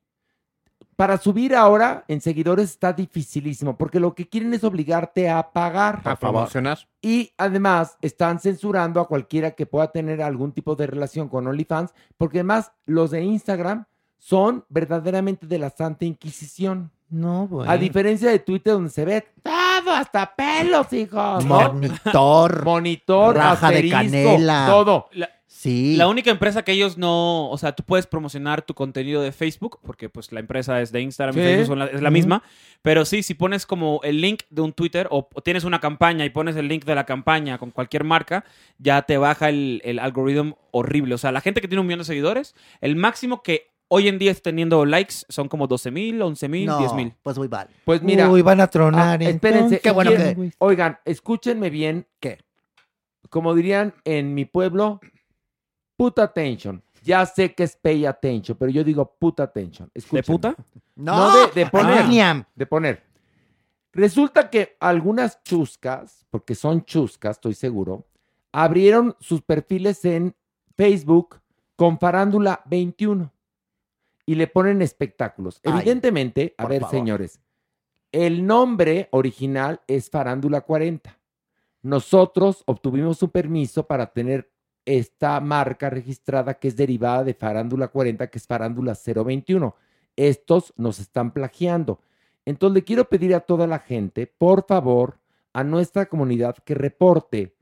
Para 1.00 1.16
subir 1.16 1.56
ahora 1.56 2.04
en 2.08 2.20
seguidores 2.20 2.68
está 2.68 2.92
dificilísimo, 2.92 3.78
porque 3.78 3.98
lo 3.98 4.14
que 4.14 4.28
quieren 4.28 4.52
es 4.52 4.62
obligarte 4.64 5.30
a 5.30 5.50
pagar. 5.50 6.02
A 6.04 6.14
promocionar. 6.14 6.78
Y 7.00 7.32
además 7.38 7.96
están 8.02 8.38
censurando 8.38 9.00
a 9.00 9.08
cualquiera 9.08 9.52
que 9.52 9.64
pueda 9.64 9.90
tener 9.90 10.20
algún 10.20 10.52
tipo 10.52 10.76
de 10.76 10.86
relación 10.86 11.30
con 11.30 11.46
OnlyFans, 11.46 11.94
porque 12.18 12.40
además 12.40 12.72
los 12.84 13.12
de 13.12 13.22
Instagram 13.22 13.86
son 14.18 14.66
verdaderamente 14.68 15.46
de 15.46 15.58
la 15.58 15.70
Santa 15.70 16.04
Inquisición. 16.04 16.90
No, 17.08 17.48
bueno. 17.48 17.72
A 17.72 17.78
diferencia 17.78 18.30
de 18.30 18.40
Twitter 18.40 18.74
donde 18.74 18.90
se 18.90 19.06
ve 19.06 19.26
todo, 19.42 19.94
hasta 19.94 20.36
pelos, 20.36 20.92
hijos. 20.92 21.46
¿no? 21.46 21.72
Monitor. 21.72 22.62
Monitor, 22.62 23.36
Raja 23.36 23.70
de 23.70 23.88
canela. 23.88 24.66
todo. 24.68 25.08
Sí. 25.52 25.96
La 25.96 26.06
única 26.06 26.30
empresa 26.30 26.62
que 26.62 26.70
ellos 26.70 26.96
no, 26.96 27.50
o 27.50 27.58
sea, 27.58 27.72
tú 27.72 27.82
puedes 27.82 28.06
promocionar 28.06 28.62
tu 28.62 28.72
contenido 28.74 29.20
de 29.20 29.32
Facebook, 29.32 29.80
porque 29.82 30.08
pues 30.08 30.30
la 30.30 30.38
empresa 30.38 30.80
es 30.80 30.92
de 30.92 31.00
Instagram 31.02 31.34
Sí. 31.34 31.40
y 31.40 31.42
Facebook 31.42 31.66
son 31.66 31.78
la- 31.80 31.86
es 31.86 32.00
la 32.00 32.10
misma, 32.10 32.42
pero 32.82 33.04
sí, 33.04 33.24
si 33.24 33.34
pones 33.34 33.66
como 33.66 34.00
el 34.04 34.20
link 34.20 34.42
de 34.48 34.62
un 34.62 34.72
Twitter 34.72 35.08
o, 35.10 35.28
o 35.34 35.42
tienes 35.42 35.64
una 35.64 35.80
campaña 35.80 36.24
y 36.24 36.30
pones 36.30 36.54
el 36.54 36.68
link 36.68 36.84
de 36.84 36.94
la 36.94 37.04
campaña 37.04 37.58
con 37.58 37.72
cualquier 37.72 38.04
marca, 38.04 38.44
ya 38.78 39.02
te 39.02 39.18
baja 39.18 39.48
el, 39.48 39.82
el 39.84 39.98
algoritmo 39.98 40.56
horrible. 40.70 41.16
O 41.16 41.18
sea, 41.18 41.32
la 41.32 41.40
gente 41.40 41.60
que 41.60 41.66
tiene 41.68 41.80
un 41.80 41.86
millón 41.88 41.98
de 41.98 42.04
seguidores, 42.04 42.54
el 42.80 42.94
máximo 42.94 43.42
que 43.42 43.66
hoy 43.88 44.06
en 44.06 44.20
día 44.20 44.30
está 44.30 44.44
teniendo 44.50 44.86
likes 44.86 45.14
son 45.28 45.48
como 45.48 45.66
12 45.66 45.90
mil, 45.90 46.22
11 46.22 46.48
mil, 46.48 46.66
No, 46.66 46.78
10 46.78 46.94
mil. 46.94 47.12
Pues 47.24 47.36
muy 47.36 47.48
mal. 47.48 47.68
Pues 47.84 48.02
mira. 48.02 48.30
Uy, 48.30 48.40
van 48.42 48.60
a 48.60 48.68
tronar. 48.68 49.20
Ah, 49.20 49.24
espérense. 49.24 49.80
Qué 49.80 49.90
bueno 49.90 50.12
¿quieren- 50.12 50.36
que- 50.50 50.56
Oigan, 50.58 50.98
escúchenme 51.04 51.70
bien. 51.70 52.06
¿Qué? 52.20 52.38
Como 53.28 53.52
dirían 53.54 53.94
en 54.04 54.32
mi 54.34 54.44
pueblo, 54.44 55.00
put 56.00 56.18
attention. 56.18 56.82
Ya 57.02 57.26
sé 57.26 57.54
que 57.54 57.64
es 57.64 57.76
pay 57.76 58.06
attention, 58.06 58.56
pero 58.56 58.70
yo 58.70 58.82
digo 58.82 59.04
put 59.18 59.38
attention. 59.40 59.90
¿De 60.10 60.22
puta? 60.22 60.56
No, 60.96 61.48
de, 61.48 61.64
de 61.64 61.70
poner. 61.70 62.06
William. 62.06 62.44
De 62.54 62.64
poner. 62.64 63.02
Resulta 63.92 64.48
que 64.48 64.76
algunas 64.80 65.42
chuscas, 65.42 66.24
porque 66.30 66.54
son 66.54 66.84
chuscas, 66.86 67.36
estoy 67.36 67.52
seguro, 67.52 68.06
abrieron 68.50 69.14
sus 69.20 69.42
perfiles 69.42 70.02
en 70.06 70.34
Facebook 70.74 71.40
con 71.76 71.98
Farándula 71.98 72.62
21 72.64 73.30
y 74.24 74.34
le 74.36 74.46
ponen 74.46 74.80
espectáculos. 74.80 75.60
Ay, 75.64 75.72
Evidentemente, 75.74 76.54
a 76.56 76.66
ver, 76.66 76.80
favor. 76.80 76.96
señores, 76.96 77.40
el 78.10 78.46
nombre 78.46 79.08
original 79.10 79.82
es 79.86 80.08
Farándula 80.08 80.62
40. 80.62 81.18
Nosotros 81.82 82.62
obtuvimos 82.66 83.22
un 83.22 83.30
permiso 83.30 83.86
para 83.86 84.06
tener 84.06 84.50
esta 84.90 85.38
marca 85.40 85.88
registrada 85.88 86.54
que 86.54 86.66
es 86.66 86.76
derivada 86.76 87.22
de 87.22 87.34
Farándula 87.34 87.88
40, 87.88 88.26
que 88.28 88.38
es 88.38 88.46
Farándula 88.46 88.96
021. 89.04 89.76
Estos 90.16 90.72
nos 90.76 90.98
están 90.98 91.32
plagiando. 91.32 92.00
Entonces 92.44 92.74
le 92.74 92.84
quiero 92.84 93.08
pedir 93.08 93.34
a 93.34 93.40
toda 93.40 93.68
la 93.68 93.78
gente, 93.78 94.26
por 94.26 94.66
favor, 94.66 95.18
a 95.52 95.62
nuestra 95.62 96.06
comunidad 96.06 96.56
que 96.64 96.74
reporte 96.74 97.54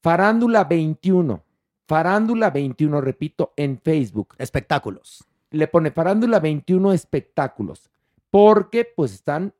Farándula 0.00 0.64
21. 0.64 1.44
Farándula 1.86 2.50
21, 2.50 3.00
repito, 3.00 3.52
en 3.56 3.78
Facebook. 3.78 4.34
Espectáculos. 4.38 5.24
Le 5.50 5.68
pone 5.68 5.92
Farándula 5.92 6.40
21 6.40 6.92
espectáculos. 6.92 7.90
Porque 8.30 8.84
pues 8.84 9.12
están, 9.12 9.54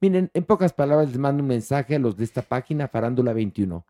miren, 0.00 0.30
en 0.34 0.44
pocas 0.44 0.72
palabras 0.72 1.08
les 1.08 1.18
mando 1.18 1.42
un 1.42 1.48
mensaje 1.48 1.96
a 1.96 1.98
los 1.98 2.16
de 2.16 2.24
esta 2.24 2.42
página, 2.42 2.86
Farándula 2.86 3.32
21. 3.32 3.84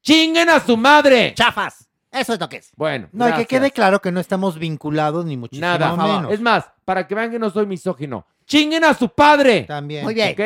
¡Chinguen 0.00 0.48
a 0.48 0.58
su 0.58 0.76
madre! 0.76 1.32
Chafas. 1.34 1.91
Eso 2.12 2.34
es 2.34 2.40
lo 2.40 2.48
que 2.48 2.56
es. 2.58 2.70
Bueno, 2.76 3.08
No, 3.12 3.24
y 3.24 3.28
que 3.28 3.30
gracias. 3.30 3.48
quede 3.48 3.70
claro 3.70 4.00
que 4.00 4.12
no 4.12 4.20
estamos 4.20 4.58
vinculados 4.58 5.24
ni 5.24 5.36
muchísimo 5.36 5.66
Nada. 5.66 5.96
menos. 5.96 6.30
Es 6.32 6.40
más, 6.40 6.66
para 6.84 7.06
que 7.08 7.14
vean 7.14 7.30
que 7.30 7.38
no 7.38 7.48
soy 7.50 7.64
misógino. 7.66 8.26
¡Chinguen 8.44 8.84
a 8.84 8.92
su 8.92 9.08
padre! 9.08 9.62
También. 9.62 10.04
Muy 10.04 10.14
bien. 10.14 10.32
¿Ok? 10.32 10.40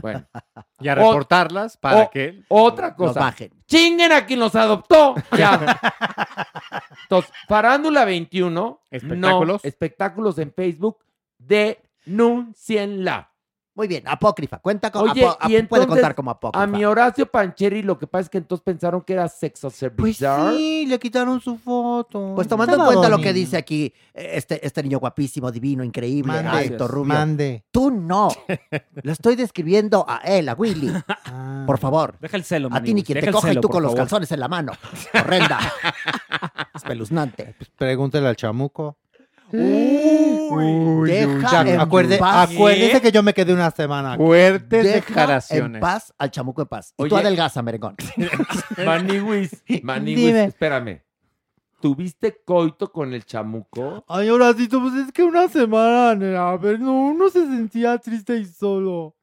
Bueno. 0.00 0.24
Y 0.80 0.88
a 0.88 0.92
O- 0.92 0.96
reportarlas 0.96 1.76
para 1.76 2.02
o- 2.04 2.10
que... 2.10 2.42
Otra 2.48 2.88
Los 2.88 2.96
cosa. 2.96 3.20
bajen. 3.20 3.52
¡Chinguen 3.66 4.12
a 4.12 4.24
quien 4.24 4.40
los 4.40 4.54
adoptó! 4.54 5.14
Ya. 5.36 5.78
Entonces, 7.02 7.32
Farándula 7.48 8.04
21. 8.04 8.80
Espectáculos. 8.90 9.60
no, 9.62 9.68
espectáculos 9.68 10.38
en 10.38 10.52
Facebook. 10.54 10.98
Denúncienla. 12.06 13.29
Muy 13.80 13.88
bien. 13.88 14.02
Apócrifa. 14.06 14.58
Cuenta 14.58 14.90
como 14.90 15.10
Oye, 15.10 15.26
apo- 15.26 15.48
y 15.48 15.56
ap- 15.56 15.68
puede 15.68 15.86
contar 15.86 16.14
como 16.14 16.30
apócrifa. 16.30 16.62
A 16.62 16.66
mi 16.66 16.84
Horacio 16.84 17.24
Pancheri, 17.24 17.82
lo 17.82 17.98
que 17.98 18.06
pasa 18.06 18.24
es 18.24 18.28
que 18.28 18.36
entonces 18.36 18.62
pensaron 18.62 19.00
que 19.00 19.14
era 19.14 19.26
sexo 19.26 19.68
Pues 19.68 19.76
servizar. 19.78 20.52
sí, 20.54 20.84
le 20.86 20.98
quitaron 20.98 21.40
su 21.40 21.56
foto. 21.56 22.32
Pues 22.34 22.46
tomando 22.46 22.74
en 22.76 22.84
cuenta 22.84 23.08
lo 23.08 23.18
que 23.18 23.32
dice 23.32 23.56
aquí 23.56 23.90
eh, 24.12 24.32
este, 24.34 24.66
este 24.66 24.82
niño 24.82 24.98
guapísimo, 24.98 25.50
divino, 25.50 25.82
increíble, 25.82 26.30
Mande, 26.42 26.50
alto, 26.50 26.86
rubio. 26.88 27.14
Mande. 27.14 27.64
Tú 27.70 27.90
no. 27.90 28.28
Lo 29.02 29.12
estoy 29.12 29.34
describiendo 29.36 30.04
a 30.06 30.18
él, 30.18 30.50
a 30.50 30.52
Willy. 30.52 30.92
Ah. 31.24 31.64
Por 31.66 31.78
favor. 31.78 32.16
Deja 32.20 32.36
el 32.36 32.44
celo, 32.44 32.68
A 32.70 32.82
ti 32.82 32.92
ni 32.92 33.02
quien 33.02 33.14
deja 33.16 33.28
te 33.28 33.32
coja 33.32 33.48
y 33.48 33.50
celo, 33.52 33.60
tú 33.62 33.68
por 33.68 33.76
con 33.76 33.82
los 33.84 33.94
calzones 33.94 34.30
en 34.32 34.40
la 34.40 34.48
mano. 34.48 34.72
Horrenda. 35.14 35.58
Espeluznante. 36.74 37.54
Pues 37.56 37.70
pregúntele 37.70 38.28
al 38.28 38.36
chamuco. 38.36 38.98
Uy, 39.52 41.10
deja 41.10 41.64
Ya, 41.64 41.74
en 41.74 41.80
acuerde- 41.80 42.18
paz. 42.18 42.50
acuérdese 42.50 43.00
que 43.00 43.12
yo 43.12 43.22
me 43.22 43.34
quedé 43.34 43.52
una 43.52 43.70
semana. 43.70 44.12
aquí. 44.14 44.22
Fuertes 44.22 44.84
Deja 44.84 45.38
en 45.50 45.80
paz 45.80 46.12
al 46.18 46.30
chamuco 46.30 46.62
en 46.62 46.68
paz. 46.68 46.92
Y 46.98 47.02
Oye. 47.02 47.10
tú 47.10 47.16
adelgaza, 47.16 47.62
merengón. 47.62 47.96
Maniwis, 48.84 49.62
Maniwis, 49.82 50.16
Dime. 50.26 50.44
espérame. 50.44 51.02
¿Tuviste 51.80 52.42
coito 52.44 52.92
con 52.92 53.14
el 53.14 53.24
chamuco? 53.24 54.04
Ay, 54.06 54.28
Horacito, 54.28 54.80
pues 54.82 54.94
es 54.94 55.12
que 55.12 55.22
una 55.24 55.48
semana, 55.48 56.14
nena, 56.14 56.50
a 56.50 56.56
ver, 56.58 56.78
no, 56.78 57.06
uno 57.06 57.30
se 57.30 57.40
sentía 57.46 57.96
triste 57.98 58.36
y 58.36 58.44
solo. 58.44 59.16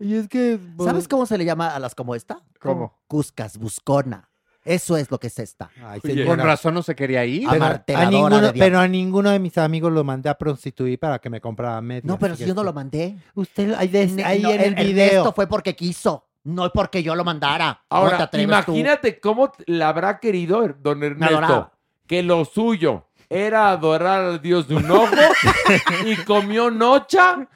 Y 0.00 0.14
es 0.14 0.26
que... 0.28 0.58
pues, 0.76 0.88
¿Sabes 0.88 1.06
cómo 1.06 1.26
se 1.26 1.36
le 1.36 1.44
llama 1.44 1.74
a 1.74 1.78
las 1.78 1.94
como 1.94 2.14
esta? 2.14 2.40
¿Cómo? 2.60 2.98
Cuscas, 3.06 3.58
buscona. 3.58 4.30
Eso 4.64 4.96
es 4.96 5.10
lo 5.10 5.18
que 5.18 5.28
es 5.28 5.38
esta. 5.38 5.70
Ay, 5.82 6.00
Oye, 6.04 6.12
señora. 6.14 6.28
Con 6.30 6.38
razón 6.40 6.74
no 6.74 6.82
se 6.82 6.94
quería 6.94 7.24
ir. 7.24 7.48
A 7.48 7.82
Pero 7.86 8.00
a, 8.00 8.04
ninguno, 8.10 8.52
pero 8.58 8.78
a 8.80 8.88
ninguno 8.88 9.30
de 9.30 9.38
mis 9.38 9.56
amigos 9.56 9.92
lo 9.92 10.04
mandé 10.04 10.28
a 10.28 10.34
prostituir 10.36 10.98
para 10.98 11.18
que 11.20 11.30
me 11.30 11.40
comprara 11.40 11.80
medias. 11.80 12.04
No, 12.04 12.18
pero 12.18 12.36
si 12.36 12.44
yo 12.44 12.54
no 12.54 12.62
lo 12.64 12.72
mandé. 12.72 13.16
Usted, 13.34 13.72
ahí, 13.78 13.88
des- 13.88 14.12
Ne- 14.12 14.24
ahí 14.24 14.42
no, 14.42 14.50
en 14.50 14.60
el 14.60 14.78
el- 14.78 14.86
video. 14.86 15.06
Ernesto 15.06 15.32
fue 15.32 15.46
porque 15.46 15.74
quiso, 15.74 16.26
no 16.44 16.70
porque 16.72 17.02
yo 17.02 17.14
lo 17.14 17.24
mandara. 17.24 17.80
¿Cómo 17.88 18.08
te 18.08 18.12
Ahora, 18.14 18.24
atreves 18.24 18.64
tú? 18.66 18.72
imagínate 18.72 19.20
cómo 19.20 19.52
la 19.66 19.88
habrá 19.88 20.18
querido 20.20 20.62
er- 20.64 20.76
don 20.80 21.02
Ernesto. 21.02 21.70
Que 22.06 22.22
lo 22.22 22.44
suyo 22.44 23.06
era 23.30 23.70
adorar 23.70 24.20
al 24.22 24.42
Dios 24.42 24.66
de 24.68 24.74
un 24.76 24.90
ojo 24.90 25.06
y 26.06 26.16
comió 26.24 26.70
nocha 26.70 27.46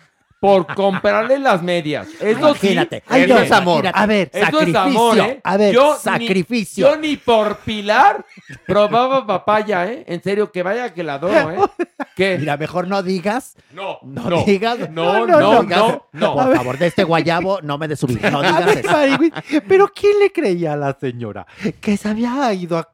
por 0.43 0.67
comprarle 0.75 1.39
las 1.39 1.63
medias. 1.63 2.09
Eso 2.21 2.49
Imagínate. 2.49 2.97
sí, 2.97 3.03
Ay, 3.09 3.21
eso 3.23 3.35
Dios, 3.35 3.43
es 3.47 3.53
amor. 3.53 3.75
imagínate. 3.85 3.99
A 4.03 4.07
ver, 4.07 4.31
Eso 4.33 4.43
es 4.43 4.51
sacrificio. 4.73 4.81
amor, 4.81 5.19
¿eh? 5.21 5.41
A 5.45 5.57
ver, 5.57 5.73
Yo 5.73 5.93
ni- 5.93 5.99
sacrificio. 6.01 6.91
yo 6.91 6.97
ni 6.97 7.17
por 7.17 7.59
Pilar 7.59 8.27
probaba 8.67 9.25
papaya, 9.25 9.87
¿eh? 9.87 10.05
En 10.09 10.21
serio, 10.21 10.51
que 10.51 10.65
vaya 10.65 10.93
que 10.93 11.05
la 11.05 11.15
adoro, 11.15 11.51
¿eh? 11.53 11.59
¿Qué? 12.17 12.39
Mira, 12.41 12.57
mejor 12.57 12.89
no 12.89 13.05
digas. 13.05 13.55
No, 13.73 13.99
No, 14.03 14.29
no, 14.29 14.43
digas. 14.45 14.91
no, 14.91 15.27
no, 15.29 15.63
digas, 15.63 15.79
no, 15.81 16.07
no. 16.11 16.35
Por 16.35 16.57
favor, 16.57 16.77
de 16.79 16.89
este 16.89 17.05
guayabo 17.05 17.61
no 17.63 17.79
me 17.79 17.87
des 17.87 18.01
subir. 18.01 18.21
No 18.33 18.43
digas 18.43 18.67
ver, 18.67 18.79
eso. 18.85 19.63
Pero 19.69 19.93
¿quién 19.95 20.19
le 20.19 20.33
creía 20.33 20.73
a 20.73 20.77
la 20.77 20.97
señora? 21.01 21.47
Que 21.81 21.97
se 21.97 22.09
había 22.09 22.53
ido 22.53 22.79
a 22.79 22.89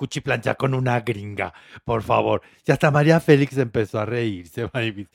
cuchiplanchar 0.00 0.56
con 0.56 0.72
una 0.72 0.98
gringa, 1.00 1.52
por 1.84 2.02
favor. 2.02 2.40
Y 2.66 2.72
hasta 2.72 2.90
María 2.90 3.20
Félix 3.20 3.58
empezó 3.58 4.00
a 4.00 4.06
reírse. 4.06 4.62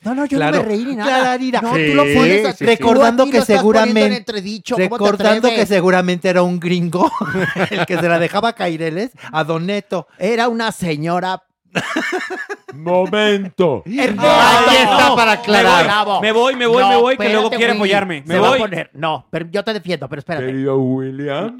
No, 0.02 0.14
no, 0.14 0.26
yo 0.26 0.38
Claro, 0.38 0.58
no 0.58 0.62
me 0.62 0.68
reí 0.68 0.84
ni 0.84 0.94
nada. 0.94 1.10
Clararira. 1.22 1.60
No, 1.60 1.72
tú 1.72 1.94
lo 1.94 2.04
pones 2.04 2.46
a- 2.46 2.52
Sí, 2.52 2.64
recordando 2.64 3.28
que 3.28 3.38
en 3.38 3.44
seguramente 3.44 4.16
entredicho, 4.16 4.76
¿cómo 4.76 4.84
te 4.96 5.04
recordando 5.04 5.48
que 5.48 5.66
seguramente 5.66 6.28
era 6.28 6.42
un 6.42 6.60
gringo 6.60 7.10
el 7.70 7.84
que 7.84 7.98
se 7.98 8.08
la 8.08 8.20
dejaba 8.20 8.52
caireles 8.52 9.10
a 9.32 9.42
Don 9.42 9.66
Neto. 9.66 10.06
Era 10.18 10.46
una 10.48 10.70
señora 10.70 11.42
Momento. 12.74 13.82
Ahí 13.86 13.98
está 13.98 15.14
para 15.16 15.32
aclarar. 15.32 15.84
Bravo. 15.84 16.20
Me 16.20 16.32
voy, 16.32 16.56
me 16.56 16.66
voy, 16.66 16.82
No, 16.82 16.88
me 16.90 16.96
voy, 16.96 17.16
que 17.16 17.24
espérate, 17.24 17.34
luego 17.34 17.48
quiere 17.50 17.64
Willy. 17.72 17.76
apoyarme. 17.78 18.22
Me 18.26 18.34
Se 18.34 18.40
va 18.40 18.46
a 18.46 18.50
voy. 18.50 18.58
poner- 18.60 18.90
No, 18.94 19.26
pero 19.30 19.46
yo 19.50 19.64
te 19.64 19.72
defiendo, 19.72 20.08
pero 20.08 20.20
espérate. 20.20 20.46
Querido 20.46 20.78
William, 20.78 21.56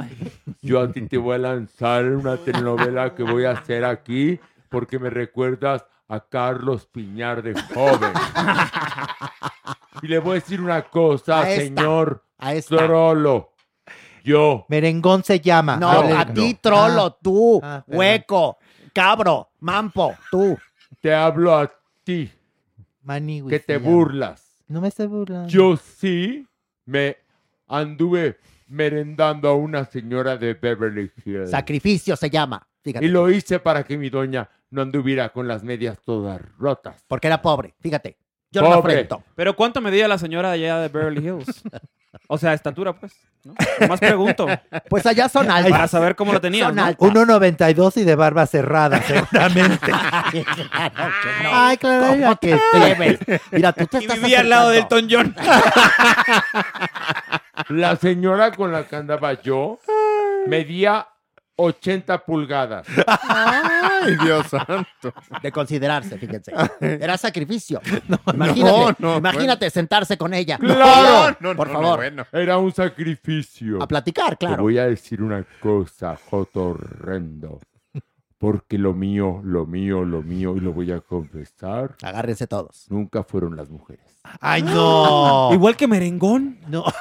yo 0.63 0.81
a 0.81 0.91
ti 0.93 1.03
te 1.03 1.17
voy 1.19 1.35
a 1.37 1.39
lanzar 1.39 2.05
una 2.05 2.37
telenovela 2.37 3.15
que 3.15 3.23
voy 3.23 3.45
a 3.45 3.53
hacer 3.53 3.85
aquí 3.85 4.39
porque 4.69 4.99
me 4.99 5.11
recuerdas 5.11 5.85
a 6.09 6.21
Carlos 6.21 6.87
Piñar 6.87 7.43
de 7.43 7.55
joven. 7.75 8.13
Y 10.03 10.09
le 10.09 10.19
voy 10.19 10.33
a 10.33 10.35
decir 10.35 10.61
una 10.61 10.83
cosa, 10.83 11.41
A 11.41 11.51
esta, 11.51 11.63
señor 11.65 12.23
a 12.39 12.53
esta. 12.53 12.77
Trollo. 12.77 13.49
Yo. 14.23 14.67
Merengón 14.69 15.25
se 15.25 15.41
llama. 15.41 15.77
No, 15.79 15.89
Ah, 15.89 16.21
a 16.21 16.27
ti, 16.27 16.59
trolo, 16.61 17.15
tú, 17.23 17.59
Ah, 17.65 17.83
perdón. 17.87 17.99
hueco, 17.99 18.59
cabro, 18.97 19.51
mampo, 19.61 20.17
tú. 20.31 20.57
Te 21.03 21.13
hablo 21.15 21.55
a 21.55 21.71
ti, 22.03 22.31
Maniwis 23.03 23.51
que 23.53 23.61
te 23.61 23.77
burlas. 23.77 24.59
No 24.69 24.81
me 24.81 24.89
estoy 24.89 25.07
burlando. 25.07 25.49
Yo 25.49 25.77
sí 25.77 26.47
me 26.87 27.19
anduve 27.69 28.39
merendando 28.69 29.49
a 29.51 29.55
una 29.55 29.85
señora 29.85 30.39
de 30.39 30.55
Beverly 30.55 31.13
Hills. 31.25 31.51
Sacrificio 31.51 32.17
se 32.17 32.31
llama. 32.31 32.67
Fíjate. 32.83 33.05
Y 33.05 33.09
lo 33.09 33.31
hice 33.31 33.59
para 33.59 33.85
que 33.85 33.99
mi 33.99 34.09
doña 34.09 34.49
no 34.71 34.81
anduviera 34.83 35.29
con 35.29 35.47
las 35.47 35.63
medias 35.63 35.99
todas 36.03 36.41
rotas. 36.59 37.05
Porque 37.07 37.27
era 37.27 37.43
pobre, 37.43 37.75
fíjate. 37.81 38.17
Yo 38.51 38.63
no 38.63 38.71
lo 38.71 38.77
Pobre. 38.77 38.95
afrento. 38.95 39.23
Pero 39.35 39.55
¿cuánto 39.55 39.81
medía 39.83 40.09
la 40.09 40.17
señora 40.19 40.53
allá 40.53 40.79
de 40.79 40.89
Beverly 40.89 41.27
Hills? 41.27 41.63
O 42.29 42.39
sea, 42.39 42.53
estatura, 42.53 42.93
pues. 42.93 43.13
¿no? 43.45 43.55
Más 43.89 44.01
pregunto. 44.01 44.47
Pues 44.89 45.07
allá 45.07 45.29
son 45.29 45.51
altas. 45.51 45.71
Para 45.71 45.89
saber 45.89 46.17
cómo 46.17 46.33
lo 46.33 46.41
tenían. 46.41 46.69
Son 46.69 46.77
¿no? 46.77 46.85
altas. 46.85 47.09
1.92 47.09 47.97
y 47.99 48.05
de 48.05 48.15
barba 48.15 48.47
cerrada, 48.47 49.03
seguramente. 49.03 49.93
Ay, 49.93 50.45
claro 50.45 51.15
que 51.23 51.43
no. 51.43 51.51
Ay, 51.53 51.77
claro, 51.77 52.07
¿Cómo 52.07 52.21
ya 52.21 52.35
te? 52.37 53.41
Mira, 53.53 53.73
tú 53.73 53.87
te 53.87 53.99
Y 53.99 54.01
estás 54.03 54.21
vivía 54.21 54.41
al 54.41 54.49
lado 54.51 54.71
del 54.71 54.85
acercando. 54.85 55.17
Ton 55.17 55.35
John. 55.35 55.37
La 57.69 57.97
señora 57.97 58.53
con 58.53 58.73
la 58.73 58.85
que 58.87 58.97
andaba 58.97 59.41
yo 59.41 59.79
medía 60.47 61.09
80 61.57 62.19
pulgadas. 62.25 62.87
Ay, 63.07 64.17
Dios 64.23 64.47
santo. 64.51 65.13
De 65.43 65.51
considerarse, 65.51 66.19
fíjense. 66.19 66.53
Era 66.81 67.17
sacrificio. 67.17 67.81
imagínate, 68.33 68.97
no, 68.99 69.17
imagínate 69.19 69.71
sentarse 69.71 70.17
con 70.19 70.35
ella. 70.35 70.59
¡Claro! 70.59 71.37
No, 71.41 71.51
no, 71.53 71.57
Por 71.57 71.69
no, 71.69 71.73
favor. 71.73 71.97
bueno. 71.99 72.27
Era 72.33 72.59
un 72.59 72.73
sacrificio. 72.73 73.83
A 73.83 73.89
platicar, 73.89 74.37
Te 74.37 74.47
claro. 74.47 74.63
voy 74.63 74.79
a 74.79 74.87
decir 74.87 75.23
una 75.23 75.45
cosa, 75.61 76.17
Joto 76.31 76.69
horrendo. 76.71 77.59
Porque 78.39 78.77
lo 78.79 78.93
mío, 78.93 79.41
lo 79.43 79.65
mío, 79.67 80.05
lo 80.05 80.23
mío, 80.23 80.55
y 80.57 80.61
lo 80.61 80.73
voy 80.75 80.93
a 80.93 81.01
confesar, 81.01 81.97
Agárrense 82.03 82.47
todos. 82.47 82.87
nunca 82.91 83.25
fueron 83.25 83.57
las 83.57 83.71
mujeres. 83.71 84.05
Ay, 84.41 84.63
no. 84.63 85.51
Igual 85.55 85.75
que 85.77 85.89
merengón. 85.89 86.59
No. 86.69 86.85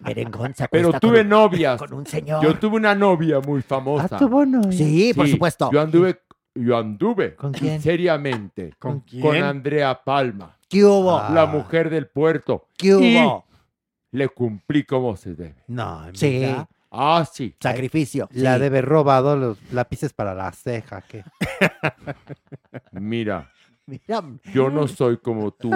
Merengón 0.00 0.54
se 0.54 0.68
Pero 0.68 0.92
tuve 0.98 1.18
con, 1.20 1.28
novias. 1.28 1.78
con 1.78 1.92
un 1.92 2.06
señor. 2.06 2.42
Yo 2.42 2.58
tuve 2.58 2.76
una 2.76 2.94
novia 2.94 3.40
muy 3.40 3.60
Ah, 3.60 3.64
famosa. 3.66 4.18
tuvo 4.18 4.44
novia. 4.44 4.72
Sí, 4.72 5.12
por 5.14 5.28
supuesto. 5.28 5.70
Yo 5.72 5.80
anduve, 5.80 6.20
yo 6.54 6.76
anduve 6.76 7.36
¿Con 7.36 7.52
quién? 7.52 7.80
seriamente 7.80 8.74
¿Con 8.78 9.04
con 9.22 9.36
Andrea 9.36 10.02
Palma, 10.02 10.56
¿Qué 10.68 10.84
hubo? 10.84 11.16
Ah. 11.16 11.30
la 11.32 11.46
mujer 11.46 11.90
del 11.90 12.06
puerto. 12.08 12.66
¿Qué 12.76 12.88
Y 12.88 13.18
hubo? 13.18 13.44
le 14.12 14.28
cumplí 14.28 14.84
como 14.84 15.16
se 15.16 15.34
debe. 15.34 15.56
No, 15.68 16.08
en 16.08 16.16
Sí. 16.16 16.40
verdad. 16.40 16.68
Ah, 16.90 17.24
sí. 17.30 17.54
Sacrificio. 17.60 18.28
La 18.32 18.54
sí. 18.54 18.60
de 18.60 18.66
haber 18.66 18.84
robado 18.84 19.36
los 19.36 19.58
lápices 19.72 20.12
para 20.12 20.34
la 20.34 20.50
ceja. 20.52 21.02
¿qué? 21.02 21.24
Mira, 22.92 23.50
Mira, 23.86 24.22
yo 24.52 24.70
no 24.70 24.86
soy 24.86 25.16
como 25.18 25.52
tú. 25.52 25.70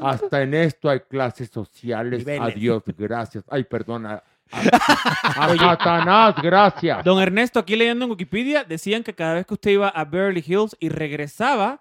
Hasta 0.00 0.42
en 0.42 0.54
esto 0.54 0.90
hay 0.90 1.00
clases 1.00 1.48
sociales. 1.50 2.20
Niveles. 2.20 2.54
Adiós, 2.54 2.82
gracias. 2.98 3.44
Ay, 3.48 3.64
perdona. 3.64 4.22
A, 4.52 5.44
a 5.44 5.56
Satanás, 5.56 6.34
gracias. 6.42 7.04
Don 7.04 7.20
Ernesto, 7.20 7.60
aquí 7.60 7.76
leyendo 7.76 8.04
en 8.04 8.10
Wikipedia, 8.10 8.64
decían 8.64 9.02
que 9.02 9.14
cada 9.14 9.34
vez 9.34 9.46
que 9.46 9.54
usted 9.54 9.70
iba 9.70 9.88
a 9.88 10.04
Beverly 10.04 10.44
Hills 10.46 10.76
y 10.80 10.88
regresaba, 10.88 11.80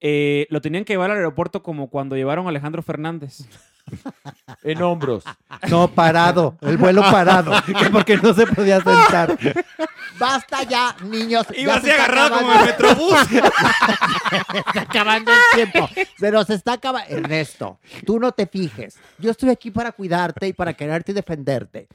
eh, 0.00 0.46
lo 0.50 0.60
tenían 0.60 0.84
que 0.84 0.92
llevar 0.94 1.10
al 1.10 1.18
aeropuerto 1.18 1.62
como 1.62 1.88
cuando 1.88 2.16
llevaron 2.16 2.46
a 2.46 2.48
Alejandro 2.50 2.82
Fernández. 2.82 3.48
En 4.62 4.82
hombros. 4.82 5.24
No, 5.68 5.88
parado. 5.88 6.56
El 6.60 6.76
vuelo 6.78 7.02
parado. 7.02 7.52
que 7.66 7.90
porque 7.90 8.16
no 8.16 8.34
se 8.34 8.46
podía 8.46 8.80
sentar. 8.80 9.38
Basta 10.18 10.64
ya, 10.64 10.96
niños. 11.02 11.46
Iba 11.54 11.74
ya 11.74 11.78
así 11.78 11.90
agarrado 11.90 12.38
como 12.38 12.52
el 12.52 12.64
Metrobús. 12.66 13.18
Se 13.28 14.58
está 14.58 14.80
acabando 14.80 15.30
el 15.32 15.70
tiempo. 15.70 15.88
Se 16.18 16.30
nos 16.30 16.50
está 16.50 16.72
acabando. 16.74 17.14
Ernesto, 17.14 17.78
tú 18.04 18.18
no 18.18 18.32
te 18.32 18.46
fijes. 18.46 18.96
Yo 19.18 19.30
estoy 19.30 19.50
aquí 19.50 19.70
para 19.70 19.92
cuidarte 19.92 20.48
y 20.48 20.52
para 20.52 20.74
quererte 20.74 21.12
y 21.12 21.14
defenderte. 21.14 21.88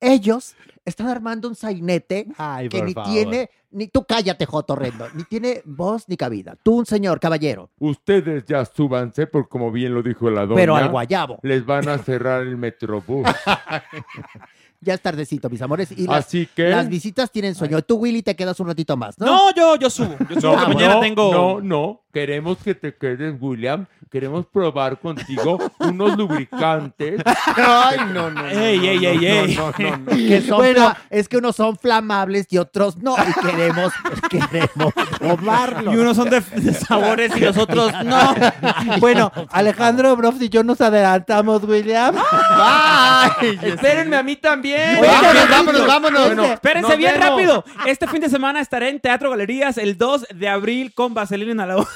Ellos 0.00 0.54
están 0.84 1.08
armando 1.08 1.48
un 1.48 1.54
sainete 1.54 2.26
Ay, 2.36 2.68
que 2.68 2.78
por 2.78 2.86
ni 2.86 2.92
favor. 2.94 3.10
tiene, 3.12 3.50
ni 3.70 3.88
tú 3.88 4.04
cállate, 4.04 4.46
Joto 4.46 4.74
Horrendo, 4.74 5.06
ni 5.14 5.24
tiene 5.24 5.62
voz 5.64 6.08
ni 6.08 6.16
cabida. 6.16 6.56
Tú, 6.62 6.76
un 6.78 6.86
señor 6.86 7.18
caballero, 7.18 7.70
Ustedes 7.78 8.44
ya 8.44 8.64
súbanse, 8.64 9.26
porque 9.26 9.48
como 9.48 9.72
bien 9.72 9.94
lo 9.94 10.02
dijo 10.02 10.30
la 10.30 10.42
doña, 10.46 10.56
pero 10.56 10.76
al 10.76 10.90
guayabo. 10.90 11.38
les 11.42 11.64
van 11.64 11.88
a 11.88 11.98
cerrar 11.98 12.42
el 12.42 12.56
metrobús. 12.56 13.26
Ya 14.80 14.94
es 14.94 15.00
tardecito, 15.00 15.48
mis 15.50 15.62
amores. 15.62 15.90
Y 15.92 16.06
las, 16.06 16.26
Así 16.26 16.48
que... 16.54 16.68
las 16.68 16.88
visitas 16.88 17.30
tienen 17.30 17.54
sueño. 17.54 17.82
Tú, 17.82 17.96
Willy, 17.96 18.22
te 18.22 18.36
quedas 18.36 18.58
un 18.60 18.68
ratito 18.68 18.96
más, 18.96 19.18
¿no? 19.18 19.26
No, 19.26 19.54
yo, 19.54 19.76
yo 19.76 19.90
subo. 19.90 20.16
Yo 20.30 20.40
subo. 20.40 20.56
mañana 20.56 20.94
no, 20.94 21.00
tengo. 21.00 21.32
no, 21.32 21.60
no. 21.60 22.00
Queremos 22.12 22.56
que 22.58 22.74
te 22.74 22.94
quedes, 22.96 23.34
William. 23.38 23.84
Queremos 24.10 24.46
probar 24.46 24.98
contigo 24.98 25.58
unos 25.80 26.16
lubricantes. 26.16 27.20
Ay, 27.56 27.98
no, 28.14 28.30
no. 28.30 28.42
no, 28.42 28.48
Ey, 28.48 28.86
ey, 28.86 29.04
ey, 29.04 29.16
no, 29.16 29.22
ey. 29.22 29.54
No, 29.56 29.72
no, 29.78 29.96
no. 29.98 30.06
Que 30.06 30.40
son 30.40 30.56
Bueno. 30.56 30.94
es 31.10 31.28
que 31.28 31.36
unos 31.36 31.56
son 31.56 31.76
flamables 31.76 32.46
y 32.48 32.56
otros 32.56 32.96
no. 32.96 33.16
Y 33.18 33.46
queremos, 33.46 33.92
queremos 34.30 34.94
probarlos. 35.18 35.94
Y 35.94 35.98
unos 35.98 36.16
son 36.16 36.30
de, 36.30 36.40
de 36.40 36.72
sabores 36.72 37.36
y 37.36 37.40
los 37.40 37.56
otros 37.58 37.92
no. 38.04 38.34
Bueno, 39.00 39.30
Alejandro 39.50 40.16
Broff 40.16 40.40
y 40.40 40.48
yo 40.48 40.62
nos 40.64 40.80
adelantamos, 40.80 41.64
William. 41.64 42.14
Ay, 42.30 43.58
Espérenme 43.62 44.16
a 44.16 44.22
mí 44.22 44.36
también. 44.36 44.65
Vámonos, 44.74 45.48
vámonos, 45.50 45.86
vámonos. 45.86 46.26
Bueno, 46.26 46.44
Espérense 46.44 46.96
bien 46.96 47.14
vemos. 47.14 47.28
rápido. 47.28 47.64
Este 47.86 48.06
fin 48.06 48.20
de 48.20 48.28
semana 48.28 48.60
estaré 48.60 48.88
en 48.88 49.00
Teatro 49.00 49.30
Galerías 49.30 49.78
el 49.78 49.96
2 49.96 50.26
de 50.34 50.48
abril 50.48 50.94
con 50.94 51.14
Vaselina 51.14 51.52
en 51.52 51.56
la 51.68 51.76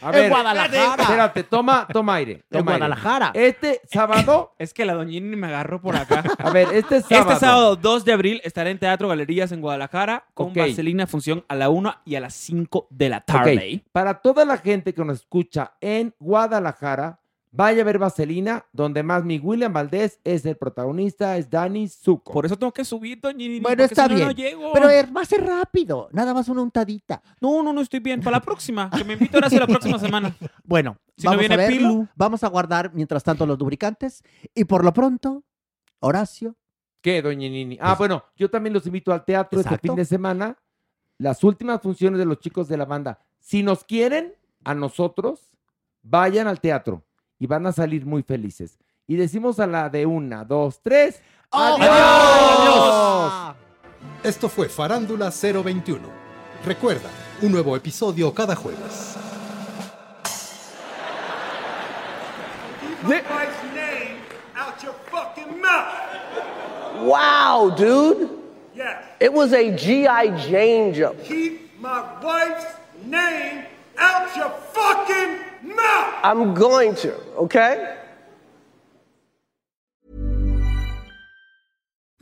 A 0.00 0.10
ver, 0.10 0.24
En 0.24 0.30
Guadalajara. 0.30 1.02
espérate, 1.02 1.44
toma, 1.44 1.86
toma 1.92 2.14
aire. 2.16 2.32
En 2.50 2.58
aire. 2.58 2.62
Guadalajara. 2.62 3.30
Este 3.34 3.80
sábado, 3.90 4.54
Es 4.58 4.74
que 4.74 4.84
la 4.84 4.94
doñini 4.94 5.36
me 5.36 5.46
agarró 5.46 5.80
por 5.80 5.96
acá. 5.96 6.22
a 6.38 6.50
ver, 6.50 6.68
este 6.72 7.00
sábado. 7.00 7.32
Este 7.32 7.46
sábado 7.46 7.76
2 7.76 8.04
de 8.04 8.12
abril 8.12 8.40
estaré 8.44 8.70
en 8.70 8.78
Teatro 8.78 9.08
Galerías 9.08 9.52
en 9.52 9.60
Guadalajara 9.60 10.24
con 10.34 10.48
Ok. 10.50 10.56
Vaselina 10.58 11.06
función 11.06 11.44
a 11.48 11.54
la 11.54 11.68
1 11.70 11.94
y 12.04 12.14
a 12.16 12.20
las 12.20 12.34
5 12.34 12.88
de 12.90 13.08
la 13.08 13.20
tarde. 13.22 13.82
Para 13.92 14.14
toda 14.20 14.44
la 14.44 14.58
gente 14.58 14.92
que 14.92 15.04
nos 15.04 15.20
escucha 15.20 15.72
en 15.80 16.14
Guadalajara, 16.18 17.18
vaya 17.50 17.82
a 17.82 17.84
ver 17.84 17.98
Vaselina, 17.98 18.66
donde 18.72 19.02
más 19.02 19.24
mi 19.24 19.38
William 19.38 19.72
Valdés 19.72 20.20
es 20.24 20.44
el 20.46 20.56
protagonista, 20.56 21.36
es 21.36 21.48
Dani 21.50 21.88
Zuko. 21.88 22.32
Por 22.32 22.46
eso 22.46 22.56
tengo 22.58 22.72
que 22.72 22.84
subir, 22.84 23.20
doñini. 23.20 23.60
Bueno, 23.60 23.84
está 23.84 24.04
si 24.04 24.10
no, 24.10 24.14
bien. 24.16 24.26
no 24.28 24.32
llego. 24.32 24.72
Pero 24.72 24.88
es, 24.90 25.14
va 25.14 25.22
a 25.22 25.24
ser 25.24 25.44
rápido. 25.44 26.08
Nada 26.12 26.34
más 26.34 26.48
una 26.48 26.62
untadita. 26.62 27.22
No, 27.40 27.62
no, 27.62 27.72
no 27.72 27.80
estoy 27.80 28.00
bien. 28.00 28.20
Para 28.20 28.38
la 28.38 28.42
próxima. 28.42 28.90
Que 28.90 29.04
me 29.04 29.14
invite 29.14 29.36
ahora 29.36 29.48
la 29.50 29.66
próxima 29.66 29.98
semana. 29.98 30.34
Bueno, 30.64 30.96
Si 31.16 31.24
no 31.24 31.30
vamos 31.30 31.40
viene 31.40 31.54
a 31.54 31.58
verlo. 31.58 31.76
Pilu. 31.76 32.08
Vamos 32.14 32.44
a 32.44 32.48
guardar 32.48 32.92
mientras 32.94 33.22
tanto 33.24 33.46
los 33.46 33.58
lubricantes. 33.58 34.22
Y 34.54 34.64
por 34.64 34.84
lo 34.84 34.92
pronto, 34.92 35.44
Horacio. 36.00 36.56
¿Qué, 37.00 37.22
doña 37.22 37.48
Nini? 37.48 37.78
Ah, 37.80 37.94
bueno, 37.96 38.24
yo 38.36 38.50
también 38.50 38.72
los 38.74 38.86
invito 38.86 39.12
al 39.12 39.24
teatro 39.24 39.60
este 39.60 39.68
Exacto. 39.70 39.88
fin 39.88 39.96
de 39.96 40.04
semana. 40.04 40.58
las 41.18 41.42
últimas 41.44 41.80
funciones 41.80 42.18
de 42.18 42.24
los 42.26 42.38
chicos 42.40 42.68
de 42.68 42.76
la 42.76 42.84
banda. 42.84 43.18
Si 43.40 43.62
nos 43.62 43.84
quieren, 43.84 44.34
a 44.64 44.74
nosotros, 44.74 45.52
vayan 46.02 46.46
al 46.48 46.60
teatro 46.60 47.04
y 47.38 47.46
van 47.46 47.66
a 47.66 47.72
salir 47.72 48.04
muy 48.04 48.22
felices. 48.22 48.78
Y 49.06 49.16
decimos 49.16 49.58
a 49.60 49.66
la 49.66 49.88
de 49.88 50.06
una, 50.06 50.44
dos, 50.44 50.80
tres. 50.82 51.22
¡Adiós! 51.50 53.54
Esto 54.22 54.48
fue 54.48 54.68
Farándula 54.68 55.30
021. 55.30 56.00
Recuerda, 56.64 57.08
un 57.40 57.52
nuevo 57.52 57.76
episodio 57.76 58.34
cada 58.34 58.54
jueves. 58.54 59.16
Keep 62.80 63.04
my 63.04 63.22
wife's 63.30 63.62
name 63.74 64.16
out 64.56 64.82
your 64.82 64.94
fucking 65.10 65.60
mouth. 65.60 65.94
Wow, 67.04 67.70
dude. 67.76 68.28
Yes. 68.74 69.04
It 69.20 69.32
was 69.32 69.52
a 69.52 69.74
G.I. 69.74 70.36
Jane 70.48 70.92
jump. 70.92 71.22
Keep 71.22 71.80
my 71.80 72.02
wife's 72.22 72.66
name 73.04 73.64
out 73.96 74.36
your 74.36 74.50
fucking 74.72 75.38
mouth. 75.68 76.14
I'm 76.22 76.54
going 76.54 76.94
to, 76.96 77.14
okay? 77.36 77.96